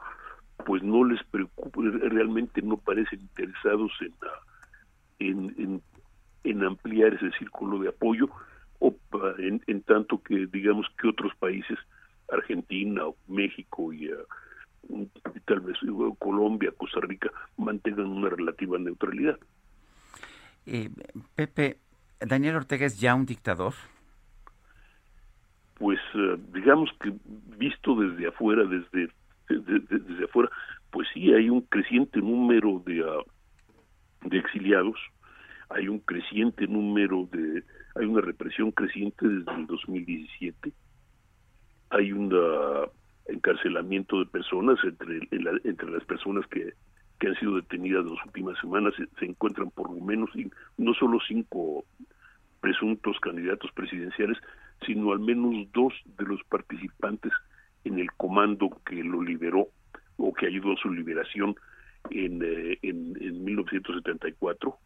pues 0.64 0.82
no 0.82 1.04
les 1.04 1.22
preocupa, 1.24 1.80
realmente 1.82 2.62
no 2.62 2.76
parecen 2.76 3.20
interesados 3.20 3.92
en, 5.18 5.54
en, 5.58 5.82
en, 6.44 6.64
ampliar 6.64 7.14
ese 7.14 7.30
círculo 7.38 7.78
de 7.78 7.88
apoyo, 7.88 8.28
o 8.78 8.94
en, 9.38 9.62
en, 9.66 9.82
tanto 9.82 10.22
que 10.22 10.46
digamos 10.46 10.86
que 11.00 11.08
otros 11.08 11.34
países, 11.36 11.78
Argentina, 12.30 13.02
México 13.28 13.92
y, 13.92 14.10
uh, 14.12 15.08
tal 15.46 15.60
vez 15.60 15.76
Colombia, 16.18 16.72
Costa 16.76 17.00
Rica, 17.00 17.30
mantengan 17.56 18.06
una 18.06 18.28
relativa 18.28 18.78
neutralidad. 18.78 19.38
Eh, 20.66 20.90
Pepe, 21.34 21.78
¿Daniel 22.20 22.56
Ortega 22.56 22.86
es 22.86 22.98
ya 22.98 23.14
un 23.14 23.26
dictador? 23.26 23.74
Pues 25.78 25.98
eh, 26.14 26.36
digamos 26.54 26.90
que 27.00 27.12
visto 27.58 27.94
desde 27.94 28.28
afuera, 28.28 28.64
desde, 28.64 29.12
desde, 29.48 30.24
afuera, 30.24 30.50
pues 30.90 31.06
sí 31.12 31.32
hay 31.32 31.50
un 31.50 31.60
creciente 31.62 32.20
número 32.20 32.82
de, 32.84 33.02
ah, 33.02 33.22
de 34.22 34.38
exiliados, 34.38 34.98
hay 35.68 35.88
un 35.88 35.98
creciente 36.00 36.66
número 36.66 37.28
de, 37.30 37.62
hay 37.94 38.06
una 38.06 38.22
represión 38.22 38.70
creciente 38.70 39.28
desde 39.28 39.54
el 39.54 39.66
2017, 39.66 40.72
hay 41.90 42.12
un 42.12 42.32
ah, 42.34 42.88
encarcelamiento 43.26 44.18
de 44.20 44.26
personas 44.26 44.78
entre, 44.82 45.28
entre 45.64 45.90
las 45.90 46.04
personas 46.04 46.46
que, 46.46 46.72
que 47.20 47.28
han 47.28 47.34
sido 47.38 47.56
detenidas 47.56 48.04
las 48.06 48.24
últimas 48.24 48.58
semanas, 48.60 48.94
se, 48.96 49.06
se 49.18 49.26
encuentran 49.26 49.70
por 49.70 49.94
lo 49.94 50.02
menos 50.02 50.30
no 50.78 50.94
solo 50.94 51.18
cinco 51.28 51.84
presuntos 52.60 53.18
candidatos 53.20 53.70
presidenciales, 53.72 54.38
sino 54.84 55.12
al 55.12 55.20
menos 55.20 55.70
dos 55.72 55.94
de 56.18 56.24
los 56.24 56.42
participantes 56.44 57.32
en 57.84 57.98
el 57.98 58.10
comando 58.12 58.80
que 58.84 59.02
lo 59.02 59.22
liberó 59.22 59.68
o 60.16 60.32
que 60.32 60.46
ayudó 60.46 60.72
a 60.72 60.76
su 60.76 60.90
liberación 60.90 61.54
en, 62.10 62.42
eh, 62.42 62.78
en, 62.82 63.16
en 63.20 63.44
1974. 63.44 64.76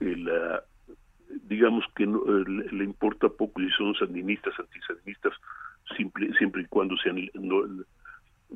El, 0.00 0.28
digamos 1.42 1.84
que 1.96 2.06
no, 2.06 2.18
eh, 2.18 2.44
le, 2.72 2.84
importa 2.84 3.28
poco 3.28 3.60
si 3.60 3.70
son 3.70 3.94
sandinistas, 3.94 4.58
antisandinistas, 4.58 5.32
simple, 5.96 6.32
siempre 6.38 6.62
y 6.62 6.66
cuando 6.66 6.96
sean 6.98 7.16
no, 7.34 7.64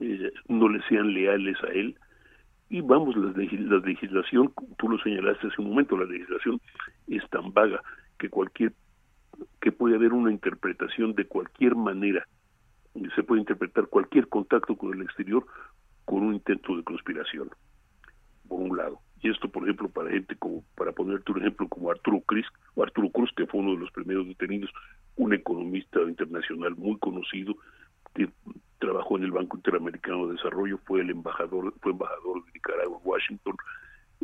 eh, 0.00 0.32
no 0.48 0.68
le 0.68 0.82
sean 0.88 1.12
leales 1.12 1.56
a 1.64 1.68
él. 1.68 1.96
Y 2.70 2.80
vamos, 2.82 3.16
la, 3.16 3.32
la 3.32 3.78
legislación, 3.78 4.52
tú 4.76 4.88
lo 4.88 4.98
señalaste 4.98 5.46
hace 5.46 5.62
un 5.62 5.70
momento, 5.70 5.96
la 5.96 6.04
legislación 6.04 6.60
es 7.06 7.28
tan 7.30 7.52
vaga 7.52 7.80
que 8.18 8.28
cualquier 8.28 8.72
que 9.60 9.72
puede 9.72 9.94
haber 9.94 10.12
una 10.12 10.32
interpretación 10.32 11.14
de 11.14 11.26
cualquier 11.26 11.76
manera, 11.76 12.26
se 13.14 13.22
puede 13.22 13.40
interpretar 13.40 13.86
cualquier 13.86 14.28
contacto 14.28 14.76
con 14.76 14.94
el 14.94 15.02
exterior 15.02 15.46
con 16.04 16.22
un 16.22 16.34
intento 16.34 16.76
de 16.76 16.82
conspiración, 16.82 17.50
por 18.48 18.60
un 18.60 18.76
lado. 18.76 18.98
Y 19.20 19.30
esto, 19.30 19.48
por 19.48 19.64
ejemplo, 19.64 19.88
para 19.88 20.10
gente 20.10 20.36
como, 20.36 20.64
para 20.76 20.92
ponerte 20.92 21.32
un 21.32 21.38
ejemplo 21.38 21.68
como 21.68 21.90
Arturo 21.90 22.20
Cruz, 22.20 22.46
Arturo 22.80 23.10
Cruz, 23.10 23.30
que 23.36 23.46
fue 23.46 23.60
uno 23.60 23.72
de 23.72 23.78
los 23.78 23.90
primeros 23.90 24.26
detenidos, 24.26 24.70
un 25.16 25.34
economista 25.34 26.00
internacional 26.00 26.74
muy 26.76 26.96
conocido, 26.98 27.56
trabajó 28.78 29.16
en 29.16 29.24
el 29.24 29.32
Banco 29.32 29.56
Interamericano 29.56 30.26
de 30.26 30.34
Desarrollo, 30.34 30.78
fue 30.84 31.00
el 31.00 31.10
embajador, 31.10 31.72
fue 31.80 31.92
embajador 31.92 32.44
de 32.44 32.52
Nicaragua 32.52 32.98
en 32.98 33.08
Washington, 33.08 33.56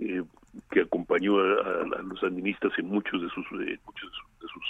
eh, 0.00 0.22
que 0.70 0.80
acompañó 0.80 1.38
a, 1.38 2.02
los 2.02 2.22
administras 2.22 2.72
en 2.78 2.86
muchos 2.86 3.20
de 3.20 3.28
sus, 3.30 3.44
eh, 3.60 3.78
muchos 3.86 4.10
de 4.40 4.48
sus, 4.48 4.62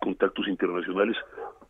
contactos 0.00 0.46
internacionales, 0.48 1.16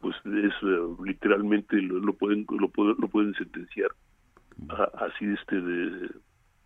pues 0.01 0.17
es 0.25 0.53
eh, 0.63 0.97
literalmente 1.05 1.77
lo, 1.77 2.13
pueden 2.13 2.47
lo, 2.49 2.69
pueden 2.69 2.97
lo 2.99 3.09
pueden 3.09 3.35
sentenciar 3.35 3.91
así 4.99 5.25
este 5.25 5.61
de, 5.61 6.11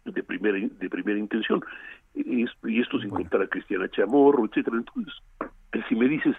de 0.05 0.23
primera 0.23 0.59
de 0.59 0.91
primera 0.91 1.19
intención. 1.19 1.63
Y, 2.15 2.45
esto 2.81 2.99
sin 3.01 3.11
contar 3.11 3.43
a 3.43 3.47
Cristiana 3.47 3.89
Chamorro 3.91 4.47
etcétera. 4.47 4.79
Entonces 4.79 5.15
si 5.89 5.95
me 5.95 6.09
dices 6.09 6.37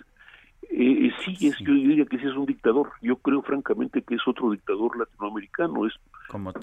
eh, 0.70 1.12
sí, 1.26 1.48
es, 1.48 1.58
yo 1.60 1.74
diría 1.74 2.06
que 2.06 2.18
sí 2.18 2.26
es 2.26 2.36
un 2.36 2.46
dictador. 2.46 2.92
Yo 3.02 3.16
creo 3.18 3.42
francamente 3.42 4.02
que 4.02 4.16
es 4.16 4.22
otro 4.28 4.52
dictador 4.52 4.98
latinoamericano. 4.98 5.88
Es 5.88 5.94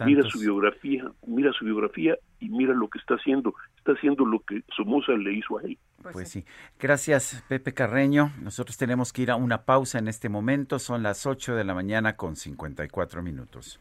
mira 0.04 0.22
su 0.28 0.38
biografía, 0.38 1.10
mira 1.26 1.52
su 1.52 1.64
biografía 1.64 2.16
y 2.38 2.48
mira 2.48 2.74
lo 2.74 2.88
que 2.88 2.98
está 2.98 3.14
haciendo. 3.14 3.54
Está 3.76 3.92
haciendo 3.92 4.24
lo 4.24 4.40
que 4.40 4.62
Somoza 4.76 5.12
le 5.12 5.34
hizo 5.34 5.58
a 5.58 5.62
él. 5.62 5.78
Pues, 6.02 6.12
pues 6.12 6.28
sí. 6.28 6.44
Gracias, 6.78 7.44
Pepe 7.48 7.74
Carreño. 7.74 8.32
Nosotros 8.40 8.76
tenemos 8.76 9.12
que 9.12 9.22
ir 9.22 9.30
a 9.30 9.36
una 9.36 9.64
pausa 9.64 9.98
en 9.98 10.08
este 10.08 10.28
momento. 10.28 10.78
Son 10.78 11.02
las 11.02 11.26
8 11.26 11.56
de 11.56 11.64
la 11.64 11.74
mañana 11.74 12.16
con 12.16 12.36
54 12.36 13.22
minutos. 13.22 13.80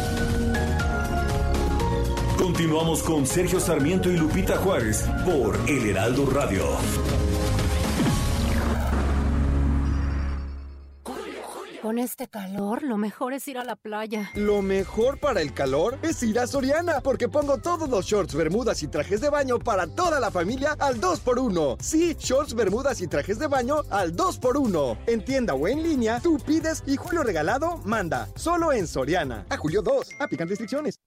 Continuamos 2.61 3.01
con 3.01 3.25
Sergio 3.25 3.59
Sarmiento 3.59 4.07
y 4.11 4.17
Lupita 4.17 4.55
Juárez 4.57 5.03
por 5.25 5.57
El 5.67 5.89
Heraldo 5.89 6.27
Radio. 6.27 6.63
Con 11.81 11.97
este 11.97 12.27
calor, 12.27 12.83
lo 12.83 12.97
mejor 12.97 13.33
es 13.33 13.47
ir 13.47 13.57
a 13.57 13.63
la 13.63 13.75
playa. 13.75 14.29
Lo 14.35 14.61
mejor 14.61 15.19
para 15.19 15.41
el 15.41 15.55
calor 15.55 15.97
es 16.03 16.21
ir 16.21 16.37
a 16.37 16.45
Soriana, 16.45 17.01
porque 17.01 17.27
pongo 17.27 17.57
todos 17.57 17.89
los 17.89 18.05
shorts, 18.05 18.35
bermudas 18.35 18.83
y 18.83 18.87
trajes 18.87 19.21
de 19.21 19.31
baño 19.31 19.57
para 19.57 19.87
toda 19.87 20.19
la 20.19 20.29
familia 20.29 20.75
al 20.77 21.01
2x1. 21.01 21.81
Sí, 21.81 22.15
shorts, 22.19 22.53
bermudas 22.53 23.01
y 23.01 23.07
trajes 23.07 23.39
de 23.39 23.47
baño 23.47 23.77
al 23.89 24.15
2x1. 24.15 24.99
En 25.07 25.25
tienda 25.25 25.55
o 25.55 25.67
en 25.67 25.81
línea, 25.81 26.19
tú 26.19 26.37
pides 26.37 26.83
y 26.85 26.95
Julio 26.95 27.23
Regalado 27.23 27.77
manda. 27.85 28.27
Solo 28.35 28.71
en 28.71 28.85
Soriana. 28.85 29.47
A 29.49 29.57
Julio 29.57 29.81
2. 29.81 30.11
Aplican 30.19 30.47
restricciones. 30.47 30.99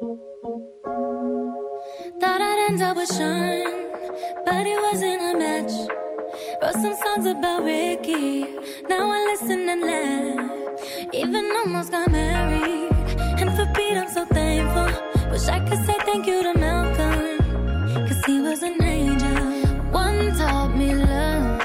Thought 0.00 0.16
I'd 2.40 2.66
end 2.70 2.80
up 2.80 2.96
with 2.96 3.12
Sean, 3.14 3.64
but 4.46 4.66
it 4.66 4.80
wasn't 4.80 5.20
a 5.20 5.36
match. 5.36 5.72
Wrote 6.62 6.72
some 6.72 6.96
songs 7.04 7.26
about 7.26 7.64
Ricky, 7.64 8.46
now 8.88 9.10
I 9.10 9.26
listen 9.30 9.68
and 9.68 9.82
laugh. 9.82 11.12
Even 11.12 11.44
almost 11.54 11.90
got 11.92 12.10
married, 12.10 12.90
and 13.40 13.50
for 13.54 13.66
Pete 13.74 13.98
I'm 13.98 14.08
so 14.08 14.24
thankful. 14.24 14.90
Wish 15.30 15.48
I 15.48 15.60
could 15.68 15.84
say 15.84 15.96
thank 16.06 16.26
you 16.26 16.44
to 16.44 16.54
Malcolm, 16.58 18.06
cause 18.08 18.24
he 18.24 18.40
was 18.40 18.62
an 18.62 18.82
angel. 18.82 19.36
One 19.90 20.32
taught 20.34 20.74
me 20.78 20.94
love, 20.94 21.62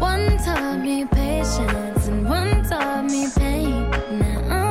one 0.00 0.38
taught 0.38 0.78
me 0.78 1.04
patience, 1.04 2.06
and 2.08 2.26
one 2.26 2.62
taught 2.66 3.04
me 3.04 3.28
pain. 3.36 3.90
Now 4.18 4.40
I'm 4.48 4.63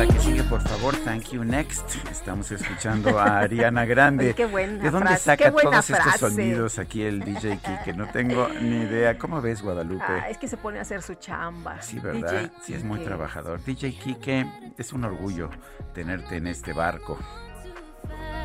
la 0.00 0.06
que 0.06 0.18
sigue, 0.20 0.42
por 0.44 0.62
favor. 0.62 0.96
Thank 1.04 1.32
you, 1.32 1.44
next. 1.44 1.94
Estamos 2.10 2.50
escuchando 2.50 3.18
a 3.18 3.40
Ariana 3.40 3.84
Grande. 3.84 4.28
Ay, 4.28 4.34
qué 4.36 4.46
buena 4.46 4.82
¿De 4.82 4.90
dónde 4.90 5.08
frase, 5.08 5.24
saca 5.24 5.44
qué 5.44 5.50
buena 5.50 5.70
todos 5.70 5.90
estos 5.90 6.14
sonidos 6.20 6.78
aquí 6.78 7.02
el 7.02 7.20
DJ 7.20 7.60
que 7.84 7.92
No 7.92 8.06
tengo 8.08 8.48
ni 8.48 8.76
idea. 8.84 9.18
¿Cómo 9.18 9.42
ves, 9.42 9.60
Guadalupe? 9.60 10.04
Ah, 10.08 10.30
es 10.30 10.38
que 10.38 10.48
se 10.48 10.56
pone 10.56 10.78
a 10.78 10.82
hacer 10.82 11.02
su 11.02 11.16
chamba. 11.16 11.82
Sí, 11.82 11.98
¿verdad? 11.98 12.32
DJ 12.32 12.50
sí, 12.62 12.72
es 12.74 12.82
muy 12.82 13.00
trabajador. 13.00 13.62
DJ 13.62 13.92
Kike, 13.92 14.46
es 14.78 14.92
un 14.94 15.04
orgullo 15.04 15.50
tenerte 15.92 16.36
en 16.36 16.46
este 16.46 16.72
barco, 16.72 17.18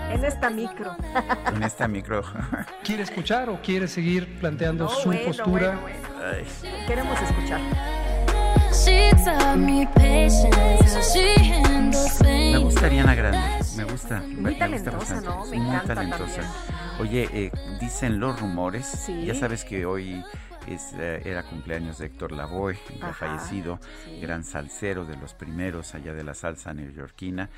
En 0.10 0.26
esta 0.26 0.50
micro. 0.50 0.94
en 1.56 1.64
esta 1.64 1.88
micro. 1.88 2.22
¿Quiere 2.84 3.04
escuchar 3.04 3.50
o 3.50 3.62
quiere 3.62 3.88
seguir 3.88 4.40
planteando 4.40 4.86
No, 4.86 4.90
su 4.90 5.08
bueno, 5.08 5.28
postura? 5.28 5.80
bueno. 5.82 6.00
Queremos 6.86 7.22
escuchar. 7.22 7.62
She 8.74 9.10
taught 9.24 9.58
me 9.58 9.86
patience. 9.96 11.14
She 11.14 11.36
handles 11.40 12.20
Me 12.22 12.26
pain. 12.28 12.64
gusta 12.64 12.86
Ariana 12.86 13.16
Grande, 13.16 13.66
me 13.78 13.84
gusta. 13.86 14.20
Muy 14.22 14.36
me 14.36 14.50
gusta 14.52 14.60
talentosa, 14.66 14.98
bastante, 14.98 15.26
¿no? 15.30 15.46
Me 15.46 15.58
muy 15.58 15.68
encanta 15.68 15.96
talentosa. 15.96 16.42
también. 16.42 16.52
Oye, 17.00 17.30
eh, 17.34 17.52
dicen 17.80 18.20
los 18.20 18.40
rumores, 18.40 18.86
Sí. 18.86 19.26
ya 19.26 19.36
sabes 19.36 19.66
que 19.66 19.86
hoy 19.86 20.24
es, 20.68 20.94
eh, 20.98 21.22
era 21.26 21.44
cumpleaños 21.44 21.98
de 21.98 22.06
Héctor 22.08 22.32
Lavoe, 22.32 22.78
ya 23.00 23.10
Ajá, 23.10 23.14
fallecido, 23.14 23.80
sí. 24.06 24.20
gran 24.22 24.44
salsero 24.44 25.06
de 25.06 25.16
los 25.18 25.34
primeros 25.34 25.94
allá 25.94 26.14
de 26.14 26.24
la 26.24 26.34
salsa 26.34 26.74
neoyorquina. 26.74 27.50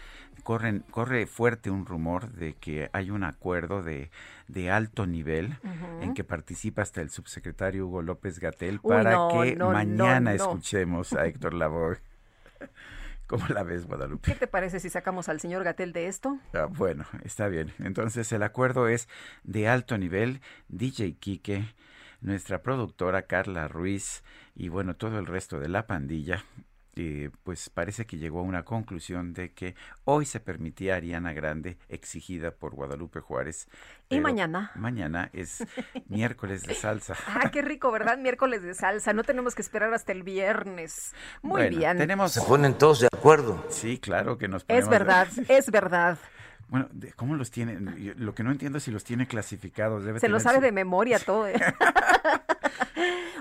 Corren, 0.44 0.84
corre 0.92 1.28
fuerte 1.28 1.70
un 1.70 1.86
rumor 1.86 2.32
de 2.32 2.54
que 2.54 2.90
hay 2.94 3.10
un 3.10 3.24
acuerdo 3.24 3.84
de, 3.84 4.10
de 4.48 4.72
alto 4.72 5.06
nivel 5.06 5.58
en 6.02 6.14
que 6.14 6.24
participa 6.24 6.82
hasta 6.82 7.02
el 7.02 7.10
subsecretario 7.10 7.88
Hugo 7.88 8.02
López 8.02 8.40
Gatel 8.40 8.80
para 8.80 9.12
no, 9.12 9.30
que 9.30 9.56
no, 9.56 9.72
mañana 9.72 10.32
no. 10.32 10.32
escuchemos 10.32 11.14
a 11.14 11.26
Héctor 11.26 11.54
Lavoe. 11.56 11.98
¿Cómo 13.28 13.46
la 13.50 13.64
ves, 13.64 13.86
Guadalupe? 13.86 14.32
¿Qué 14.32 14.40
te 14.40 14.48
parece 14.48 14.80
si 14.80 14.90
sacamos 14.90 15.28
al 15.28 15.42
señor 15.42 15.66
Gatel 15.66 15.92
de 15.92 16.08
esto? 16.08 16.40
Ah, 16.54 16.68
bueno, 16.70 17.06
está 17.26 17.50
bien. 17.50 17.74
Entonces 17.80 18.32
el 18.32 18.42
acuerdo 18.42 18.88
es 18.88 19.10
de 19.44 19.68
alto 19.68 19.98
nivel. 19.98 20.40
DJ 20.70 21.16
Quique, 21.16 21.76
nuestra 22.22 22.62
productora 22.62 23.24
Carla 23.24 23.68
Ruiz 23.68 24.24
y 24.56 24.70
bueno, 24.70 24.96
todo 24.96 25.20
el 25.20 25.26
resto 25.26 25.60
de 25.60 25.68
la 25.68 25.88
pandilla. 25.88 26.46
Eh, 26.98 27.30
pues 27.44 27.70
parece 27.70 28.06
que 28.06 28.18
llegó 28.18 28.40
a 28.40 28.44
una 28.44 28.64
conclusión 28.64 29.34
de 29.34 29.54
que 29.54 29.76
hoy 30.06 30.26
se 30.26 30.40
permitía 30.40 30.96
Ariana 30.96 31.34
Grande, 31.34 31.78
exigida 31.90 32.52
por 32.52 32.74
Guadalupe 32.76 33.20
Juárez. 33.20 33.68
¿Y 34.10 34.20
mañana? 34.20 34.72
Mañana 34.76 35.30
es 35.34 35.64
miércoles 36.10 36.64
de 36.64 36.74
salsa. 36.76 37.16
Ah, 37.28 37.50
qué 37.52 37.62
rico, 37.62 37.92
¿verdad? 37.92 38.18
Miércoles 38.18 38.62
de 38.64 38.74
salsa. 38.74 39.14
No 39.14 39.24
tenemos 39.24 39.54
que 39.56 39.62
esperar 39.62 39.94
hasta 39.94 40.12
el 40.12 40.24
viernes. 40.24 41.14
Muy 41.42 41.62
Bueno, 41.64 41.78
bien. 41.78 41.98
Tenemos... 41.98 42.32
Se 42.32 42.42
ponen 42.42 42.78
todos 42.78 43.02
de 43.02 43.08
acuerdo. 43.08 43.66
Sí, 43.70 43.98
claro 44.00 44.38
que 44.38 44.48
nos 44.48 44.62
Es 44.64 44.68
ponemos... 44.68 44.90
verdad, 44.90 45.28
es 45.48 45.70
verdad. 45.72 46.18
Bueno, 46.70 46.90
de- 46.92 47.14
¿cómo 47.14 47.36
los 47.36 47.50
tiene? 47.50 47.78
Yo- 48.02 48.14
Lo 48.18 48.36
que 48.36 48.44
no 48.44 48.52
entiendo 48.52 48.78
es 48.80 48.84
si 48.84 48.92
los 48.92 49.04
tiene 49.06 49.26
clasificados. 49.28 50.04
Debe 50.04 50.20
Se 50.20 50.28
lo 50.28 50.40
sabe 50.42 50.58
su- 50.58 50.64
de 50.64 50.72
memoria 50.74 51.18
todo. 51.20 51.48
¿eh? 51.48 51.54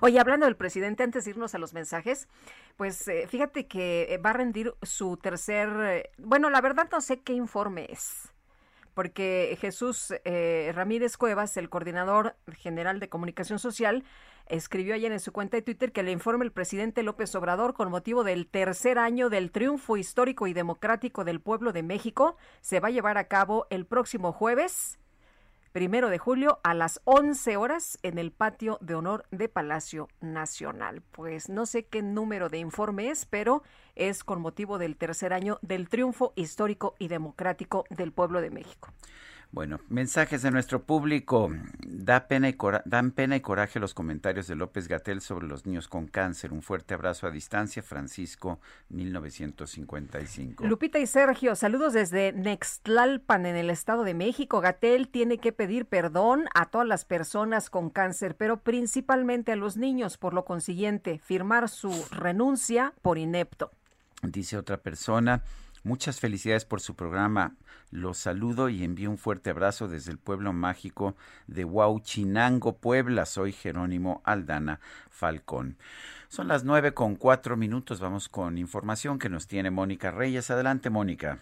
Oye, 0.02 0.20
hablando 0.20 0.46
del 0.46 0.56
presidente, 0.56 1.02
antes 1.02 1.24
de 1.24 1.30
irnos 1.30 1.54
a 1.54 1.58
los 1.58 1.72
mensajes, 1.72 2.28
pues 2.76 3.08
eh, 3.08 3.26
fíjate 3.28 3.66
que 3.66 4.14
eh, 4.14 4.18
va 4.18 4.30
a 4.30 4.34
rendir 4.34 4.74
su 4.82 5.16
tercer, 5.16 5.68
eh, 5.80 6.10
bueno, 6.18 6.50
la 6.50 6.60
verdad 6.60 6.88
no 6.92 7.00
sé 7.00 7.20
qué 7.20 7.32
informe 7.32 7.88
es, 7.90 8.32
porque 8.92 9.56
Jesús 9.60 10.12
eh, 10.24 10.70
Ramírez 10.74 11.16
Cuevas, 11.16 11.56
el 11.56 11.70
coordinador 11.70 12.36
general 12.58 13.00
de 13.00 13.08
comunicación 13.08 13.58
social, 13.58 14.04
escribió 14.48 14.94
ayer 14.94 15.12
en 15.12 15.20
su 15.20 15.32
cuenta 15.32 15.56
de 15.56 15.62
Twitter 15.62 15.92
que 15.92 16.02
le 16.02 16.12
informe 16.12 16.44
el 16.44 16.52
presidente 16.52 17.02
López 17.02 17.34
Obrador 17.34 17.72
con 17.74 17.90
motivo 17.90 18.22
del 18.22 18.46
tercer 18.46 18.98
año 18.98 19.30
del 19.30 19.50
triunfo 19.50 19.96
histórico 19.96 20.46
y 20.46 20.52
democrático 20.52 21.24
del 21.24 21.40
pueblo 21.40 21.72
de 21.72 21.82
México 21.82 22.36
se 22.60 22.80
va 22.80 22.88
a 22.88 22.92
llevar 22.92 23.18
a 23.18 23.28
cabo 23.28 23.66
el 23.70 23.86
próximo 23.86 24.32
jueves 24.32 24.98
primero 25.76 26.08
de 26.08 26.16
julio 26.16 26.58
a 26.62 26.72
las 26.72 27.02
11 27.04 27.58
horas 27.58 27.98
en 28.02 28.16
el 28.16 28.32
patio 28.32 28.78
de 28.80 28.94
honor 28.94 29.26
de 29.30 29.50
Palacio 29.50 30.08
Nacional. 30.22 31.02
Pues 31.12 31.50
no 31.50 31.66
sé 31.66 31.84
qué 31.84 32.00
número 32.00 32.48
de 32.48 32.56
informe 32.56 33.10
es, 33.10 33.26
pero 33.26 33.62
es 33.94 34.24
con 34.24 34.40
motivo 34.40 34.78
del 34.78 34.96
tercer 34.96 35.34
año 35.34 35.58
del 35.60 35.90
triunfo 35.90 36.32
histórico 36.34 36.94
y 36.98 37.08
democrático 37.08 37.84
del 37.90 38.10
pueblo 38.10 38.40
de 38.40 38.48
México. 38.48 38.88
Bueno, 39.56 39.80
mensajes 39.88 40.42
de 40.42 40.50
nuestro 40.50 40.82
público. 40.82 41.50
Da 41.80 42.28
pena 42.28 42.50
y 42.50 42.52
cora- 42.52 42.82
dan 42.84 43.10
pena 43.10 43.36
y 43.36 43.40
coraje 43.40 43.80
los 43.80 43.94
comentarios 43.94 44.46
de 44.48 44.54
López 44.54 44.86
Gatel 44.86 45.22
sobre 45.22 45.46
los 45.46 45.64
niños 45.64 45.88
con 45.88 46.08
cáncer. 46.08 46.52
Un 46.52 46.60
fuerte 46.60 46.92
abrazo 46.92 47.26
a 47.26 47.30
distancia, 47.30 47.82
Francisco, 47.82 48.60
1955. 48.90 50.66
Lupita 50.66 50.98
y 50.98 51.06
Sergio, 51.06 51.56
saludos 51.56 51.94
desde 51.94 52.34
Nextlalpan 52.34 53.46
en 53.46 53.56
el 53.56 53.70
Estado 53.70 54.04
de 54.04 54.12
México. 54.12 54.60
Gatel 54.60 55.08
tiene 55.08 55.38
que 55.38 55.52
pedir 55.52 55.86
perdón 55.86 56.44
a 56.54 56.66
todas 56.66 56.86
las 56.86 57.06
personas 57.06 57.70
con 57.70 57.88
cáncer, 57.88 58.36
pero 58.36 58.58
principalmente 58.58 59.52
a 59.52 59.56
los 59.56 59.78
niños. 59.78 60.18
Por 60.18 60.34
lo 60.34 60.44
consiguiente, 60.44 61.18
firmar 61.24 61.70
su 61.70 61.92
renuncia 62.10 62.92
por 63.00 63.16
inepto. 63.16 63.70
Dice 64.22 64.58
otra 64.58 64.76
persona, 64.76 65.42
muchas 65.86 66.20
felicidades 66.20 66.64
por 66.64 66.80
su 66.80 66.94
programa. 66.94 67.54
Los 67.90 68.18
saludo 68.18 68.68
y 68.68 68.82
envío 68.82 69.08
un 69.08 69.18
fuerte 69.18 69.50
abrazo 69.50 69.88
desde 69.88 70.10
el 70.10 70.18
pueblo 70.18 70.52
mágico 70.52 71.14
de 71.46 71.64
Huauchinango, 71.64 72.76
Puebla. 72.76 73.24
Soy 73.24 73.52
Jerónimo 73.52 74.20
Aldana 74.24 74.80
Falcón. 75.08 75.76
Son 76.28 76.48
las 76.48 76.64
nueve 76.64 76.92
con 76.92 77.14
cuatro 77.14 77.56
minutos. 77.56 78.00
Vamos 78.00 78.28
con 78.28 78.58
información 78.58 79.18
que 79.18 79.28
nos 79.28 79.46
tiene 79.46 79.70
Mónica 79.70 80.10
Reyes. 80.10 80.50
Adelante, 80.50 80.90
Mónica. 80.90 81.38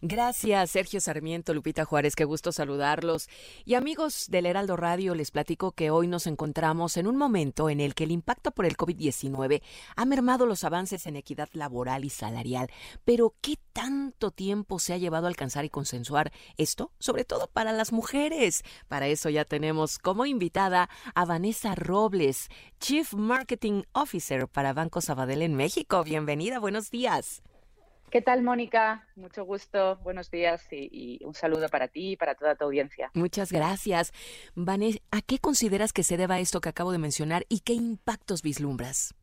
Gracias, 0.00 0.70
Sergio 0.70 1.00
Sarmiento, 1.00 1.52
Lupita 1.52 1.84
Juárez, 1.84 2.14
qué 2.14 2.24
gusto 2.24 2.52
saludarlos. 2.52 3.28
Y 3.64 3.74
amigos 3.74 4.26
del 4.28 4.46
Heraldo 4.46 4.76
Radio, 4.76 5.16
les 5.16 5.32
platico 5.32 5.72
que 5.72 5.90
hoy 5.90 6.06
nos 6.06 6.28
encontramos 6.28 6.96
en 6.96 7.08
un 7.08 7.16
momento 7.16 7.68
en 7.68 7.80
el 7.80 7.96
que 7.96 8.04
el 8.04 8.12
impacto 8.12 8.52
por 8.52 8.64
el 8.64 8.76
COVID-19 8.76 9.60
ha 9.96 10.04
mermado 10.04 10.46
los 10.46 10.62
avances 10.62 11.08
en 11.08 11.16
equidad 11.16 11.48
laboral 11.52 12.04
y 12.04 12.10
salarial. 12.10 12.70
Pero, 13.04 13.34
¿qué 13.40 13.58
tanto 13.72 14.30
tiempo 14.30 14.78
se 14.78 14.92
ha 14.92 14.98
llevado 14.98 15.26
a 15.26 15.30
alcanzar 15.30 15.64
y 15.64 15.68
consensuar 15.68 16.30
esto? 16.58 16.92
Sobre 17.00 17.24
todo 17.24 17.48
para 17.48 17.72
las 17.72 17.90
mujeres. 17.90 18.62
Para 18.86 19.08
eso 19.08 19.30
ya 19.30 19.44
tenemos 19.44 19.98
como 19.98 20.26
invitada 20.26 20.88
a 21.16 21.24
Vanessa 21.24 21.74
Robles, 21.74 22.50
Chief 22.78 23.12
Marketing 23.14 23.82
Officer 23.94 24.46
para 24.46 24.72
Banco 24.72 25.00
Sabadell 25.00 25.42
en 25.42 25.56
México. 25.56 26.04
Bienvenida, 26.04 26.60
buenos 26.60 26.92
días. 26.92 27.42
¿Qué 28.10 28.22
tal, 28.22 28.42
Mónica? 28.42 29.06
Mucho 29.16 29.44
gusto, 29.44 29.96
buenos 30.02 30.30
días 30.30 30.66
y, 30.72 31.18
y 31.20 31.24
un 31.24 31.34
saludo 31.34 31.68
para 31.68 31.88
ti 31.88 32.12
y 32.12 32.16
para 32.16 32.34
toda 32.34 32.54
tu 32.54 32.64
audiencia. 32.64 33.10
Muchas 33.12 33.52
gracias. 33.52 34.12
Vanessa, 34.54 34.98
¿a 35.10 35.20
qué 35.20 35.38
consideras 35.38 35.92
que 35.92 36.02
se 36.02 36.16
deba 36.16 36.40
esto 36.40 36.62
que 36.62 36.70
acabo 36.70 36.90
de 36.90 36.98
mencionar 36.98 37.44
y 37.50 37.60
qué 37.60 37.74
impactos 37.74 38.40
vislumbras? 38.40 39.14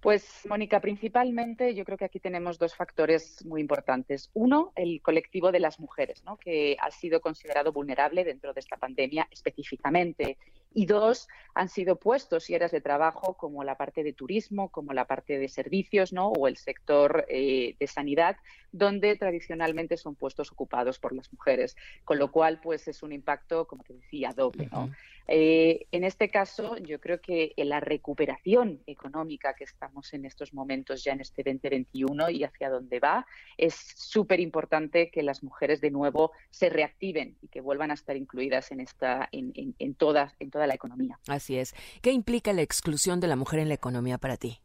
Pues, 0.00 0.46
Mónica, 0.48 0.80
principalmente 0.80 1.74
yo 1.74 1.84
creo 1.84 1.98
que 1.98 2.06
aquí 2.06 2.20
tenemos 2.20 2.58
dos 2.58 2.74
factores 2.74 3.44
muy 3.44 3.60
importantes. 3.60 4.30
Uno, 4.32 4.72
el 4.74 5.02
colectivo 5.02 5.52
de 5.52 5.60
las 5.60 5.78
mujeres, 5.78 6.24
¿no? 6.24 6.38
que 6.38 6.76
ha 6.80 6.90
sido 6.90 7.20
considerado 7.20 7.70
vulnerable 7.70 8.24
dentro 8.24 8.54
de 8.54 8.60
esta 8.60 8.78
pandemia 8.78 9.28
específicamente. 9.30 10.38
Y 10.72 10.86
dos, 10.86 11.28
han 11.54 11.68
sido 11.68 11.96
puestos 11.96 12.48
y 12.48 12.54
áreas 12.54 12.70
de 12.70 12.80
trabajo 12.80 13.34
como 13.34 13.64
la 13.64 13.76
parte 13.76 14.04
de 14.04 14.12
turismo, 14.12 14.68
como 14.70 14.92
la 14.92 15.06
parte 15.06 15.38
de 15.38 15.48
servicios 15.48 16.12
¿no? 16.12 16.28
o 16.28 16.46
el 16.46 16.56
sector 16.56 17.26
eh, 17.28 17.74
de 17.78 17.86
sanidad, 17.86 18.36
donde 18.72 19.16
tradicionalmente 19.16 19.96
son 19.96 20.14
puestos 20.14 20.52
ocupados 20.52 20.98
por 20.98 21.12
las 21.12 21.32
mujeres. 21.32 21.76
Con 22.04 22.18
lo 22.18 22.30
cual, 22.30 22.60
pues 22.62 22.86
es 22.88 23.02
un 23.02 23.12
impacto, 23.12 23.66
como 23.66 23.82
te 23.82 23.94
decía, 23.94 24.32
doble. 24.32 24.68
¿no? 24.70 24.90
Eh, 25.32 25.86
en 25.92 26.04
este 26.04 26.28
caso, 26.28 26.76
yo 26.78 27.00
creo 27.00 27.20
que 27.20 27.52
la 27.56 27.78
recuperación 27.78 28.80
económica 28.86 29.54
que 29.54 29.64
estamos 29.64 30.12
en 30.12 30.24
estos 30.24 30.52
momentos, 30.52 31.04
ya 31.04 31.12
en 31.12 31.20
este 31.20 31.42
2021 31.44 32.30
y 32.30 32.44
hacia 32.44 32.68
dónde 32.68 32.98
va, 32.98 33.26
es 33.56 33.74
súper 33.74 34.40
importante 34.40 35.10
que 35.10 35.22
las 35.22 35.42
mujeres 35.42 35.80
de 35.80 35.90
nuevo 35.90 36.32
se 36.50 36.68
reactiven 36.68 37.36
y 37.42 37.48
que 37.48 37.60
vuelvan 37.60 37.90
a 37.90 37.94
estar 37.94 38.16
incluidas 38.16 38.72
en, 38.72 38.80
esta, 38.80 39.28
en, 39.30 39.52
en, 39.54 39.74
en, 39.78 39.96
en 40.40 40.50
toda 40.50 40.59
la 40.66 40.74
economía. 40.74 41.18
Así 41.28 41.58
es. 41.58 41.74
¿Qué 42.02 42.12
implica 42.12 42.52
la 42.52 42.62
exclusión 42.62 43.20
de 43.20 43.28
la 43.28 43.36
mujer 43.36 43.60
en 43.60 43.68
la 43.68 43.74
economía 43.74 44.18
para 44.18 44.36
ti? 44.36 44.60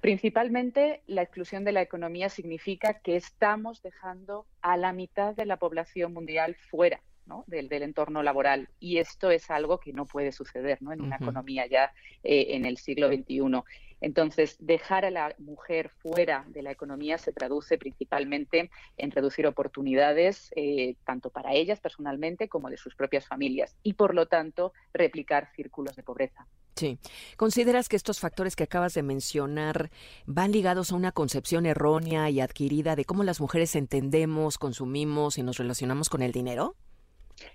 Principalmente, 0.00 1.02
la 1.06 1.22
exclusión 1.22 1.64
de 1.64 1.72
la 1.72 1.82
economía 1.82 2.28
significa 2.28 3.00
que 3.00 3.16
estamos 3.16 3.82
dejando 3.82 4.46
a 4.62 4.76
la 4.76 4.92
mitad 4.92 5.34
de 5.34 5.44
la 5.44 5.56
población 5.56 6.12
mundial 6.12 6.54
fuera 6.70 7.00
¿no? 7.26 7.44
del, 7.48 7.68
del, 7.68 7.82
entorno 7.82 8.22
laboral. 8.22 8.68
Y 8.78 8.98
esto 8.98 9.30
es 9.30 9.50
algo 9.50 9.80
que 9.80 9.92
no 9.92 10.06
puede 10.06 10.30
suceder 10.30 10.80
¿no? 10.80 10.92
en 10.92 11.00
una 11.00 11.16
uh 11.16 11.18
-huh. 11.18 11.22
economía 11.22 11.66
ya 11.66 11.92
eh, 12.22 12.46
en 12.50 12.64
el 12.64 12.76
siglo 12.78 13.08
XXI. 13.08 13.62
Entonces, 14.00 14.56
dejar 14.60 15.04
a 15.04 15.10
la 15.10 15.34
mujer 15.38 15.90
fuera 15.90 16.44
de 16.48 16.62
la 16.62 16.70
economía 16.70 17.18
se 17.18 17.32
traduce 17.32 17.78
principalmente 17.78 18.70
en 18.96 19.10
reducir 19.10 19.46
oportunidades, 19.46 20.50
eh, 20.56 20.96
tanto 21.04 21.30
para 21.30 21.54
ellas 21.54 21.80
personalmente 21.80 22.48
como 22.48 22.70
de 22.70 22.76
sus 22.76 22.94
propias 22.94 23.26
familias, 23.26 23.76
y 23.82 23.94
por 23.94 24.14
lo 24.14 24.26
tanto, 24.26 24.72
replicar 24.92 25.50
círculos 25.54 25.96
de 25.96 26.02
pobreza. 26.02 26.46
Sí. 26.76 26.98
¿Consideras 27.36 27.88
que 27.88 27.96
estos 27.96 28.20
factores 28.20 28.54
que 28.54 28.62
acabas 28.62 28.94
de 28.94 29.02
mencionar 29.02 29.90
van 30.26 30.52
ligados 30.52 30.92
a 30.92 30.94
una 30.94 31.10
concepción 31.10 31.66
errónea 31.66 32.30
y 32.30 32.40
adquirida 32.40 32.94
de 32.94 33.04
cómo 33.04 33.24
las 33.24 33.40
mujeres 33.40 33.74
entendemos, 33.74 34.58
consumimos 34.58 35.38
y 35.38 35.42
nos 35.42 35.58
relacionamos 35.58 36.08
con 36.08 36.22
el 36.22 36.30
dinero? 36.30 36.76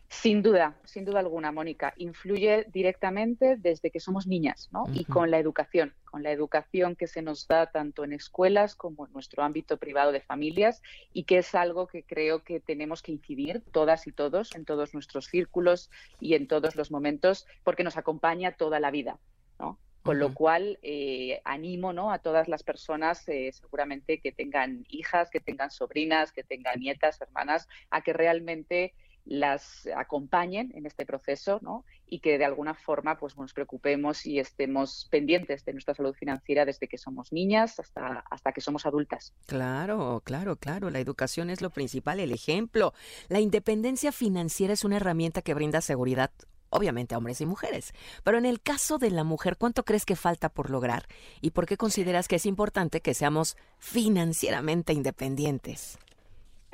Sin 0.07 0.41
duda, 0.41 0.77
sin 0.85 1.05
duda 1.05 1.19
alguna, 1.19 1.51
Mónica, 1.51 1.93
influye 1.97 2.65
directamente 2.71 3.57
desde 3.57 3.91
que 3.91 3.99
somos 3.99 4.27
niñas, 4.27 4.69
¿no? 4.71 4.83
Uh 4.83 4.87
-huh. 4.87 5.01
Y 5.01 5.05
con 5.05 5.31
la 5.31 5.39
educación, 5.39 5.93
con 6.05 6.23
la 6.23 6.31
educación 6.31 6.95
que 6.95 7.07
se 7.07 7.21
nos 7.21 7.47
da 7.47 7.71
tanto 7.71 8.03
en 8.03 8.13
escuelas 8.13 8.75
como 8.75 9.05
en 9.05 9.13
nuestro 9.13 9.43
ámbito 9.43 9.77
privado 9.77 10.11
de 10.11 10.21
familias 10.21 10.81
y 11.11 11.23
que 11.23 11.39
es 11.39 11.55
algo 11.55 11.87
que 11.87 12.03
creo 12.03 12.43
que 12.43 12.59
tenemos 12.59 13.01
que 13.01 13.11
incidir 13.11 13.63
todas 13.71 14.07
y 14.07 14.11
todos 14.11 14.55
en 14.55 14.65
todos 14.65 14.93
nuestros 14.93 15.25
círculos 15.25 15.89
y 16.19 16.35
en 16.35 16.47
todos 16.47 16.75
los 16.75 16.91
momentos 16.91 17.47
porque 17.63 17.83
nos 17.83 17.97
acompaña 17.97 18.55
toda 18.55 18.79
la 18.79 18.91
vida, 18.91 19.19
¿no? 19.59 19.79
Con 20.03 20.19
lo 20.19 20.33
cual, 20.33 20.79
eh, 20.81 21.41
animo 21.45 21.93
¿no? 21.93 22.11
a 22.11 22.19
todas 22.19 22.49
las 22.49 22.61
personas, 22.61 23.25
eh, 23.29 23.53
seguramente 23.53 24.19
que 24.19 24.33
tengan 24.33 24.85
hijas, 24.89 25.29
que 25.29 25.39
tengan 25.39 25.71
sobrinas, 25.71 26.33
que 26.33 26.43
tengan 26.43 26.81
nietas, 26.81 27.21
hermanas, 27.21 27.69
a 27.89 28.01
que 28.01 28.11
realmente 28.11 28.93
las 29.25 29.87
acompañen 29.95 30.71
en 30.75 30.85
este 30.85 31.05
proceso 31.05 31.59
¿no? 31.61 31.85
y 32.07 32.19
que 32.19 32.37
de 32.37 32.45
alguna 32.45 32.73
forma 32.73 33.17
pues, 33.17 33.37
nos 33.37 33.53
preocupemos 33.53 34.25
y 34.25 34.39
estemos 34.39 35.07
pendientes 35.09 35.63
de 35.65 35.73
nuestra 35.73 35.93
salud 35.93 36.13
financiera 36.13 36.65
desde 36.65 36.87
que 36.87 36.97
somos 36.97 37.31
niñas 37.31 37.79
hasta, 37.79 38.23
hasta 38.29 38.51
que 38.51 38.61
somos 38.61 38.85
adultas. 38.85 39.33
Claro, 39.45 40.21
claro, 40.25 40.57
claro. 40.57 40.89
La 40.89 40.99
educación 40.99 41.49
es 41.49 41.61
lo 41.61 41.69
principal, 41.69 42.19
el 42.19 42.31
ejemplo. 42.31 42.93
La 43.29 43.39
independencia 43.39 44.11
financiera 44.11 44.73
es 44.73 44.83
una 44.83 44.97
herramienta 44.97 45.41
que 45.41 45.53
brinda 45.53 45.81
seguridad 45.81 46.31
obviamente 46.73 47.13
a 47.13 47.19
hombres 47.19 47.39
y 47.39 47.45
mujeres. 47.45 47.93
Pero 48.23 48.37
en 48.37 48.45
el 48.45 48.59
caso 48.59 48.97
de 48.97 49.11
la 49.11 49.23
mujer, 49.23 49.57
¿cuánto 49.57 49.85
crees 49.85 50.05
que 50.05 50.15
falta 50.15 50.49
por 50.49 50.69
lograr? 50.69 51.07
¿Y 51.39 51.51
por 51.51 51.67
qué 51.67 51.77
consideras 51.77 52.27
que 52.27 52.37
es 52.37 52.47
importante 52.47 52.99
que 52.99 53.13
seamos 53.13 53.57
financieramente 53.77 54.91
independientes? 54.91 55.99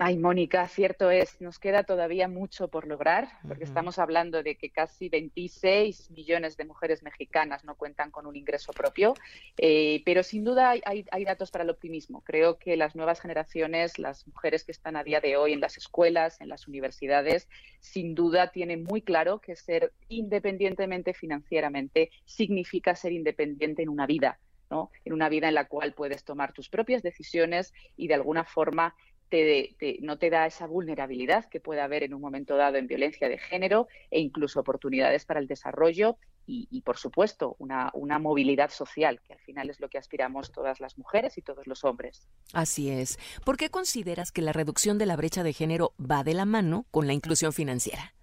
Ay, 0.02 0.18
Mónica, 0.18 0.66
cierto 0.70 1.12
es, 1.12 1.42
nos 1.42 1.60
queda 1.60 1.84
todavía 1.84 2.30
mucho 2.30 2.70
por 2.70 2.88
lograr, 2.88 3.28
porque 3.46 3.64
uh 3.64 3.66
-huh. 3.66 3.70
estamos 3.70 4.00
hablando 4.00 4.42
de 4.44 4.56
que 4.56 4.70
casi 4.70 5.10
26 5.10 6.12
millones 6.12 6.56
de 6.56 6.64
mujeres 6.64 7.04
mexicanas 7.04 7.66
no 7.66 7.76
cuentan 7.76 8.10
con 8.10 8.26
un 8.26 8.38
ingreso 8.38 8.72
propio, 8.72 9.14
eh, 9.58 10.02
pero 10.06 10.24
sin 10.24 10.46
duda 10.46 10.70
hay, 10.70 10.82
hay, 10.86 11.06
hay, 11.12 11.26
datos 11.26 11.52
para 11.52 11.66
el 11.66 11.70
optimismo. 11.70 12.22
Creo 12.22 12.58
que 12.58 12.78
las 12.78 12.96
nuevas 12.96 13.20
generaciones, 13.20 14.00
las 14.00 14.26
mujeres 14.26 14.64
que 14.64 14.72
están 14.72 14.96
a 14.96 15.04
día 15.04 15.20
de 15.20 15.36
hoy 15.36 15.52
en 15.52 15.60
las 15.60 15.76
escuelas, 15.76 16.40
en 16.40 16.48
las 16.48 16.66
universidades, 16.70 17.50
sin 17.82 18.16
duda 18.16 18.54
tienen 18.54 18.86
muy 18.86 19.02
claro 19.02 19.40
que 19.42 19.58
ser 19.58 19.92
independientemente 20.08 21.14
financieramente 21.14 22.10
significa 22.24 22.96
ser 22.96 23.12
independiente 23.12 23.84
en 23.84 23.90
una 23.90 24.06
vida. 24.06 24.40
¿no? 24.72 24.92
en 25.04 25.14
una 25.14 25.30
vida 25.30 25.48
en 25.48 25.56
la 25.56 25.66
cual 25.66 25.94
puedes 25.94 26.24
tomar 26.24 26.54
tus 26.54 26.70
propias 26.70 27.02
decisiones 27.02 27.74
y 27.98 28.08
de 28.08 28.14
alguna 28.14 28.44
forma 28.44 28.94
te, 29.30 29.76
te, 29.80 29.97
no 30.01 30.18
te 30.18 30.30
da 30.30 30.45
esa 30.45 30.68
vulnerabilidad 30.68 31.45
que 31.45 31.60
puede 31.60 31.81
haber 31.81 32.03
en 32.03 32.14
un 32.14 32.22
momento 32.22 32.57
dado 32.57 32.77
en 32.77 32.88
violencia 32.88 33.30
de 33.30 33.38
género 33.38 33.88
e 34.11 34.19
incluso 34.19 34.60
oportunidades 34.60 35.26
para 35.26 35.39
el 35.39 35.47
desarrollo 35.47 36.18
y, 36.45 36.68
y 36.72 36.81
por 36.81 36.97
supuesto, 36.97 37.56
una, 37.60 37.91
una, 37.93 38.18
movilidad 38.18 38.72
social, 38.72 39.22
que 39.22 39.34
al 39.34 39.39
final 39.39 39.69
es 39.69 39.80
lo 39.80 39.88
que 39.88 39.99
aspiramos 39.99 40.51
todas 40.51 40.80
las 40.80 40.97
mujeres 40.97 41.38
y 41.38 41.43
todos 41.43 41.68
los 41.68 41.84
hombres. 41.84 42.27
Así 42.53 42.89
es. 42.89 43.19
¿Por 43.45 43.56
qué 43.56 43.69
consideras 43.69 44.31
que 44.31 44.41
la 44.41 44.51
reducción 44.51 44.97
de 44.97 45.06
la 45.06 45.15
brecha 45.15 45.43
de 45.43 45.53
género 45.53 45.93
va 45.99 46.23
de 46.23 46.34
la 46.34 46.45
mano 46.45 46.88
con 46.89 47.06
la 47.06 47.14
inclusión 47.14 47.53
financiera? 47.53 48.15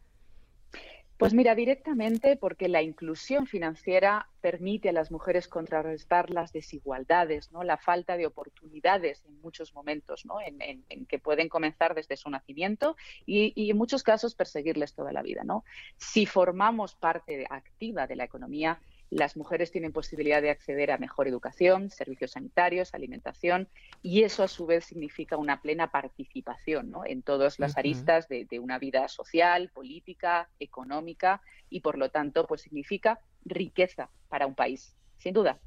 Pues 1.18 1.32
mira, 1.32 1.54
directamente 1.54 2.36
porque 2.36 2.68
la 2.68 2.82
inclusión 2.82 3.46
financiera 3.46 4.28
permite 4.42 4.90
a 4.90 4.92
las 4.92 5.10
mujeres 5.10 5.48
contrarrestar 5.48 6.28
las 6.28 6.52
desigualdades, 6.52 7.50
¿no? 7.52 7.64
la 7.64 7.78
falta 7.78 8.18
de 8.18 8.26
oportunidades 8.26 9.24
en 9.26 9.40
muchos 9.40 9.74
momentos, 9.74 10.26
¿no? 10.26 10.36
en, 10.40 10.84
que 11.06 11.18
pueden 11.18 11.48
comenzar 11.48 11.94
desde 11.94 12.18
su 12.18 12.28
nacimiento 12.28 12.96
y, 13.24 13.52
y, 13.56 13.70
en 13.70 13.78
muchos 13.78 14.02
casos 14.02 14.34
perseguirles 14.34 14.94
toda 14.94 15.12
la 15.12 15.22
vida. 15.22 15.42
¿no? 15.42 15.64
Si 15.96 16.26
formamos 16.26 16.94
parte 16.94 17.46
activa 17.48 18.06
de 18.06 18.16
la 18.16 18.24
economía, 18.24 18.78
las 19.10 19.36
mujeres 19.36 19.70
tienen 19.70 19.92
posibilidad 19.92 20.42
de 20.42 20.50
acceder 20.50 20.90
a 20.90 20.98
mejor 20.98 21.28
educación, 21.28 21.90
servicios 21.90 22.32
sanitarios, 22.32 22.94
alimentación, 22.94 23.68
y 24.02 24.22
eso 24.22 24.42
a 24.42 24.48
su 24.48 24.66
vez 24.66 24.84
significa 24.84 25.36
una 25.36 25.62
plena 25.62 25.90
participación 25.90 26.90
¿no? 26.90 27.04
en 27.04 27.22
todas 27.22 27.58
las 27.58 27.72
uh 27.72 27.74
-huh. 27.74 27.78
aristas 27.78 28.28
de, 28.28 28.46
de, 28.46 28.58
una 28.58 28.78
vida 28.78 29.08
social, 29.08 29.70
política, 29.70 30.48
económica, 30.58 31.40
y 31.70 31.80
por 31.80 31.98
lo 31.98 32.10
tanto, 32.10 32.46
pues 32.46 32.62
significa 32.62 33.20
riqueza 33.44 34.10
para 34.28 34.46
un 34.46 34.54
país, 34.54 34.96
sin 35.18 35.34
duda. 35.34 35.60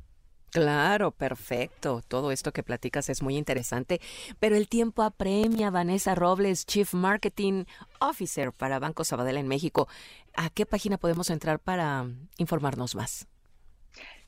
Claro, 0.51 1.11
perfecto. 1.11 2.01
Todo 2.07 2.31
esto 2.31 2.51
que 2.51 2.63
platicas 2.63 3.09
es 3.09 3.21
muy 3.21 3.37
interesante, 3.37 4.01
pero 4.39 4.55
el 4.55 4.67
tiempo 4.67 5.03
apremia. 5.03 5.69
Vanessa 5.69 6.15
Robles, 6.15 6.65
Chief 6.65 6.91
Marketing 6.93 7.65
Officer 7.99 8.51
para 8.51 8.79
Banco 8.79 9.03
Sabadell 9.03 9.37
en 9.37 9.47
México. 9.47 9.87
¿A 10.35 10.49
qué 10.49 10.65
página 10.65 10.97
podemos 10.97 11.29
entrar 11.29 11.59
para 11.59 12.07
informarnos 12.37 12.95
más? 12.95 13.27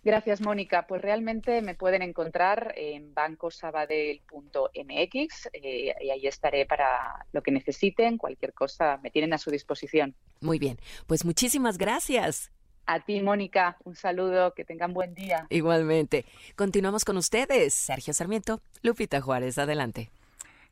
Gracias, 0.03 0.41
Mónica. 0.41 0.87
Pues 0.87 1.01
realmente 1.01 1.61
me 1.61 1.75
pueden 1.75 2.01
encontrar 2.01 2.73
en 2.75 3.13
bancosabadell.mx 3.13 5.49
eh, 5.53 5.93
y 6.01 6.09
ahí 6.09 6.25
estaré 6.25 6.65
para 6.65 7.27
lo 7.31 7.43
que 7.43 7.51
necesiten. 7.51 8.17
Cualquier 8.17 8.53
cosa 8.53 8.99
me 9.03 9.11
tienen 9.11 9.33
a 9.33 9.37
su 9.37 9.51
disposición. 9.51 10.15
Muy 10.39 10.57
bien. 10.57 10.79
Pues 11.05 11.23
muchísimas 11.23 11.77
gracias. 11.77 12.51
A 12.85 12.99
ti, 12.99 13.21
Mónica, 13.21 13.77
un 13.83 13.95
saludo, 13.95 14.53
que 14.53 14.65
tengan 14.65 14.93
buen 14.93 15.13
día. 15.13 15.45
Igualmente. 15.49 16.25
Continuamos 16.55 17.05
con 17.05 17.17
ustedes. 17.17 17.73
Sergio 17.73 18.13
Sarmiento, 18.13 18.59
Lupita 18.81 19.21
Juárez, 19.21 19.57
adelante. 19.57 20.09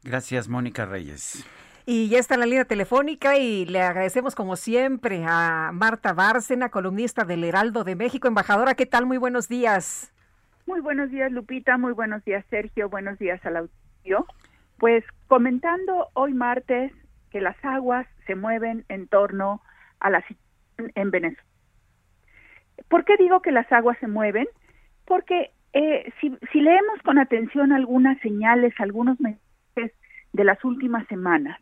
Gracias, 0.03 0.47
Mónica 0.47 0.85
Reyes. 0.85 1.45
Y 1.85 2.09
ya 2.09 2.19
está 2.19 2.35
en 2.35 2.41
la 2.41 2.45
línea 2.45 2.65
telefónica 2.65 3.37
y 3.37 3.65
le 3.65 3.81
agradecemos 3.81 4.35
como 4.35 4.55
siempre 4.55 5.23
a 5.25 5.71
Marta 5.73 6.13
Bárcena, 6.13 6.69
columnista 6.69 7.25
del 7.25 7.43
Heraldo 7.43 7.83
de 7.83 7.95
México. 7.95 8.27
Embajadora, 8.27 8.75
¿qué 8.75 8.85
tal? 8.85 9.05
Muy 9.05 9.17
buenos 9.17 9.47
días. 9.47 10.11
Muy 10.67 10.81
buenos 10.81 11.09
días, 11.09 11.31
Lupita. 11.31 11.77
Muy 11.77 11.93
buenos 11.93 12.23
días, 12.25 12.45
Sergio. 12.49 12.89
Buenos 12.89 13.17
días 13.17 13.43
al 13.43 13.57
auditorio. 13.57 14.27
Pues 14.77 15.03
comentando 15.27 16.09
hoy 16.13 16.33
martes 16.33 16.91
que 17.31 17.41
las 17.41 17.57
aguas 17.63 18.07
se 18.27 18.35
mueven 18.35 18.85
en 18.87 19.07
torno 19.07 19.61
a 19.99 20.09
la 20.09 20.21
situación 20.21 20.91
en 20.95 21.11
Venezuela 21.11 21.49
¿Por 22.89 23.05
qué 23.05 23.17
digo 23.17 23.41
que 23.41 23.51
las 23.51 23.71
aguas 23.71 23.97
se 23.99 24.07
mueven? 24.07 24.47
Porque 25.05 25.51
eh, 25.73 26.11
si, 26.19 26.59
leemos 26.59 27.01
con 27.03 27.19
atención 27.19 27.71
algunas 27.71 28.19
señales, 28.21 28.73
algunos 28.79 29.19
mensajes 29.19 29.93
de 30.33 30.43
las 30.43 30.63
últimas 30.65 31.07
semanas, 31.07 31.59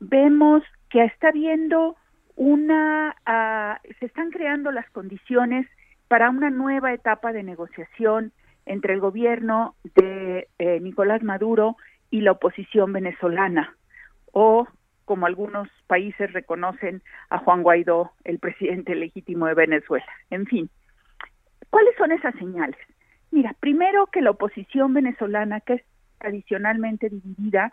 vemos 0.00 0.62
que 0.88 1.04
está 1.04 1.28
habiendo 1.28 1.96
una, 2.36 3.14
uh, 3.26 3.94
se 4.00 4.06
están 4.06 4.30
creando 4.30 4.72
las 4.72 4.88
condiciones 4.90 5.66
para 6.08 6.30
una 6.30 6.50
nueva 6.50 6.92
etapa 6.92 7.32
de 7.32 7.42
negociación 7.42 8.32
entre 8.66 8.94
el 8.94 9.00
gobierno 9.00 9.74
de 9.94 10.48
eh, 10.58 10.80
Nicolás 10.80 11.22
Maduro 11.22 11.76
y 12.10 12.22
la 12.22 12.32
oposición 12.32 12.92
venezolana, 12.92 13.76
o 14.32 14.66
como 15.04 15.26
algunos 15.26 15.68
países 15.86 16.32
reconocen 16.32 17.02
a 17.30 17.38
Juan 17.38 17.62
Guaidó, 17.62 18.12
el 18.24 18.38
presidente 18.38 18.94
legítimo 18.94 19.46
de 19.46 19.54
Venezuela. 19.54 20.06
En 20.30 20.46
fin, 20.46 20.70
¿cuáles 21.70 21.94
son 21.96 22.12
esas 22.12 22.34
señales? 22.36 22.78
Mira, 23.30 23.54
primero 23.60 24.06
que 24.06 24.22
la 24.22 24.30
oposición 24.30 24.94
venezolana, 24.94 25.60
que 25.60 25.74
es 25.74 25.82
tradicionalmente 26.18 27.08
dividida, 27.08 27.72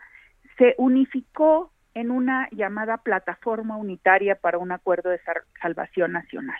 se 0.58 0.74
unificó 0.76 1.70
en 1.94 2.10
una 2.10 2.48
llamada 2.50 2.98
plataforma 2.98 3.76
unitaria 3.76 4.34
para 4.34 4.58
un 4.58 4.72
acuerdo 4.72 5.10
de 5.10 5.20
salvación 5.60 6.12
nacional. 6.12 6.58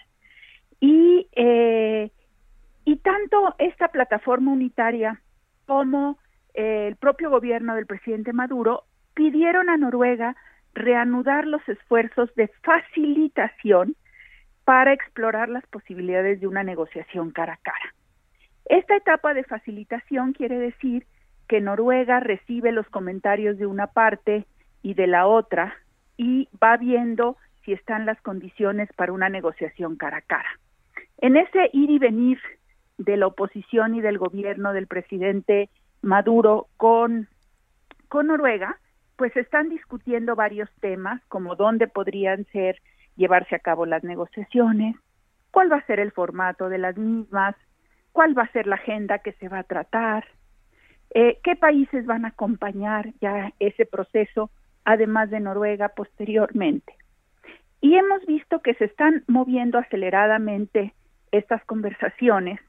Y, 0.80 1.28
eh, 1.32 2.10
y 2.84 2.96
tanto 2.96 3.54
esta 3.58 3.88
plataforma 3.88 4.52
unitaria 4.52 5.20
como 5.66 6.18
eh, 6.54 6.86
el 6.88 6.96
propio 6.96 7.30
gobierno 7.30 7.74
del 7.74 7.86
presidente 7.86 8.32
Maduro 8.32 8.84
pidieron 9.14 9.70
a 9.70 9.76
Noruega 9.76 10.36
reanudar 10.74 11.46
los 11.46 11.66
esfuerzos 11.68 12.34
de 12.34 12.48
facilitación 12.62 13.94
para 14.64 14.92
explorar 14.92 15.48
las 15.48 15.66
posibilidades 15.66 16.40
de 16.40 16.46
una 16.46 16.62
negociación 16.62 17.30
cara 17.30 17.54
a 17.54 17.56
cara. 17.58 17.94
Esta 18.66 18.96
etapa 18.96 19.34
de 19.34 19.44
facilitación 19.44 20.32
quiere 20.32 20.58
decir 20.58 21.06
que 21.48 21.60
Noruega 21.60 22.20
recibe 22.20 22.72
los 22.72 22.88
comentarios 22.88 23.58
de 23.58 23.66
una 23.66 23.88
parte 23.88 24.46
y 24.82 24.94
de 24.94 25.06
la 25.06 25.26
otra 25.26 25.74
y 26.16 26.48
va 26.62 26.76
viendo 26.76 27.36
si 27.64 27.72
están 27.72 28.06
las 28.06 28.20
condiciones 28.22 28.88
para 28.94 29.12
una 29.12 29.28
negociación 29.28 29.96
cara 29.96 30.18
a 30.18 30.22
cara. 30.22 30.48
En 31.18 31.36
ese 31.36 31.70
ir 31.72 31.90
y 31.90 31.98
venir 31.98 32.38
de 32.98 33.16
la 33.16 33.26
oposición 33.26 33.94
y 33.94 34.00
del 34.00 34.18
gobierno 34.18 34.72
del 34.72 34.86
presidente 34.86 35.68
Maduro 36.02 36.68
con, 36.76 37.28
con 38.08 38.28
Noruega, 38.28 38.78
pues 39.16 39.36
están 39.36 39.68
discutiendo 39.68 40.34
varios 40.34 40.70
temas 40.80 41.22
como 41.28 41.56
dónde 41.56 41.86
podrían 41.88 42.44
ser 42.46 42.80
llevarse 43.16 43.54
a 43.54 43.60
cabo 43.60 43.86
las 43.86 44.04
negociaciones, 44.04 44.96
cuál 45.50 45.70
va 45.70 45.76
a 45.76 45.86
ser 45.86 46.00
el 46.00 46.12
formato 46.12 46.68
de 46.68 46.78
las 46.78 46.96
mismas, 46.96 47.54
cuál 48.12 48.36
va 48.36 48.42
a 48.44 48.52
ser 48.52 48.66
la 48.66 48.76
agenda 48.76 49.18
que 49.18 49.32
se 49.34 49.48
va 49.48 49.60
a 49.60 49.64
tratar, 49.64 50.24
eh, 51.14 51.38
qué 51.42 51.56
países 51.56 52.06
van 52.06 52.24
a 52.24 52.28
acompañar 52.28 53.12
ya 53.20 53.52
ese 53.58 53.84
proceso, 53.84 54.50
además 54.84 55.30
de 55.30 55.40
Noruega 55.40 55.90
posteriormente. 55.90 56.94
Y 57.80 57.96
hemos 57.96 58.24
visto 58.26 58.60
que 58.60 58.74
se 58.74 58.86
están 58.86 59.24
moviendo 59.26 59.78
aceleradamente 59.78 60.94
estas 61.32 61.62
conversaciones. 61.64 62.60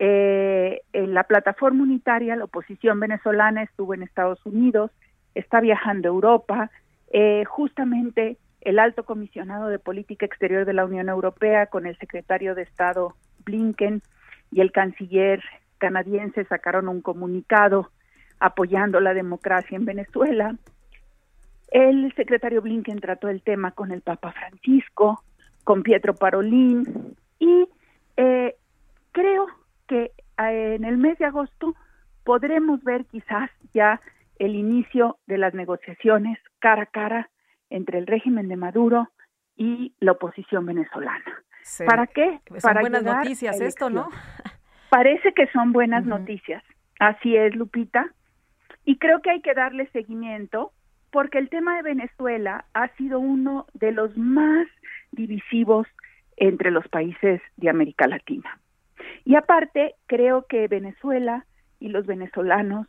Eh, 0.00 0.82
en 0.92 1.14
la 1.14 1.24
plataforma 1.24 1.82
unitaria, 1.82 2.36
la 2.36 2.44
oposición 2.44 3.00
venezolana 3.00 3.62
estuvo 3.62 3.94
en 3.94 4.02
Estados 4.02 4.44
Unidos, 4.44 4.90
está 5.38 5.60
viajando 5.60 6.08
a 6.08 6.12
Europa, 6.12 6.70
eh, 7.12 7.44
justamente 7.46 8.36
el 8.60 8.78
alto 8.78 9.04
comisionado 9.04 9.68
de 9.68 9.78
política 9.78 10.26
exterior 10.26 10.64
de 10.64 10.72
la 10.72 10.84
Unión 10.84 11.08
Europea 11.08 11.66
con 11.66 11.86
el 11.86 11.96
secretario 11.98 12.54
de 12.54 12.62
Estado 12.62 13.14
Blinken 13.44 14.02
y 14.50 14.60
el 14.60 14.72
canciller 14.72 15.42
canadiense 15.78 16.44
sacaron 16.44 16.88
un 16.88 17.00
comunicado 17.00 17.90
apoyando 18.40 19.00
la 19.00 19.14
democracia 19.14 19.76
en 19.76 19.84
Venezuela. 19.84 20.56
El 21.70 22.12
secretario 22.14 22.62
Blinken 22.62 23.00
trató 23.00 23.28
el 23.28 23.42
tema 23.42 23.70
con 23.70 23.92
el 23.92 24.00
Papa 24.00 24.32
Francisco, 24.32 25.22
con 25.64 25.82
Pietro 25.82 26.14
Parolín 26.14 27.14
y 27.38 27.68
eh, 28.16 28.56
creo 29.12 29.46
que 29.86 30.10
eh, 30.38 30.74
en 30.74 30.84
el 30.84 30.98
mes 30.98 31.18
de 31.18 31.26
agosto 31.26 31.74
podremos 32.24 32.82
ver 32.82 33.04
quizás 33.04 33.50
ya 33.72 34.00
el 34.38 34.54
inicio 34.54 35.18
de 35.26 35.38
las 35.38 35.54
negociaciones 35.54 36.38
cara 36.58 36.82
a 36.82 36.86
cara 36.86 37.30
entre 37.70 37.98
el 37.98 38.06
régimen 38.06 38.48
de 38.48 38.56
Maduro 38.56 39.08
y 39.56 39.94
la 40.00 40.12
oposición 40.12 40.66
venezolana. 40.66 41.42
¿Para 41.86 42.06
qué? 42.06 42.40
Son 42.48 42.60
Para 42.60 42.80
buenas 42.80 43.02
noticias 43.02 43.60
esto, 43.60 43.90
¿no? 43.90 44.08
Parece 44.90 45.32
que 45.34 45.46
son 45.48 45.72
buenas 45.72 46.06
noticias. 46.06 46.62
Así 46.98 47.36
es, 47.36 47.54
Lupita. 47.54 48.06
Y 48.84 48.96
creo 48.96 49.20
que 49.20 49.30
hay 49.30 49.40
que 49.42 49.54
darle 49.54 49.86
seguimiento 49.90 50.72
porque 51.10 51.38
el 51.38 51.50
tema 51.50 51.76
de 51.76 51.82
Venezuela 51.82 52.64
ha 52.72 52.88
sido 52.96 53.18
uno 53.18 53.66
de 53.74 53.92
los 53.92 54.16
más 54.16 54.66
divisivos 55.12 55.86
entre 56.36 56.70
los 56.70 56.86
países 56.88 57.40
de 57.56 57.68
América 57.68 58.06
Latina. 58.06 58.60
Y 59.24 59.34
aparte, 59.36 59.94
creo 60.06 60.46
que 60.46 60.68
Venezuela 60.68 61.44
y 61.80 61.88
los 61.88 62.06
venezolanos 62.06 62.86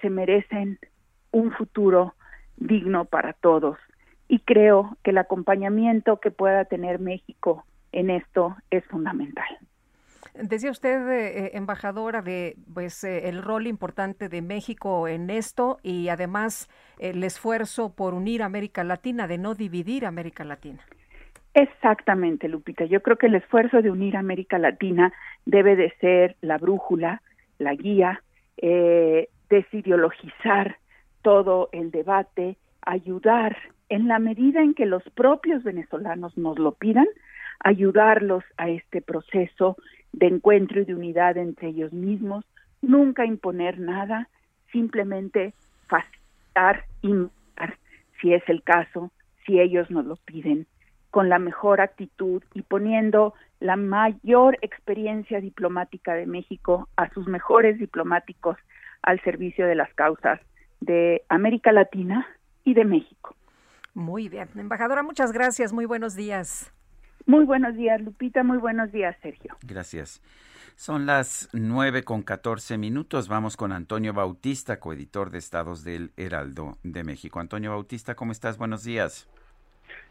se 0.00 0.10
merecen 0.10 0.78
un 1.30 1.52
futuro 1.52 2.14
digno 2.56 3.04
para 3.04 3.32
todos. 3.34 3.78
Y 4.28 4.40
creo 4.40 4.96
que 5.02 5.10
el 5.10 5.18
acompañamiento 5.18 6.18
que 6.18 6.30
pueda 6.30 6.64
tener 6.64 6.98
México 6.98 7.64
en 7.92 8.10
esto 8.10 8.56
es 8.70 8.84
fundamental. 8.86 9.46
Decía 10.34 10.70
usted, 10.70 11.08
eh, 11.08 11.50
embajadora, 11.54 12.20
de 12.20 12.56
pues 12.74 13.04
eh, 13.04 13.28
el 13.28 13.42
rol 13.42 13.66
importante 13.66 14.28
de 14.28 14.42
México 14.42 15.08
en 15.08 15.30
esto 15.30 15.78
y 15.82 16.08
además 16.08 16.68
el 16.98 17.24
esfuerzo 17.24 17.94
por 17.94 18.12
unir 18.12 18.42
América 18.42 18.84
Latina, 18.84 19.26
de 19.26 19.38
no 19.38 19.54
dividir 19.54 20.04
América 20.04 20.44
Latina. 20.44 20.82
Exactamente, 21.54 22.48
Lupita. 22.48 22.84
Yo 22.84 23.00
creo 23.00 23.16
que 23.16 23.28
el 23.28 23.34
esfuerzo 23.34 23.80
de 23.80 23.90
unir 23.90 24.18
América 24.18 24.58
Latina 24.58 25.10
debe 25.46 25.74
de 25.74 25.90
ser 26.00 26.36
la 26.42 26.58
brújula, 26.58 27.22
la 27.58 27.74
guía, 27.74 28.22
eh, 28.58 29.30
desideologizar 29.48 30.76
todo 31.22 31.68
el 31.72 31.90
debate, 31.90 32.56
ayudar 32.82 33.56
en 33.88 34.08
la 34.08 34.18
medida 34.18 34.62
en 34.62 34.74
que 34.74 34.86
los 34.86 35.02
propios 35.10 35.62
venezolanos 35.62 36.36
nos 36.36 36.58
lo 36.58 36.72
pidan, 36.72 37.06
ayudarlos 37.60 38.44
a 38.56 38.68
este 38.68 39.00
proceso 39.00 39.76
de 40.12 40.26
encuentro 40.26 40.80
y 40.80 40.84
de 40.84 40.94
unidad 40.94 41.36
entre 41.36 41.68
ellos 41.68 41.92
mismos, 41.92 42.44
nunca 42.82 43.24
imponer 43.24 43.78
nada, 43.78 44.28
simplemente 44.72 45.54
facilitar 45.88 46.84
y 47.02 47.12
si 48.20 48.32
es 48.32 48.42
el 48.48 48.62
caso, 48.62 49.10
si 49.44 49.60
ellos 49.60 49.90
nos 49.90 50.06
lo 50.06 50.16
piden, 50.16 50.66
con 51.10 51.28
la 51.28 51.38
mejor 51.38 51.80
actitud 51.80 52.42
y 52.54 52.62
poniendo 52.62 53.34
la 53.60 53.76
mayor 53.76 54.58
experiencia 54.62 55.40
diplomática 55.40 56.14
de 56.14 56.26
México 56.26 56.88
a 56.96 57.08
sus 57.10 57.26
mejores 57.26 57.78
diplomáticos 57.78 58.56
al 59.02 59.20
servicio 59.22 59.66
de 59.66 59.74
las 59.74 59.92
causas 59.94 60.40
de 60.80 61.22
América 61.28 61.72
Latina 61.72 62.26
y 62.64 62.74
de 62.74 62.84
México. 62.84 63.36
Muy 63.94 64.28
bien. 64.28 64.48
Embajadora, 64.56 65.02
muchas 65.02 65.32
gracias. 65.32 65.72
Muy 65.72 65.86
buenos 65.86 66.14
días. 66.14 66.72
Muy 67.24 67.44
buenos 67.44 67.74
días, 67.76 68.00
Lupita. 68.00 68.44
Muy 68.44 68.58
buenos 68.58 68.92
días, 68.92 69.16
Sergio. 69.22 69.56
Gracias. 69.62 70.22
Son 70.76 71.06
las 71.06 71.48
nueve 71.54 72.04
con 72.04 72.22
catorce 72.22 72.76
minutos. 72.76 73.28
Vamos 73.28 73.56
con 73.56 73.72
Antonio 73.72 74.12
Bautista, 74.12 74.78
coeditor 74.78 75.30
de 75.30 75.38
Estados 75.38 75.82
del 75.82 76.12
Heraldo 76.16 76.76
de 76.82 77.02
México. 77.02 77.40
Antonio 77.40 77.70
Bautista, 77.70 78.14
¿cómo 78.14 78.32
estás? 78.32 78.58
Buenos 78.58 78.84
días. 78.84 79.26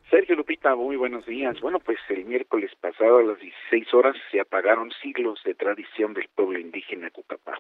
Sergio 0.10 0.36
Lupita, 0.36 0.76
muy 0.76 0.98
buenos 0.98 1.26
días. 1.26 1.60
Bueno, 1.62 1.80
pues 1.80 1.98
el 2.10 2.26
miércoles 2.26 2.72
pasado 2.80 3.18
a 3.18 3.24
las 3.24 3.40
16 3.40 3.92
horas 3.96 4.16
se 4.30 4.40
apagaron 4.40 4.92
siglos 5.02 5.42
de 5.44 5.56
tradición 5.56 6.14
del 6.14 6.28
pueblo 6.28 6.60
indígena 6.60 7.10
Cucapá. 7.10 7.60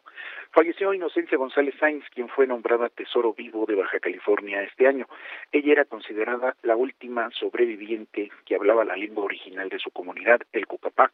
Falleció 0.51 0.93
Inocencia 0.93 1.39
González 1.39 1.73
Sainz, 1.79 2.05
quien 2.13 2.29
fue 2.29 2.45
nombrada 2.45 2.89
Tesoro 2.89 3.33
Vivo 3.33 3.65
de 3.65 3.73
Baja 3.73 3.99
California 3.99 4.61
este 4.61 4.87
año. 4.87 5.07
Ella 5.51 5.71
era 5.71 5.85
considerada 5.85 6.55
la 6.61 6.75
última 6.75 7.31
sobreviviente 7.31 8.29
que 8.45 8.55
hablaba 8.55 8.85
la 8.85 8.95
lengua 8.95 9.23
original 9.23 9.67
de 9.69 9.79
su 9.79 9.89
comunidad, 9.89 10.41
el 10.53 10.67
Cucapá. 10.67 11.11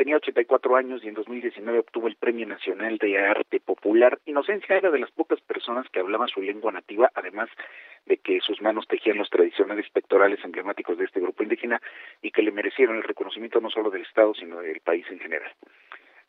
Tenía 0.00 0.16
84 0.16 0.76
años 0.76 1.04
y 1.04 1.08
en 1.08 1.14
2019 1.14 1.80
obtuvo 1.80 2.08
el 2.08 2.16
Premio 2.16 2.46
Nacional 2.46 2.96
de 2.96 3.18
Arte 3.18 3.60
Popular. 3.60 4.18
Inocencia 4.24 4.78
era 4.78 4.90
de 4.90 4.98
las 4.98 5.10
pocas 5.10 5.38
personas 5.42 5.86
que 5.90 6.00
hablaban 6.00 6.26
su 6.28 6.40
lengua 6.40 6.72
nativa, 6.72 7.10
además 7.14 7.50
de 8.06 8.16
que 8.16 8.40
sus 8.40 8.62
manos 8.62 8.88
tejían 8.88 9.18
los 9.18 9.28
tradicionales 9.28 9.90
pectorales 9.90 10.42
emblemáticos 10.42 10.96
de 10.96 11.04
este 11.04 11.20
grupo 11.20 11.42
indígena 11.42 11.82
y 12.22 12.30
que 12.30 12.40
le 12.40 12.50
merecieron 12.50 12.96
el 12.96 13.02
reconocimiento 13.02 13.60
no 13.60 13.68
solo 13.68 13.90
del 13.90 14.00
Estado, 14.00 14.32
sino 14.32 14.60
del 14.60 14.80
país 14.80 15.04
en 15.10 15.18
general. 15.18 15.52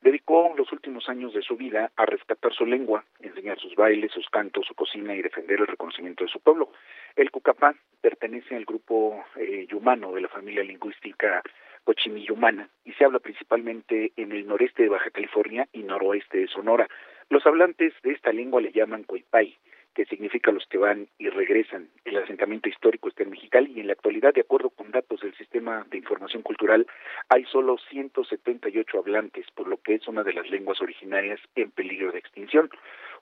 Dedicó 0.01 0.53
los 0.57 0.69
últimos 0.73 1.07
años 1.07 1.33
de 1.33 1.41
su 1.41 1.55
vida 1.55 1.91
a 1.95 2.05
rescatar 2.05 2.51
su 2.51 2.65
lengua, 2.65 3.05
enseñar 3.21 3.57
sus 3.57 3.75
bailes, 3.75 4.11
sus 4.11 4.27
cantos, 4.29 4.65
su 4.67 4.75
cocina 4.75 5.15
y 5.15 5.21
defender 5.21 5.61
el 5.61 5.67
reconocimiento 5.67 6.25
de 6.25 6.29
su 6.29 6.41
pueblo. 6.41 6.73
El 7.15 7.31
Cucapá 7.31 7.73
pertenece 8.01 8.53
al 8.57 8.65
grupo 8.65 9.23
eh, 9.37 9.65
yumano 9.69 10.11
de 10.11 10.19
la 10.19 10.27
familia 10.27 10.61
lingüística 10.61 11.41
cochimillumana 11.83 12.69
y 12.85 12.93
se 12.93 13.05
habla 13.05 13.19
principalmente 13.19 14.11
en 14.15 14.31
el 14.31 14.47
noreste 14.47 14.83
de 14.83 14.89
Baja 14.89 15.09
California 15.09 15.67
y 15.71 15.83
noroeste 15.83 16.39
de 16.39 16.47
Sonora. 16.47 16.87
Los 17.29 17.45
hablantes 17.45 17.93
de 18.03 18.11
esta 18.11 18.31
lengua 18.31 18.61
le 18.61 18.71
llaman 18.71 19.03
coipay 19.03 19.57
que 19.93 20.05
significa 20.05 20.51
los 20.51 20.65
que 20.67 20.77
van 20.77 21.07
y 21.17 21.29
regresan. 21.29 21.89
El 22.05 22.17
asentamiento 22.17 22.69
histórico 22.69 23.09
está 23.09 23.23
en 23.23 23.31
Mexicali 23.31 23.73
y 23.75 23.79
en 23.81 23.87
la 23.87 23.93
actualidad, 23.93 24.33
de 24.33 24.41
acuerdo 24.41 24.69
con 24.69 24.91
datos 24.91 25.21
del 25.21 25.35
Sistema 25.35 25.85
de 25.89 25.97
Información 25.97 26.41
Cultural, 26.41 26.87
hay 27.29 27.45
solo 27.45 27.77
178 27.89 28.97
hablantes, 28.97 29.45
por 29.55 29.67
lo 29.67 29.77
que 29.77 29.95
es 29.95 30.07
una 30.07 30.23
de 30.23 30.33
las 30.33 30.49
lenguas 30.49 30.81
originarias 30.81 31.39
en 31.55 31.71
peligro 31.71 32.11
de 32.11 32.19
extinción. 32.19 32.69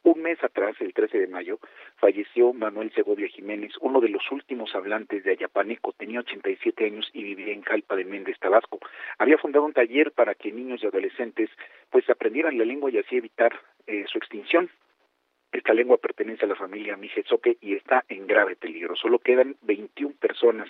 Un 0.04 0.22
mes 0.22 0.41
atrás, 0.44 0.76
el 0.80 0.94
13 0.94 1.20
de 1.20 1.28
mayo, 1.28 1.60
falleció 1.98 2.54
Manuel 2.54 2.91
Segovia 2.94 3.28
Jiménez, 3.28 3.74
uno 3.82 4.00
de 4.00 4.08
los 4.08 4.32
últimos 4.32 4.74
hablantes 4.74 5.26
de 5.26 5.32
Ayapaneco. 5.32 5.91
Tenía 5.91 6.22
87 6.22 6.86
años 6.86 7.10
y 7.14 7.24
vivía 7.24 7.54
en 7.54 7.64
Jalpa 7.64 7.98
de 7.98 8.06
Méndez, 8.06 8.40
Tabasco. 8.40 8.80
Había 9.18 9.38
fundado 9.38 9.66
un 9.66 9.74
taller 9.74 10.12
para 10.14 10.36
que 10.36 10.54
niños 10.54 10.82
y 10.82 10.88
adolescentes 10.88 11.50
pues 11.90 12.10
aprendieran 12.10 12.58
la 12.58 12.64
lengua 12.64 12.90
y 12.90 12.98
así 12.98 13.18
evitar 13.18 13.60
eh, 13.88 14.06
su 14.08 14.18
extinción. 14.18 14.70
Esta 15.52 15.74
lengua 15.74 15.98
pertenece 15.98 16.46
a 16.46 16.48
la 16.48 16.56
familia 16.56 16.98
Mijezoque 16.98 17.58
y 17.62 17.76
está 17.76 18.06
en 18.08 18.28
grave 18.28 18.56
peligro. 18.56 18.96
Solo 18.96 19.20
quedan 19.20 19.56
21 19.62 20.16
personas 20.20 20.70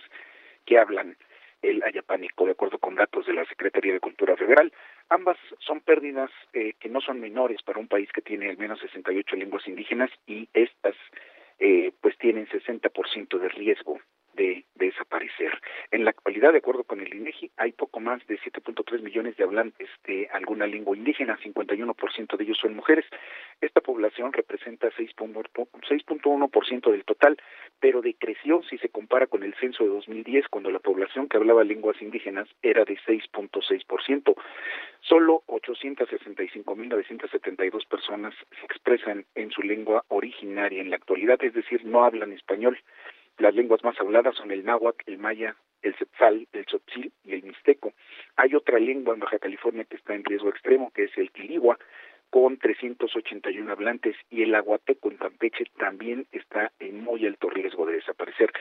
que 0.65 0.77
hablan 0.77 1.17
el 1.61 1.83
ayapánico, 1.83 2.45
de 2.45 2.51
acuerdo 2.51 2.77
con 2.77 2.95
datos 2.95 3.25
de 3.25 3.33
la 3.33 3.45
Secretaría 3.45 3.91
de 3.91 3.99
Cultura 3.99 4.37
Federal. 4.37 4.71
Ambas 5.09 5.37
son 5.59 5.81
pérdidas 5.81 6.31
eh, 6.53 6.73
que 6.79 6.87
no 6.87 7.01
son 7.01 7.19
menores 7.19 7.61
para 7.63 7.79
un 7.79 7.87
país 7.87 8.09
que 8.13 8.21
tiene 8.21 8.49
al 8.49 8.57
menos 8.57 8.79
68 8.79 9.35
lenguas 9.35 9.67
indígenas 9.67 10.09
y 10.25 10.47
estas 10.53 10.95
eh, 11.59 11.91
pues 11.99 12.17
tienen 12.17 12.47
60% 12.47 13.37
de 13.37 13.49
riesgo 13.49 13.99
de, 14.39 14.65
desaparecer. 14.75 15.51
En 15.91 16.05
la 16.05 16.11
actualidad, 16.11 16.53
de 16.53 16.59
acuerdo 16.59 16.85
con 16.85 17.01
el 17.01 17.13
INEGI, 17.13 17.51
hay 17.57 17.73
poco 17.73 17.99
más 17.99 18.25
de 18.27 18.39
7.3 18.39 19.01
millones 19.01 19.35
de 19.35 19.43
hablantes 19.43 19.89
de 20.07 20.29
alguna 20.31 20.65
lengua 20.65 20.95
indígena, 20.95 21.37
51% 21.43 22.37
de 22.37 22.43
ellos 22.45 22.57
son 22.57 22.73
mujeres. 22.75 23.03
Esta 23.59 23.81
población 23.81 24.31
representa 24.31 24.89
6.1% 24.91 26.91
del 26.91 27.03
total, 27.03 27.35
pero 27.81 28.01
decreció 28.01 28.63
si 28.63 28.77
se 28.77 28.87
compara 28.87 29.27
con 29.27 29.43
el 29.43 29.53
censo 29.55 29.83
de 29.83 29.89
2010, 29.89 30.47
cuando 30.47 30.71
la 30.71 30.79
población 30.79 31.27
que 31.27 31.35
hablaba 31.35 31.65
lenguas 31.65 32.01
indígenas 32.01 32.47
era 32.61 32.85
de 32.85 32.95
6.6%. 32.95 34.35
Solo 35.01 35.43
865.972 35.47 37.85
personas 37.87 38.33
se 38.57 38.65
expresan 38.65 39.25
en 39.35 39.51
su 39.51 39.63
lengua 39.63 40.05
originaria 40.07 40.79
en 40.81 40.89
la 40.89 40.95
actualidad, 40.95 41.43
es 41.43 41.53
decir, 41.53 41.83
no 41.83 42.05
hablan 42.05 42.31
español. 42.31 42.79
Las 43.39 43.55
lenguas 43.55 43.81
más 43.85 43.99
habladas 44.01 44.35
son 44.35 44.51
el 44.51 44.65
náhuatl, 44.65 45.01
el 45.09 45.17
maya, 45.17 45.55
el 45.81 45.95
setzal, 45.97 46.45
el 46.51 46.65
tzotzil 46.65 47.13
y 47.23 47.33
el 47.33 47.43
mixteco. 47.43 47.93
Hay 48.35 48.53
otra 48.53 48.79
lengua 48.79 49.13
en 49.13 49.21
Baja 49.21 49.39
California 49.39 49.85
que 49.85 49.95
está 49.95 50.13
en 50.13 50.25
riesgo 50.25 50.49
extremo, 50.49 50.91
que 50.91 51.05
es 51.05 51.17
el 51.17 51.31
quiligua, 51.31 51.79
con 52.29 52.57
381 52.57 53.71
hablantes, 53.71 54.17
y 54.29 54.43
el 54.43 54.53
aguateco 54.53 55.09
en 55.09 55.15
Campeche 55.15 55.63
también 55.77 56.27
está 56.33 56.73
en 56.79 57.01
muy 57.01 57.25
alto 57.25 57.49
riesgo 57.49 57.85
de 57.85 57.93
desaparecer. 57.93 58.51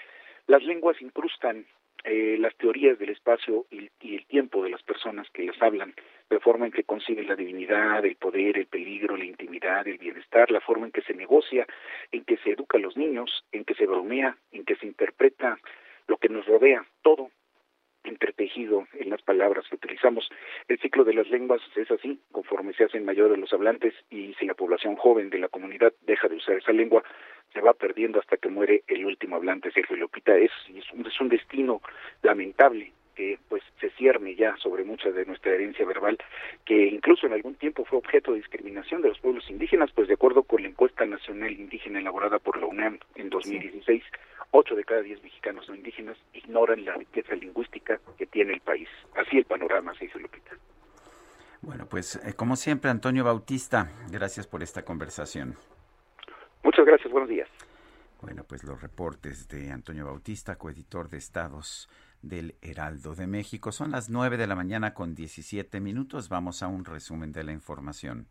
Las 0.46 0.62
lenguas 0.62 1.02
incrustan 1.02 1.66
eh, 2.04 2.36
las 2.38 2.56
teorías 2.56 2.98
del 2.98 3.10
espacio 3.10 3.66
y, 3.70 3.90
el 4.00 4.26
tiempo 4.26 4.62
de 4.62 4.70
las 4.70 4.82
personas 4.82 5.28
que 5.30 5.44
las 5.44 5.60
hablan, 5.60 5.94
la 6.30 6.40
forma 6.40 6.66
en 6.66 6.72
que 6.72 6.84
consiguen 6.84 7.26
la 7.26 7.36
divinidad, 7.36 8.04
el 8.04 8.16
poder, 8.16 8.58
el 8.58 8.66
peligro, 8.66 9.16
la 9.16 9.24
intimidad, 9.24 9.86
el 9.86 9.98
bienestar, 9.98 10.50
la 10.50 10.60
forma 10.60 10.86
en 10.86 10.92
que 10.92 11.02
se 11.02 11.14
negocia, 11.14 11.66
en 12.12 12.24
que 12.24 12.36
se 12.38 12.50
educa 12.52 12.78
a 12.78 12.80
los 12.80 12.96
niños, 12.96 13.44
en 13.52 13.64
que 13.64 13.74
se 13.74 13.86
bromea, 13.86 14.36
en 14.52 14.64
que 14.64 14.76
se 14.76 14.86
interpreta 14.86 15.58
lo 16.06 16.16
que 16.16 16.28
nos 16.28 16.46
rodea, 16.46 16.84
todo 17.02 17.30
entretejido 18.04 18.86
en 18.94 19.10
las 19.10 19.22
palabras 19.22 19.66
que 19.68 19.76
utilizamos. 19.76 20.28
El 20.66 20.78
ciclo 20.78 21.04
de 21.04 21.14
las 21.14 21.28
lenguas 21.28 21.60
es 21.76 21.90
así, 21.90 22.20
conforme 22.32 22.72
se 22.72 22.84
hacen 22.84 23.04
mayores 23.04 23.38
los 23.38 23.52
hablantes 23.52 23.94
y 24.10 24.34
si 24.34 24.46
la 24.46 24.54
población 24.54 24.96
joven 24.96 25.30
de 25.30 25.38
la 25.38 25.48
comunidad 25.48 25.92
deja 26.02 26.28
de 26.28 26.36
usar 26.36 26.56
esa 26.56 26.72
lengua, 26.72 27.02
se 27.52 27.60
va 27.60 27.72
perdiendo 27.72 28.20
hasta 28.20 28.36
que 28.36 28.48
muere 28.48 28.82
el 28.86 29.04
último 29.04 29.36
hablante, 29.36 29.70
Sergio 29.72 29.96
Lopita. 29.96 30.36
Es, 30.36 30.50
es, 30.74 30.90
un, 30.92 31.06
es 31.06 31.20
un 31.20 31.28
destino 31.28 31.80
lamentable 32.22 32.92
que 33.18 33.36
pues 33.48 33.64
se 33.80 33.90
cierne 33.90 34.36
ya 34.36 34.56
sobre 34.58 34.84
mucha 34.84 35.10
de 35.10 35.26
nuestra 35.26 35.52
herencia 35.52 35.84
verbal, 35.84 36.16
que 36.64 36.86
incluso 36.86 37.26
en 37.26 37.32
algún 37.32 37.56
tiempo 37.56 37.84
fue 37.84 37.98
objeto 37.98 38.30
de 38.30 38.38
discriminación 38.38 39.02
de 39.02 39.08
los 39.08 39.18
pueblos 39.18 39.50
indígenas, 39.50 39.90
pues 39.92 40.06
de 40.06 40.14
acuerdo 40.14 40.44
con 40.44 40.62
la 40.62 40.68
encuesta 40.68 41.04
nacional 41.04 41.50
indígena 41.50 41.98
elaborada 41.98 42.38
por 42.38 42.60
la 42.60 42.66
UNAM 42.66 43.00
en 43.16 43.28
2016, 43.28 44.04
ocho 44.52 44.76
de 44.76 44.84
cada 44.84 45.02
diez 45.02 45.20
mexicanos 45.20 45.68
no 45.68 45.74
indígenas 45.74 46.16
ignoran 46.32 46.84
la 46.84 46.94
riqueza 46.94 47.34
lingüística 47.34 48.00
que 48.16 48.26
tiene 48.26 48.52
el 48.52 48.60
país. 48.60 48.88
Así 49.16 49.38
el 49.38 49.44
panorama, 49.44 49.94
se 49.98 50.04
hizo 50.04 50.20
Lupita. 50.20 50.52
Bueno, 51.60 51.86
pues 51.88 52.20
eh, 52.24 52.34
como 52.34 52.54
siempre, 52.54 52.88
Antonio 52.88 53.24
Bautista, 53.24 53.90
gracias 54.12 54.46
por 54.46 54.62
esta 54.62 54.84
conversación. 54.84 55.56
Muchas 56.78 56.92
gracias, 56.92 57.12
buenos 57.12 57.28
días. 57.28 57.48
Bueno, 58.22 58.44
pues 58.44 58.62
los 58.62 58.80
reportes 58.80 59.48
de 59.48 59.72
Antonio 59.72 60.06
Bautista, 60.06 60.54
coeditor 60.54 61.08
de 61.08 61.18
Estados 61.18 61.88
del 62.22 62.54
Heraldo 62.62 63.16
de 63.16 63.26
México. 63.26 63.72
Son 63.72 63.90
las 63.90 64.10
9 64.10 64.36
de 64.36 64.46
la 64.46 64.54
mañana 64.54 64.94
con 64.94 65.12
17 65.16 65.80
minutos. 65.80 66.28
Vamos 66.28 66.62
a 66.62 66.68
un 66.68 66.84
resumen 66.84 67.32
de 67.32 67.42
la 67.42 67.50
información. 67.50 68.28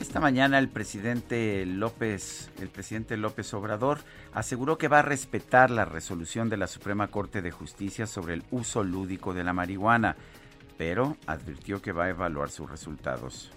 Esta 0.00 0.18
mañana 0.18 0.58
el 0.58 0.70
presidente 0.70 1.64
López, 1.66 2.50
el 2.60 2.68
presidente 2.68 3.16
López 3.16 3.54
Obrador 3.54 3.98
aseguró 4.32 4.76
que 4.76 4.88
va 4.88 4.98
a 4.98 5.02
respetar 5.02 5.70
la 5.70 5.84
resolución 5.84 6.48
de 6.48 6.56
la 6.56 6.66
Suprema 6.66 7.06
Corte 7.12 7.42
de 7.42 7.52
Justicia 7.52 8.08
sobre 8.08 8.34
el 8.34 8.42
uso 8.50 8.82
lúdico 8.82 9.34
de 9.34 9.44
la 9.44 9.52
marihuana, 9.52 10.16
pero 10.76 11.16
advirtió 11.28 11.80
que 11.80 11.92
va 11.92 12.06
a 12.06 12.10
evaluar 12.10 12.50
sus 12.50 12.68
resultados. 12.68 13.52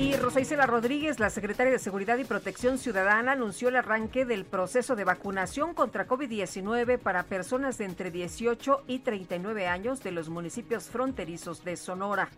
Y 0.00 0.14
Rosa 0.14 0.40
Isela 0.40 0.64
Rodríguez, 0.64 1.18
la 1.18 1.28
secretaria 1.28 1.72
de 1.72 1.80
Seguridad 1.80 2.18
y 2.18 2.24
Protección 2.24 2.78
Ciudadana, 2.78 3.32
anunció 3.32 3.68
el 3.68 3.74
arranque 3.74 4.24
del 4.24 4.44
proceso 4.44 4.94
de 4.94 5.02
vacunación 5.02 5.74
contra 5.74 6.06
COVID-19 6.06 6.98
para 6.98 7.24
personas 7.24 7.78
de 7.78 7.86
entre 7.86 8.12
18 8.12 8.84
y 8.86 9.00
39 9.00 9.66
años 9.66 10.00
de 10.04 10.12
los 10.12 10.28
municipios 10.28 10.84
fronterizos 10.84 11.64
de 11.64 11.76
Sonora. 11.76 12.28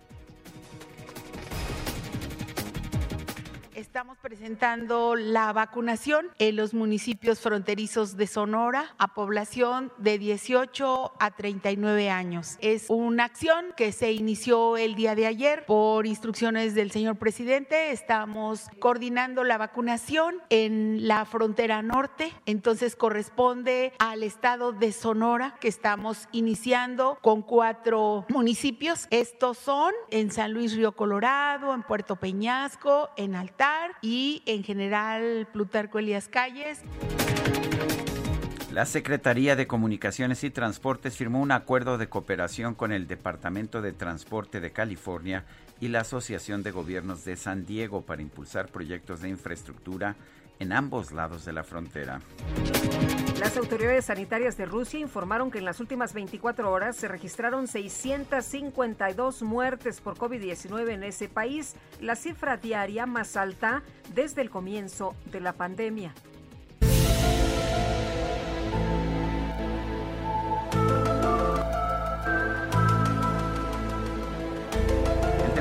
Estamos 3.90 4.18
presentando 4.18 5.16
la 5.16 5.52
vacunación 5.52 6.28
en 6.38 6.54
los 6.54 6.74
municipios 6.74 7.40
fronterizos 7.40 8.16
de 8.16 8.28
Sonora 8.28 8.94
a 8.98 9.14
población 9.14 9.92
de 9.98 10.16
18 10.16 11.14
a 11.18 11.30
39 11.32 12.08
años. 12.08 12.56
Es 12.60 12.84
una 12.88 13.24
acción 13.24 13.74
que 13.76 13.90
se 13.90 14.12
inició 14.12 14.76
el 14.76 14.94
día 14.94 15.16
de 15.16 15.26
ayer 15.26 15.64
por 15.66 16.06
instrucciones 16.06 16.76
del 16.76 16.92
señor 16.92 17.16
presidente. 17.16 17.90
Estamos 17.90 18.68
coordinando 18.78 19.42
la 19.42 19.58
vacunación 19.58 20.36
en 20.50 21.08
la 21.08 21.24
frontera 21.24 21.82
norte, 21.82 22.32
entonces 22.46 22.94
corresponde 22.94 23.92
al 23.98 24.22
estado 24.22 24.70
de 24.70 24.92
Sonora 24.92 25.56
que 25.60 25.66
estamos 25.66 26.28
iniciando 26.30 27.18
con 27.22 27.42
cuatro 27.42 28.24
municipios. 28.28 29.08
Estos 29.10 29.58
son 29.58 29.92
en 30.12 30.30
San 30.30 30.52
Luis 30.52 30.76
Río 30.76 30.92
Colorado, 30.92 31.74
en 31.74 31.82
Puerto 31.82 32.14
Peñasco, 32.14 33.10
en 33.16 33.34
Altar 33.34 33.79
y 34.02 34.42
en 34.46 34.64
general 34.64 35.48
Plutarco 35.52 35.98
Elías 35.98 36.28
Calles. 36.28 36.82
La 38.72 38.86
Secretaría 38.86 39.56
de 39.56 39.66
Comunicaciones 39.66 40.44
y 40.44 40.50
Transportes 40.50 41.16
firmó 41.16 41.40
un 41.40 41.50
acuerdo 41.50 41.98
de 41.98 42.08
cooperación 42.08 42.76
con 42.76 42.92
el 42.92 43.08
Departamento 43.08 43.82
de 43.82 43.92
Transporte 43.92 44.60
de 44.60 44.70
California 44.70 45.44
y 45.80 45.88
la 45.88 46.02
Asociación 46.02 46.62
de 46.62 46.70
Gobiernos 46.70 47.24
de 47.24 47.36
San 47.36 47.66
Diego 47.66 48.02
para 48.02 48.22
impulsar 48.22 48.68
proyectos 48.68 49.22
de 49.22 49.28
infraestructura 49.28 50.14
en 50.60 50.72
ambos 50.72 51.10
lados 51.10 51.44
de 51.44 51.52
la 51.52 51.64
frontera. 51.64 52.20
Las 53.40 53.56
autoridades 53.56 54.04
sanitarias 54.04 54.56
de 54.56 54.66
Rusia 54.66 55.00
informaron 55.00 55.50
que 55.50 55.58
en 55.58 55.64
las 55.64 55.80
últimas 55.80 56.12
24 56.12 56.70
horas 56.70 56.94
se 56.94 57.08
registraron 57.08 57.66
652 57.66 59.42
muertes 59.42 60.00
por 60.00 60.16
COVID-19 60.16 60.90
en 60.90 61.02
ese 61.02 61.28
país, 61.28 61.74
la 62.00 62.14
cifra 62.14 62.58
diaria 62.58 63.06
más 63.06 63.36
alta 63.36 63.82
desde 64.14 64.42
el 64.42 64.50
comienzo 64.50 65.16
de 65.32 65.40
la 65.40 65.54
pandemia. 65.54 66.14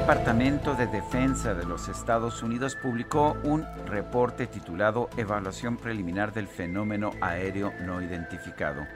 Departamento 0.10 0.74
de 0.74 0.88
Defensa 0.88 1.54
de 1.54 1.68
los 1.68 1.88
Estados 1.88 2.42
Unidos 2.42 2.76
publicó 2.76 3.38
un 3.44 3.64
reporte 3.86 4.48
titulado 4.48 5.08
Evaluación 5.18 5.78
preliminar 5.78 6.34
del 6.34 6.48
fenómeno 6.48 7.12
aéreo 7.22 7.72
no 7.86 8.02
identificado, 8.02 8.88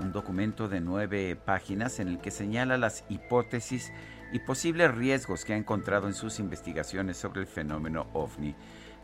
un 0.00 0.10
documento 0.10 0.66
de 0.66 0.80
nueve 0.80 1.36
páginas 1.36 2.00
en 2.00 2.08
el 2.08 2.18
que 2.18 2.30
señala 2.30 2.78
las 2.78 3.04
hipótesis 3.10 3.92
y 4.32 4.38
posibles 4.38 4.94
riesgos 4.94 5.44
que 5.44 5.52
ha 5.52 5.58
encontrado 5.58 6.06
en 6.06 6.14
sus 6.14 6.40
investigaciones 6.40 7.18
sobre 7.18 7.42
el 7.42 7.46
fenómeno 7.46 8.06
ovni. 8.14 8.54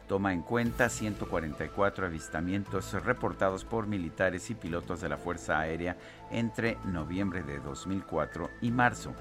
Toma 0.09 0.33
en 0.33 0.41
cuenta 0.41 0.89
144 0.89 2.07
avistamientos 2.07 2.95
reportados 3.05 3.67
por 3.67 3.87
militares 3.87 4.49
y 4.49 4.55
pilotos 4.55 5.03
de 5.03 5.11
la 5.11 5.19
Fuerza 5.19 5.61
Aérea 5.61 5.99
entre 6.31 6.79
noviembre 6.87 7.43
de 7.43 7.59
2004 7.59 8.49
y 8.63 8.71
marzo 8.71 9.13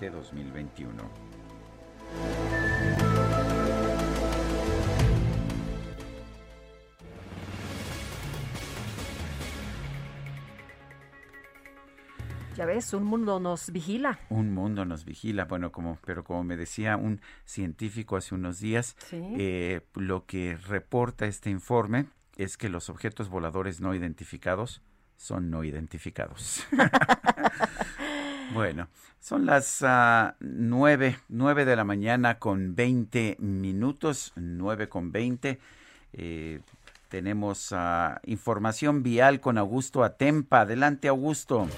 de 0.00 0.08
2021. 0.08 1.31
Ya 12.56 12.66
ves, 12.66 12.92
un 12.92 13.04
mundo 13.04 13.40
nos 13.40 13.72
vigila. 13.72 14.20
Un 14.28 14.52
mundo 14.52 14.84
nos 14.84 15.04
vigila, 15.04 15.46
bueno, 15.46 15.72
como, 15.72 15.98
pero 16.04 16.22
como 16.22 16.44
me 16.44 16.56
decía 16.56 16.96
un 16.96 17.20
científico 17.44 18.16
hace 18.16 18.34
unos 18.34 18.60
días, 18.60 18.96
eh, 19.10 19.80
lo 19.94 20.26
que 20.26 20.56
reporta 20.56 21.26
este 21.26 21.50
informe 21.50 22.06
es 22.36 22.56
que 22.56 22.68
los 22.68 22.90
objetos 22.90 23.30
voladores 23.30 23.80
no 23.80 23.94
identificados 23.94 24.82
son 25.16 25.50
no 25.50 25.64
identificados. 25.64 26.66
bueno, 28.52 28.88
son 29.20 29.46
las 29.46 29.82
uh, 29.82 30.34
nueve, 30.40 31.18
nueve 31.28 31.64
de 31.64 31.76
la 31.76 31.84
mañana 31.84 32.38
con 32.38 32.74
20 32.74 33.36
minutos, 33.38 34.32
nueve 34.36 34.88
con 34.88 35.12
20. 35.12 35.58
Eh, 36.14 36.60
tenemos 37.08 37.72
uh, 37.72 38.18
información 38.24 39.02
vial 39.02 39.40
con 39.40 39.58
Augusto 39.58 40.02
Atempa. 40.04 40.62
Adelante, 40.62 41.08
Augusto. 41.08 41.68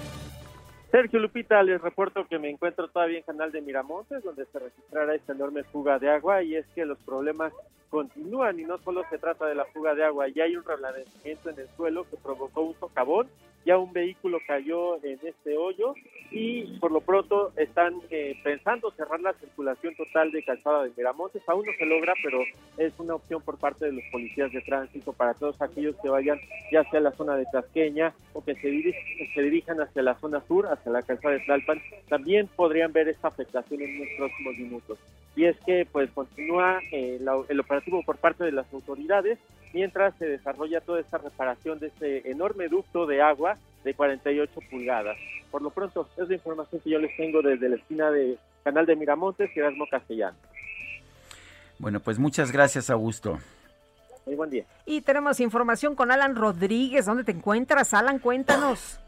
Sergio 0.95 1.19
Lupita, 1.19 1.61
les 1.61 1.81
reporto 1.81 2.25
que 2.25 2.39
me 2.39 2.49
encuentro 2.49 2.87
todavía 2.87 3.17
en 3.17 3.25
Canal 3.25 3.51
de 3.51 3.59
Miramontes, 3.59 4.23
donde 4.23 4.45
se 4.45 4.59
registrará 4.59 5.13
esta 5.13 5.33
enorme 5.33 5.65
fuga 5.65 5.99
de 5.99 6.09
agua, 6.09 6.41
y 6.41 6.55
es 6.55 6.65
que 6.67 6.85
los 6.85 6.97
problemas 6.99 7.51
continúan 7.89 8.57
y 8.61 8.63
no 8.63 8.77
solo 8.77 9.03
se 9.09 9.17
trata 9.17 9.45
de 9.45 9.55
la 9.55 9.65
fuga 9.65 9.93
de 9.93 10.05
agua, 10.05 10.29
ya 10.29 10.45
hay 10.45 10.55
un 10.55 10.63
reblandecimiento 10.63 11.49
en 11.49 11.59
el 11.59 11.67
suelo 11.75 12.05
que 12.09 12.15
provocó 12.15 12.61
un 12.61 12.79
socavón 12.79 13.27
ya 13.65 13.77
un 13.79 13.91
vehículo 13.91 14.37
cayó 14.47 15.03
en 15.03 15.19
este 15.23 15.57
hoyo 15.57 15.95
y 16.31 16.77
por 16.79 16.91
lo 16.91 17.01
pronto 17.01 17.51
están 17.57 17.95
eh, 18.11 18.35
pensando 18.43 18.91
cerrar 18.91 19.19
la 19.21 19.33
circulación 19.33 19.95
total 19.95 20.31
de 20.31 20.43
Calzada 20.43 20.83
de 20.83 20.91
Miramontes. 20.95 21.41
Aún 21.47 21.65
no 21.65 21.71
se 21.77 21.85
logra, 21.85 22.13
pero 22.23 22.43
es 22.77 22.93
una 22.99 23.15
opción 23.15 23.41
por 23.41 23.57
parte 23.57 23.85
de 23.85 23.93
los 23.93 24.03
policías 24.11 24.51
de 24.51 24.61
tránsito 24.61 25.13
para 25.13 25.33
todos 25.33 25.59
aquellos 25.61 25.95
que 26.01 26.09
vayan 26.09 26.39
ya 26.71 26.83
sea 26.89 26.99
a 26.99 27.03
la 27.03 27.11
zona 27.13 27.35
de 27.35 27.45
Tasqueña 27.51 28.13
o 28.33 28.43
que 28.43 28.53
se, 28.55 28.93
se 29.33 29.41
dirijan 29.41 29.81
hacia 29.81 30.03
la 30.03 30.15
zona 30.19 30.41
sur, 30.47 30.67
hacia 30.67 30.84
la 30.89 31.01
Calzada 31.01 31.35
de 31.35 31.41
Tlalpan. 31.41 31.81
También 32.09 32.47
podrían 32.55 32.91
ver 32.93 33.07
esta 33.07 33.29
afectación 33.29 33.81
en 33.81 33.99
los 33.99 34.07
próximos 34.17 34.57
minutos. 34.57 34.99
Y 35.35 35.45
es 35.45 35.57
que 35.65 35.85
pues 35.91 36.09
continúa 36.11 36.79
eh, 36.91 37.19
el 37.49 37.59
operativo 37.59 38.01
por 38.03 38.17
parte 38.17 38.43
de 38.43 38.51
las 38.51 38.71
autoridades 38.73 39.37
mientras 39.73 40.15
se 40.17 40.25
desarrolla 40.25 40.79
toda 40.79 41.01
esta 41.01 41.17
reparación 41.17 41.79
de 41.79 41.87
este 41.87 42.31
enorme 42.31 42.69
ducto 42.69 43.05
de 43.05 43.21
agua 43.21 43.57
de 43.83 43.93
48 43.93 44.59
pulgadas. 44.71 45.17
Por 45.51 45.61
lo 45.61 45.69
pronto, 45.69 46.07
es 46.17 46.29
la 46.29 46.35
información 46.35 46.81
que 46.81 46.89
yo 46.89 46.99
les 46.99 47.15
tengo 47.17 47.41
desde 47.41 47.67
la 47.67 47.75
esquina 47.75 48.09
de 48.09 48.37
Canal 48.63 48.85
de 48.85 48.95
Miramontes, 48.95 49.49
Erasmo 49.55 49.85
Castellano. 49.91 50.37
Bueno, 51.77 51.99
pues 51.99 52.17
muchas 52.17 52.51
gracias, 52.51 52.89
Augusto. 52.89 53.37
Muy 54.25 54.35
buen 54.35 54.49
día. 54.49 54.63
Y 54.85 55.01
tenemos 55.01 55.39
información 55.39 55.93
con 55.93 56.09
Alan 56.09 56.35
Rodríguez. 56.35 57.05
¿Dónde 57.05 57.23
te 57.23 57.31
encuentras, 57.31 57.93
Alan? 57.93 58.19
Cuéntanos. 58.19 58.99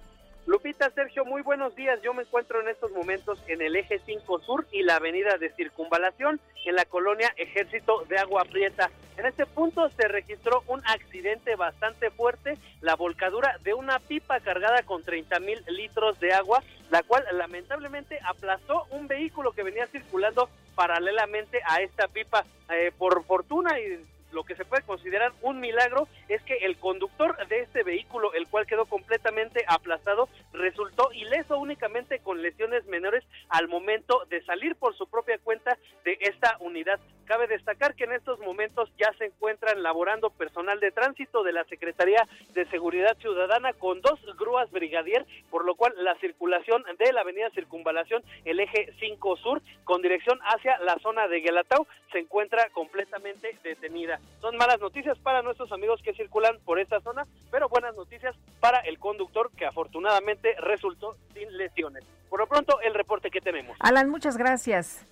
Lupita, 0.47 0.89
Sergio, 0.91 1.25
muy 1.25 1.41
buenos 1.41 1.75
días. 1.75 2.01
Yo 2.01 2.13
me 2.13 2.23
encuentro 2.23 2.61
en 2.61 2.69
estos 2.69 2.89
momentos 2.93 3.37
en 3.47 3.61
el 3.61 3.75
eje 3.75 3.99
5 4.05 4.39
Sur 4.39 4.65
y 4.71 4.81
la 4.81 4.95
avenida 4.95 5.37
de 5.37 5.51
Circunvalación 5.51 6.39
en 6.63 6.75
la 6.75 6.85
colonia 6.85 7.33
Ejército 7.35 8.05
de 8.07 8.17
Agua 8.17 8.45
Prieta. 8.45 8.89
En 9.17 9.25
este 9.25 9.45
punto 9.45 9.89
se 9.89 10.07
registró 10.07 10.63
un 10.67 10.81
accidente 10.87 11.57
bastante 11.57 12.11
fuerte, 12.11 12.57
la 12.79 12.95
volcadura 12.95 13.57
de 13.65 13.73
una 13.73 13.99
pipa 13.99 14.39
cargada 14.39 14.83
con 14.83 15.03
30 15.03 15.37
mil 15.41 15.61
litros 15.67 16.17
de 16.21 16.31
agua, 16.31 16.63
la 16.91 17.03
cual 17.03 17.25
lamentablemente 17.33 18.17
aplastó 18.23 18.85
un 18.91 19.09
vehículo 19.09 19.51
que 19.51 19.63
venía 19.63 19.87
circulando 19.87 20.49
paralelamente 20.75 21.59
a 21.65 21.81
esta 21.81 22.07
pipa. 22.07 22.45
Eh, 22.69 22.93
por 22.97 23.23
fortuna 23.25 23.77
y 23.79 24.05
lo 24.31 24.43
que 24.43 24.55
se 24.55 24.65
puede 24.65 24.83
considerar 24.83 25.31
un 25.41 25.59
milagro 25.59 26.07
es 26.27 26.41
que 26.43 26.57
el 26.57 26.77
conductor 26.77 27.35
de 27.47 27.61
este 27.61 27.83
vehículo, 27.83 28.33
el 28.33 28.47
cual 28.47 28.67
quedó 28.67 28.85
completamente 28.85 29.63
aplastado, 29.67 30.29
resultó 30.53 31.11
ileso 31.13 31.57
únicamente 31.57 32.19
con 32.19 32.41
lesiones 32.41 32.85
menores 32.85 33.23
al 33.49 33.67
momento 33.67 34.25
de 34.29 34.43
salir 34.43 34.75
por 34.75 34.95
su 34.95 35.07
propia 35.07 35.37
cuenta 35.39 35.77
de 36.03 36.17
esta 36.21 36.57
unidad. 36.59 36.99
Cabe 37.25 37.47
destacar 37.47 37.95
que 37.95 38.05
en 38.05 38.13
estos 38.13 38.39
momentos 38.39 38.89
ya 38.97 39.11
se 39.17 39.25
encuentran 39.25 39.83
laborando 39.83 40.29
personal 40.29 40.79
de 40.79 40.91
tránsito 40.91 41.43
de 41.43 41.51
la 41.51 41.65
Secretaría 41.65 42.25
de 42.53 42.65
Seguridad 42.69 43.17
Ciudadana 43.17 43.73
con 43.73 44.01
dos 44.01 44.19
grúas 44.37 44.71
brigadier, 44.71 45.25
por 45.49 45.65
lo 45.65 45.75
cual 45.75 45.93
la 45.97 46.15
circulación 46.19 46.83
de 46.97 47.11
la 47.11 47.21
avenida 47.21 47.49
Circunvalación, 47.49 48.23
el 48.45 48.61
eje 48.61 48.93
5 48.99 49.37
Sur, 49.37 49.61
con 49.83 50.01
dirección 50.01 50.39
hacia 50.43 50.77
la 50.79 50.97
zona 50.99 51.27
de 51.27 51.41
Guelatao, 51.41 51.85
se 52.11 52.19
encuentra 52.19 52.69
completamente 52.69 53.57
detenida. 53.61 54.16
Son 54.41 54.55
malas 54.57 54.79
noticias 54.79 55.17
para 55.19 55.41
nuestros 55.41 55.71
amigos 55.71 56.01
que 56.03 56.13
circulan 56.13 56.57
por 56.65 56.79
esta 56.79 57.01
zona, 57.01 57.25
pero 57.51 57.69
buenas 57.69 57.95
noticias 57.95 58.35
para 58.59 58.79
el 58.79 58.99
conductor 58.99 59.49
que 59.57 59.65
afortunadamente 59.65 60.55
resultó 60.59 61.15
sin 61.33 61.57
lesiones. 61.57 62.03
Por 62.29 62.39
lo 62.39 62.47
pronto, 62.47 62.79
el 62.81 62.93
reporte 62.93 63.29
que 63.29 63.41
tenemos. 63.41 63.77
Alan, 63.79 64.09
muchas 64.09 64.37
gracias. 64.37 65.05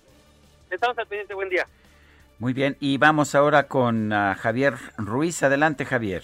Estamos 0.70 0.98
al 0.98 1.06
pendiente, 1.06 1.34
buen 1.34 1.48
día. 1.48 1.66
Muy 2.38 2.52
bien, 2.52 2.76
y 2.80 2.98
vamos 2.98 3.34
ahora 3.34 3.66
con 3.66 4.12
uh, 4.12 4.34
Javier 4.36 4.74
Ruiz. 4.98 5.42
Adelante, 5.42 5.84
Javier. 5.86 6.22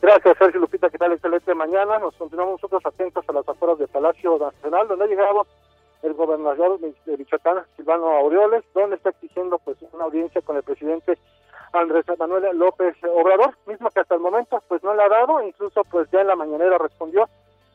Gracias, 0.00 0.36
Sergio 0.38 0.60
Lupita. 0.60 0.88
¿Qué 0.88 0.98
tal? 0.98 1.12
Excelente 1.12 1.54
mañana. 1.54 1.98
Nos 1.98 2.14
continuamos 2.14 2.54
nosotros 2.54 2.84
atentos 2.86 3.24
a 3.28 3.32
las 3.32 3.48
afueras 3.48 3.78
del 3.78 3.88
Palacio 3.88 4.38
Nacional, 4.38 4.88
donde 4.88 5.04
ha 5.04 5.08
llegado 5.08 5.46
el 6.02 6.14
gobernador 6.14 6.80
de 6.80 7.16
Michoacán, 7.16 7.64
Silvano 7.76 8.10
Aureoles, 8.10 8.64
donde 8.74 8.96
está 8.96 9.10
exigiendo 9.10 9.58
pues 9.58 9.76
una 9.92 10.04
audiencia 10.04 10.40
con 10.42 10.56
el 10.56 10.62
presidente 10.62 11.18
Andrés 11.72 12.04
Manuel 12.18 12.56
López 12.58 12.96
Obrador, 13.04 13.56
mismo 13.66 13.90
que 13.90 14.00
hasta 14.00 14.14
el 14.14 14.20
momento 14.20 14.62
pues 14.68 14.82
no 14.82 14.94
le 14.94 15.02
ha 15.02 15.08
dado, 15.08 15.42
incluso 15.42 15.82
pues 15.84 16.08
ya 16.10 16.20
en 16.20 16.28
la 16.28 16.36
mañanera 16.36 16.78
respondió 16.78 17.28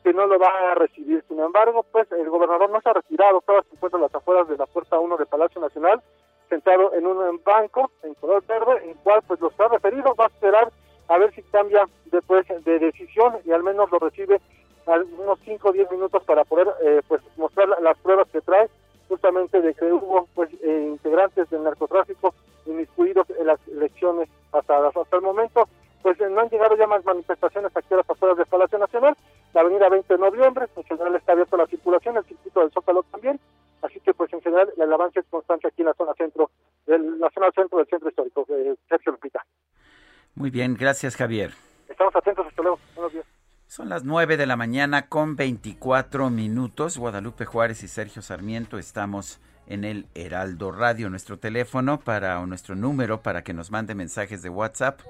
que 0.04 0.12
no 0.12 0.26
lo 0.26 0.38
va 0.38 0.48
a 0.70 0.74
recibir. 0.74 1.24
Sin 1.28 1.40
embargo, 1.40 1.84
pues 1.90 2.10
el 2.12 2.28
gobernador 2.30 2.70
no 2.70 2.80
se 2.80 2.88
ha 2.88 2.94
retirado, 2.94 3.40
todavía 3.40 3.68
se 3.68 3.74
encuentra 3.76 3.98
a 3.98 4.02
las 4.02 4.14
afueras 4.14 4.48
de 4.48 4.56
la 4.56 4.66
puerta 4.66 4.98
1 4.98 5.16
del 5.16 5.26
Palacio 5.26 5.60
Nacional, 5.60 6.00
sentado 6.48 6.94
en 6.94 7.06
un 7.06 7.40
banco 7.44 7.90
en 8.02 8.14
color 8.14 8.44
verde, 8.46 8.88
en 8.88 8.94
cual 9.02 9.20
pues 9.26 9.40
los 9.40 9.58
ha 9.60 9.68
referido, 9.68 10.14
va 10.14 10.24
a 10.24 10.28
esperar 10.28 10.70
a 11.08 11.18
ver 11.18 11.34
si 11.34 11.42
cambia 11.42 11.88
después 12.06 12.46
de 12.48 12.78
decisión 12.78 13.38
y 13.44 13.52
al 13.52 13.62
menos 13.62 13.90
lo 13.90 13.98
recibe 13.98 14.40
unos 14.86 15.38
5 15.44 15.68
o 15.68 15.72
10 15.72 15.90
minutos 15.90 16.22
para 16.24 16.44
poder 16.44 16.68
eh, 16.82 17.02
pues 17.08 17.20
mostrar 17.36 17.68
las 17.82 17.98
pruebas 17.98 18.28
que 18.30 18.40
trae 18.40 18.68
justamente 19.08 19.60
de 19.60 19.74
que 19.74 19.92
hubo 19.92 20.28
pues 20.34 20.50
eh, 20.62 20.86
integrantes 20.88 21.48
del 21.50 21.64
narcotráfico 21.64 22.34
inmiscuidos 22.66 23.26
en 23.38 23.46
las 23.46 23.58
elecciones 23.68 24.28
pasadas. 24.50 24.96
Hasta 24.96 25.16
el 25.16 25.22
momento, 25.22 25.68
pues 26.02 26.18
no 26.20 26.40
han 26.40 26.48
llegado 26.48 26.76
ya 26.76 26.86
más 26.86 27.04
manifestaciones 27.04 27.74
aquí 27.74 27.94
a 27.94 27.98
las 27.98 28.10
afueras 28.10 28.36
del 28.36 28.46
Palacio 28.46 28.78
Nacional. 28.78 29.16
La 29.54 29.62
avenida 29.62 29.88
20 29.88 30.12
de 30.14 30.20
noviembre, 30.20 30.66
en 30.76 30.84
general 30.84 31.14
está 31.16 31.32
abierta 31.32 31.56
la 31.56 31.66
circulación, 31.66 32.16
el 32.18 32.24
circuito 32.24 32.60
del 32.60 32.70
Zócalo 32.70 33.02
también. 33.04 33.40
Así 33.82 34.00
que, 34.00 34.12
pues 34.12 34.32
en 34.32 34.42
general, 34.42 34.70
el 34.76 34.92
avance 34.92 35.20
es 35.20 35.26
constante 35.30 35.68
aquí 35.68 35.82
en 35.82 35.86
la 35.86 35.94
zona 35.94 36.12
centro, 36.14 36.50
del, 36.86 37.18
la 37.18 37.30
zona 37.30 37.50
centro 37.52 37.78
del 37.78 37.86
centro 37.86 38.08
histórico. 38.08 38.44
de 38.48 38.76
Sergio 38.88 39.12
Lupita. 39.12 39.44
Muy 40.34 40.50
bien, 40.50 40.76
gracias 40.78 41.16
Javier. 41.16 41.52
Estamos 41.88 42.14
atentos, 42.14 42.46
hasta 42.46 42.62
luego. 42.62 42.78
Buenos 42.94 43.12
días. 43.12 43.37
Son 43.68 43.90
las 43.90 44.02
9 44.02 44.38
de 44.38 44.46
la 44.46 44.56
mañana 44.56 45.08
con 45.08 45.36
24 45.36 46.30
minutos. 46.30 46.96
Guadalupe 46.96 47.44
Juárez 47.44 47.82
y 47.82 47.88
Sergio 47.88 48.22
Sarmiento 48.22 48.78
estamos 48.78 49.40
en 49.66 49.84
el 49.84 50.06
Heraldo 50.14 50.72
Radio. 50.72 51.10
Nuestro 51.10 51.38
teléfono 51.38 52.00
para 52.00 52.40
o 52.40 52.46
nuestro 52.46 52.74
número 52.74 53.22
para 53.22 53.44
que 53.44 53.52
nos 53.52 53.70
mande 53.70 53.94
mensajes 53.94 54.40
de 54.40 54.48
WhatsApp 54.48 55.00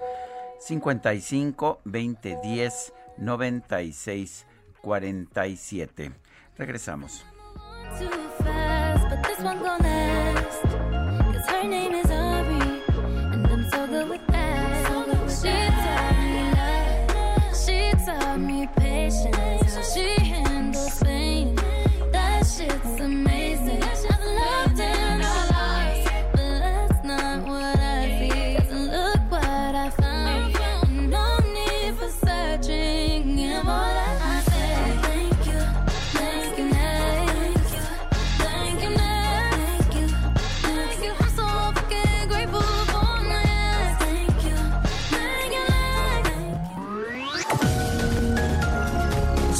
55 0.58 1.82
20 1.84 2.38
10 2.42 2.92
96 3.18 4.46
47. 4.82 6.12
Regresamos. 6.56 7.24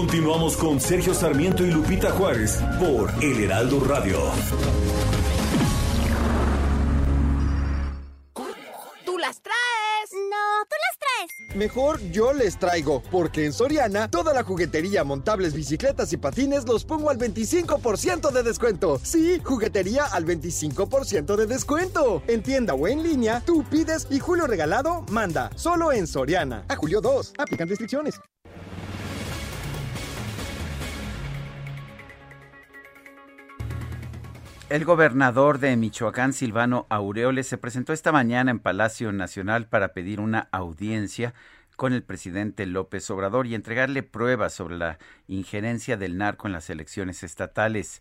Continuamos 0.00 0.56
con 0.56 0.80
Sergio 0.80 1.12
Sarmiento 1.12 1.62
y 1.62 1.70
Lupita 1.70 2.10
Juárez 2.12 2.58
por 2.80 3.12
El 3.22 3.44
Heraldo 3.44 3.80
Radio. 3.80 4.18
¿Tú 9.04 9.18
las 9.18 9.42
traes? 9.42 10.10
No, 10.30 10.64
tú 10.64 10.76
las 10.80 10.98
traes. 10.98 11.54
Mejor 11.54 12.00
yo 12.10 12.32
les 12.32 12.58
traigo, 12.58 13.02
porque 13.10 13.44
en 13.44 13.52
Soriana 13.52 14.10
toda 14.10 14.32
la 14.32 14.42
juguetería, 14.42 15.04
montables, 15.04 15.52
bicicletas 15.52 16.10
y 16.14 16.16
patines 16.16 16.66
los 16.66 16.86
pongo 16.86 17.10
al 17.10 17.18
25% 17.18 18.32
de 18.32 18.42
descuento. 18.42 18.98
Sí, 19.02 19.38
juguetería 19.44 20.06
al 20.06 20.24
25% 20.24 21.36
de 21.36 21.46
descuento. 21.46 22.22
En 22.26 22.42
tienda 22.42 22.72
o 22.72 22.88
en 22.88 23.02
línea, 23.02 23.42
tú 23.44 23.64
pides 23.64 24.06
y 24.08 24.18
Julio 24.18 24.46
Regalado 24.46 25.04
manda. 25.10 25.50
Solo 25.56 25.92
en 25.92 26.06
Soriana. 26.06 26.64
A 26.68 26.76
Julio 26.76 27.02
2. 27.02 27.34
Aplican 27.36 27.68
restricciones. 27.68 28.18
El 34.70 34.84
gobernador 34.84 35.58
de 35.58 35.76
Michoacán, 35.76 36.32
Silvano 36.32 36.86
Aureoles, 36.90 37.48
se 37.48 37.58
presentó 37.58 37.92
esta 37.92 38.12
mañana 38.12 38.52
en 38.52 38.60
Palacio 38.60 39.10
Nacional 39.10 39.66
para 39.66 39.88
pedir 39.88 40.20
una 40.20 40.46
audiencia 40.52 41.34
con 41.74 41.92
el 41.92 42.04
presidente 42.04 42.66
López 42.66 43.10
Obrador 43.10 43.48
y 43.48 43.56
entregarle 43.56 44.04
pruebas 44.04 44.54
sobre 44.54 44.78
la 44.78 44.98
injerencia 45.26 45.96
del 45.96 46.16
narco 46.16 46.46
en 46.46 46.52
las 46.52 46.70
elecciones 46.70 47.24
estatales. 47.24 48.00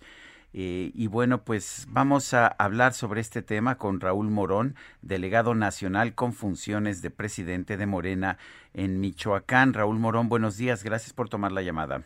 Eh, 0.53 0.91
y 0.93 1.07
bueno, 1.07 1.39
pues 1.39 1.87
vamos 1.89 2.35
a 2.35 2.45
hablar 2.45 2.93
sobre 2.93 3.21
este 3.21 3.41
tema 3.41 3.79
con 3.79 3.99
Raúl 3.99 4.29
Morón, 4.29 4.75
delegado 5.01 5.55
nacional 5.55 6.13
con 6.13 6.33
funciones 6.33 7.01
de 7.01 7.09
presidente 7.09 7.77
de 7.77 7.87
Morena 7.87 8.37
en 8.75 8.99
Michoacán. 8.99 9.73
Raúl 9.73 9.97
Morón, 9.97 10.29
buenos 10.29 10.55
días, 10.55 10.83
gracias 10.83 11.13
por 11.13 11.29
tomar 11.29 11.51
la 11.51 11.63
llamada. 11.63 12.03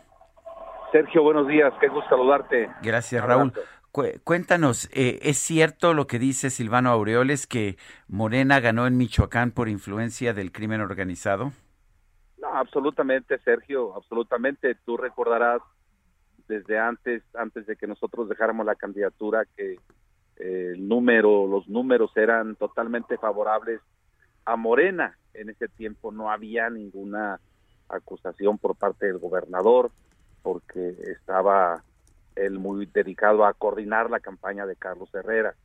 Sergio, 0.94 1.22
buenos 1.22 1.50
días, 1.50 1.74
qué 1.82 1.90
gusto 1.90 2.08
saludarte. 2.08 2.70
Gracias, 2.82 3.26
Raúl. 3.26 3.52
Cuéntanos, 4.24 4.90
eh, 4.92 5.20
¿es 5.22 5.38
cierto 5.38 5.94
lo 5.94 6.08
que 6.08 6.18
dice 6.18 6.50
Silvano 6.50 6.90
Aureoles 6.90 7.46
que 7.46 7.78
Morena 8.08 8.60
ganó 8.60 8.88
en 8.88 8.98
Michoacán 8.98 9.52
por 9.52 9.70
influencia 9.70 10.34
del 10.34 10.52
crimen 10.52 10.82
organizado? 10.82 11.52
No, 12.40 12.48
absolutamente, 12.56 13.38
Sergio, 13.38 13.96
absolutamente. 13.96 14.74
Tú 14.84 14.98
recordarás 14.98 15.62
desde 16.48 16.80
antes, 16.80 17.22
antes 17.36 17.68
de 17.68 17.76
que 17.76 17.86
nosotros 17.86 18.28
dejáramos 18.28 18.66
la 18.66 18.74
candidatura, 18.74 19.46
que 19.56 19.74
eh, 20.38 20.72
el 20.74 20.88
número, 20.88 21.46
los 21.46 21.70
números 21.70 22.18
eran 22.18 22.56
totalmente 22.56 23.20
favorables 23.20 23.80
a 24.46 24.56
Morena. 24.56 25.20
En 25.36 25.52
ese 25.52 25.68
tiempo 25.68 26.12
no 26.12 26.32
había 26.32 26.68
ninguna 26.72 27.40
acusación 27.90 28.58
por 28.58 28.76
parte 28.76 29.06
del 29.06 29.20
gobernador, 29.20 29.92
porque 30.42 30.96
estaba 31.12 31.84
él 32.36 32.60
muy 32.60 32.86
dedicado 32.88 33.46
a 33.46 33.54
coordinar 33.54 34.10
la 34.10 34.20
campaña 34.20 34.66
de 34.66 34.76
Carlos 34.76 35.14
Herrera, 35.14 35.56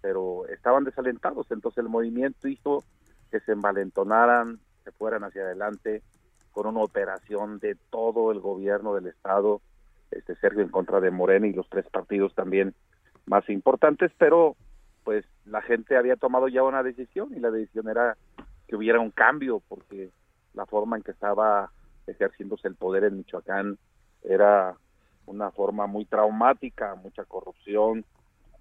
pero 0.00 0.46
estaban 0.48 0.84
desalentados, 0.84 1.46
entonces 1.50 1.78
el 1.78 1.88
movimiento 1.88 2.48
hizo 2.48 2.84
que 3.30 3.40
se 3.40 3.52
envalentonaran, 3.52 4.58
se 4.84 4.92
fueran 4.92 5.24
hacia 5.24 5.42
adelante 5.42 6.02
con 6.50 6.66
una 6.66 6.80
operación 6.80 7.58
de 7.58 7.76
todo 7.90 8.30
el 8.30 8.40
gobierno 8.40 8.94
del 8.94 9.06
estado, 9.06 9.62
este 10.10 10.34
Sergio 10.36 10.62
en 10.62 10.68
contra 10.68 11.00
de 11.00 11.10
Morena 11.10 11.46
y 11.46 11.52
los 11.52 11.68
tres 11.68 11.86
partidos 11.90 12.34
también 12.34 12.74
más 13.26 13.48
importantes, 13.48 14.12
pero 14.18 14.56
pues 15.04 15.24
la 15.46 15.62
gente 15.62 15.96
había 15.96 16.16
tomado 16.16 16.48
ya 16.48 16.62
una 16.62 16.82
decisión 16.82 17.30
y 17.34 17.40
la 17.40 17.50
decisión 17.50 17.88
era 17.88 18.16
que 18.68 18.76
hubiera 18.76 19.00
un 19.00 19.10
cambio 19.10 19.62
porque 19.68 20.10
la 20.54 20.66
forma 20.66 20.96
en 20.96 21.02
que 21.02 21.12
estaba 21.12 21.70
ejerciéndose 22.06 22.68
el 22.68 22.76
poder 22.76 23.04
en 23.04 23.18
Michoacán 23.18 23.78
era 24.22 24.76
una 25.26 25.50
forma 25.50 25.86
muy 25.86 26.04
traumática, 26.04 26.94
mucha 26.94 27.24
corrupción, 27.24 28.04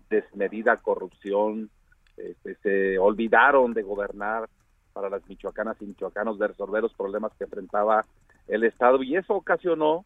desmedida 0.10 0.78
corrupción, 0.78 1.70
este, 2.18 2.56
se 2.56 3.00
olvidaron 3.00 3.74
de 3.74 3.84
gobernar 3.84 4.50
para 4.94 5.10
las 5.10 5.28
michoacanas 5.28 5.78
y 5.82 5.86
michoacanos, 5.86 6.38
de 6.38 6.48
resolver 6.48 6.84
los 6.84 6.94
problemas 6.94 7.32
que 7.38 7.46
enfrentaba 7.46 8.06
el 8.48 8.64
Estado. 8.64 9.02
Y 9.04 9.16
eso 9.16 9.36
ocasionó 9.36 10.06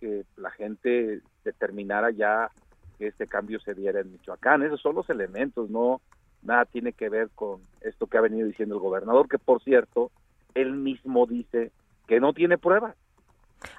que 0.00 0.24
la 0.36 0.50
gente 0.50 1.20
determinara 1.44 2.10
ya 2.10 2.50
que 2.98 3.08
este 3.08 3.26
cambio 3.26 3.60
se 3.60 3.74
diera 3.74 4.00
en 4.00 4.12
Michoacán. 4.12 4.62
Esos 4.62 4.80
son 4.80 4.96
los 4.96 5.08
elementos, 5.08 5.70
no 5.70 6.00
nada 6.42 6.66
tiene 6.66 6.92
que 6.92 7.08
ver 7.08 7.30
con 7.34 7.62
esto 7.80 8.06
que 8.06 8.18
ha 8.18 8.20
venido 8.20 8.46
diciendo 8.46 8.74
el 8.74 8.80
gobernador, 8.80 9.28
que 9.28 9.38
por 9.38 9.62
cierto, 9.62 10.10
él 10.54 10.74
mismo 10.74 11.26
dice 11.26 11.72
que 12.06 12.20
no 12.20 12.32
tiene 12.34 12.58
pruebas 12.58 12.96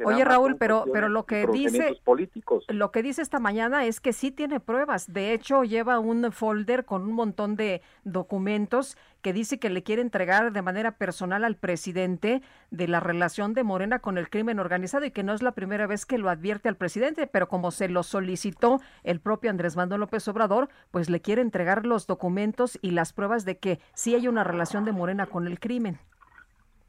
Oye 0.04 0.24
Raúl, 0.24 0.58
pero 0.58 0.86
pero 0.92 1.10
lo 1.10 1.26
que 1.26 1.48
dice 1.48 2.00
políticos. 2.04 2.66
lo 2.70 2.92
que 2.92 3.04
dice 3.04 3.22
esta 3.22 3.40
mañana 3.40 3.86
es 3.86 4.00
que 4.00 4.14
sí 4.14 4.32
tiene 4.32 4.60
pruebas. 4.60 5.12
De 5.12 5.34
hecho, 5.34 5.64
lleva 5.64 6.00
un 6.00 6.32
folder 6.32 6.86
con 6.86 7.04
un 7.04 7.14
montón 7.14 7.56
de 7.56 7.82
documentos 8.04 8.98
que 9.22 9.34
dice 9.34 9.58
que 9.58 9.72
le 9.72 9.82
quiere 9.82 10.04
entregar 10.04 10.52
de 10.52 10.62
manera 10.62 10.98
personal 10.98 11.44
al 11.44 11.56
presidente 11.56 12.44
de 12.70 12.88
la 12.88 13.00
relación 13.00 13.56
de 13.56 13.64
Morena 13.64 13.98
con 13.98 14.20
el 14.20 14.30
crimen 14.30 14.60
organizado 14.60 15.04
y 15.04 15.10
que 15.10 15.24
no 15.24 15.34
es 15.34 15.42
la 15.42 15.54
primera 15.54 15.88
vez 15.88 16.06
que 16.06 16.20
lo 16.20 16.30
advierte 16.30 16.70
al 16.70 16.76
presidente, 16.76 17.26
pero 17.26 17.48
como 17.48 17.72
se 17.72 17.90
lo 17.90 18.04
solicitó 18.04 18.82
el 19.04 19.20
propio 19.20 19.50
Andrés 19.50 19.76
Manuel 19.76 20.02
López 20.02 20.28
Obrador, 20.28 20.70
pues 20.92 21.10
le 21.10 21.22
quiere 21.22 21.42
entregar 21.42 21.88
los 21.88 22.06
documentos 22.06 22.78
y 22.84 22.92
las 22.92 23.14
pruebas 23.14 23.46
de 23.46 23.58
que 23.58 23.80
sí 23.96 24.14
hay 24.14 24.28
una 24.28 24.44
relación 24.44 24.86
de 24.86 24.92
Morena 24.92 25.26
con 25.26 25.48
el 25.48 25.60
crimen. 25.60 26.00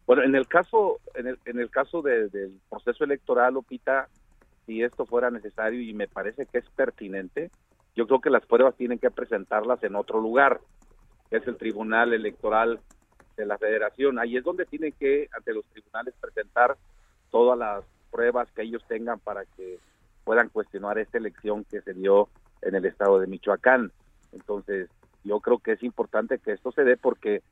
Bueno, 0.06 0.22
en 0.22 0.34
el 0.34 0.46
caso, 0.46 1.00
en 1.14 1.26
el, 1.26 1.38
en 1.44 1.58
el 1.58 1.70
caso 1.70 2.00
del 2.00 2.60
proceso 2.68 3.04
electoral, 3.04 3.54
Lupita, 3.54 4.08
si 4.64 4.82
esto 4.82 5.04
fuera 5.04 5.30
necesario 5.30 5.80
y 5.80 5.92
me 5.94 6.08
parece 6.08 6.46
que 6.46 6.58
es 6.58 6.70
pertinente, 6.70 7.50
yo 7.96 8.06
creo 8.06 8.20
que 8.20 8.30
las 8.30 8.46
pruebas 8.46 8.76
tienen 8.76 8.98
que 8.98 9.10
presentarlas 9.10 9.82
en 9.82 9.96
otro 9.96 10.20
lugar, 10.20 10.60
que 11.30 11.38
es 11.38 11.46
el 11.48 11.56
Tribunal 11.56 12.12
Electoral 12.12 12.78
de 13.36 13.46
la 13.46 13.58
Federación. 13.58 14.18
Ahí 14.18 14.36
es 14.36 14.44
donde 14.44 14.64
tienen 14.66 14.92
que, 14.92 15.28
ante 15.36 15.54
los 15.54 15.64
tribunales, 15.66 16.14
presentar 16.20 16.76
todas 17.30 17.58
las 17.58 17.84
pruebas 18.10 18.50
que 18.52 18.62
ellos 18.62 18.82
tengan 18.86 19.18
para 19.18 19.44
que 19.56 19.78
puedan 20.24 20.50
cuestionar 20.50 20.98
esta 20.98 21.18
elección 21.18 21.64
que 21.64 21.80
se 21.80 21.94
dio 21.94 22.28
en 22.62 22.74
el 22.74 22.84
estado 22.84 23.18
de 23.18 23.26
Michoacán. 23.26 23.92
Entonces, 24.32 24.88
yo 25.24 25.40
creo 25.40 25.58
que 25.58 25.72
es 25.72 25.82
importante 25.82 26.38
que 26.38 26.52
esto 26.52 26.72
se 26.72 26.84
dé 26.84 26.96
porque 26.96 27.42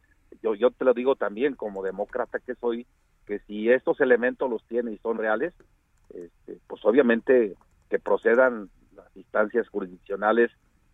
yo, 0.43 0.55
yo 0.55 0.71
te 0.71 0.85
lo 0.85 0.95
digo 0.95 1.17
también 1.17 1.55
como 1.55 1.83
demócrata 1.83 2.39
que 2.39 2.55
soy, 2.55 2.87
que 3.27 3.39
si 3.41 3.71
estos 3.71 4.01
elementos 4.01 4.51
los 4.51 4.65
tiene 4.67 4.93
y 4.93 4.99
son 4.99 5.19
reales, 5.19 5.55
este, 6.11 6.59
pues 6.67 6.85
obviamente 6.85 7.55
que 7.89 7.99
procedan 7.99 8.71
las 8.95 9.17
instancias 9.17 9.69
jurisdiccionales 9.69 10.51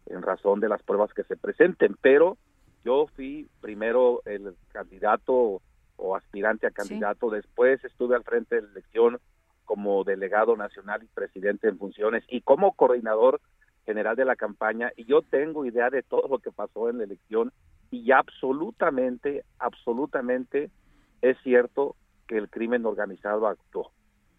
en 0.06 0.22
razón 0.22 0.60
de 0.60 0.68
las 0.68 0.82
pruebas 0.82 1.12
que 1.12 1.24
se 1.24 1.36
presenten, 1.36 1.96
pero 2.00 2.38
yo 2.84 3.06
fui 3.14 3.48
primero 3.60 4.22
el 4.24 4.54
candidato 4.72 5.60
o 5.96 6.16
aspirante 6.16 6.66
a 6.66 6.70
candidato, 6.70 7.30
después 7.30 7.84
estuve 7.84 8.16
al 8.16 8.24
frente 8.24 8.56
de 8.56 8.62
la 8.62 8.70
elección 8.70 9.18
como 9.64 10.02
delegado 10.02 10.56
nacional 10.56 11.02
y 11.04 11.06
presidente 11.06 11.68
en 11.68 11.78
funciones 11.78 12.24
y 12.28 12.40
como 12.40 12.72
coordinador 12.72 13.40
general 13.84 14.16
de 14.16 14.24
la 14.24 14.36
campaña 14.36 14.90
y 14.96 15.04
yo 15.04 15.22
tengo 15.22 15.64
idea 15.64 15.90
de 15.90 16.02
todo 16.02 16.26
lo 16.28 16.38
que 16.38 16.50
pasó 16.50 16.88
en 16.88 16.98
la 16.98 17.04
elección 17.04 17.52
y 17.90 18.12
absolutamente, 18.12 19.44
absolutamente 19.58 20.70
es 21.22 21.36
cierto 21.42 21.96
que 22.26 22.38
el 22.38 22.48
crimen 22.48 22.86
organizado 22.86 23.46
actuó. 23.46 23.90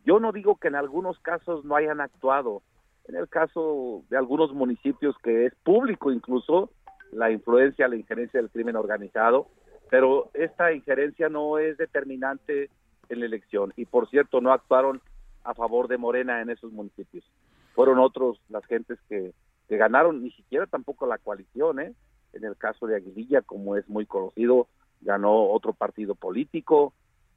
Yo 0.05 0.19
no 0.19 0.31
digo 0.31 0.55
que 0.55 0.69
en 0.69 0.75
algunos 0.75 1.19
casos 1.19 1.63
no 1.65 1.75
hayan 1.75 2.01
actuado. 2.01 2.63
En 3.05 3.15
el 3.15 3.27
caso 3.27 4.03
de 4.09 4.17
algunos 4.17 4.53
municipios 4.53 5.15
que 5.23 5.45
es 5.45 5.55
público 5.63 6.11
incluso 6.11 6.71
la 7.11 7.31
influencia, 7.31 7.87
la 7.87 7.97
injerencia 7.97 8.39
del 8.39 8.49
crimen 8.49 8.75
organizado, 8.75 9.47
pero 9.89 10.31
esta 10.33 10.71
injerencia 10.71 11.27
no 11.27 11.57
es 11.59 11.77
determinante 11.77 12.69
en 13.09 13.19
la 13.19 13.25
elección. 13.25 13.73
Y 13.75 13.85
por 13.85 14.09
cierto, 14.09 14.39
no 14.39 14.53
actuaron 14.53 15.01
a 15.43 15.53
favor 15.53 15.87
de 15.87 15.97
Morena 15.97 16.41
en 16.41 16.49
esos 16.49 16.71
municipios. 16.71 17.25
Fueron 17.73 17.99
otros 17.99 18.39
las 18.49 18.65
gentes 18.65 18.99
que, 19.09 19.33
ganaron, 19.69 20.21
ni 20.21 20.31
siquiera 20.31 20.65
tampoco 20.67 21.05
la 21.07 21.17
coalición, 21.17 21.79
¿eh? 21.79 21.93
En 22.33 22.45
el 22.45 22.55
caso 22.57 22.87
de 22.87 22.95
Aguililla, 22.95 23.41
como 23.41 23.75
es 23.75 23.87
muy 23.89 24.05
conocido, 24.05 24.67
ganó 25.01 25.49
otro 25.49 25.73
partido 25.73 26.15
político, 26.15 26.93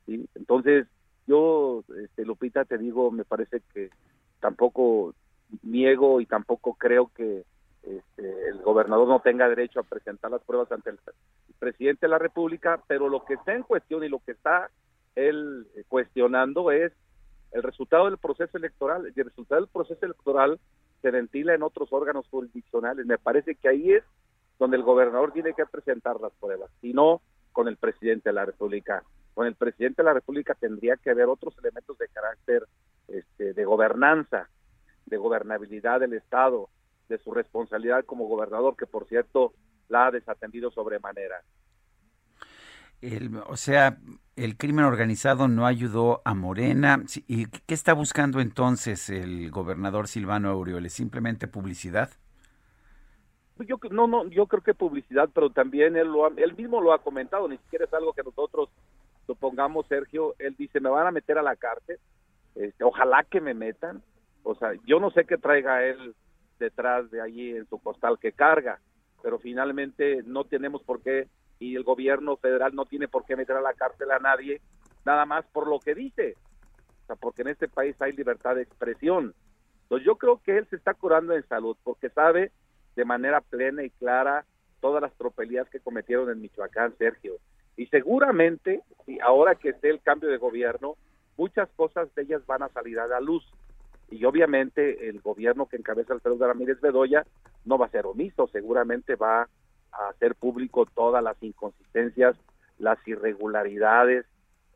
Entonces, 0.06 0.86
yo, 1.26 1.82
este, 2.02 2.24
Lupita, 2.26 2.64
te 2.64 2.76
digo, 2.76 3.10
me 3.10 3.24
parece 3.24 3.62
que 3.72 3.90
tampoco 4.40 5.14
niego 5.62 6.20
y 6.20 6.26
tampoco 6.26 6.74
creo 6.74 7.10
que 7.14 7.44
este, 7.82 8.48
el 8.48 8.60
gobernador 8.62 9.08
no 9.08 9.20
tenga 9.20 9.48
derecho 9.48 9.80
a 9.80 9.84
presentar 9.84 10.30
las 10.30 10.42
pruebas 10.42 10.70
ante 10.72 10.90
el, 10.90 10.98
presidente 11.58 12.06
de 12.06 12.10
la 12.10 12.18
República, 12.18 12.82
pero 12.86 13.08
lo 13.08 13.24
que 13.24 13.34
está 13.34 13.54
en 13.54 13.62
cuestión 13.62 14.04
y 14.04 14.08
lo 14.08 14.18
que 14.18 14.32
está 14.32 14.70
él 15.14 15.66
cuestionando 15.88 16.70
es 16.70 16.92
el 17.52 17.62
resultado 17.62 18.06
del 18.06 18.18
proceso 18.18 18.58
electoral. 18.58 19.10
Y 19.14 19.18
el 19.18 19.26
resultado 19.26 19.62
del 19.62 19.70
proceso 19.70 20.04
electoral 20.04 20.58
se 21.00 21.10
ventila 21.10 21.54
en 21.54 21.62
otros 21.62 21.90
órganos 21.92 22.26
jurisdiccionales. 22.28 23.06
Me 23.06 23.16
parece 23.16 23.54
que 23.54 23.68
ahí 23.68 23.92
es 23.92 24.04
donde 24.64 24.78
el 24.78 24.82
gobernador 24.82 25.30
tiene 25.30 25.52
que 25.52 25.66
presentar 25.66 26.18
las 26.22 26.32
pruebas, 26.40 26.70
y 26.80 26.94
no 26.94 27.20
con 27.52 27.68
el 27.68 27.76
presidente 27.76 28.30
de 28.30 28.32
la 28.32 28.46
República. 28.46 29.04
Con 29.34 29.46
el 29.46 29.56
presidente 29.56 30.00
de 30.00 30.06
la 30.06 30.14
República 30.14 30.54
tendría 30.54 30.96
que 30.96 31.10
haber 31.10 31.26
otros 31.26 31.54
elementos 31.58 31.98
de 31.98 32.08
carácter 32.08 32.66
este, 33.08 33.52
de 33.52 33.64
gobernanza, 33.66 34.48
de 35.04 35.18
gobernabilidad 35.18 36.00
del 36.00 36.14
Estado, 36.14 36.70
de 37.10 37.18
su 37.18 37.34
responsabilidad 37.34 38.06
como 38.06 38.26
gobernador, 38.26 38.74
que 38.74 38.86
por 38.86 39.06
cierto 39.06 39.52
la 39.90 40.06
ha 40.06 40.10
desatendido 40.10 40.70
sobremanera. 40.70 41.42
O 43.48 43.58
sea, 43.58 43.98
el 44.34 44.56
crimen 44.56 44.86
organizado 44.86 45.46
no 45.46 45.66
ayudó 45.66 46.22
a 46.24 46.34
Morena. 46.34 47.02
¿Y 47.26 47.46
qué 47.46 47.74
está 47.74 47.92
buscando 47.92 48.40
entonces 48.40 49.10
el 49.10 49.50
gobernador 49.50 50.08
Silvano 50.08 50.48
Aureoles? 50.48 50.94
¿Simplemente 50.94 51.48
publicidad? 51.48 52.08
Pues 53.56 53.68
yo 53.68 53.78
no, 53.90 54.06
no, 54.06 54.26
yo 54.28 54.46
creo 54.46 54.62
que 54.62 54.74
publicidad, 54.74 55.28
pero 55.32 55.50
también 55.50 55.96
él 55.96 56.08
lo 56.08 56.26
él 56.26 56.56
mismo 56.56 56.80
lo 56.80 56.92
ha 56.92 56.98
comentado, 56.98 57.48
ni 57.48 57.56
siquiera 57.58 57.84
es 57.84 57.94
algo 57.94 58.12
que 58.12 58.24
nosotros 58.24 58.68
supongamos, 59.26 59.86
Sergio, 59.86 60.34
él 60.38 60.54
dice, 60.58 60.80
me 60.80 60.90
van 60.90 61.06
a 61.06 61.12
meter 61.12 61.38
a 61.38 61.42
la 61.42 61.56
cárcel, 61.56 61.98
este, 62.56 62.84
ojalá 62.84 63.24
que 63.24 63.40
me 63.40 63.54
metan, 63.54 64.02
o 64.42 64.54
sea, 64.54 64.72
yo 64.86 65.00
no 65.00 65.10
sé 65.10 65.24
qué 65.24 65.38
traiga 65.38 65.84
él 65.84 66.14
detrás 66.58 67.10
de 67.10 67.20
allí 67.20 67.50
en 67.50 67.66
su 67.68 67.78
costal 67.78 68.18
que 68.18 68.32
carga, 68.32 68.80
pero 69.22 69.38
finalmente 69.38 70.22
no 70.24 70.44
tenemos 70.44 70.82
por 70.82 71.00
qué 71.00 71.28
y 71.58 71.76
el 71.76 71.84
gobierno 71.84 72.36
federal 72.36 72.74
no 72.74 72.84
tiene 72.84 73.08
por 73.08 73.24
qué 73.24 73.36
meter 73.36 73.56
a 73.56 73.62
la 73.62 73.72
cárcel 73.74 74.10
a 74.10 74.18
nadie, 74.18 74.60
nada 75.04 75.24
más 75.26 75.46
por 75.46 75.68
lo 75.68 75.78
que 75.78 75.94
dice, 75.94 76.34
o 77.04 77.06
sea, 77.06 77.16
porque 77.16 77.42
en 77.42 77.48
este 77.48 77.68
país 77.68 77.96
hay 78.00 78.12
libertad 78.12 78.56
de 78.56 78.62
expresión. 78.62 79.34
Entonces 79.82 80.06
yo 80.06 80.16
creo 80.16 80.40
que 80.42 80.56
él 80.56 80.66
se 80.70 80.76
está 80.76 80.94
curando 80.94 81.34
en 81.34 81.46
salud 81.46 81.76
porque 81.84 82.08
sabe 82.10 82.50
de 82.96 83.04
manera 83.04 83.40
plena 83.40 83.82
y 83.82 83.90
clara 83.90 84.44
todas 84.80 85.02
las 85.02 85.14
tropelías 85.14 85.68
que 85.70 85.80
cometieron 85.80 86.30
en 86.30 86.40
Michoacán, 86.40 86.96
Sergio. 86.98 87.36
Y 87.76 87.86
seguramente, 87.86 88.82
y 89.06 89.18
ahora 89.20 89.54
que 89.54 89.70
esté 89.70 89.90
el 89.90 90.00
cambio 90.00 90.28
de 90.28 90.36
gobierno, 90.36 90.96
muchas 91.36 91.68
cosas 91.76 92.14
de 92.14 92.22
ellas 92.22 92.44
van 92.46 92.62
a 92.62 92.68
salir 92.68 92.98
a 93.00 93.06
la 93.06 93.20
luz 93.20 93.44
y 94.10 94.24
obviamente 94.24 95.08
el 95.08 95.20
gobierno 95.20 95.66
que 95.66 95.76
encabeza 95.76 96.12
Alfredo 96.12 96.46
Ramírez 96.46 96.80
Bedoya 96.80 97.26
no 97.64 97.78
va 97.78 97.86
a 97.86 97.90
ser 97.90 98.06
omiso, 98.06 98.48
seguramente 98.48 99.16
va 99.16 99.48
a 99.92 100.08
hacer 100.08 100.34
público 100.34 100.86
todas 100.86 101.22
las 101.22 101.40
inconsistencias, 101.42 102.36
las 102.78 102.98
irregularidades, 103.08 104.26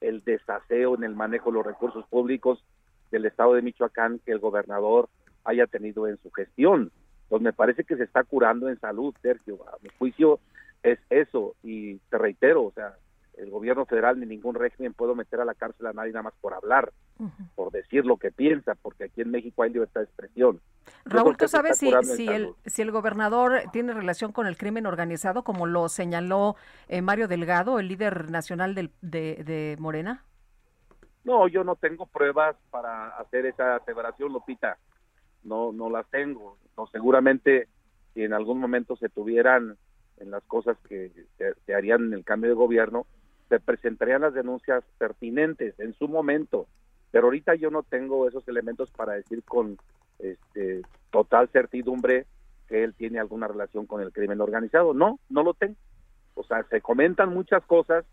el 0.01 0.23
desaseo 0.25 0.95
en 0.95 1.05
el 1.05 1.15
manejo 1.15 1.51
de 1.51 1.55
los 1.55 1.67
recursos 1.67 2.05
públicos 2.07 2.65
del 3.11 3.27
estado 3.27 3.55
de 3.55 3.63
Michoacán 3.63 4.21
que 4.25 4.33
el 4.33 4.39
gobernador 4.39 5.09
haya 5.45 5.67
tenido 5.67 6.07
en 6.07 6.19
su 6.19 6.31
gestión. 6.31 6.91
Entonces 7.29 7.45
me 7.45 7.53
parece 7.53 7.85
que 7.85 7.97
se 7.97 8.05
está 8.05 8.25
curando 8.25 8.71
en 8.71 8.81
salud, 8.81 9.15
Sergio. 9.21 9.59
A 9.69 9.77
mi 9.83 9.91
juicio 9.99 10.41
es 10.83 10.99
eso 11.11 11.55
y 11.63 11.99
te 12.11 12.17
reitero, 12.17 12.65
o 12.65 12.73
sea, 12.73 12.97
el 13.37 13.51
gobierno 13.51 13.85
federal 13.85 14.19
ni 14.19 14.25
ningún 14.25 14.55
régimen 14.55 14.95
puede 14.95 15.15
meter 15.15 15.39
a 15.39 15.45
la 15.45 15.55
cárcel 15.55 15.87
a 15.87 15.93
nadie 15.93 16.13
nada 16.13 16.23
más 16.25 16.35
por 16.41 16.55
hablar, 16.55 16.91
por 17.55 17.71
decir 17.71 18.07
lo 18.07 18.17
que 18.17 18.33
piensa, 18.33 18.75
porque 18.77 19.05
aquí 19.05 19.21
en 19.21 19.31
México 19.31 19.63
hay 19.63 19.71
libertad 19.71 20.01
de 20.01 20.07
expresión. 20.07 20.61
Raúl, 21.05 21.37
¿tú 21.37 21.47
sabes 21.49 21.77
si, 21.77 21.93
si, 22.03 22.29
el, 22.29 22.55
si 22.65 22.81
el 22.81 22.91
gobernador 22.91 23.65
tiene 23.73 23.93
relación 23.93 24.33
con 24.33 24.47
el 24.47 24.57
crimen 24.57 24.87
organizado, 24.87 25.45
como 25.45 25.67
lo 25.67 25.91
señaló 25.91 26.57
eh, 26.89 27.03
Mario 27.03 27.29
Delgado, 27.29 27.79
el 27.79 27.89
líder 27.89 28.31
nacional 28.31 28.75
del, 28.75 28.91
de, 29.03 29.45
de 29.45 29.77
Morena? 29.79 30.25
No, 31.25 31.47
yo 31.47 31.63
no 31.63 31.77
tengo 31.77 32.07
pruebas 32.07 32.57
para 32.71 33.09
hacer 33.19 33.45
esa 33.45 33.77
aseveración, 33.77 34.33
Lupita. 34.33 34.79
No, 35.45 35.73
no 35.73 35.91
las 35.91 36.07
tengo. 36.09 36.57
Seguramente 36.87 37.69
si 38.15 38.23
en 38.23 38.33
algún 38.33 38.61
momento 38.61 38.97
se 38.97 39.09
tuvieran 39.09 39.77
en 40.19 40.31
las 40.31 40.43
cosas 40.45 40.77
que 40.89 41.11
se 41.67 41.75
harían 41.75 42.07
en 42.07 42.13
el 42.13 42.25
cambio 42.25 42.51
de 42.51 42.57
gobierno, 42.57 43.07
se 43.49 43.61
presentarían 43.61 44.23
las 44.23 44.35
denuncias 44.35 44.85
pertinentes 44.99 45.79
en 45.81 45.95
su 45.95 46.09
momento, 46.09 46.67
pero 47.11 47.27
ahorita 47.27 47.55
yo 47.55 47.71
no 47.71 47.83
tengo 47.83 48.29
esos 48.29 48.47
elementos 48.49 48.91
para 48.91 49.15
decir 49.15 49.43
con 49.43 49.79
este, 50.19 50.83
total 51.11 51.49
certidumbre 51.49 52.27
que 52.69 52.85
él 52.85 52.95
tiene 52.95 53.19
alguna 53.19 53.49
relación 53.49 53.87
con 53.87 54.03
el 54.03 54.13
crimen 54.13 54.41
organizado. 54.41 54.93
No, 54.93 55.19
no 55.31 55.43
lo 55.43 55.55
tengo. 55.55 55.77
O 56.35 56.45
sea, 56.45 56.63
se 56.65 56.81
comentan 56.81 57.31
muchas 57.31 57.65
cosas 57.65 58.05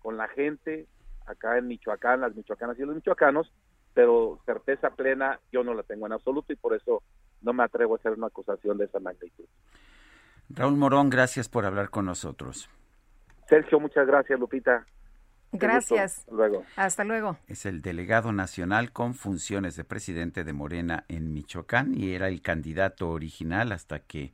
con 0.00 0.16
la 0.16 0.28
gente 0.28 0.86
acá 1.26 1.58
en 1.58 1.68
Michoacán, 1.68 2.22
las 2.22 2.34
michoacanas 2.34 2.78
y 2.78 2.82
los 2.82 2.94
michoacanos, 2.94 3.52
pero 3.92 4.40
certeza 4.46 4.90
plena 4.90 5.38
yo 5.52 5.62
no 5.62 5.74
la 5.74 5.82
tengo 5.82 6.06
en 6.06 6.12
absoluto 6.12 6.52
y 6.52 6.56
por 6.56 6.74
eso 6.74 7.02
no 7.42 7.52
me 7.52 7.64
atrevo 7.64 7.94
a 7.94 7.98
hacer 7.98 8.12
una 8.12 8.28
acusación 8.28 8.78
de 8.78 8.86
esa 8.86 9.00
magnitud. 9.00 9.44
Raúl 10.50 10.76
Morón, 10.76 11.10
gracias 11.10 11.48
por 11.48 11.66
hablar 11.66 11.90
con 11.90 12.06
nosotros. 12.06 12.70
Sergio, 13.48 13.80
muchas 13.80 14.06
gracias, 14.06 14.38
Lupita. 14.38 14.86
Gracias. 15.52 16.18
Hasta 16.18 16.32
luego. 16.34 16.64
Hasta 16.76 17.04
luego. 17.04 17.38
Es 17.46 17.64
el 17.64 17.80
delegado 17.80 18.32
nacional 18.32 18.92
con 18.92 19.14
funciones 19.14 19.76
de 19.76 19.84
presidente 19.84 20.44
de 20.44 20.52
Morena 20.52 21.04
en 21.08 21.32
Michoacán 21.32 21.94
y 21.94 22.12
era 22.12 22.28
el 22.28 22.42
candidato 22.42 23.08
original 23.10 23.72
hasta 23.72 24.00
que 24.00 24.32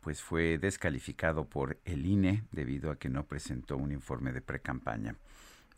pues 0.00 0.22
fue 0.22 0.58
descalificado 0.58 1.44
por 1.44 1.78
el 1.84 2.06
INE 2.06 2.44
debido 2.52 2.90
a 2.90 2.96
que 2.96 3.08
no 3.08 3.24
presentó 3.24 3.76
un 3.76 3.92
informe 3.92 4.32
de 4.32 4.40
precampaña. 4.40 5.16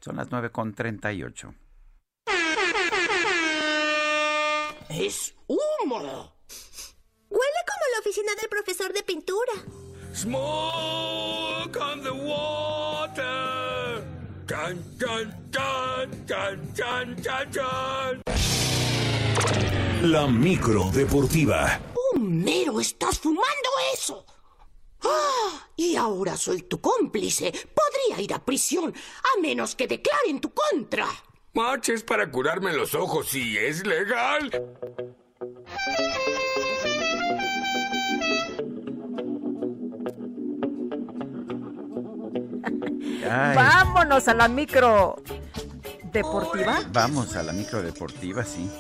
Son 0.01 0.17
las 0.17 0.31
9.38. 0.31 1.55
Es 4.91 5.35
humo. 5.47 5.99
Huele 7.31 7.61
como 7.67 7.85
la 7.93 8.01
oficina 8.01 8.35
del 8.41 8.49
profesor 8.49 8.93
de 8.93 9.03
pintura. 9.03 9.53
Smoke 10.15 11.77
on 11.77 12.03
the 12.03 12.11
water. 12.11 14.03
Dun, 14.47 14.83
dun, 14.99 15.35
dun. 15.51 16.19
La 20.03 20.27
micro 20.27 20.91
deportiva. 20.91 21.81
Homero, 22.15 22.81
estás 22.81 23.19
fumando 23.19 23.69
eso. 23.93 24.25
¡Ah! 25.03 25.69
Y 25.77 25.97
ahora 25.97 26.37
soy 26.37 26.63
tu 26.63 26.81
cómplice. 26.81 27.53
Podría 27.53 28.23
ir 28.23 28.33
a 28.33 28.45
prisión 28.45 28.95
a 28.95 29.41
menos 29.41 29.75
que 29.75 29.87
declare 29.87 30.31
en 30.31 30.41
tu 30.41 30.53
contra. 30.55 31.07
Marches 31.55 32.03
para 32.03 32.31
curarme 32.31 32.73
los 32.73 32.95
ojos 32.95 33.35
y 33.35 33.57
es 33.57 33.87
legal. 33.87 34.51
Vámonos 43.55 44.29
a 44.29 44.35
la 44.35 44.49
micro 44.49 45.17
deportiva. 46.13 46.79
Vamos 46.93 47.37
a 47.37 47.43
la 47.43 47.53
micro 47.53 47.83
deportiva, 47.83 48.45
sí. 48.45 48.71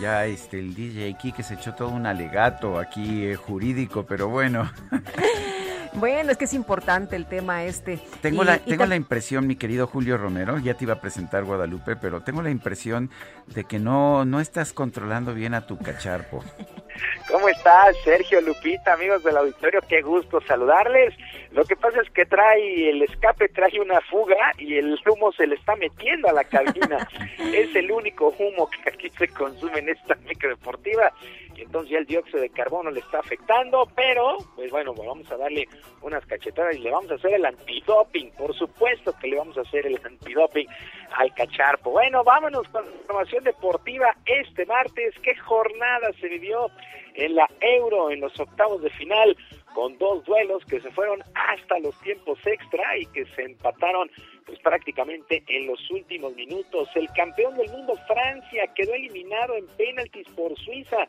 Ya 0.00 0.26
este 0.26 0.60
el 0.60 0.74
DJ 0.74 1.16
que 1.34 1.42
se 1.42 1.54
echó 1.54 1.74
todo 1.74 1.88
un 1.88 2.06
alegato 2.06 2.78
aquí 2.78 3.24
eh, 3.24 3.36
jurídico, 3.36 4.06
pero 4.06 4.28
bueno. 4.28 4.70
Bueno, 5.94 6.30
es 6.32 6.38
que 6.38 6.44
es 6.44 6.54
importante 6.54 7.16
el 7.16 7.26
tema 7.26 7.64
este. 7.64 7.98
Tengo, 8.20 8.44
la, 8.44 8.58
tengo 8.58 8.86
la 8.86 8.96
impresión, 8.96 9.46
mi 9.46 9.56
querido 9.56 9.86
Julio 9.86 10.16
Romero, 10.16 10.58
ya 10.58 10.74
te 10.74 10.84
iba 10.84 10.94
a 10.94 11.00
presentar 11.00 11.44
Guadalupe, 11.44 11.96
pero 11.96 12.22
tengo 12.22 12.42
la 12.42 12.50
impresión 12.50 13.10
de 13.46 13.64
que 13.64 13.78
no, 13.78 14.24
no 14.24 14.40
estás 14.40 14.72
controlando 14.72 15.34
bien 15.34 15.54
a 15.54 15.66
tu 15.66 15.78
cacharpo. 15.78 16.44
¿Cómo 17.30 17.48
estás, 17.48 17.96
Sergio 18.04 18.40
Lupita, 18.40 18.94
amigos 18.94 19.22
del 19.22 19.36
auditorio? 19.36 19.80
Qué 19.88 20.00
gusto 20.02 20.40
saludarles. 20.40 21.14
Lo 21.52 21.64
que 21.64 21.76
pasa 21.76 22.00
es 22.00 22.10
que 22.10 22.26
trae 22.26 22.90
el 22.90 23.02
escape, 23.02 23.48
trae 23.50 23.80
una 23.80 24.00
fuga 24.00 24.52
y 24.58 24.76
el 24.76 24.98
humo 25.06 25.32
se 25.32 25.46
le 25.46 25.54
está 25.54 25.76
metiendo 25.76 26.28
a 26.28 26.32
la 26.32 26.44
cabina. 26.44 27.08
es 27.54 27.74
el 27.76 27.90
único 27.92 28.34
humo 28.38 28.68
que 28.68 28.90
aquí 28.90 29.10
se 29.18 29.28
consume 29.28 29.80
en 29.80 29.90
esta 29.90 30.14
micro 30.26 30.50
deportiva 30.50 31.12
y 31.54 31.62
entonces 31.62 31.90
ya 31.90 31.98
el 31.98 32.06
dióxido 32.06 32.40
de 32.40 32.50
carbono 32.50 32.90
le 32.90 33.00
está 33.00 33.18
afectando, 33.18 33.88
pero 33.94 34.38
pues 34.54 34.70
bueno, 34.70 34.94
vamos 34.94 35.30
a 35.30 35.36
darle 35.36 35.68
unas 36.02 36.24
cachetadas 36.26 36.76
y 36.76 36.80
le 36.80 36.90
vamos 36.90 37.10
a 37.10 37.14
hacer 37.14 37.34
el 37.34 37.44
antidoping, 37.44 38.30
por 38.32 38.54
supuesto 38.54 39.12
que 39.20 39.28
le 39.28 39.36
vamos 39.36 39.56
a 39.58 39.62
hacer 39.62 39.86
el 39.86 40.00
antidoping 40.04 40.68
al 41.16 41.34
cacharpo. 41.34 41.90
Bueno, 41.90 42.24
vámonos 42.24 42.66
con 42.68 42.84
la 42.84 42.96
información 42.96 43.44
deportiva 43.44 44.16
este 44.26 44.66
martes. 44.66 45.14
¿Qué 45.22 45.34
jornada 45.36 46.10
se 46.20 46.28
vivió 46.28 46.70
en 47.14 47.34
la 47.34 47.48
Euro 47.60 48.10
en 48.10 48.20
los 48.20 48.38
octavos 48.38 48.82
de 48.82 48.90
final? 48.90 49.36
con 49.78 49.96
dos 49.98 50.24
duelos 50.24 50.64
que 50.64 50.80
se 50.80 50.90
fueron 50.90 51.22
hasta 51.34 51.78
los 51.78 51.96
tiempos 52.00 52.38
extra 52.44 52.98
y 52.98 53.06
que 53.06 53.24
se 53.26 53.42
empataron 53.42 54.10
pues 54.44 54.58
prácticamente 54.58 55.44
en 55.46 55.68
los 55.68 55.78
últimos 55.90 56.34
minutos. 56.34 56.88
El 56.96 57.06
campeón 57.12 57.56
del 57.56 57.70
mundo 57.70 57.94
Francia 58.08 58.66
quedó 58.74 58.94
eliminado 58.94 59.54
en 59.54 59.68
penaltis 59.76 60.26
por 60.30 60.52
Suiza. 60.58 61.06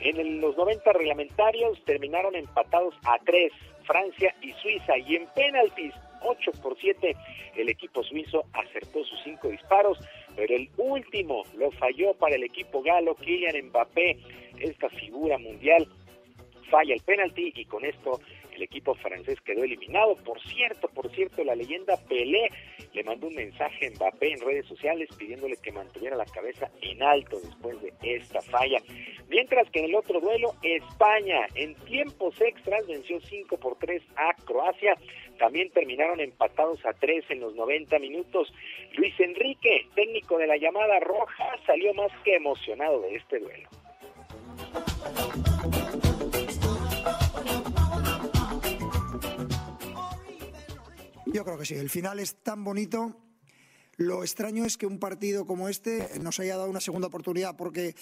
En 0.00 0.40
los 0.40 0.56
90 0.56 0.92
reglamentarios 0.94 1.84
terminaron 1.84 2.34
empatados 2.34 2.94
a 3.04 3.18
tres 3.24 3.52
Francia 3.88 4.32
y 4.42 4.52
Suiza. 4.52 4.96
Y 4.98 5.16
en 5.16 5.26
penaltis 5.34 5.92
8 6.22 6.52
por 6.62 6.78
7 6.78 7.16
el 7.56 7.68
equipo 7.68 8.04
suizo 8.04 8.44
acertó 8.52 9.02
sus 9.04 9.20
cinco 9.24 9.48
disparos, 9.48 9.98
pero 10.36 10.54
el 10.54 10.70
último 10.76 11.42
lo 11.56 11.72
falló 11.72 12.14
para 12.14 12.36
el 12.36 12.44
equipo 12.44 12.82
galo. 12.82 13.16
Kylian 13.16 13.66
Mbappé, 13.66 14.16
esta 14.60 14.88
figura 14.90 15.38
mundial 15.38 15.88
falla 16.70 16.94
el 16.94 17.00
penalti 17.00 17.52
y 17.56 17.64
con 17.64 17.84
esto 17.84 18.20
el 18.58 18.64
equipo 18.64 18.94
francés 18.94 19.40
quedó 19.44 19.64
eliminado. 19.64 20.16
Por 20.16 20.40
cierto, 20.42 20.88
por 20.88 21.10
cierto, 21.14 21.42
la 21.44 21.54
leyenda 21.54 21.96
Pelé 22.08 22.50
le 22.92 23.04
mandó 23.04 23.28
un 23.28 23.34
mensaje 23.34 23.86
a 23.86 23.90
Mbappé 23.90 24.32
en 24.32 24.40
redes 24.40 24.66
sociales 24.66 25.08
pidiéndole 25.16 25.56
que 25.56 25.72
mantuviera 25.72 26.16
la 26.16 26.26
cabeza 26.26 26.70
en 26.82 27.02
alto 27.02 27.38
después 27.40 27.80
de 27.80 27.92
esta 28.02 28.42
falla. 28.42 28.78
Mientras 29.28 29.70
que 29.70 29.78
en 29.80 29.86
el 29.86 29.94
otro 29.94 30.20
duelo, 30.20 30.54
España 30.62 31.46
en 31.54 31.74
tiempos 31.84 32.40
extras 32.40 32.86
venció 32.86 33.20
5 33.20 33.56
por 33.58 33.76
3 33.78 34.02
a 34.16 34.34
Croacia. 34.44 34.96
También 35.38 35.70
terminaron 35.70 36.20
empatados 36.20 36.84
a 36.84 36.92
3 36.92 37.24
en 37.30 37.40
los 37.40 37.54
90 37.54 37.98
minutos. 38.00 38.52
Luis 38.94 39.14
Enrique, 39.20 39.86
técnico 39.94 40.36
de 40.38 40.48
la 40.48 40.56
llamada 40.56 40.98
roja, 41.00 41.44
salió 41.64 41.94
más 41.94 42.10
que 42.24 42.34
emocionado 42.34 43.00
de 43.02 43.14
este 43.14 43.38
duelo. 43.38 43.68
Yo 51.32 51.44
creo 51.44 51.58
que 51.58 51.66
sí. 51.66 51.74
El 51.74 51.90
final 51.90 52.18
es 52.18 52.36
tan 52.42 52.64
bonito. 52.64 53.16
Lo 53.96 54.22
extraño 54.22 54.64
es 54.64 54.76
que 54.76 54.86
un 54.86 54.98
partido 54.98 55.46
como 55.46 55.68
este 55.68 56.18
nos 56.20 56.38
haya 56.40 56.56
dado 56.56 56.70
una 56.70 56.80
segunda 56.80 57.08
oportunidad, 57.08 57.56
porque 57.56 57.94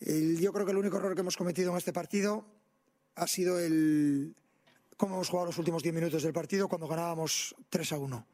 yo 0.00 0.52
creo 0.52 0.66
que 0.66 0.72
el 0.72 0.78
único 0.78 0.96
error 0.96 1.14
que 1.14 1.20
hemos 1.20 1.36
cometido 1.36 1.70
en 1.70 1.78
este 1.78 1.92
partido 1.92 2.46
ha 3.14 3.26
sido 3.26 3.60
el 3.60 4.34
cómo 4.96 5.14
hemos 5.16 5.28
jugado 5.28 5.46
los 5.46 5.58
últimos 5.58 5.82
10 5.82 5.94
minutos 5.94 6.22
del 6.22 6.32
partido 6.32 6.68
cuando 6.68 6.88
ganábamos 6.88 7.54
3 7.68 7.92
a 7.92 7.98
1. 7.98 8.26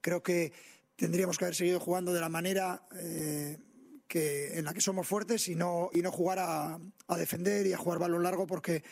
Creo 0.00 0.22
que 0.22 0.52
tendríamos 0.96 1.38
que 1.38 1.44
haber 1.44 1.54
seguido 1.54 1.80
jugando 1.80 2.12
de 2.12 2.20
la 2.20 2.28
manera 2.28 2.86
eh, 2.96 3.58
que, 4.06 4.58
en 4.58 4.64
la 4.64 4.74
que 4.74 4.80
somos 4.80 5.06
fuertes 5.06 5.48
y 5.48 5.54
no, 5.54 5.90
y 5.92 6.02
no 6.02 6.12
jugar 6.12 6.38
a, 6.38 6.78
a, 7.06 7.16
defender 7.16 7.66
y 7.66 7.72
a 7.72 7.78
jugar 7.78 7.98
balón 7.98 8.22
largo, 8.22 8.46
porque 8.46 8.82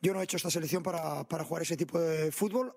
yo 0.00 0.12
no 0.12 0.20
he 0.20 0.24
hecho 0.24 0.36
esta 0.36 0.50
selección 0.50 0.82
para, 0.82 1.24
para 1.24 1.44
jugar 1.44 1.62
ese 1.62 1.76
tipo 1.76 1.98
de 1.98 2.30
fútbol. 2.30 2.74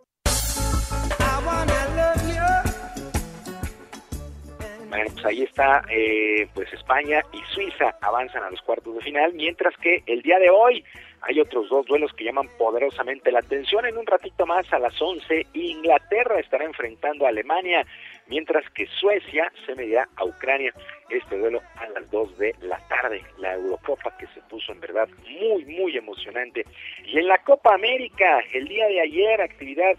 Bueno, 4.90 5.12
pues 5.14 5.26
ahí 5.26 5.44
está, 5.44 5.84
eh, 5.90 6.48
pues 6.54 6.72
España 6.74 7.22
y 7.32 7.40
Suiza 7.54 7.96
avanzan 8.02 8.44
a 8.44 8.50
los 8.50 8.62
cuartos 8.62 8.96
de 8.96 9.02
final, 9.02 9.34
mientras 9.34 9.76
que 9.78 10.04
el 10.08 10.22
día 10.22 10.40
de 10.40 10.50
hoy 10.50 10.84
hay 11.22 11.40
otros 11.40 11.70
dos 11.70 11.86
duelos 11.86 12.14
que 12.14 12.24
llaman 12.24 12.48
poderosamente 12.58 13.32
la 13.32 13.40
atención. 13.40 13.86
En 13.86 13.98
un 13.98 14.06
ratito 14.06 14.46
más, 14.46 14.72
a 14.72 14.80
las 14.80 15.00
11, 15.02 15.48
Inglaterra 15.54 16.40
estará 16.40 16.66
enfrentando 16.66 17.26
a 17.26 17.30
Alemania, 17.30 17.86
mientras 18.28 18.70
que 18.72 18.88
Suecia 18.88 19.52
se 19.66 19.76
medirá 19.76 20.08
a 20.16 20.26
Ucrania. 20.26 20.74
Este 21.10 21.38
duelo 21.38 21.62
a 21.76 21.88
las 21.90 22.10
2 22.10 22.38
de 22.38 22.56
la 22.62 22.78
tarde. 22.88 23.22
La 23.38 23.56
Eurocopa 23.56 24.16
que 24.18 24.28
se 24.28 24.42
puso 24.50 24.72
en 24.72 24.80
verdad 24.80 25.10
muy, 25.28 25.66
muy 25.66 25.98
emocionante. 25.98 26.66
Y 27.06 27.20
en 27.20 27.28
la 27.28 27.38
Copa 27.40 27.74
América, 27.74 28.42
el 28.54 28.68
día 28.68 28.88
de 28.88 29.02
ayer, 29.02 29.42
actividad 29.42 29.98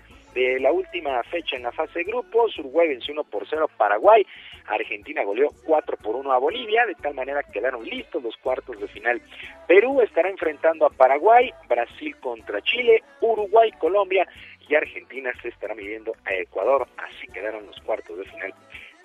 la 0.60 0.72
última 0.72 1.22
fecha 1.24 1.56
en 1.56 1.62
la 1.62 1.72
fase 1.72 2.00
de 2.00 2.04
grupos, 2.04 2.58
Uruguay 2.58 2.88
venció 2.88 3.12
1 3.14 3.24
por 3.24 3.46
0 3.48 3.68
a 3.72 3.76
Paraguay, 3.76 4.26
Argentina 4.66 5.24
goleó 5.24 5.48
4 5.64 5.96
por 5.96 6.16
1 6.16 6.32
a 6.32 6.38
Bolivia, 6.38 6.86
de 6.86 6.94
tal 6.94 7.14
manera 7.14 7.42
quedaron 7.42 7.84
listos 7.84 8.22
los 8.22 8.36
cuartos 8.36 8.78
de 8.80 8.88
final. 8.88 9.20
Perú 9.66 10.00
estará 10.00 10.28
enfrentando 10.28 10.86
a 10.86 10.90
Paraguay, 10.90 11.52
Brasil 11.68 12.16
contra 12.16 12.62
Chile, 12.62 13.02
Uruguay, 13.20 13.70
Colombia 13.78 14.26
y 14.68 14.74
Argentina 14.74 15.32
se 15.42 15.48
estará 15.48 15.74
midiendo 15.74 16.12
a 16.24 16.34
Ecuador, 16.34 16.86
así 16.96 17.26
quedaron 17.28 17.66
los 17.66 17.80
cuartos 17.80 18.18
de 18.18 18.24
final 18.24 18.54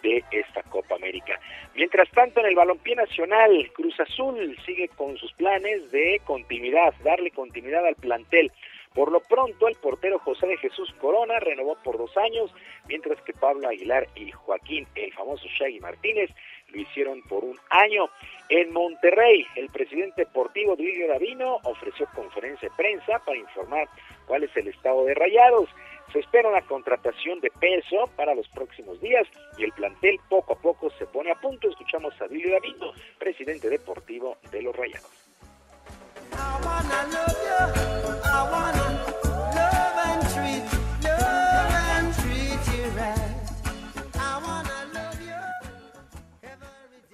de 0.03 0.23
esta 0.31 0.61
Copa 0.63 0.95
América. 0.95 1.39
Mientras 1.73 2.09
tanto, 2.11 2.39
en 2.39 2.45
el 2.47 2.55
balompié 2.55 2.95
nacional, 2.95 3.71
Cruz 3.73 3.99
Azul 3.99 4.55
sigue 4.65 4.87
con 4.89 5.17
sus 5.17 5.33
planes 5.33 5.91
de 5.91 6.21
continuidad, 6.23 6.93
darle 7.03 7.31
continuidad 7.31 7.85
al 7.85 7.95
plantel. 7.95 8.51
Por 8.95 9.11
lo 9.11 9.19
pronto, 9.19 9.67
el 9.67 9.75
portero 9.75 10.19
José 10.19 10.47
de 10.47 10.57
Jesús 10.57 10.89
Corona 11.01 11.37
renovó 11.39 11.75
por 11.83 11.97
dos 11.97 12.15
años, 12.15 12.49
mientras 12.87 13.21
que 13.23 13.33
Pablo 13.33 13.67
Aguilar 13.67 14.07
y 14.15 14.31
Joaquín, 14.31 14.87
el 14.95 15.13
famoso 15.13 15.45
Shaggy 15.49 15.81
Martínez, 15.81 16.31
lo 16.69 16.79
hicieron 16.79 17.21
por 17.23 17.43
un 17.43 17.59
año. 17.69 18.07
En 18.47 18.71
Monterrey, 18.71 19.45
el 19.57 19.69
presidente 19.69 20.23
deportivo 20.23 20.77
Duilio 20.77 21.09
Davino 21.09 21.57
ofreció 21.63 22.07
conferencia 22.15 22.69
de 22.69 22.75
prensa 22.75 23.19
para 23.25 23.37
informar 23.37 23.89
cuál 24.27 24.43
es 24.43 24.55
el 24.55 24.69
estado 24.69 25.03
de 25.03 25.13
Rayados. 25.13 25.69
Se 26.13 26.19
espera 26.19 26.47
una 26.47 26.61
contratación 26.61 27.41
de 27.41 27.51
peso 27.59 28.09
para 28.15 28.33
los 28.33 28.47
próximos 28.47 29.01
días 29.01 29.27
y 29.57 29.65
el 29.65 29.73
plantel 29.73 30.19
poco 30.29 30.53
a 30.53 30.61
poco 30.61 30.89
se 30.91 31.05
pone 31.05 31.31
a 31.31 31.35
punto. 31.35 31.67
Escuchamos 31.67 32.13
a 32.21 32.27
Duilio 32.27 32.53
Davino, 32.53 32.93
presidente 33.19 33.69
deportivo 33.69 34.37
de 34.51 34.61
los 34.61 34.73
Rayados. 34.73 35.11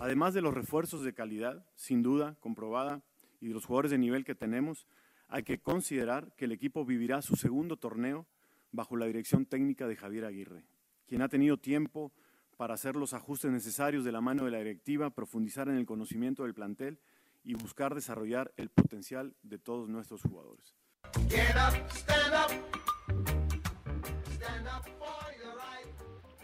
Además 0.02 0.34
de 0.34 0.42
los 0.42 0.56
refuerzos 0.56 1.04
de 1.04 1.14
calidad, 1.14 1.64
sin 1.76 2.02
duda, 2.02 2.36
comprobada, 2.40 3.04
y 3.40 3.50
de 3.50 3.54
los 3.54 3.68
jugadores 3.68 3.92
de 3.92 4.00
nivel 4.00 4.26
que 4.26 4.34
tenemos, 4.34 4.88
hay 5.28 5.44
que 5.44 5.60
considerar 5.60 6.34
que 6.36 6.46
el 6.46 6.52
equipo 6.52 6.84
vivirá 6.84 7.22
su 7.22 7.36
segundo 7.36 7.78
torneo 7.78 8.26
bajo 8.72 8.98
la 8.98 9.06
dirección 9.06 9.46
técnica 9.46 9.88
de 9.88 9.96
Javier 9.96 10.26
Aguirre, 10.26 10.66
quien 11.06 11.22
ha 11.22 11.30
tenido 11.30 11.58
tiempo 11.58 12.12
para 12.58 12.74
hacer 12.74 12.96
los 12.96 13.14
ajustes 13.14 13.52
necesarios 13.52 14.04
de 14.04 14.12
la 14.12 14.22
mano 14.22 14.44
de 14.44 14.50
la 14.50 14.58
directiva, 14.58 15.12
profundizar 15.12 15.70
en 15.70 15.76
el 15.76 15.86
conocimiento 15.86 16.46
del 16.46 16.56
plantel 16.56 16.98
y 17.44 17.54
buscar 17.54 17.94
desarrollar 17.94 18.52
el 18.58 18.70
potencial 18.70 19.36
de 19.44 19.60
todos 19.60 19.88
nuestros 19.88 20.24
jugadores. 20.24 20.74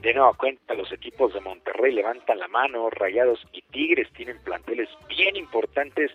De 0.02 0.14
nueva 0.14 0.34
cuenta, 0.34 0.76
los 0.76 0.92
equipos 0.92 1.34
de 1.34 1.42
Monterrey 1.42 1.92
levantan 1.92 2.38
la 2.38 2.48
mano, 2.48 2.90
Rayados 2.92 3.44
y 3.52 3.64
Tigres 3.64 4.08
tienen 4.14 4.38
planteles 4.44 4.90
bien 5.10 5.36
importantes 5.36 6.12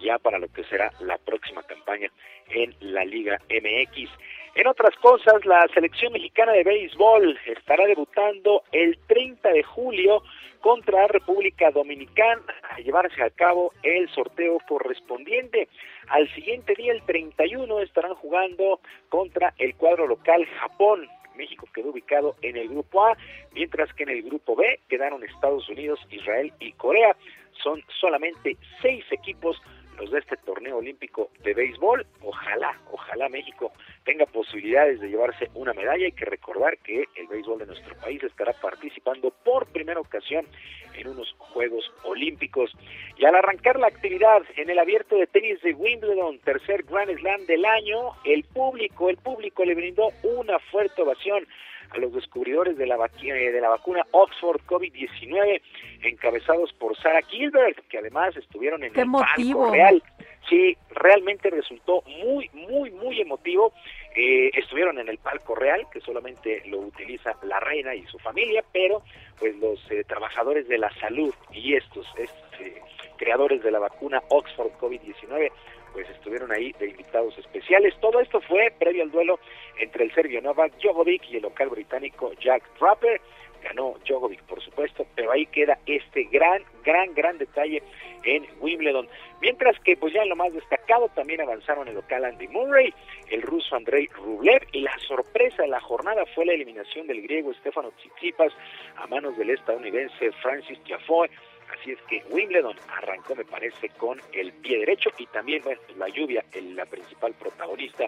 ya 0.00 0.18
para 0.18 0.38
lo 0.38 0.48
que 0.48 0.64
será 0.64 0.92
la 1.00 1.18
próxima 1.18 1.62
campaña 1.64 2.08
en 2.48 2.74
la 2.80 3.04
Liga 3.04 3.40
MX. 3.48 4.10
En 4.54 4.68
otras 4.68 4.94
cosas, 4.96 5.44
la 5.44 5.66
selección 5.74 6.12
mexicana 6.12 6.52
de 6.52 6.62
béisbol 6.62 7.38
estará 7.46 7.86
debutando 7.86 8.62
el 8.70 8.96
30 9.08 9.48
de 9.48 9.64
julio 9.64 10.22
contra 10.60 11.08
República 11.08 11.72
Dominicana 11.72 12.42
a 12.70 12.78
llevarse 12.78 13.20
a 13.22 13.30
cabo 13.30 13.72
el 13.82 14.08
sorteo 14.10 14.58
correspondiente. 14.68 15.68
Al 16.08 16.32
siguiente 16.34 16.74
día, 16.76 16.92
el 16.92 17.02
31, 17.02 17.80
estarán 17.80 18.14
jugando 18.14 18.80
contra 19.08 19.54
el 19.58 19.74
cuadro 19.74 20.06
local 20.06 20.46
Japón. 20.60 21.08
México 21.36 21.68
quedó 21.74 21.90
ubicado 21.90 22.36
en 22.42 22.56
el 22.56 22.68
grupo 22.68 23.04
A, 23.04 23.16
mientras 23.52 23.92
que 23.94 24.04
en 24.04 24.10
el 24.10 24.22
grupo 24.22 24.56
B 24.56 24.80
quedaron 24.88 25.24
Estados 25.24 25.68
Unidos, 25.68 26.00
Israel 26.10 26.52
y 26.60 26.72
Corea. 26.72 27.16
Son 27.62 27.82
solamente 28.00 28.56
seis 28.82 29.04
equipos 29.10 29.60
los 29.98 30.10
de 30.10 30.18
este 30.18 30.36
torneo 30.38 30.78
olímpico 30.78 31.30
de 31.42 31.54
béisbol. 31.54 32.06
Ojalá, 32.22 32.78
ojalá 32.90 33.28
México 33.28 33.72
tenga 34.04 34.26
posibilidades 34.26 35.00
de 35.00 35.08
llevarse 35.08 35.50
una 35.54 35.72
medalla. 35.72 36.04
Hay 36.04 36.12
que 36.12 36.24
recordar 36.24 36.78
que 36.78 37.04
el 37.16 37.26
béisbol 37.28 37.58
de 37.58 37.66
nuestro 37.66 37.94
país 37.96 38.22
estará 38.22 38.52
participando 38.52 39.30
por 39.44 39.66
primera 39.66 40.00
ocasión 40.00 40.46
en 40.94 41.08
unos 41.08 41.34
Juegos 41.38 41.90
Olímpicos. 42.04 42.70
Y 43.16 43.24
al 43.24 43.34
arrancar 43.34 43.78
la 43.78 43.88
actividad 43.88 44.42
en 44.56 44.70
el 44.70 44.78
abierto 44.78 45.16
de 45.16 45.26
tenis 45.26 45.60
de 45.62 45.74
Wimbledon, 45.74 46.38
tercer 46.40 46.84
Grand 46.84 47.16
Slam 47.18 47.46
del 47.46 47.64
año, 47.64 48.12
el 48.24 48.44
público, 48.44 49.10
el 49.10 49.16
público 49.16 49.64
le 49.64 49.74
brindó 49.74 50.08
una 50.22 50.58
fuerte 50.58 51.02
ovación 51.02 51.46
a 51.94 51.98
los 51.98 52.12
descubridores 52.12 52.76
de 52.76 52.86
la, 52.86 52.96
eh, 52.96 53.52
de 53.52 53.60
la 53.60 53.68
vacuna 53.68 54.04
Oxford 54.10 54.60
COVID-19, 54.66 55.60
encabezados 56.02 56.72
por 56.74 56.96
Sarah 56.96 57.22
Gilbert, 57.22 57.86
que 57.88 57.98
además 57.98 58.36
estuvieron 58.36 58.82
en 58.84 58.92
¡Qué 58.92 59.02
el 59.02 59.10
palco 59.10 59.70
real. 59.70 60.02
Sí, 60.48 60.76
realmente 60.90 61.48
resultó 61.48 62.02
muy, 62.02 62.50
muy, 62.52 62.90
muy 62.90 63.20
emotivo. 63.20 63.72
Eh, 64.14 64.50
estuvieron 64.54 64.98
en 64.98 65.08
el 65.08 65.18
palco 65.18 65.54
real, 65.54 65.86
que 65.90 66.00
solamente 66.00 66.62
lo 66.66 66.80
utiliza 66.80 67.34
la 67.44 67.60
reina 67.60 67.94
y 67.94 68.04
su 68.06 68.18
familia, 68.18 68.62
pero 68.72 69.02
pues 69.38 69.56
los 69.56 69.80
eh, 69.90 70.04
trabajadores 70.04 70.68
de 70.68 70.78
la 70.78 70.92
salud 71.00 71.34
y 71.52 71.74
estos, 71.74 72.06
estos 72.18 72.60
eh, 72.60 72.82
creadores 73.16 73.62
de 73.62 73.70
la 73.70 73.78
vacuna 73.78 74.22
Oxford 74.28 74.72
COVID-19 74.78 75.50
pues 75.94 76.10
estuvieron 76.10 76.52
ahí 76.52 76.72
de 76.72 76.88
invitados 76.88 77.38
especiales. 77.38 77.94
Todo 78.00 78.20
esto 78.20 78.40
fue 78.42 78.70
previo 78.78 79.04
al 79.04 79.12
duelo 79.12 79.38
entre 79.78 80.04
el 80.04 80.12
serbio 80.12 80.42
Novak 80.42 80.72
Djokovic 80.82 81.30
y 81.30 81.36
el 81.36 81.42
local 81.42 81.70
británico 81.70 82.32
Jack 82.40 82.62
Draper. 82.78 83.20
Ganó 83.62 83.94
Djokovic, 84.04 84.42
por 84.42 84.60
supuesto, 84.60 85.06
pero 85.14 85.30
ahí 85.30 85.46
queda 85.46 85.78
este 85.86 86.24
gran, 86.24 86.62
gran, 86.84 87.14
gran 87.14 87.38
detalle 87.38 87.82
en 88.24 88.44
Wimbledon. 88.60 89.08
Mientras 89.40 89.78
que, 89.80 89.96
pues 89.96 90.12
ya 90.12 90.22
en 90.22 90.28
lo 90.28 90.36
más 90.36 90.52
destacado, 90.52 91.08
también 91.14 91.40
avanzaron 91.40 91.88
el 91.88 91.94
local 91.94 92.24
Andy 92.24 92.48
Murray, 92.48 92.92
el 93.30 93.40
ruso 93.40 93.76
Andrei 93.76 94.06
Rublev, 94.08 94.66
y 94.72 94.80
la 94.80 94.98
sorpresa 95.06 95.62
de 95.62 95.68
la 95.68 95.80
jornada 95.80 96.24
fue 96.34 96.44
la 96.44 96.52
eliminación 96.52 97.06
del 97.06 97.22
griego 97.22 97.54
Stefano 97.54 97.90
Tsitsipas 97.92 98.52
a 98.96 99.06
manos 99.06 99.36
del 99.38 99.50
estadounidense 99.50 100.32
Francis 100.42 100.82
Tiafoe. 100.84 101.30
Así 101.72 101.92
es 101.92 102.00
que 102.02 102.22
Wimbledon 102.30 102.76
arrancó, 102.88 103.34
me 103.34 103.44
parece, 103.44 103.88
con 103.90 104.20
el 104.32 104.52
pie 104.52 104.78
derecho 104.78 105.10
y 105.18 105.26
también 105.26 105.62
bueno, 105.62 105.80
pues, 105.86 105.98
la 105.98 106.08
lluvia, 106.08 106.44
la 106.74 106.86
principal 106.86 107.34
protagonista. 107.34 108.06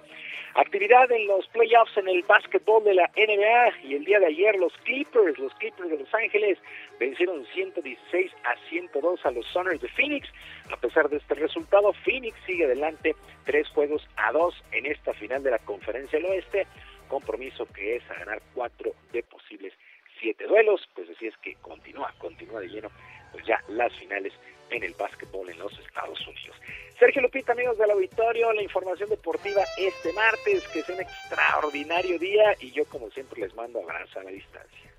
Actividad 0.54 1.10
en 1.12 1.26
los 1.26 1.46
playoffs 1.48 1.96
en 1.98 2.08
el 2.08 2.22
básquetbol 2.22 2.82
de 2.84 2.94
la 2.94 3.10
NBA 3.16 3.88
y 3.88 3.94
el 3.94 4.04
día 4.04 4.18
de 4.20 4.26
ayer 4.26 4.56
los 4.56 4.72
Clippers, 4.84 5.38
los 5.38 5.52
Clippers 5.54 5.90
de 5.90 5.98
Los 5.98 6.14
Ángeles 6.14 6.58
vencieron 6.98 7.44
116 7.52 8.32
a 8.44 8.56
102 8.70 9.26
a 9.26 9.30
los 9.30 9.46
Sunners 9.48 9.80
de 9.80 9.88
Phoenix. 9.88 10.28
A 10.70 10.76
pesar 10.78 11.08
de 11.10 11.18
este 11.18 11.34
resultado, 11.34 11.92
Phoenix 12.04 12.36
sigue 12.46 12.64
adelante 12.64 13.14
tres 13.44 13.68
juegos 13.68 14.06
a 14.16 14.32
dos 14.32 14.54
en 14.72 14.86
esta 14.86 15.12
final 15.14 15.42
de 15.42 15.50
la 15.50 15.58
Conferencia 15.58 16.18
del 16.18 16.30
Oeste, 16.30 16.66
compromiso 17.08 17.66
que 17.66 17.96
es 17.96 18.10
a 18.10 18.14
ganar 18.14 18.40
cuatro 18.54 18.92
de 19.12 19.22
posibles 19.22 19.72
siete 20.20 20.46
duelos, 20.46 20.88
pues 20.94 21.08
así 21.10 21.26
es 21.26 21.36
que 21.38 21.54
continúa, 21.56 22.12
continúa 22.18 22.60
de 22.60 22.68
lleno 22.68 22.90
pues 23.36 23.46
ya 23.46 23.62
las 23.68 23.92
finales 23.98 24.32
en 24.70 24.82
el 24.82 24.94
básquetbol 24.94 25.50
en 25.50 25.58
los 25.58 25.78
Estados 25.78 26.18
Unidos. 26.26 26.56
Sergio 26.98 27.20
Lupita, 27.20 27.52
amigos 27.52 27.76
del 27.76 27.90
auditorio, 27.90 28.50
la 28.54 28.62
información 28.62 29.10
deportiva 29.10 29.62
este 29.76 30.10
martes, 30.14 30.66
que 30.68 30.78
es 30.80 30.88
un 30.88 31.00
extraordinario 31.00 32.18
día 32.18 32.54
y 32.60 32.70
yo 32.70 32.86
como 32.86 33.10
siempre 33.10 33.42
les 33.42 33.54
mando 33.54 33.80
abrazo 33.82 34.20
a 34.20 34.24
la 34.24 34.30
distancia. 34.30 34.90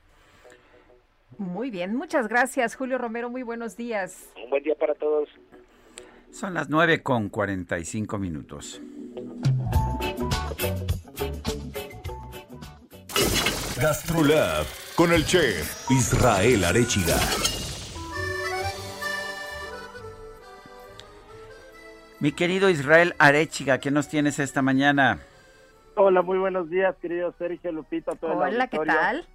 Muy 1.40 1.72
bien, 1.72 1.95
muchas 1.95 2.27
gracias 2.27 2.75
Julio 2.75 2.99
Romero, 2.99 3.32
muy 3.32 3.41
buenos 3.41 3.75
días. 3.75 4.32
Un 4.43 4.51
buen 4.51 4.61
día 4.61 4.75
para 4.75 4.93
todos. 4.93 5.30
Son 6.30 6.53
las 6.53 6.69
9 6.69 7.01
con 7.01 7.30
45 7.30 8.19
minutos. 8.19 8.80
Gastrolab 13.82 14.66
con 14.95 15.11
el 15.11 15.25
chef 15.25 15.90
Israel 15.90 16.66
Arechiga. 16.66 17.17
Mi 22.19 22.31
querido 22.31 22.71
Israel 22.71 23.13
Arechiga, 23.19 23.77
¿qué 23.77 23.91
nos 23.91 24.09
tienes 24.09 24.39
esta 24.39 24.63
mañana? 24.63 25.19
Hola, 25.95 26.23
muy 26.23 26.39
buenos 26.39 26.67
días, 26.67 26.95
querido 26.99 27.31
Sergio 27.37 27.71
Lupita. 27.71 28.15
Todo 28.15 28.43
el 28.43 28.55
Hola, 28.55 28.67
¿qué 28.67 28.79
tal? 28.79 29.27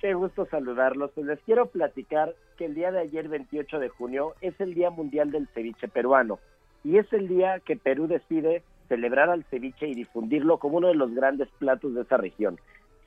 Qué 0.00 0.14
gusto 0.14 0.46
saludarlos. 0.46 1.10
Pues 1.14 1.26
les 1.26 1.38
quiero 1.40 1.66
platicar 1.66 2.34
que 2.56 2.64
el 2.64 2.74
día 2.74 2.90
de 2.92 3.00
ayer, 3.00 3.28
28 3.28 3.78
de 3.78 3.90
junio, 3.90 4.32
es 4.40 4.58
el 4.58 4.72
Día 4.72 4.88
Mundial 4.88 5.32
del 5.32 5.48
Ceviche 5.48 5.86
Peruano. 5.86 6.38
Y 6.82 6.96
es 6.96 7.12
el 7.12 7.28
día 7.28 7.60
que 7.60 7.76
Perú 7.76 8.06
decide 8.06 8.62
celebrar 8.88 9.28
al 9.28 9.44
ceviche 9.44 9.86
y 9.86 9.94
difundirlo 9.94 10.58
como 10.58 10.78
uno 10.78 10.88
de 10.88 10.94
los 10.94 11.14
grandes 11.14 11.48
platos 11.58 11.94
de 11.94 12.02
esa 12.02 12.16
región. 12.16 12.58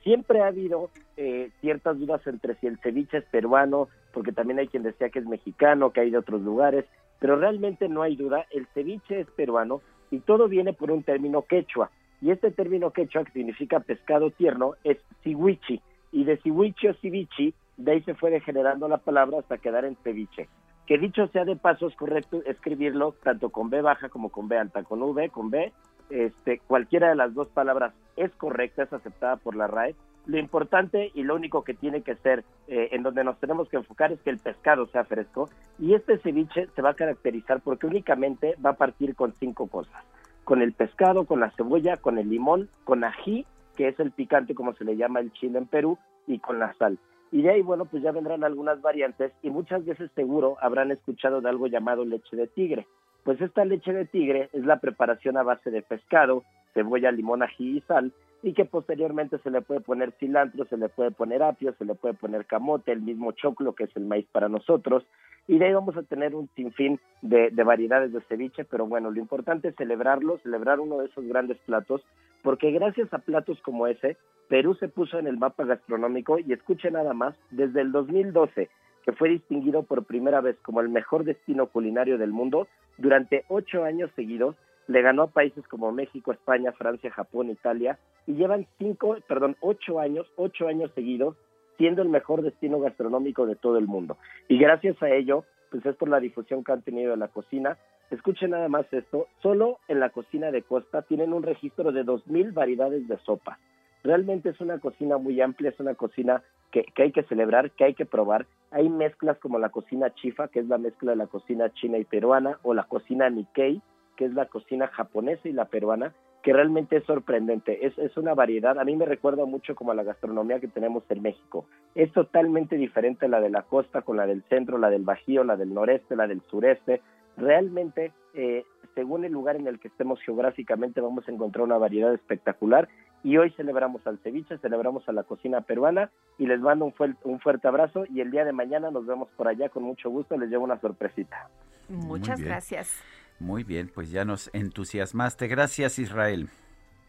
Siempre 0.04 0.42
ha 0.42 0.46
habido 0.46 0.90
eh, 1.16 1.50
ciertas 1.60 1.98
dudas 1.98 2.24
entre 2.26 2.54
si 2.56 2.68
el 2.68 2.78
ceviche 2.78 3.18
es 3.18 3.24
peruano, 3.24 3.88
porque 4.12 4.30
también 4.30 4.60
hay 4.60 4.68
quien 4.68 4.84
decía 4.84 5.10
que 5.10 5.18
es 5.18 5.26
mexicano, 5.26 5.90
que 5.90 6.02
hay 6.02 6.10
de 6.10 6.18
otros 6.18 6.40
lugares, 6.42 6.84
pero 7.18 7.36
realmente 7.36 7.88
no 7.88 8.02
hay 8.02 8.16
duda, 8.16 8.46
el 8.50 8.66
ceviche 8.74 9.20
es 9.20 9.30
peruano 9.30 9.80
y 10.10 10.20
todo 10.20 10.48
viene 10.48 10.72
por 10.72 10.90
un 10.90 11.02
término 11.02 11.42
quechua. 11.42 11.90
Y 12.20 12.30
este 12.30 12.50
término 12.50 12.90
quechua, 12.90 13.24
que 13.24 13.32
significa 13.32 13.80
pescado 13.80 14.30
tierno, 14.30 14.74
es 14.84 14.98
siwichi. 15.22 15.80
Y 16.10 16.24
de 16.24 16.38
siwichi 16.38 16.88
o 16.88 16.94
ceviche, 16.94 17.52
de 17.76 17.92
ahí 17.92 18.02
se 18.02 18.14
fue 18.14 18.30
degenerando 18.30 18.88
la 18.88 18.98
palabra 18.98 19.38
hasta 19.38 19.58
quedar 19.58 19.84
en 19.84 19.96
ceviche. 20.02 20.48
Que 20.86 20.98
dicho 20.98 21.28
sea 21.28 21.44
de 21.44 21.54
paso, 21.54 21.86
es 21.86 21.94
correcto 21.96 22.42
escribirlo 22.46 23.14
tanto 23.22 23.50
con 23.50 23.70
B 23.70 23.82
baja 23.82 24.08
como 24.08 24.30
con 24.30 24.48
B 24.48 24.56
alta, 24.56 24.82
con 24.82 25.02
V, 25.02 25.28
con 25.28 25.50
B. 25.50 25.72
Este, 26.10 26.60
cualquiera 26.60 27.10
de 27.10 27.14
las 27.14 27.34
dos 27.34 27.48
palabras 27.48 27.92
es 28.16 28.30
correcta, 28.32 28.84
es 28.84 28.92
aceptada 28.92 29.36
por 29.36 29.54
la 29.54 29.66
RAE. 29.66 29.94
Lo 30.28 30.38
importante 30.38 31.10
y 31.14 31.22
lo 31.22 31.34
único 31.34 31.64
que 31.64 31.72
tiene 31.72 32.02
que 32.02 32.14
ser, 32.16 32.44
eh, 32.66 32.90
en 32.92 33.02
donde 33.02 33.24
nos 33.24 33.40
tenemos 33.40 33.66
que 33.70 33.78
enfocar, 33.78 34.12
es 34.12 34.20
que 34.20 34.28
el 34.28 34.36
pescado 34.36 34.86
sea 34.88 35.04
fresco. 35.04 35.48
Y 35.78 35.94
este 35.94 36.18
ceviche 36.18 36.68
se 36.76 36.82
va 36.82 36.90
a 36.90 36.94
caracterizar 36.94 37.62
porque 37.62 37.86
únicamente 37.86 38.54
va 38.64 38.70
a 38.70 38.76
partir 38.76 39.16
con 39.16 39.32
cinco 39.40 39.68
cosas. 39.68 40.04
Con 40.44 40.60
el 40.60 40.74
pescado, 40.74 41.24
con 41.24 41.40
la 41.40 41.50
cebolla, 41.52 41.96
con 41.96 42.18
el 42.18 42.28
limón, 42.28 42.68
con 42.84 43.04
ají, 43.04 43.46
que 43.74 43.88
es 43.88 43.98
el 44.00 44.10
picante 44.10 44.54
como 44.54 44.74
se 44.74 44.84
le 44.84 44.98
llama 44.98 45.20
el 45.20 45.32
chile 45.32 45.58
en 45.58 45.66
Perú, 45.66 45.96
y 46.26 46.38
con 46.40 46.58
la 46.58 46.74
sal. 46.74 46.98
Y 47.32 47.40
de 47.40 47.50
ahí, 47.50 47.62
bueno, 47.62 47.86
pues 47.86 48.02
ya 48.02 48.12
vendrán 48.12 48.44
algunas 48.44 48.82
variantes 48.82 49.32
y 49.42 49.48
muchas 49.48 49.86
veces 49.86 50.10
seguro 50.14 50.58
habrán 50.60 50.90
escuchado 50.90 51.40
de 51.40 51.48
algo 51.48 51.68
llamado 51.68 52.04
leche 52.04 52.36
de 52.36 52.48
tigre. 52.48 52.86
Pues 53.24 53.40
esta 53.40 53.64
leche 53.64 53.94
de 53.94 54.04
tigre 54.04 54.50
es 54.52 54.66
la 54.66 54.78
preparación 54.78 55.38
a 55.38 55.42
base 55.42 55.70
de 55.70 55.80
pescado, 55.80 56.44
cebolla, 56.74 57.10
limón, 57.10 57.42
ají 57.42 57.78
y 57.78 57.80
sal, 57.82 58.12
y 58.42 58.52
que 58.52 58.64
posteriormente 58.64 59.38
se 59.38 59.50
le 59.50 59.62
puede 59.62 59.80
poner 59.80 60.12
cilantro, 60.12 60.64
se 60.66 60.76
le 60.76 60.88
puede 60.88 61.10
poner 61.10 61.42
apio, 61.42 61.74
se 61.74 61.84
le 61.84 61.94
puede 61.94 62.14
poner 62.14 62.46
camote, 62.46 62.92
el 62.92 63.02
mismo 63.02 63.32
choclo 63.32 63.74
que 63.74 63.84
es 63.84 63.96
el 63.96 64.04
maíz 64.04 64.26
para 64.30 64.48
nosotros, 64.48 65.04
y 65.46 65.58
de 65.58 65.66
ahí 65.66 65.72
vamos 65.72 65.96
a 65.96 66.02
tener 66.02 66.34
un 66.34 66.48
sinfín 66.54 67.00
de, 67.22 67.50
de 67.50 67.64
variedades 67.64 68.12
de 68.12 68.20
ceviche, 68.22 68.64
pero 68.64 68.86
bueno, 68.86 69.10
lo 69.10 69.18
importante 69.18 69.68
es 69.68 69.76
celebrarlo, 69.76 70.38
celebrar 70.38 70.78
uno 70.78 70.98
de 70.98 71.06
esos 71.06 71.24
grandes 71.24 71.58
platos, 71.58 72.02
porque 72.42 72.70
gracias 72.70 73.12
a 73.12 73.18
platos 73.18 73.60
como 73.62 73.86
ese, 73.86 74.16
Perú 74.48 74.74
se 74.74 74.88
puso 74.88 75.18
en 75.18 75.26
el 75.26 75.38
mapa 75.38 75.64
gastronómico 75.64 76.38
y 76.38 76.52
escuche 76.52 76.90
nada 76.90 77.14
más, 77.14 77.34
desde 77.50 77.80
el 77.80 77.92
2012, 77.92 78.68
que 79.04 79.12
fue 79.12 79.30
distinguido 79.30 79.82
por 79.82 80.04
primera 80.04 80.40
vez 80.40 80.56
como 80.62 80.80
el 80.80 80.90
mejor 80.90 81.24
destino 81.24 81.66
culinario 81.66 82.18
del 82.18 82.30
mundo, 82.30 82.68
durante 82.98 83.44
ocho 83.48 83.84
años 83.84 84.10
seguidos 84.16 84.56
le 84.88 85.02
ganó 85.02 85.24
a 85.24 85.26
países 85.28 85.66
como 85.68 85.92
México, 85.92 86.32
España, 86.32 86.72
Francia, 86.72 87.10
Japón, 87.10 87.50
Italia, 87.50 87.98
y 88.26 88.34
llevan 88.34 88.66
cinco, 88.78 89.16
perdón, 89.28 89.56
ocho 89.60 90.00
años, 90.00 90.26
ocho 90.36 90.66
años 90.66 90.90
seguidos 90.94 91.36
siendo 91.76 92.02
el 92.02 92.08
mejor 92.08 92.42
destino 92.42 92.80
gastronómico 92.80 93.46
de 93.46 93.54
todo 93.54 93.78
el 93.78 93.86
mundo. 93.86 94.16
Y 94.48 94.58
gracias 94.58 95.00
a 95.02 95.10
ello, 95.10 95.44
pues 95.70 95.86
es 95.86 95.94
por 95.94 96.08
la 96.08 96.18
difusión 96.18 96.64
que 96.64 96.72
han 96.72 96.82
tenido 96.82 97.12
de 97.12 97.16
la 97.18 97.28
cocina. 97.28 97.78
Escuchen 98.10 98.50
nada 98.50 98.68
más 98.68 98.92
esto, 98.92 99.28
solo 99.42 99.78
en 99.86 100.00
la 100.00 100.10
cocina 100.10 100.50
de 100.50 100.62
Costa 100.62 101.02
tienen 101.02 101.32
un 101.32 101.42
registro 101.42 101.92
de 101.92 102.04
2.000 102.04 102.52
variedades 102.52 103.06
de 103.06 103.18
sopa. 103.18 103.58
Realmente 104.02 104.48
es 104.48 104.60
una 104.60 104.78
cocina 104.78 105.18
muy 105.18 105.40
amplia, 105.40 105.70
es 105.70 105.80
una 105.80 105.94
cocina 105.94 106.42
que, 106.72 106.84
que 106.84 107.02
hay 107.02 107.12
que 107.12 107.24
celebrar, 107.24 107.70
que 107.72 107.84
hay 107.84 107.94
que 107.94 108.06
probar. 108.06 108.46
Hay 108.70 108.88
mezclas 108.88 109.38
como 109.38 109.58
la 109.58 109.68
cocina 109.68 110.14
chifa, 110.14 110.48
que 110.48 110.60
es 110.60 110.66
la 110.66 110.78
mezcla 110.78 111.12
de 111.12 111.16
la 111.16 111.26
cocina 111.26 111.72
china 111.74 111.98
y 111.98 112.04
peruana, 112.04 112.58
o 112.62 112.74
la 112.74 112.84
cocina 112.84 113.28
Nikkei, 113.28 113.82
que 114.18 114.24
es 114.24 114.34
la 114.34 114.46
cocina 114.46 114.88
japonesa 114.88 115.48
y 115.48 115.52
la 115.52 115.66
peruana, 115.66 116.12
que 116.42 116.52
realmente 116.52 116.96
es 116.96 117.04
sorprendente. 117.04 117.86
Es, 117.86 117.96
es 117.98 118.16
una 118.16 118.34
variedad, 118.34 118.76
a 118.76 118.84
mí 118.84 118.96
me 118.96 119.06
recuerda 119.06 119.44
mucho 119.44 119.76
como 119.76 119.92
a 119.92 119.94
la 119.94 120.02
gastronomía 120.02 120.58
que 120.58 120.66
tenemos 120.66 121.04
en 121.08 121.22
México. 121.22 121.66
Es 121.94 122.12
totalmente 122.12 122.76
diferente 122.76 123.26
a 123.26 123.28
la 123.28 123.40
de 123.40 123.48
la 123.48 123.62
costa 123.62 124.02
con 124.02 124.16
la 124.16 124.26
del 124.26 124.42
centro, 124.48 124.76
la 124.76 124.90
del 124.90 125.04
bajío, 125.04 125.44
la 125.44 125.56
del 125.56 125.72
noreste, 125.72 126.16
la 126.16 126.26
del 126.26 126.42
sureste. 126.50 127.00
Realmente, 127.36 128.12
eh, 128.34 128.64
según 128.96 129.24
el 129.24 129.30
lugar 129.30 129.54
en 129.54 129.68
el 129.68 129.78
que 129.78 129.86
estemos 129.86 130.20
geográficamente, 130.22 131.00
vamos 131.00 131.28
a 131.28 131.30
encontrar 131.30 131.64
una 131.64 131.78
variedad 131.78 132.12
espectacular. 132.12 132.88
Y 133.22 133.36
hoy 133.36 133.50
celebramos 133.52 134.04
al 134.04 134.18
ceviche, 134.18 134.58
celebramos 134.58 135.08
a 135.08 135.12
la 135.12 135.22
cocina 135.22 135.60
peruana 135.60 136.10
y 136.38 136.46
les 136.46 136.60
mando 136.60 136.86
un, 136.86 136.92
fuerte 136.92 137.20
un 137.22 137.38
fuerte 137.38 137.68
abrazo 137.68 138.04
y 138.10 138.20
el 138.20 138.32
día 138.32 138.44
de 138.44 138.52
mañana 138.52 138.90
nos 138.90 139.06
vemos 139.06 139.28
por 139.36 139.46
allá 139.46 139.68
con 139.68 139.84
mucho 139.84 140.10
gusto, 140.10 140.36
les 140.36 140.50
llevo 140.50 140.64
una 140.64 140.80
sorpresita. 140.80 141.48
Muchas 141.88 142.40
gracias. 142.40 143.00
Muy 143.40 143.64
bien, 143.64 143.90
pues 143.94 144.10
ya 144.10 144.24
nos 144.24 144.50
entusiasmaste. 144.52 145.46
Gracias, 145.46 145.98
Israel. 145.98 146.48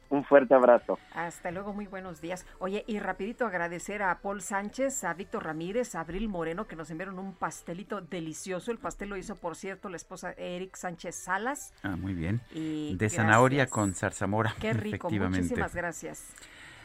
Un 0.10 0.24
fuerte 0.24 0.56
abrazo. 0.56 0.98
Hasta 1.14 1.52
luego, 1.52 1.72
muy 1.72 1.86
buenos 1.86 2.20
días. 2.20 2.46
Oye, 2.58 2.84
y 2.88 3.00
rapidito 3.00 3.46
agradecer 3.46 4.02
a 4.02 4.18
Paul 4.20 4.42
Sánchez, 4.42 5.04
a 5.04 5.14
Víctor 5.14 5.46
Ramírez, 5.46 5.94
a 5.94 6.00
Abril 6.00 6.28
Moreno, 6.28 6.66
que 6.66 6.76
nos 6.76 6.90
enviaron 6.90 7.20
un 7.20 7.34
pastelito 7.34 8.02
delicioso. 8.02 8.72
El 8.72 8.80
pastel 8.80 9.10
lo 9.10 9.18
hizo, 9.18 9.36
por 9.36 9.56
cierto, 9.56 9.88
la 9.88 9.98
esposa 9.98 10.34
Eric 10.36 10.76
Sánchez 10.76 11.16
Salas. 11.16 11.74
Ah, 11.84 11.96
muy 11.96 12.14
bien. 12.14 12.42
Y 12.52 12.96
de 12.96 13.10
zanahoria 13.10 13.68
con 13.68 13.94
zarzamora. 13.94 14.56
Qué 14.60 14.74
rico, 14.74 15.08
efectivamente. 15.10 15.42
muchísimas 15.44 15.76
gracias. 15.76 16.34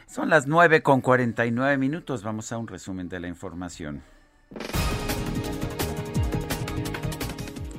Son 0.05 0.29
las 0.29 0.45
nueve 0.45 0.83
con 0.83 1.01
49 1.01 1.77
minutos. 1.77 2.21
Vamos 2.21 2.51
a 2.51 2.59
un 2.59 2.67
resumen 2.67 3.09
de 3.09 3.19
la 3.19 3.27
información. 3.27 4.03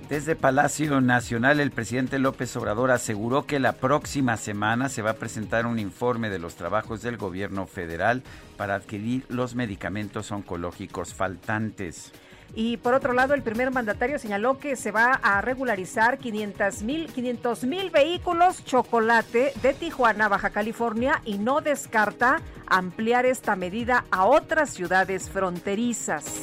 Desde 0.09 0.37
Palacio 0.37 1.01
Nacional, 1.01 1.59
el 1.59 1.73
presidente 1.73 2.21
López 2.21 2.55
Obrador 2.57 2.93
aseguró 2.93 3.45
que 3.45 3.59
la 3.59 3.73
próxima 3.73 4.37
semana 4.37 4.89
se 4.89 5.03
va 5.03 5.11
a 5.11 5.17
presentar 5.17 5.67
un 5.67 5.81
informe 5.81 6.31
de 6.31 6.39
los 6.39 6.55
trabajos 6.55 7.03
del 7.03 7.17
gobierno 7.17 7.67
federal 7.67 8.23
para 8.57 8.77
adquirir 8.77 9.25
los 9.29 9.57
medicamentos 9.57 10.31
oncológicos 10.31 11.13
faltantes. 11.13 12.13
Y 12.55 12.77
por 12.77 12.95
otro 12.95 13.15
lado, 13.15 13.35
el 13.35 13.43
primer 13.43 13.73
mandatario 13.73 14.21
señaló 14.21 14.61
que 14.61 14.77
se 14.77 14.93
va 14.93 15.11
a 15.11 15.41
regularizar 15.41 16.19
500 16.19 16.85
mil 16.85 17.91
vehículos 17.91 18.65
chocolate 18.65 19.55
de 19.61 19.75
Tijuana, 19.75 20.29
Baja 20.29 20.51
California, 20.51 21.21
y 21.25 21.39
no 21.39 21.61
descarta 21.61 22.41
ampliar 22.69 23.27
esta 23.27 23.57
medida 23.57 24.05
a 24.13 24.27
otras 24.27 24.71
ciudades 24.71 25.29
fronterizas. 25.29 26.43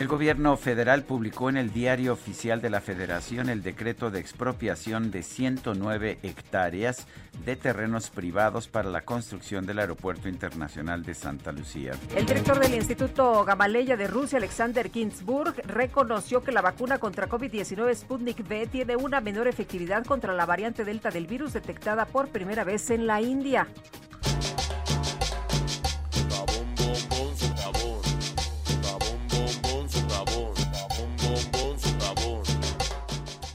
El 0.00 0.08
gobierno 0.08 0.56
federal 0.56 1.02
publicó 1.02 1.50
en 1.50 1.58
el 1.58 1.74
diario 1.74 2.14
oficial 2.14 2.62
de 2.62 2.70
la 2.70 2.80
Federación 2.80 3.50
el 3.50 3.62
decreto 3.62 4.10
de 4.10 4.18
expropiación 4.18 5.10
de 5.10 5.22
109 5.22 6.20
hectáreas 6.22 7.06
de 7.44 7.54
terrenos 7.54 8.08
privados 8.08 8.66
para 8.66 8.88
la 8.88 9.02
construcción 9.02 9.66
del 9.66 9.78
Aeropuerto 9.78 10.30
Internacional 10.30 11.02
de 11.02 11.12
Santa 11.12 11.52
Lucía. 11.52 11.92
El 12.16 12.24
director 12.24 12.58
del 12.58 12.76
Instituto 12.76 13.44
Gamaleya 13.44 13.98
de 13.98 14.06
Rusia, 14.06 14.38
Alexander 14.38 14.90
Ginsburg, 14.90 15.56
reconoció 15.66 16.42
que 16.42 16.52
la 16.52 16.62
vacuna 16.62 16.96
contra 16.96 17.28
COVID-19 17.28 17.94
Sputnik 17.94 18.40
V 18.40 18.68
tiene 18.68 18.96
una 18.96 19.20
menor 19.20 19.48
efectividad 19.48 20.06
contra 20.06 20.32
la 20.32 20.46
variante 20.46 20.86
Delta 20.86 21.10
del 21.10 21.26
virus 21.26 21.52
detectada 21.52 22.06
por 22.06 22.28
primera 22.28 22.64
vez 22.64 22.88
en 22.88 23.06
la 23.06 23.20
India. 23.20 23.68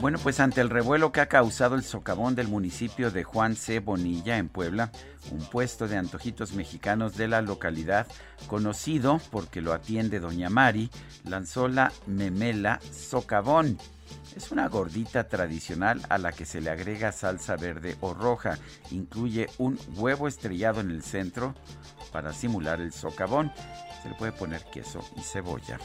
Bueno, 0.05 0.19
pues 0.21 0.39
ante 0.39 0.61
el 0.61 0.69
revuelo 0.69 1.11
que 1.11 1.19
ha 1.19 1.25
causado 1.25 1.73
el 1.73 1.83
socavón 1.83 2.35
del 2.35 2.47
municipio 2.47 3.09
de 3.09 3.23
Juan 3.23 3.55
C. 3.55 3.79
Bonilla 3.79 4.37
en 4.37 4.49
Puebla, 4.49 4.91
un 5.31 5.43
puesto 5.49 5.87
de 5.87 5.97
antojitos 5.97 6.53
mexicanos 6.53 7.17
de 7.17 7.27
la 7.27 7.41
localidad, 7.41 8.05
conocido 8.45 9.19
porque 9.31 9.61
lo 9.61 9.73
atiende 9.73 10.19
Doña 10.19 10.51
Mari, 10.51 10.91
lanzó 11.23 11.67
la 11.67 11.91
memela 12.05 12.79
socavón. 12.91 13.79
Es 14.35 14.51
una 14.51 14.67
gordita 14.67 15.27
tradicional 15.27 15.99
a 16.07 16.19
la 16.19 16.31
que 16.31 16.45
se 16.45 16.61
le 16.61 16.69
agrega 16.69 17.11
salsa 17.11 17.55
verde 17.55 17.97
o 18.01 18.13
roja. 18.13 18.59
Incluye 18.91 19.49
un 19.57 19.79
huevo 19.95 20.27
estrellado 20.27 20.81
en 20.81 20.91
el 20.91 21.01
centro 21.01 21.55
para 22.11 22.31
simular 22.31 22.79
el 22.79 22.93
socavón. 22.93 23.51
Se 24.03 24.09
le 24.09 24.13
puede 24.13 24.33
poner 24.33 24.63
queso 24.65 24.99
y 25.17 25.21
cebolla. 25.21 25.79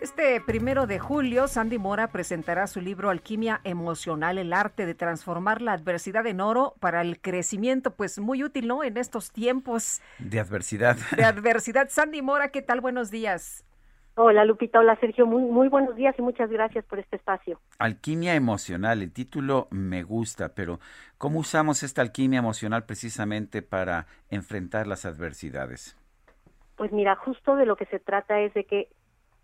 Este 0.00 0.40
primero 0.40 0.86
de 0.86 1.00
julio, 1.00 1.48
Sandy 1.48 1.76
Mora 1.76 2.06
presentará 2.08 2.68
su 2.68 2.80
libro 2.80 3.10
Alquimia 3.10 3.60
Emocional, 3.64 4.38
el 4.38 4.52
arte 4.52 4.86
de 4.86 4.94
transformar 4.94 5.60
la 5.60 5.72
adversidad 5.72 6.24
en 6.28 6.40
oro 6.40 6.74
para 6.78 7.00
el 7.00 7.20
crecimiento, 7.20 7.96
pues 7.96 8.20
muy 8.20 8.44
útil, 8.44 8.68
¿no? 8.68 8.84
En 8.84 8.96
estos 8.96 9.32
tiempos 9.32 10.00
de 10.20 10.38
adversidad. 10.38 10.96
De 11.16 11.24
adversidad. 11.24 11.88
Sandy 11.90 12.22
Mora, 12.22 12.52
¿qué 12.52 12.62
tal? 12.62 12.80
Buenos 12.80 13.10
días. 13.10 13.64
Hola 14.14 14.44
Lupita, 14.44 14.78
hola 14.78 14.96
Sergio, 15.00 15.26
muy, 15.26 15.42
muy 15.42 15.68
buenos 15.68 15.96
días 15.96 16.14
y 16.16 16.22
muchas 16.22 16.50
gracias 16.50 16.84
por 16.84 17.00
este 17.00 17.16
espacio. 17.16 17.60
Alquimia 17.78 18.34
emocional, 18.36 19.02
el 19.02 19.12
título 19.12 19.66
me 19.70 20.04
gusta, 20.04 20.54
pero 20.54 20.78
¿cómo 21.18 21.40
usamos 21.40 21.82
esta 21.82 22.02
alquimia 22.02 22.38
emocional 22.38 22.84
precisamente 22.84 23.62
para 23.62 24.06
enfrentar 24.30 24.86
las 24.86 25.04
adversidades? 25.04 25.96
Pues 26.76 26.92
mira, 26.92 27.16
justo 27.16 27.56
de 27.56 27.66
lo 27.66 27.74
que 27.76 27.86
se 27.86 27.98
trata 27.98 28.40
es 28.40 28.54
de 28.54 28.64
que 28.64 28.88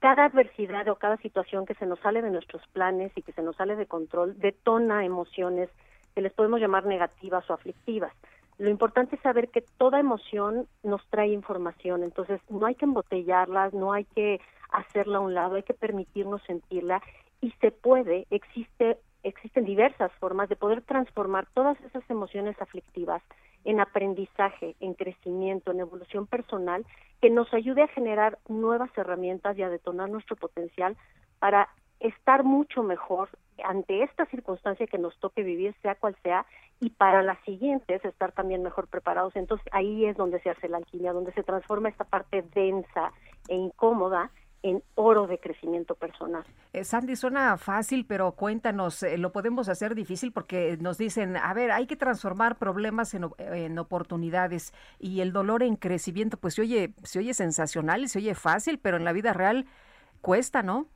cada 0.04 0.26
adversidad 0.26 0.86
o 0.88 0.96
cada 0.96 1.16
situación 1.16 1.64
que 1.64 1.72
se 1.76 1.86
nos 1.86 1.98
sale 2.00 2.20
de 2.20 2.30
nuestros 2.30 2.60
planes 2.74 3.10
y 3.16 3.22
que 3.22 3.32
se 3.32 3.40
nos 3.40 3.56
sale 3.56 3.74
de 3.74 3.86
control 3.86 4.38
detona 4.38 5.02
emociones 5.02 5.70
que 6.14 6.20
les 6.20 6.30
podemos 6.30 6.60
llamar 6.60 6.84
negativas 6.84 7.48
o 7.48 7.54
aflictivas. 7.54 8.12
Lo 8.58 8.68
importante 8.68 9.16
es 9.16 9.22
saber 9.22 9.48
que 9.48 9.64
toda 9.78 9.98
emoción 9.98 10.68
nos 10.82 11.00
trae 11.08 11.28
información, 11.28 12.02
entonces 12.02 12.38
no 12.50 12.66
hay 12.66 12.74
que 12.74 12.84
embotellarlas, 12.84 13.72
no 13.72 13.94
hay 13.94 14.04
que 14.04 14.42
hacerla 14.70 15.16
a 15.16 15.20
un 15.22 15.32
lado, 15.32 15.54
hay 15.54 15.62
que 15.62 15.72
permitirnos 15.72 16.42
sentirla 16.42 17.00
y 17.40 17.52
se 17.52 17.70
puede, 17.70 18.26
existe 18.28 18.98
existen 19.24 19.64
diversas 19.64 20.12
formas 20.20 20.48
de 20.48 20.56
poder 20.56 20.82
transformar 20.82 21.46
todas 21.54 21.80
esas 21.80 22.08
emociones 22.08 22.60
aflictivas 22.60 23.22
en 23.64 23.80
aprendizaje, 23.80 24.76
en 24.80 24.94
crecimiento, 24.94 25.72
en 25.72 25.80
evolución 25.80 26.26
personal, 26.26 26.84
que 27.20 27.30
nos 27.30 27.52
ayude 27.54 27.82
a 27.82 27.88
generar 27.88 28.38
nuevas 28.48 28.90
herramientas 28.96 29.56
y 29.56 29.62
a 29.62 29.70
detonar 29.70 30.10
nuestro 30.10 30.36
potencial 30.36 30.96
para 31.38 31.68
estar 32.00 32.44
mucho 32.44 32.82
mejor 32.82 33.30
ante 33.62 34.02
esta 34.02 34.26
circunstancia 34.26 34.86
que 34.86 34.98
nos 34.98 35.18
toque 35.18 35.42
vivir, 35.42 35.74
sea 35.80 35.94
cual 35.94 36.16
sea, 36.22 36.44
y 36.80 36.90
para 36.90 37.22
las 37.22 37.38
siguientes 37.44 38.04
estar 38.04 38.32
también 38.32 38.62
mejor 38.62 38.88
preparados. 38.88 39.34
Entonces 39.36 39.66
ahí 39.72 40.04
es 40.04 40.16
donde 40.16 40.40
se 40.40 40.50
hace 40.50 40.68
la 40.68 40.78
alquimia, 40.78 41.12
donde 41.12 41.32
se 41.32 41.42
transforma 41.42 41.88
esta 41.88 42.04
parte 42.04 42.42
densa 42.54 43.12
e 43.48 43.54
incómoda 43.54 44.30
en 44.64 44.82
oro 44.94 45.26
de 45.26 45.38
crecimiento 45.38 45.94
personal. 45.94 46.42
Eh, 46.72 46.84
Sandy, 46.84 47.16
suena 47.16 47.58
fácil, 47.58 48.06
pero 48.06 48.32
cuéntanos, 48.32 49.02
eh, 49.02 49.18
¿lo 49.18 49.30
podemos 49.30 49.68
hacer 49.68 49.94
difícil? 49.94 50.32
Porque 50.32 50.78
nos 50.80 50.96
dicen, 50.96 51.36
a 51.36 51.52
ver, 51.52 51.70
hay 51.70 51.86
que 51.86 51.96
transformar 51.96 52.56
problemas 52.56 53.12
en, 53.12 53.28
en, 53.38 53.78
oportunidades 53.78 54.72
y 54.98 55.20
el 55.20 55.34
dolor 55.34 55.62
en 55.62 55.76
crecimiento, 55.76 56.38
pues 56.38 56.54
se 56.54 56.62
oye, 56.62 56.94
se 57.02 57.18
oye 57.18 57.34
sensacional 57.34 58.04
y 58.04 58.08
se 58.08 58.20
oye 58.20 58.34
fácil, 58.34 58.78
pero 58.78 58.96
en 58.96 59.04
la 59.04 59.12
vida 59.12 59.34
real 59.34 59.66
cuesta, 60.22 60.62
¿no? 60.62 60.88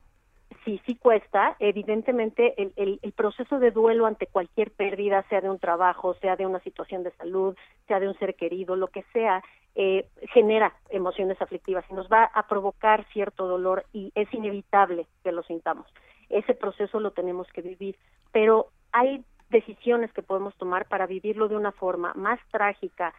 Sí, 0.65 0.81
sí 0.87 0.95
cuesta. 0.95 1.57
Evidentemente, 1.59 2.55
el, 2.61 2.99
el, 3.03 3.13
proceso 3.13 3.59
de 3.59 3.71
duelo 3.71 4.07
ante 4.07 4.27
cualquier 4.27 4.71
pérdida, 4.71 5.25
sea 5.29 5.41
de 5.41 5.51
un 5.51 5.59
trabajo, 5.59 6.15
sea 6.15 6.37
de 6.37 6.47
una 6.47 6.61
situación 6.61 7.03
de 7.03 7.11
salud, 7.13 7.57
sea 7.87 8.01
de 8.01 8.09
un 8.09 8.19
ser 8.19 8.35
querido, 8.35 8.77
lo 8.77 8.89
que 8.89 9.05
sea, 9.13 9.43
eh, 9.75 10.09
genera 10.33 10.75
emociones 10.91 11.41
aflictivas 11.41 11.85
y 11.91 11.95
nos 11.95 12.09
va 12.09 12.25
a 12.25 12.47
provocar 12.49 13.07
cierto 13.13 13.47
dolor 13.47 13.85
y 13.93 14.11
es 14.15 14.33
inevitable 14.33 15.07
que 15.23 15.33
lo 15.33 15.43
sintamos. 15.43 15.87
Ese 16.29 16.55
proceso 16.55 16.99
lo 17.01 17.13
tenemos 17.13 17.47
que 17.53 17.63
vivir, 17.63 17.97
pero 18.33 18.69
hay 18.93 19.25
decisiones 19.51 20.13
que 20.13 20.23
podemos 20.23 20.55
tomar 20.57 20.87
para 20.87 21.07
vivirlo 21.07 21.49
de 21.49 21.57
una 21.57 21.73
forma 21.73 22.13
más 22.15 22.41
trágica, 22.51 23.15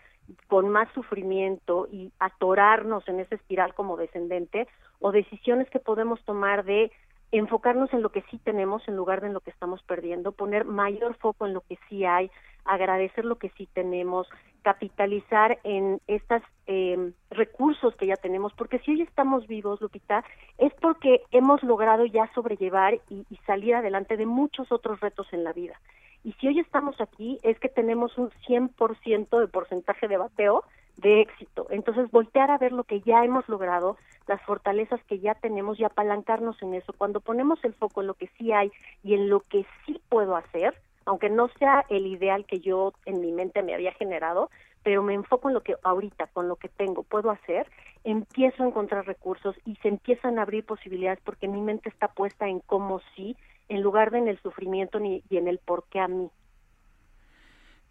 con 0.47 0.69
más 0.69 0.91
sufrimiento 0.93 1.87
y 1.91 2.11
atorarnos 2.19 3.07
en 3.07 3.19
esa 3.19 3.35
espiral 3.35 3.73
como 3.73 3.97
descendente, 3.97 4.67
o 4.99 5.11
decisiones 5.11 5.69
que 5.69 5.79
podemos 5.79 6.21
tomar 6.25 6.65
de 6.65 6.91
enfocarnos 7.31 7.93
en 7.93 8.01
lo 8.01 8.09
que 8.09 8.23
sí 8.31 8.39
tenemos 8.39 8.87
en 8.87 8.95
lugar 8.95 9.21
de 9.21 9.27
en 9.27 9.33
lo 9.33 9.41
que 9.41 9.51
estamos 9.51 9.81
perdiendo, 9.83 10.31
poner 10.31 10.65
mayor 10.65 11.15
foco 11.15 11.45
en 11.45 11.53
lo 11.53 11.61
que 11.61 11.77
sí 11.87 12.05
hay, 12.05 12.31
agradecer 12.65 13.25
lo 13.25 13.37
que 13.37 13.49
sí 13.51 13.67
tenemos, 13.73 14.27
capitalizar 14.61 15.59
en 15.63 16.01
estos 16.07 16.41
eh, 16.67 17.11
recursos 17.29 17.95
que 17.95 18.07
ya 18.07 18.15
tenemos, 18.15 18.53
porque 18.53 18.79
si 18.79 18.91
hoy 18.91 19.01
estamos 19.01 19.47
vivos, 19.47 19.81
Lupita, 19.81 20.23
es 20.57 20.73
porque 20.81 21.21
hemos 21.31 21.63
logrado 21.63 22.05
ya 22.05 22.31
sobrellevar 22.33 22.95
y, 23.09 23.25
y 23.29 23.35
salir 23.45 23.75
adelante 23.75 24.17
de 24.17 24.25
muchos 24.25 24.71
otros 24.71 24.99
retos 24.99 25.27
en 25.31 25.43
la 25.43 25.53
vida. 25.53 25.79
Y 26.23 26.33
si 26.33 26.47
hoy 26.47 26.59
estamos 26.59 26.99
aquí, 26.99 27.39
es 27.43 27.59
que 27.59 27.69
tenemos 27.69 28.17
un 28.17 28.29
100% 28.47 29.39
de 29.39 29.47
porcentaje 29.47 30.07
de 30.07 30.17
bateo 30.17 30.63
de 30.97 31.21
éxito. 31.21 31.67
Entonces, 31.69 32.11
voltear 32.11 32.51
a 32.51 32.57
ver 32.57 32.71
lo 32.71 32.83
que 32.83 33.01
ya 33.01 33.23
hemos 33.23 33.47
logrado, 33.47 33.97
las 34.27 34.41
fortalezas 34.41 35.01
que 35.05 35.19
ya 35.19 35.33
tenemos 35.35 35.79
y 35.79 35.85
apalancarnos 35.85 36.61
en 36.61 36.73
eso. 36.73 36.93
Cuando 36.93 37.21
ponemos 37.21 37.63
el 37.63 37.73
foco 37.73 38.01
en 38.01 38.07
lo 38.07 38.15
que 38.15 38.29
sí 38.37 38.51
hay 38.51 38.71
y 39.03 39.13
en 39.13 39.29
lo 39.29 39.39
que 39.41 39.65
sí 39.85 40.01
puedo 40.09 40.35
hacer, 40.35 40.75
aunque 41.05 41.29
no 41.29 41.47
sea 41.57 41.85
el 41.89 42.05
ideal 42.05 42.45
que 42.45 42.59
yo 42.59 42.93
en 43.05 43.21
mi 43.21 43.31
mente 43.31 43.63
me 43.63 43.73
había 43.73 43.93
generado, 43.93 44.49
pero 44.83 45.03
me 45.03 45.13
enfoco 45.13 45.49
en 45.49 45.55
lo 45.55 45.61
que 45.61 45.75
ahorita, 45.83 46.27
con 46.27 46.47
lo 46.47 46.55
que 46.55 46.69
tengo, 46.69 47.03
puedo 47.03 47.31
hacer, 47.31 47.67
empiezo 48.03 48.63
a 48.63 48.67
encontrar 48.67 49.05
recursos 49.05 49.55
y 49.65 49.75
se 49.77 49.87
empiezan 49.87 50.39
a 50.39 50.43
abrir 50.43 50.65
posibilidades 50.65 51.19
porque 51.23 51.47
mi 51.47 51.61
mente 51.61 51.89
está 51.89 52.09
puesta 52.09 52.47
en 52.47 52.59
cómo 52.59 53.01
sí, 53.15 53.35
en 53.69 53.81
lugar 53.81 54.11
de 54.11 54.19
en 54.19 54.27
el 54.27 54.39
sufrimiento 54.41 54.99
ni, 54.99 55.23
y 55.29 55.37
en 55.37 55.47
el 55.47 55.59
por 55.59 55.85
qué 55.89 55.99
a 55.99 56.07
mí. 56.07 56.29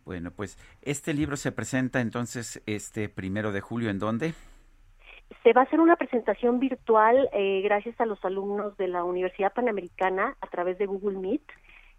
Bueno, 0.04 0.30
pues 0.30 0.58
este 0.82 1.12
libro 1.14 1.36
se 1.36 1.52
presenta 1.52 2.00
entonces 2.00 2.62
este 2.66 3.08
primero 3.08 3.52
de 3.52 3.60
julio, 3.60 3.90
¿en 3.90 3.98
dónde? 3.98 4.32
Se 5.42 5.52
va 5.52 5.62
a 5.62 5.64
hacer 5.64 5.80
una 5.80 5.96
presentación 5.96 6.58
virtual 6.58 7.28
eh, 7.32 7.60
gracias 7.62 8.00
a 8.00 8.06
los 8.06 8.22
alumnos 8.24 8.76
de 8.78 8.88
la 8.88 9.04
Universidad 9.04 9.52
Panamericana 9.52 10.34
a 10.40 10.46
través 10.46 10.78
de 10.78 10.86
Google 10.86 11.18
Meet 11.18 11.42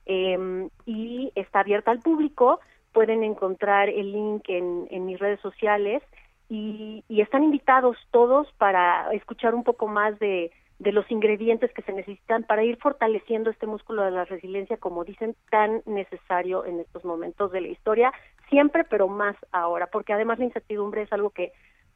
eh, 0.08 0.70
y 0.86 1.32
está 1.36 1.60
abierta 1.60 1.92
al 1.92 2.00
público. 2.00 2.60
Pueden 2.92 3.24
encontrar 3.24 3.90
el 3.90 4.12
link 4.12 4.50
en, 4.50 4.88
en 4.90 5.06
mis 5.06 5.20
redes 5.20 5.40
sociales 5.42 6.02
y, 6.50 7.04
y, 7.08 7.22
están 7.22 7.44
invitados 7.44 7.96
todos 8.10 8.52
para 8.58 9.14
escuchar 9.14 9.54
un 9.54 9.64
poco 9.64 9.88
más 9.88 10.18
de, 10.18 10.52
de 10.80 10.94
los 10.94 11.10
ingredientes 11.12 11.72
que 11.74 11.82
se 11.82 11.92
necesitan 11.92 12.44
para 12.44 12.64
ir 12.64 12.78
fortaleciendo 12.78 13.50
este 13.50 13.68
músculo 13.68 14.04
de 14.04 14.12
la 14.12 14.26
resiliencia, 14.26 14.78
como 14.78 15.04
dicen, 15.04 15.36
tan 15.52 15.82
necesario 15.86 16.66
en 16.66 16.80
estos 16.80 17.04
momentos 17.04 17.52
de 17.52 17.62
la 17.62 17.68
historia, 17.68 18.14
siempre, 18.50 18.86
pero 18.86 19.10
más 19.10 19.36
ahora, 19.52 19.88
porque 19.88 20.14
además 20.14 20.40
la 20.40 20.46
incertidumbre 20.46 21.02
es 21.04 21.12
algo 21.12 21.32
que 21.32 21.52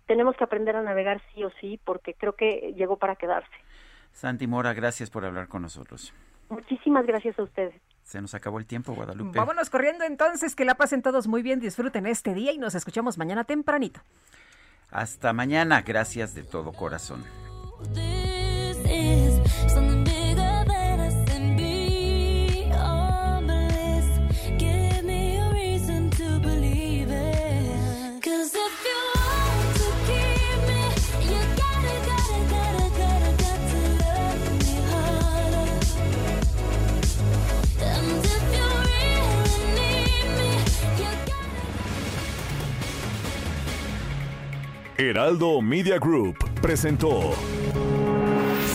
tenemos 0.05 0.35
que 0.35 0.43
aprender 0.43 0.75
a 0.75 0.81
navegar 0.81 1.21
sí 1.33 1.43
o 1.43 1.51
sí, 1.61 1.79
porque 1.85 2.13
creo 2.13 2.33
que 2.33 2.73
llegó 2.75 2.97
para 2.97 3.15
quedarse. 3.15 3.55
Santi 4.11 4.47
Mora, 4.47 4.73
gracias 4.73 5.09
por 5.09 5.25
hablar 5.25 5.47
con 5.47 5.61
nosotros. 5.61 6.13
Muchísimas 6.49 7.05
gracias 7.05 7.39
a 7.39 7.43
ustedes. 7.43 7.73
Se 8.03 8.21
nos 8.21 8.35
acabó 8.35 8.59
el 8.59 8.65
tiempo, 8.65 8.93
Guadalupe. 8.93 9.39
Vámonos 9.39 9.69
corriendo 9.69 10.03
entonces, 10.03 10.55
que 10.55 10.65
la 10.65 10.75
pasen 10.75 11.01
todos 11.01 11.27
muy 11.27 11.41
bien, 11.41 11.61
disfruten 11.61 12.05
este 12.05 12.33
día 12.33 12.51
y 12.51 12.57
nos 12.57 12.75
escuchamos 12.75 13.17
mañana 13.17 13.45
tempranito. 13.45 14.01
Hasta 14.91 15.31
mañana, 15.31 15.81
gracias 15.81 16.35
de 16.35 16.43
todo 16.43 16.73
corazón. 16.73 17.23
Heraldo 45.13 45.61
Media 45.61 45.99
Group 45.99 46.37
presentó 46.61 47.33